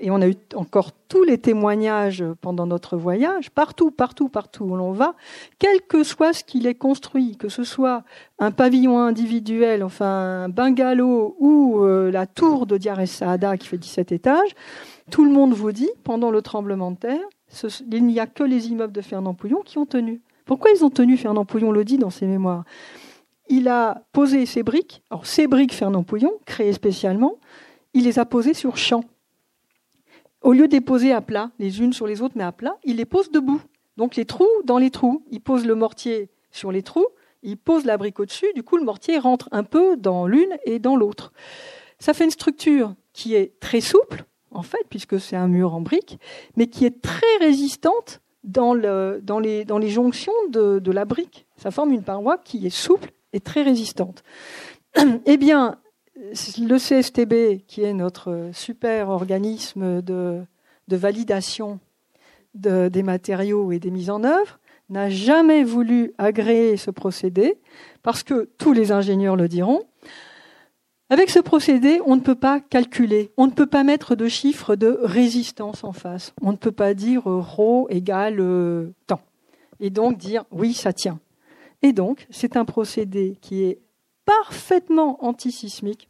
et 0.00 0.10
on 0.10 0.20
a 0.20 0.28
eu 0.28 0.36
encore 0.54 0.92
tous 1.08 1.24
les 1.24 1.38
témoignages 1.38 2.24
pendant 2.40 2.66
notre 2.66 2.96
voyage, 2.96 3.50
partout, 3.50 3.90
partout, 3.90 4.28
partout 4.28 4.64
où 4.64 4.76
l'on 4.76 4.92
va, 4.92 5.14
quel 5.58 5.80
que 5.82 6.04
soit 6.04 6.32
ce 6.32 6.44
qu'il 6.44 6.66
est 6.66 6.74
construit, 6.74 7.36
que 7.36 7.48
ce 7.48 7.64
soit 7.64 8.04
un 8.38 8.52
pavillon 8.52 8.98
individuel, 8.98 9.82
enfin 9.82 10.44
un 10.44 10.48
bungalow 10.48 11.36
ou 11.40 11.80
euh, 11.80 12.10
la 12.10 12.26
tour 12.26 12.66
de 12.66 12.76
Diar 12.76 13.06
Saada 13.06 13.56
qui 13.56 13.66
fait 13.66 13.78
17 13.78 14.12
étages, 14.12 14.54
tout 15.10 15.24
le 15.24 15.30
monde 15.30 15.52
vous 15.52 15.72
dit, 15.72 15.90
pendant 16.04 16.30
le 16.30 16.42
tremblement 16.42 16.92
de 16.92 16.96
terre, 16.96 17.28
il 17.90 18.06
n'y 18.06 18.20
a 18.20 18.26
que 18.26 18.44
les 18.44 18.68
immeubles 18.68 18.92
de 18.92 19.00
Fernand 19.00 19.34
Pouillon 19.34 19.62
qui 19.64 19.78
ont 19.78 19.86
tenu. 19.86 20.20
Pourquoi 20.44 20.70
ils 20.74 20.84
ont 20.84 20.90
tenu 20.90 21.16
Fernand 21.16 21.44
Pouillon 21.44 21.72
le 21.72 21.84
dit 21.84 21.98
dans 21.98 22.10
ses 22.10 22.26
mémoires? 22.26 22.64
Il 23.50 23.68
a 23.68 24.04
posé 24.12 24.46
ses 24.46 24.62
briques, 24.62 25.02
alors 25.10 25.26
ces 25.26 25.48
briques 25.48 25.74
Fernand 25.74 26.04
Pouillon, 26.04 26.32
créées 26.46 26.72
spécialement, 26.72 27.38
il 27.92 28.04
les 28.04 28.18
a 28.20 28.24
posées 28.24 28.54
sur 28.54 28.76
champ. 28.76 29.04
Au 30.40 30.52
lieu 30.52 30.68
de 30.68 30.72
les 30.72 30.80
poser 30.80 31.12
à 31.12 31.20
plat, 31.20 31.50
les 31.58 31.80
unes 31.80 31.92
sur 31.92 32.06
les 32.06 32.22
autres, 32.22 32.34
mais 32.36 32.44
à 32.44 32.52
plat, 32.52 32.76
il 32.84 32.96
les 32.96 33.04
pose 33.04 33.30
debout. 33.30 33.60
Donc 33.96 34.14
les 34.14 34.24
trous 34.24 34.48
dans 34.64 34.78
les 34.78 34.90
trous. 34.90 35.22
Il 35.30 35.40
pose 35.40 35.66
le 35.66 35.74
mortier 35.74 36.30
sur 36.52 36.70
les 36.70 36.82
trous, 36.82 37.08
il 37.42 37.58
pose 37.58 37.84
la 37.84 37.98
brique 37.98 38.20
au-dessus, 38.20 38.46
du 38.54 38.62
coup 38.62 38.76
le 38.76 38.84
mortier 38.84 39.18
rentre 39.18 39.48
un 39.50 39.64
peu 39.64 39.96
dans 39.96 40.26
l'une 40.26 40.56
et 40.64 40.78
dans 40.78 40.96
l'autre. 40.96 41.32
Ça 41.98 42.14
fait 42.14 42.24
une 42.24 42.30
structure 42.30 42.94
qui 43.12 43.34
est 43.34 43.58
très 43.60 43.80
souple, 43.80 44.24
en 44.52 44.62
fait, 44.62 44.86
puisque 44.88 45.20
c'est 45.20 45.36
un 45.36 45.48
mur 45.48 45.74
en 45.74 45.80
briques, 45.80 46.18
mais 46.56 46.68
qui 46.68 46.86
est 46.86 47.02
très 47.02 47.36
résistante 47.40 48.20
dans, 48.44 48.72
les, 48.74 49.90
jonctions 49.90 50.32
de 50.48 50.90
la 50.92 51.04
brique. 51.04 51.46
Ça 51.56 51.72
forme 51.72 51.92
une 51.92 52.04
paroi 52.04 52.38
qui 52.38 52.64
est 52.66 52.70
souple 52.70 53.12
est 53.32 53.44
très 53.44 53.62
résistante. 53.62 54.22
eh 55.26 55.36
bien, 55.36 55.78
le 56.16 56.76
CSTB, 56.78 57.64
qui 57.66 57.82
est 57.82 57.92
notre 57.92 58.50
super 58.52 59.08
organisme 59.08 60.02
de, 60.02 60.42
validation 60.88 61.78
des 62.54 63.02
matériaux 63.02 63.70
et 63.72 63.78
des 63.78 63.90
mises 63.90 64.10
en 64.10 64.24
œuvre, 64.24 64.58
n'a 64.88 65.08
jamais 65.08 65.62
voulu 65.62 66.12
agréer 66.18 66.76
ce 66.76 66.90
procédé 66.90 67.58
parce 68.02 68.22
que 68.22 68.50
tous 68.58 68.72
les 68.72 68.92
ingénieurs 68.92 69.36
le 69.36 69.48
diront. 69.48 69.84
Avec 71.08 71.30
ce 71.30 71.40
procédé, 71.40 72.00
on 72.06 72.16
ne 72.16 72.20
peut 72.20 72.36
pas 72.36 72.60
calculer, 72.60 73.32
on 73.36 73.46
ne 73.46 73.52
peut 73.52 73.66
pas 73.66 73.82
mettre 73.82 74.14
de 74.14 74.28
chiffre 74.28 74.76
de 74.76 74.98
résistance 75.02 75.82
en 75.82 75.92
face. 75.92 76.34
On 76.40 76.52
ne 76.52 76.56
peut 76.56 76.72
pas 76.72 76.94
dire 76.94 77.22
ρ 77.24 77.86
égale 77.88 78.38
euh, 78.38 78.92
temps. 79.06 79.22
Et 79.80 79.90
donc 79.90 80.18
dire 80.18 80.44
oui, 80.52 80.72
ça 80.72 80.92
tient. 80.92 81.18
Et 81.82 81.92
donc, 81.92 82.26
c'est 82.30 82.56
un 82.56 82.64
procédé 82.64 83.36
qui 83.40 83.64
est 83.64 83.78
parfaitement 84.24 85.24
antisismique, 85.24 86.08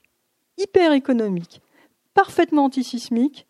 hyper 0.59 0.93
économique, 0.93 1.63
parfaitement 2.15 2.65
antisismique, 2.65 3.47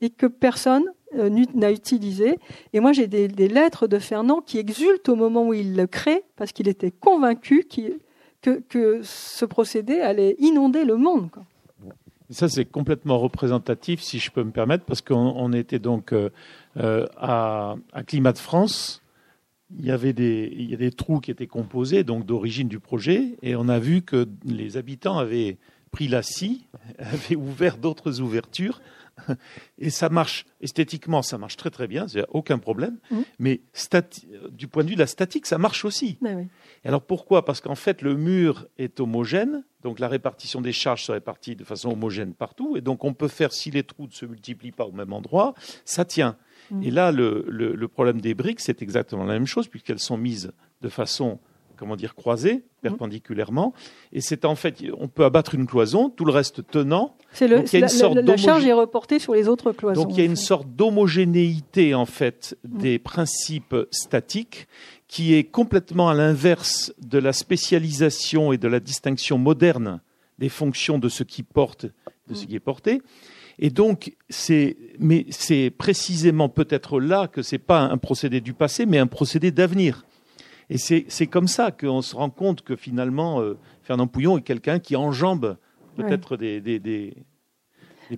et 0.00 0.10
que 0.10 0.26
personne 0.26 0.84
euh, 1.16 1.30
n'a 1.54 1.72
utilisé. 1.72 2.38
Et 2.72 2.80
moi, 2.80 2.92
j'ai 2.92 3.06
des, 3.06 3.28
lettres 3.28 3.86
de 3.86 3.98
Fernand 3.98 4.40
qui 4.40 4.58
exultent 4.58 5.08
au 5.08 5.16
moment 5.16 5.48
où 5.48 5.54
il 5.54 5.76
le 5.76 5.86
crée, 5.86 6.24
parce 6.36 6.52
qu'il 6.52 6.68
était 6.68 6.90
convaincu 6.90 7.66
que, 8.42 9.00
ce 9.02 9.44
procédé 9.46 10.00
allait 10.00 10.36
inonder 10.38 10.84
le 10.84 10.96
monde. 10.96 11.30
Ça, 12.30 12.48
c'est 12.48 12.64
complètement 12.64 13.18
représentatif, 13.18 14.00
si 14.00 14.18
je 14.18 14.30
peux 14.30 14.42
me 14.42 14.50
permettre, 14.50 14.84
parce 14.84 15.00
qu'on 15.00 15.52
était 15.52 15.78
donc 15.78 16.12
euh, 16.12 16.30
euh, 16.76 17.06
à, 17.16 17.76
à 17.92 18.02
Climat 18.02 18.32
de 18.32 18.38
France, 18.38 19.02
il 19.78 19.84
y 19.84 19.90
avait 19.90 20.12
des, 20.12 20.52
il 20.56 20.70
y 20.70 20.74
a 20.74 20.76
des 20.76 20.90
trous 20.90 21.20
qui 21.20 21.30
étaient 21.30 21.46
composés, 21.46 22.04
donc 22.04 22.26
d'origine 22.26 22.68
du 22.68 22.80
projet, 22.80 23.36
et 23.42 23.56
on 23.56 23.68
a 23.68 23.78
vu 23.78 24.02
que 24.02 24.28
les 24.44 24.76
habitants 24.76 25.18
avaient 25.18 25.58
pris 25.90 26.08
la 26.08 26.22
scie, 26.22 26.66
avaient 26.98 27.36
ouvert 27.36 27.76
d'autres 27.76 28.20
ouvertures, 28.20 28.80
et 29.78 29.90
ça 29.90 30.08
marche 30.08 30.44
esthétiquement, 30.60 31.22
ça 31.22 31.38
marche 31.38 31.56
très 31.56 31.70
très 31.70 31.86
bien, 31.86 32.06
il 32.06 32.24
aucun 32.30 32.58
problème. 32.58 32.98
Mmh. 33.10 33.20
Mais 33.38 33.60
du 34.50 34.66
point 34.68 34.82
de 34.82 34.88
vue 34.88 34.94
de 34.94 35.00
la 35.00 35.06
statique, 35.06 35.46
ça 35.46 35.58
marche 35.58 35.84
aussi. 35.84 36.18
Ben 36.20 36.48
alors 36.84 37.02
pourquoi? 37.02 37.44
Parce 37.44 37.60
qu'en 37.60 37.76
fait, 37.76 38.02
le 38.02 38.16
mur 38.16 38.66
est 38.78 39.00
homogène, 39.00 39.64
donc 39.82 40.00
la 40.00 40.08
répartition 40.08 40.60
des 40.60 40.72
charges 40.72 41.04
se 41.04 41.12
répartit 41.12 41.56
de 41.56 41.64
façon 41.64 41.90
homogène 41.90 42.34
partout, 42.34 42.76
et 42.76 42.80
donc 42.80 43.04
on 43.04 43.14
peut 43.14 43.28
faire 43.28 43.52
si 43.52 43.70
les 43.70 43.84
trous 43.84 44.06
ne 44.06 44.12
se 44.12 44.26
multiplient 44.26 44.72
pas 44.72 44.84
au 44.84 44.92
même 44.92 45.12
endroit, 45.12 45.54
ça 45.84 46.04
tient. 46.04 46.36
Et 46.82 46.90
là, 46.90 47.12
le, 47.12 47.86
problème 47.88 48.20
des 48.20 48.34
briques, 48.34 48.60
c'est 48.60 48.82
exactement 48.82 49.24
la 49.24 49.34
même 49.34 49.46
chose, 49.46 49.68
puisqu'elles 49.68 49.98
sont 49.98 50.16
mises 50.16 50.52
de 50.82 50.88
façon 50.88 51.38
comment 51.76 51.96
dire, 51.96 52.14
croisées, 52.14 52.64
perpendiculairement. 52.82 53.74
Et 54.12 54.20
c'est 54.20 54.44
en 54.44 54.54
fait, 54.54 54.82
on 54.96 55.08
peut 55.08 55.24
abattre 55.24 55.54
une 55.54 55.66
cloison, 55.66 56.08
tout 56.08 56.24
le 56.24 56.32
reste 56.32 56.66
tenant. 56.70 57.16
C'est 57.32 57.48
le, 57.48 57.64
la, 58.20 58.36
charge 58.36 58.64
est 58.64 58.72
reportée 58.72 59.18
sur 59.18 59.34
les 59.34 59.48
autres 59.48 59.72
cloisons. 59.72 60.02
Donc 60.02 60.12
il 60.12 60.18
y 60.18 60.22
a 60.22 60.24
une 60.24 60.36
sorte 60.36 60.68
d'homogénéité 60.68 61.94
en 61.94 62.06
fait 62.06 62.56
mm. 62.64 62.78
des 62.78 62.98
principes 62.98 63.76
statiques 63.90 64.68
qui 65.08 65.34
est 65.34 65.44
complètement 65.44 66.08
à 66.08 66.14
l'inverse 66.14 66.94
de 67.00 67.18
la 67.18 67.32
spécialisation 67.32 68.52
et 68.52 68.58
de 68.58 68.68
la 68.68 68.80
distinction 68.80 69.38
moderne 69.38 70.00
des 70.38 70.48
fonctions 70.48 70.98
de 70.98 71.08
ce 71.08 71.22
qui 71.22 71.42
porte, 71.42 71.86
de 72.28 72.34
ce 72.34 72.44
mm. 72.44 72.46
qui 72.46 72.54
est 72.56 72.60
porté. 72.60 73.02
Et 73.58 73.70
donc, 73.70 74.16
c'est, 74.28 74.76
mais 74.98 75.26
c'est 75.30 75.70
précisément 75.70 76.48
peut-être 76.48 77.00
là 77.00 77.28
que 77.28 77.42
c'est 77.42 77.58
pas 77.58 77.80
un 77.80 77.98
procédé 77.98 78.40
du 78.40 78.52
passé, 78.54 78.86
mais 78.86 78.98
un 78.98 79.06
procédé 79.06 79.50
d'avenir. 79.50 80.04
Et 80.70 80.78
c'est 80.78 81.26
comme 81.26 81.46
ça 81.46 81.70
qu'on 81.70 82.02
se 82.02 82.16
rend 82.16 82.30
compte 82.30 82.62
que 82.62 82.74
finalement, 82.74 83.40
euh, 83.40 83.58
Fernand 83.82 84.06
Pouillon 84.06 84.38
est 84.38 84.42
quelqu'un 84.42 84.78
qui 84.78 84.96
enjambe 84.96 85.58
peut-être 85.94 86.36
des, 86.36 86.60
des, 86.60 86.78
des, 86.78 87.14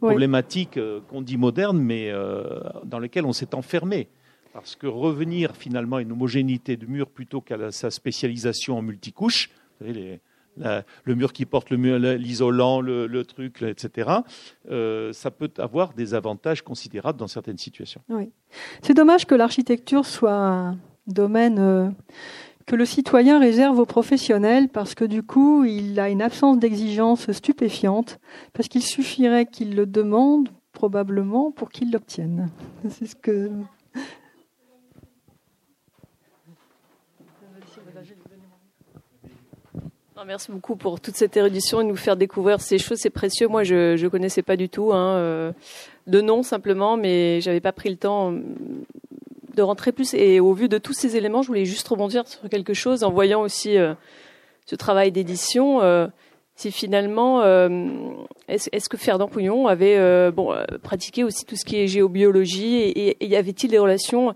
problématiques 0.00 0.76
euh, 0.76 1.00
qu'on 1.08 1.22
dit 1.22 1.36
modernes, 1.36 1.78
mais 1.78 2.10
euh, 2.10 2.60
dans 2.84 2.98
lesquelles 2.98 3.26
on 3.26 3.32
s'est 3.32 3.54
enfermé. 3.54 4.08
Parce 4.52 4.76
que 4.76 4.86
revenir 4.86 5.56
finalement 5.56 5.96
à 5.96 6.02
une 6.02 6.12
homogénéité 6.12 6.76
de 6.76 6.86
mur 6.86 7.10
plutôt 7.10 7.40
qu'à 7.40 7.70
sa 7.72 7.90
spécialisation 7.90 8.78
en 8.78 8.82
multicouches, 8.82 9.50
vous 9.80 9.86
savez, 9.86 9.92
les, 9.92 10.20
le 10.58 11.14
mur 11.14 11.32
qui 11.32 11.46
porte 11.46 11.70
l'isolant, 11.70 12.80
le, 12.80 13.22
truc, 13.24 13.62
etc., 13.62 14.10
euh, 14.70 15.12
ça 15.12 15.30
peut 15.30 15.50
avoir 15.58 15.92
des 15.94 16.14
avantages 16.14 16.62
considérables 16.62 17.18
dans 17.18 17.28
certaines 17.28 17.58
situations. 17.58 18.00
Oui. 18.08 18.30
C'est 18.82 18.94
dommage 18.94 19.26
que 19.26 19.34
l'architecture 19.34 20.06
soit 20.06 20.34
un 20.34 20.78
domaine 21.06 21.58
euh, 21.58 21.88
que 22.66 22.74
le 22.74 22.84
citoyen 22.84 23.38
réserve 23.38 23.78
aux 23.78 23.86
professionnels 23.86 24.68
parce 24.68 24.94
que 24.94 25.04
du 25.04 25.22
coup, 25.22 25.64
il 25.64 25.98
a 26.00 26.08
une 26.08 26.22
absence 26.22 26.58
d'exigence 26.58 27.30
stupéfiante, 27.30 28.18
parce 28.52 28.68
qu'il 28.68 28.82
suffirait 28.82 29.46
qu'il 29.46 29.76
le 29.76 29.86
demande 29.86 30.48
probablement 30.72 31.52
pour 31.52 31.70
qu'il 31.70 31.92
l'obtienne. 31.92 32.50
C'est 32.90 33.06
ce 33.06 33.16
que 33.16 33.50
merci 40.24 40.50
beaucoup 40.50 40.76
pour 40.76 40.98
toute 40.98 41.14
cette 41.14 41.36
érudition 41.36 41.80
et 41.80 41.84
nous 41.84 41.96
faire 41.96 42.16
découvrir 42.16 42.60
ces 42.60 42.78
choses, 42.78 42.98
c'est 42.98 43.10
précieux. 43.10 43.48
Moi, 43.48 43.64
je 43.64 44.02
ne 44.02 44.08
connaissais 44.08 44.42
pas 44.42 44.56
du 44.56 44.68
tout, 44.68 44.92
hein, 44.92 45.16
euh, 45.16 45.52
de 46.06 46.20
nom 46.20 46.42
simplement, 46.42 46.96
mais 46.96 47.40
j'avais 47.42 47.60
pas 47.60 47.72
pris 47.72 47.90
le 47.90 47.96
temps 47.96 48.32
euh, 48.32 48.40
de 49.54 49.62
rentrer 49.62 49.92
plus. 49.92 50.14
Et 50.14 50.40
au 50.40 50.54
vu 50.54 50.68
de 50.68 50.78
tous 50.78 50.94
ces 50.94 51.16
éléments, 51.16 51.42
je 51.42 51.48
voulais 51.48 51.66
juste 51.66 51.86
rebondir 51.88 52.26
sur 52.26 52.48
quelque 52.48 52.72
chose 52.72 53.04
en 53.04 53.10
voyant 53.10 53.42
aussi 53.42 53.76
euh, 53.76 53.94
ce 54.64 54.74
travail 54.74 55.12
d'édition. 55.12 55.80
Si 56.56 56.72
finalement, 56.72 57.44
est-ce 58.48 58.88
que 58.88 58.96
Ferdinand 58.96 59.28
Pouillon 59.28 59.66
avait 59.66 60.30
bon 60.32 60.54
pratiqué 60.82 61.22
aussi 61.22 61.44
tout 61.44 61.54
ce 61.54 61.64
qui 61.64 61.76
est 61.76 61.86
géobiologie 61.86 62.76
et, 62.76 63.16
et 63.22 63.26
y 63.26 63.36
avait-il 63.36 63.70
des 63.70 63.78
relations 63.78 64.34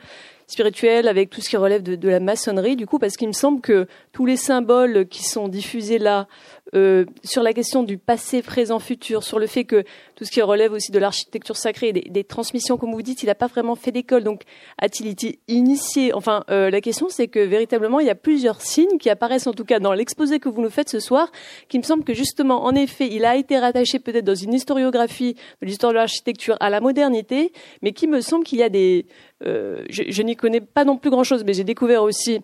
spirituel, 0.50 1.06
avec 1.08 1.30
tout 1.30 1.40
ce 1.40 1.48
qui 1.48 1.56
relève 1.56 1.82
de, 1.82 2.08
la 2.08 2.20
maçonnerie, 2.20 2.76
du 2.76 2.86
coup, 2.86 2.98
parce 2.98 3.16
qu'il 3.16 3.28
me 3.28 3.32
semble 3.32 3.60
que 3.60 3.86
tous 4.12 4.26
les 4.26 4.36
symboles 4.36 5.06
qui 5.06 5.22
sont 5.22 5.48
diffusés 5.48 5.98
là, 5.98 6.26
euh, 6.74 7.04
sur 7.24 7.42
la 7.42 7.52
question 7.52 7.82
du 7.82 7.98
passé, 7.98 8.42
présent, 8.42 8.78
futur, 8.78 9.24
sur 9.24 9.38
le 9.38 9.46
fait 9.46 9.64
que 9.64 9.82
tout 10.14 10.24
ce 10.24 10.30
qui 10.30 10.40
relève 10.40 10.72
aussi 10.72 10.92
de 10.92 10.98
l'architecture 10.98 11.56
sacrée, 11.56 11.92
des, 11.92 12.02
des, 12.02 12.24
transmissions, 12.24 12.76
comme 12.76 12.92
vous 12.92 13.02
dites, 13.02 13.22
il 13.22 13.26
n'a 13.26 13.34
pas 13.34 13.48
vraiment 13.48 13.74
fait 13.74 13.90
d'école, 13.90 14.22
donc 14.22 14.42
a-t-il 14.78 15.08
été 15.08 15.40
initié? 15.48 16.12
Enfin, 16.12 16.44
euh, 16.50 16.70
la 16.70 16.80
question, 16.80 17.08
c'est 17.08 17.28
que 17.28 17.40
véritablement, 17.40 18.00
il 18.00 18.06
y 18.06 18.10
a 18.10 18.14
plusieurs 18.14 18.60
signes 18.60 18.98
qui 18.98 19.10
apparaissent, 19.10 19.46
en 19.46 19.52
tout 19.52 19.64
cas 19.64 19.80
dans 19.80 19.92
l'exposé 19.92 20.38
que 20.38 20.48
vous 20.48 20.62
nous 20.62 20.70
faites 20.70 20.88
ce 20.88 21.00
soir, 21.00 21.32
qui 21.68 21.78
me 21.78 21.82
semble 21.82 22.04
que 22.04 22.14
justement, 22.14 22.64
en 22.64 22.74
effet, 22.74 23.08
il 23.10 23.24
a 23.24 23.36
été 23.36 23.58
rattaché 23.58 23.98
peut-être 23.98 24.24
dans 24.24 24.34
une 24.34 24.54
historiographie 24.54 25.34
de 25.60 25.66
l'histoire 25.66 25.92
de 25.92 25.98
l'architecture 25.98 26.56
à 26.60 26.70
la 26.70 26.80
modernité, 26.80 27.52
mais 27.82 27.92
qui 27.92 28.06
me 28.06 28.20
semble 28.20 28.44
qu'il 28.44 28.58
y 28.58 28.62
a 28.62 28.68
des... 28.68 29.06
Euh, 29.44 29.84
je 29.88 30.22
n'y 30.22 30.36
connais 30.36 30.60
pas 30.60 30.84
non 30.84 30.98
plus 30.98 31.10
grand-chose, 31.10 31.44
mais 31.44 31.54
j'ai 31.54 31.64
découvert 31.64 32.02
aussi 32.02 32.40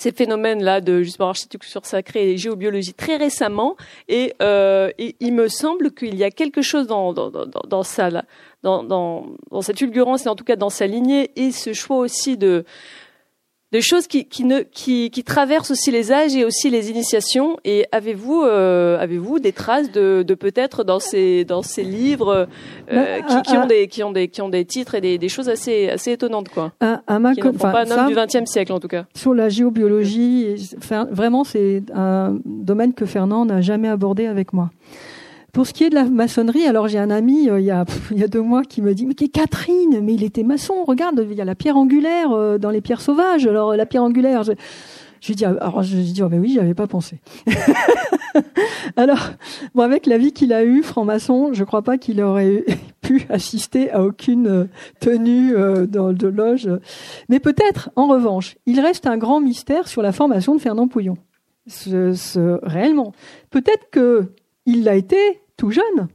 ces 0.00 0.12
phénomènes-là 0.12 0.80
de 0.80 1.02
justement 1.02 1.28
architecture 1.28 1.84
sacrée 1.84 2.30
et 2.30 2.38
géobiologie 2.38 2.94
très 2.94 3.16
récemment, 3.16 3.76
et, 4.08 4.32
euh, 4.40 4.90
il 4.98 5.34
me 5.34 5.48
semble 5.48 5.92
qu'il 5.92 6.14
y 6.14 6.24
a 6.24 6.30
quelque 6.30 6.62
chose 6.62 6.86
dans, 6.86 7.12
dans, 7.12 7.30
dans, 7.30 7.44
dans 7.44 7.82
là, 7.98 8.24
dans, 8.62 8.82
dans, 8.82 9.26
dans 9.50 9.60
cette 9.60 9.78
fulgurance 9.78 10.24
et 10.24 10.30
en 10.30 10.36
tout 10.36 10.44
cas 10.44 10.56
dans 10.56 10.70
sa 10.70 10.86
lignée 10.86 11.30
et 11.36 11.52
ce 11.52 11.74
choix 11.74 11.98
aussi 11.98 12.38
de 12.38 12.64
des 13.72 13.82
choses 13.82 14.06
qui, 14.06 14.24
qui, 14.24 14.44
ne, 14.44 14.60
qui, 14.60 15.10
qui, 15.10 15.22
traversent 15.22 15.70
aussi 15.70 15.90
les 15.90 16.10
âges 16.10 16.34
et 16.34 16.44
aussi 16.44 16.70
les 16.70 16.90
initiations. 16.90 17.56
Et 17.64 17.86
avez-vous 17.92 18.42
euh, 18.42 18.98
avez-vous 18.98 19.38
des 19.38 19.52
traces 19.52 19.92
de, 19.92 20.24
de 20.26 20.34
peut-être 20.34 20.82
dans 20.82 20.98
ces 20.98 21.44
dans 21.44 21.62
ces 21.62 21.84
livres 21.84 22.48
euh, 22.92 23.20
qui, 23.22 23.42
qui, 23.42 23.56
ont 23.56 23.66
des 23.66 23.86
qui 23.86 24.02
ont 24.02 24.12
des 24.12 24.28
qui 24.28 24.42
ont 24.42 24.48
des 24.48 24.64
titres 24.64 24.94
et 24.96 25.00
des, 25.00 25.18
des 25.18 25.28
choses 25.28 25.48
assez 25.48 25.88
assez 25.88 26.12
étonnantes 26.12 26.48
quoi? 26.48 26.72
Un, 26.80 27.00
un 27.06 27.34
qui 27.34 27.42
ne 27.42 27.52
pas 27.52 27.84
un 27.84 27.90
homme 27.90 28.08
du 28.08 28.14
XXe 28.14 28.50
siècle 28.50 28.72
en 28.72 28.80
tout 28.80 28.88
cas. 28.88 29.04
Sur 29.14 29.34
la 29.34 29.48
géobiologie, 29.48 30.74
vraiment 31.10 31.44
c'est 31.44 31.82
un 31.94 32.38
domaine 32.44 32.92
que 32.92 33.06
Fernand 33.06 33.44
n'a 33.44 33.60
jamais 33.60 33.88
abordé 33.88 34.26
avec 34.26 34.52
moi. 34.52 34.70
Pour 35.52 35.66
ce 35.66 35.72
qui 35.72 35.84
est 35.84 35.90
de 35.90 35.94
la 35.94 36.04
maçonnerie, 36.04 36.66
alors 36.66 36.86
j'ai 36.86 36.98
un 36.98 37.10
ami 37.10 37.48
euh, 37.48 37.58
il, 37.58 37.66
y 37.66 37.70
a, 37.70 37.84
il 38.12 38.18
y 38.18 38.22
a 38.22 38.28
deux 38.28 38.42
mois 38.42 38.62
qui 38.62 38.82
me 38.82 38.94
dit 38.94 39.06
mais 39.06 39.14
Catherine, 39.14 40.00
mais 40.00 40.14
il 40.14 40.22
était 40.22 40.44
maçon. 40.44 40.84
Regarde, 40.86 41.26
il 41.28 41.36
y 41.36 41.40
a 41.40 41.44
la 41.44 41.54
pierre 41.54 41.76
angulaire 41.76 42.30
euh, 42.30 42.58
dans 42.58 42.70
les 42.70 42.80
pierres 42.80 43.00
sauvages. 43.00 43.46
Alors 43.46 43.74
la 43.74 43.86
pierre 43.86 44.04
angulaire, 44.04 44.44
je, 44.44 44.52
lui 45.26 45.34
dis 45.34 45.44
ah, 45.44 45.56
alors 45.60 45.82
je 45.82 45.96
lui 45.96 46.04
dis 46.04 46.22
oh, 46.22 46.28
mais 46.30 46.38
oui, 46.38 46.52
j'avais 46.54 46.74
pas 46.74 46.86
pensé. 46.86 47.18
alors 48.96 49.30
bon 49.74 49.82
avec 49.82 50.06
la 50.06 50.18
vie 50.18 50.32
qu'il 50.32 50.52
a 50.52 50.62
eue, 50.62 50.84
franc-maçon, 50.84 51.50
je 51.52 51.64
crois 51.64 51.82
pas 51.82 51.98
qu'il 51.98 52.22
aurait 52.22 52.64
pu 53.00 53.26
assister 53.28 53.90
à 53.90 54.04
aucune 54.04 54.46
euh, 54.46 54.64
tenue 55.00 55.54
dans 55.88 56.12
de 56.12 56.28
loge. 56.28 56.70
Mais 57.28 57.40
peut-être 57.40 57.90
en 57.96 58.06
revanche, 58.06 58.56
il 58.66 58.78
reste 58.78 59.08
un 59.08 59.16
grand 59.16 59.40
mystère 59.40 59.88
sur 59.88 60.02
la 60.02 60.12
formation 60.12 60.54
de 60.54 60.60
Fernand 60.60 60.86
Pouillon. 60.86 61.16
Ce, 61.66 62.14
ce, 62.14 62.58
réellement, 62.62 63.12
peut-être 63.50 63.90
que 63.90 64.32
il 64.66 64.84
l'a 64.84 64.96
été 64.96 65.40
tout 65.56 65.70
jeune. 65.70 66.08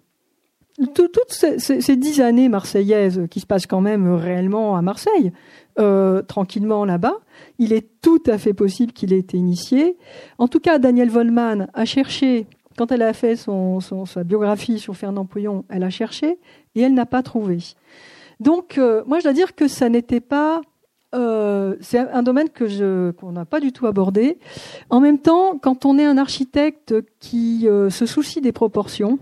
toutes 0.94 1.32
ces, 1.32 1.96
dix 1.96 2.22
années 2.22 2.50
marseillaises 2.50 3.28
qui 3.30 3.40
se 3.40 3.46
passent 3.46 3.68
quand 3.68 3.82
même 3.82 4.14
réellement 4.14 4.76
à 4.76 4.82
Marseille, 4.82 5.32
euh, 5.80 6.22
tranquillement 6.22 6.86
là-bas, 6.86 7.18
il 7.60 7.74
est 7.74 8.02
tout 8.02 8.24
à 8.28 8.38
fait 8.38 8.54
possible 8.54 8.94
qu'il 8.94 9.14
ait 9.14 9.20
été 9.20 9.38
initié. 9.38 9.98
En 10.38 10.48
tout 10.48 10.60
cas, 10.60 10.80
Daniel 10.80 11.10
Vollmann 11.10 11.68
a 11.74 11.86
cherché, 11.86 12.48
quand 12.78 12.92
elle 12.92 13.02
a 13.02 13.14
fait 13.14 13.36
sa 13.36 14.24
biographie 14.24 14.80
sur 14.80 14.96
Fernand 14.96 15.26
Pouillon, 15.26 15.66
elle 15.70 15.84
a 15.84 15.90
cherché 15.90 16.40
et 16.76 16.82
elle 16.82 16.94
n'a 16.94 17.06
pas 17.06 17.24
trouvé. 17.24 17.60
Donc, 18.40 18.78
euh, 18.78 19.04
moi, 19.06 19.20
je 19.20 19.24
dois 19.24 19.34
dire 19.34 19.56
que 19.56 19.68
ça 19.68 19.90
n'était 19.90 20.20
pas 20.22 20.62
euh, 21.16 21.76
c'est 21.82 22.00
un 22.00 22.24
domaine 22.24 22.50
que 22.50 22.68
je 22.68 23.12
qu'on 23.12 23.32
n'a 23.32 23.46
pas 23.46 23.60
du 23.60 23.72
tout 23.72 23.88
abordé. 23.88 24.38
En 24.90 25.00
même 25.00 25.20
temps, 25.20 25.58
quand 25.58 25.86
on 25.86 25.98
est 25.98 26.06
un 26.06 26.18
architecte 26.18 26.94
qui 27.20 27.68
euh, 27.68 27.90
se 27.90 28.06
soucie 28.06 28.42
des 28.42 28.52
proportions 28.52 29.18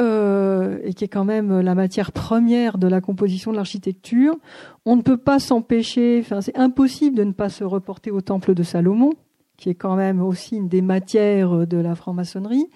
euh, 0.00 0.78
et 0.84 0.94
qui 0.94 1.04
est 1.04 1.08
quand 1.08 1.24
même 1.24 1.60
la 1.60 1.74
matière 1.74 2.12
première 2.12 2.78
de 2.78 2.86
la 2.86 3.00
composition 3.00 3.50
de 3.50 3.56
l'architecture, 3.56 4.36
on 4.84 4.96
ne 4.96 5.02
peut 5.02 5.18
pas 5.18 5.38
s'empêcher. 5.38 6.24
C'est 6.40 6.56
impossible 6.56 7.16
de 7.16 7.24
ne 7.24 7.32
pas 7.32 7.48
se 7.48 7.64
reporter 7.64 8.10
au 8.10 8.20
temple 8.20 8.54
de 8.54 8.62
Salomon 8.62 9.12
qui 9.58 9.70
est 9.70 9.74
quand 9.74 9.96
même 9.96 10.20
aussi 10.20 10.56
une 10.56 10.68
des 10.68 10.82
matières 10.82 11.66
de 11.66 11.78
la 11.78 11.94
franc-maçonnerie. 11.94 12.68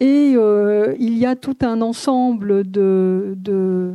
Et 0.00 0.30
il 0.30 1.18
y 1.18 1.26
a 1.26 1.36
tout 1.36 1.58
un 1.60 1.82
ensemble 1.82 2.64
de, 2.70 3.34
de 3.36 3.94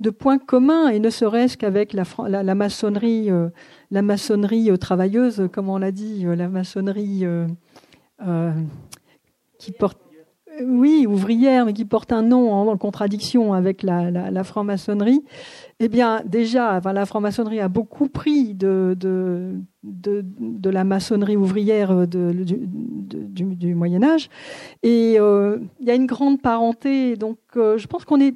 de 0.00 0.10
points 0.10 0.38
communs 0.38 0.88
et 0.88 0.98
ne 0.98 1.10
serait-ce 1.10 1.56
qu'avec 1.56 1.92
la, 1.92 2.04
la, 2.42 2.54
maçonnerie, 2.54 3.30
euh, 3.30 3.48
la 3.90 4.02
maçonnerie 4.02 4.70
euh, 4.70 4.76
travailleuse, 4.76 5.48
comme 5.52 5.68
on 5.68 5.78
l'a 5.78 5.92
dit, 5.92 6.26
euh, 6.26 6.36
la 6.36 6.48
maçonnerie 6.48 7.24
qui 9.58 9.72
porte, 9.72 9.98
oui, 10.62 11.06
ouvrière, 11.06 11.66
mais 11.66 11.72
qui 11.72 11.84
porte 11.84 12.12
un 12.12 12.22
nom 12.22 12.52
en, 12.52 12.76
contradiction 12.76 13.52
avec 13.52 13.82
la, 13.82 14.44
franc-maçonnerie. 14.44 15.22
Eh 15.80 15.88
bien, 15.88 16.22
déjà, 16.24 16.80
la 16.80 17.06
franc-maçonnerie 17.06 17.60
a 17.60 17.68
beaucoup 17.68 18.08
pris 18.08 18.54
de, 18.54 18.96
la 20.64 20.84
maçonnerie 20.84 21.36
ouvrière 21.36 22.06
du, 22.06 22.44
du, 23.04 23.74
Moyen 23.74 24.02
Âge, 24.02 24.30
et 24.82 25.14
il 25.14 25.86
y 25.86 25.90
a 25.90 25.94
une 25.94 26.06
grande 26.06 26.40
parenté. 26.40 27.16
Donc, 27.16 27.38
je 27.54 27.86
pense 27.86 28.06
qu'on 28.06 28.20
est 28.20 28.34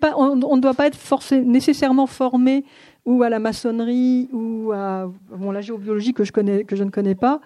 pas, 0.00 0.14
on, 0.16 0.36
ne 0.36 0.60
doit 0.60 0.74
pas 0.74 0.86
être 0.86 0.96
forcé, 0.96 1.40
nécessairement 1.42 2.06
formé 2.06 2.64
ou 3.04 3.22
à 3.22 3.28
la 3.28 3.38
maçonnerie 3.38 4.28
ou 4.32 4.72
à 4.72 5.08
la 5.52 5.60
géobiologie 5.60 6.14
que 6.14 6.24
je, 6.24 6.32
ne 6.84 6.90
connais 6.90 7.14
pas, 7.14 7.40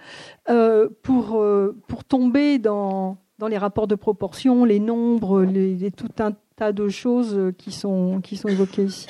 euh, 0.51 0.89
pour, 1.03 1.37
euh, 1.37 1.77
pour 1.89 2.05
tomber 2.05 2.59
dans, 2.59 3.17
les 3.49 3.59
rapports 3.59 3.87
de 3.87 3.95
proportion, 3.95 4.65
les 4.65 4.81
nombres, 4.81 5.47
tout 5.97 6.13
un 6.19 6.33
tas 6.57 6.73
de 6.73 6.89
choses 6.89 7.53
qui 7.59 7.73
sont, 7.73 8.21
qui 8.23 8.37
sont 8.37 8.49
évoquées 8.49 8.85
ici. 8.85 9.09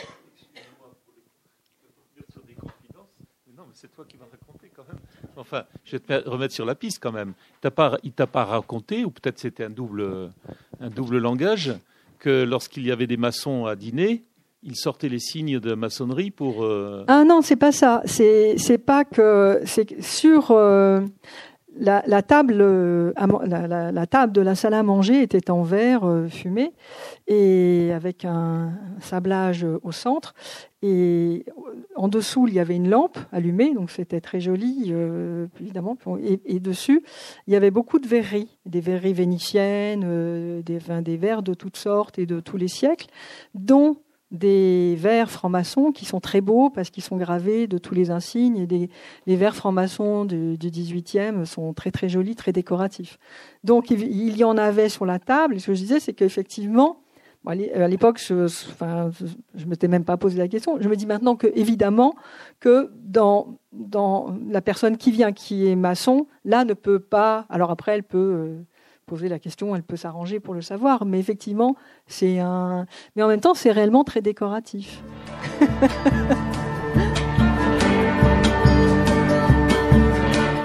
c'est 3.77 3.93
toi 3.95 4.07
qui 4.09 4.17
vas 4.17 4.25
raconter. 4.25 4.73
Enfin, 5.37 5.65
je 5.85 5.97
vais 5.97 6.01
te 6.01 6.29
remettre 6.29 6.55
sur 6.55 6.65
la 6.65 6.75
piste 6.75 7.03
quand 7.03 7.13
même. 7.13 7.35
Il 7.63 7.67
ne 7.67 8.11
t'a 8.11 8.27
pas 8.27 8.45
raconté, 8.45 9.05
ou 9.05 9.11
peut-être 9.11 9.39
c'était 9.39 9.65
un 9.65 9.71
double 9.71 10.33
langage, 11.19 11.75
que 12.19 12.45
lorsqu'il 12.45 12.87
y 12.87 12.93
avait 12.93 13.07
des 13.07 13.17
maçons 13.17 13.67
à 13.67 13.77
dîner, 13.77 14.25
ils 14.63 14.77
sortaient 14.77 15.09
les 15.09 15.21
signes 15.21 15.61
de 15.61 15.75
maçonnerie 15.75 16.31
pour. 16.31 16.65
Euh, 16.65 17.05
ah 17.09 17.25
non, 17.25 17.41
c'est 17.43 17.57
pas 17.57 17.73
ça. 17.73 18.03
C'est 18.07 18.79
pas 18.85 19.05
que 19.05 19.61
c'est 19.65 20.03
sur 20.03 20.51
euh, 20.51 21.01
la, 21.79 22.23
table, 22.23 22.59
euh, 22.61 23.13
la, 23.17 24.07
table 24.07 24.33
de 24.33 24.41
la 24.41 24.55
salle 24.55 24.75
à 24.75 24.83
manger 24.83 25.23
était 25.23 25.51
en 25.51 25.63
verre 25.63 26.05
euh, 26.05 26.29
fumé 26.29 26.73
et 27.27 27.93
avec 27.95 28.25
un 28.25 28.73
sablage 29.01 29.67
au 29.83 29.93
centre. 29.93 30.35
Et 30.83 31.45
en 31.97 32.09
dessous, 32.09 32.47
il 32.49 32.55
y 32.55 32.61
avait 32.61 32.77
une 32.77 32.89
lampe 32.89 33.19
allumée, 33.33 33.75
donc 33.75 33.91
c'était 33.91 34.21
très 34.21 34.41
joli, 34.41 34.93
évidemment. 35.61 35.97
Et, 36.23 36.61
dessus, 36.61 37.03
il 37.47 37.55
y 37.55 37.57
avait 37.57 37.71
beaucoup 37.71 37.99
de 37.99 38.07
verreries, 38.07 38.57
des 38.67 38.81
verreries 38.81 39.15
vénitiennes, 39.15 40.63
des, 40.63 40.79
des 41.03 41.17
verres 41.17 41.43
de 41.43 41.55
toutes 41.55 41.79
sortes 41.79 42.19
et 42.19 42.27
de 42.27 42.41
tous 42.41 42.57
les 42.57 42.69
siècles, 42.69 43.07
dont 43.55 43.97
des 44.31 44.97
vers 44.97 45.31
francs-maçons 45.31 45.93
qui 45.93 46.05
sont 46.05 46.21
très 46.21 46.41
beaux 46.41 46.69
parce 46.71 46.91
qu'ils 46.91 47.03
sont 47.03 47.17
gravés 47.17 47.67
de 47.69 47.79
tous 47.79 47.95
les 47.95 48.11
insignes 48.11 48.59
et 48.59 48.67
des, 48.67 48.91
les 49.27 49.37
vers 49.37 49.55
francs-maçons 49.55 50.25
du, 50.25 50.59
du, 50.59 50.71
18e 50.71 51.45
sont 51.45 51.73
très 51.73 51.91
très 51.93 52.09
jolis, 52.09 52.35
très 52.35 52.53
décoratifs. 52.53 53.19
Donc 53.63 53.91
il 53.91 54.37
y 54.37 54.45
en 54.45 54.59
avait 54.59 54.89
sur 54.89 55.07
la 55.07 55.19
table 55.19 55.57
et 55.57 55.59
ce 55.61 55.69
que 55.69 55.75
je 55.75 55.81
disais 55.81 56.01
c'est 56.01 56.13
qu'effectivement 56.13 57.03
à 57.47 57.89
l'époque, 57.89 58.21
je 58.21 58.35
ne 58.35 59.65
m'étais 59.67 59.87
même 59.87 60.05
pas 60.05 60.17
posé 60.17 60.37
la 60.37 60.49
question. 60.49 60.79
Je 60.81 60.89
me 60.89 60.97
dis 60.97 61.07
maintenant 61.07 61.37
que, 61.37 61.47
évidemment, 61.55 62.17
que 62.59 62.91
dans, 63.05 63.59
dans 63.73 64.37
la 64.49 64.61
personne 64.61 64.97
qui 64.97 65.13
vient, 65.13 65.33
qui 65.33 65.69
est 65.69 65.77
maçon, 65.77 66.27
là 66.45 66.65
ne 66.65 66.75
peut 66.75 66.99
pas. 66.99 67.47
Alors 67.49 67.71
après, 67.71 67.95
elle 67.95 68.03
peut 68.03 68.19
euh, 68.19 68.63
poser 69.07 69.29
la 69.29 69.39
question, 69.39 69.75
elle 69.75 69.83
peut 69.83 69.97
s'arranger 69.97 70.41
pour 70.41 70.53
le 70.53 70.61
savoir. 70.61 71.07
Mais 71.07 71.19
effectivement, 71.19 71.77
c'est 72.07 72.41
un. 72.41 72.87
Mais 73.15 73.23
en 73.23 73.29
même 73.29 73.41
temps, 73.41 73.55
c'est 73.55 73.71
réellement 73.71 74.05
très 74.05 74.21
décoratif. 74.21 75.03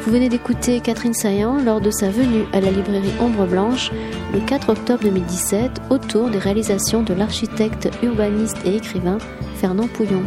Vous 0.01 0.17
venez 0.17 0.27
d'écouter 0.27 0.81
Catherine 0.81 1.13
Saillant 1.13 1.57
lors 1.63 1.79
de 1.79 1.89
sa 1.89 2.09
venue 2.09 2.43
à 2.51 2.59
la 2.59 2.69
librairie 2.69 3.13
Ombre 3.21 3.45
Blanche 3.45 3.91
le 4.33 4.41
4 4.41 4.69
octobre 4.69 5.03
2017 5.03 5.83
autour 5.89 6.29
des 6.29 6.37
réalisations 6.37 7.01
de 7.01 7.13
l'architecte, 7.13 7.89
urbaniste 8.03 8.57
et 8.65 8.75
écrivain 8.75 9.19
Fernand 9.55 9.87
Pouillon. 9.87 10.23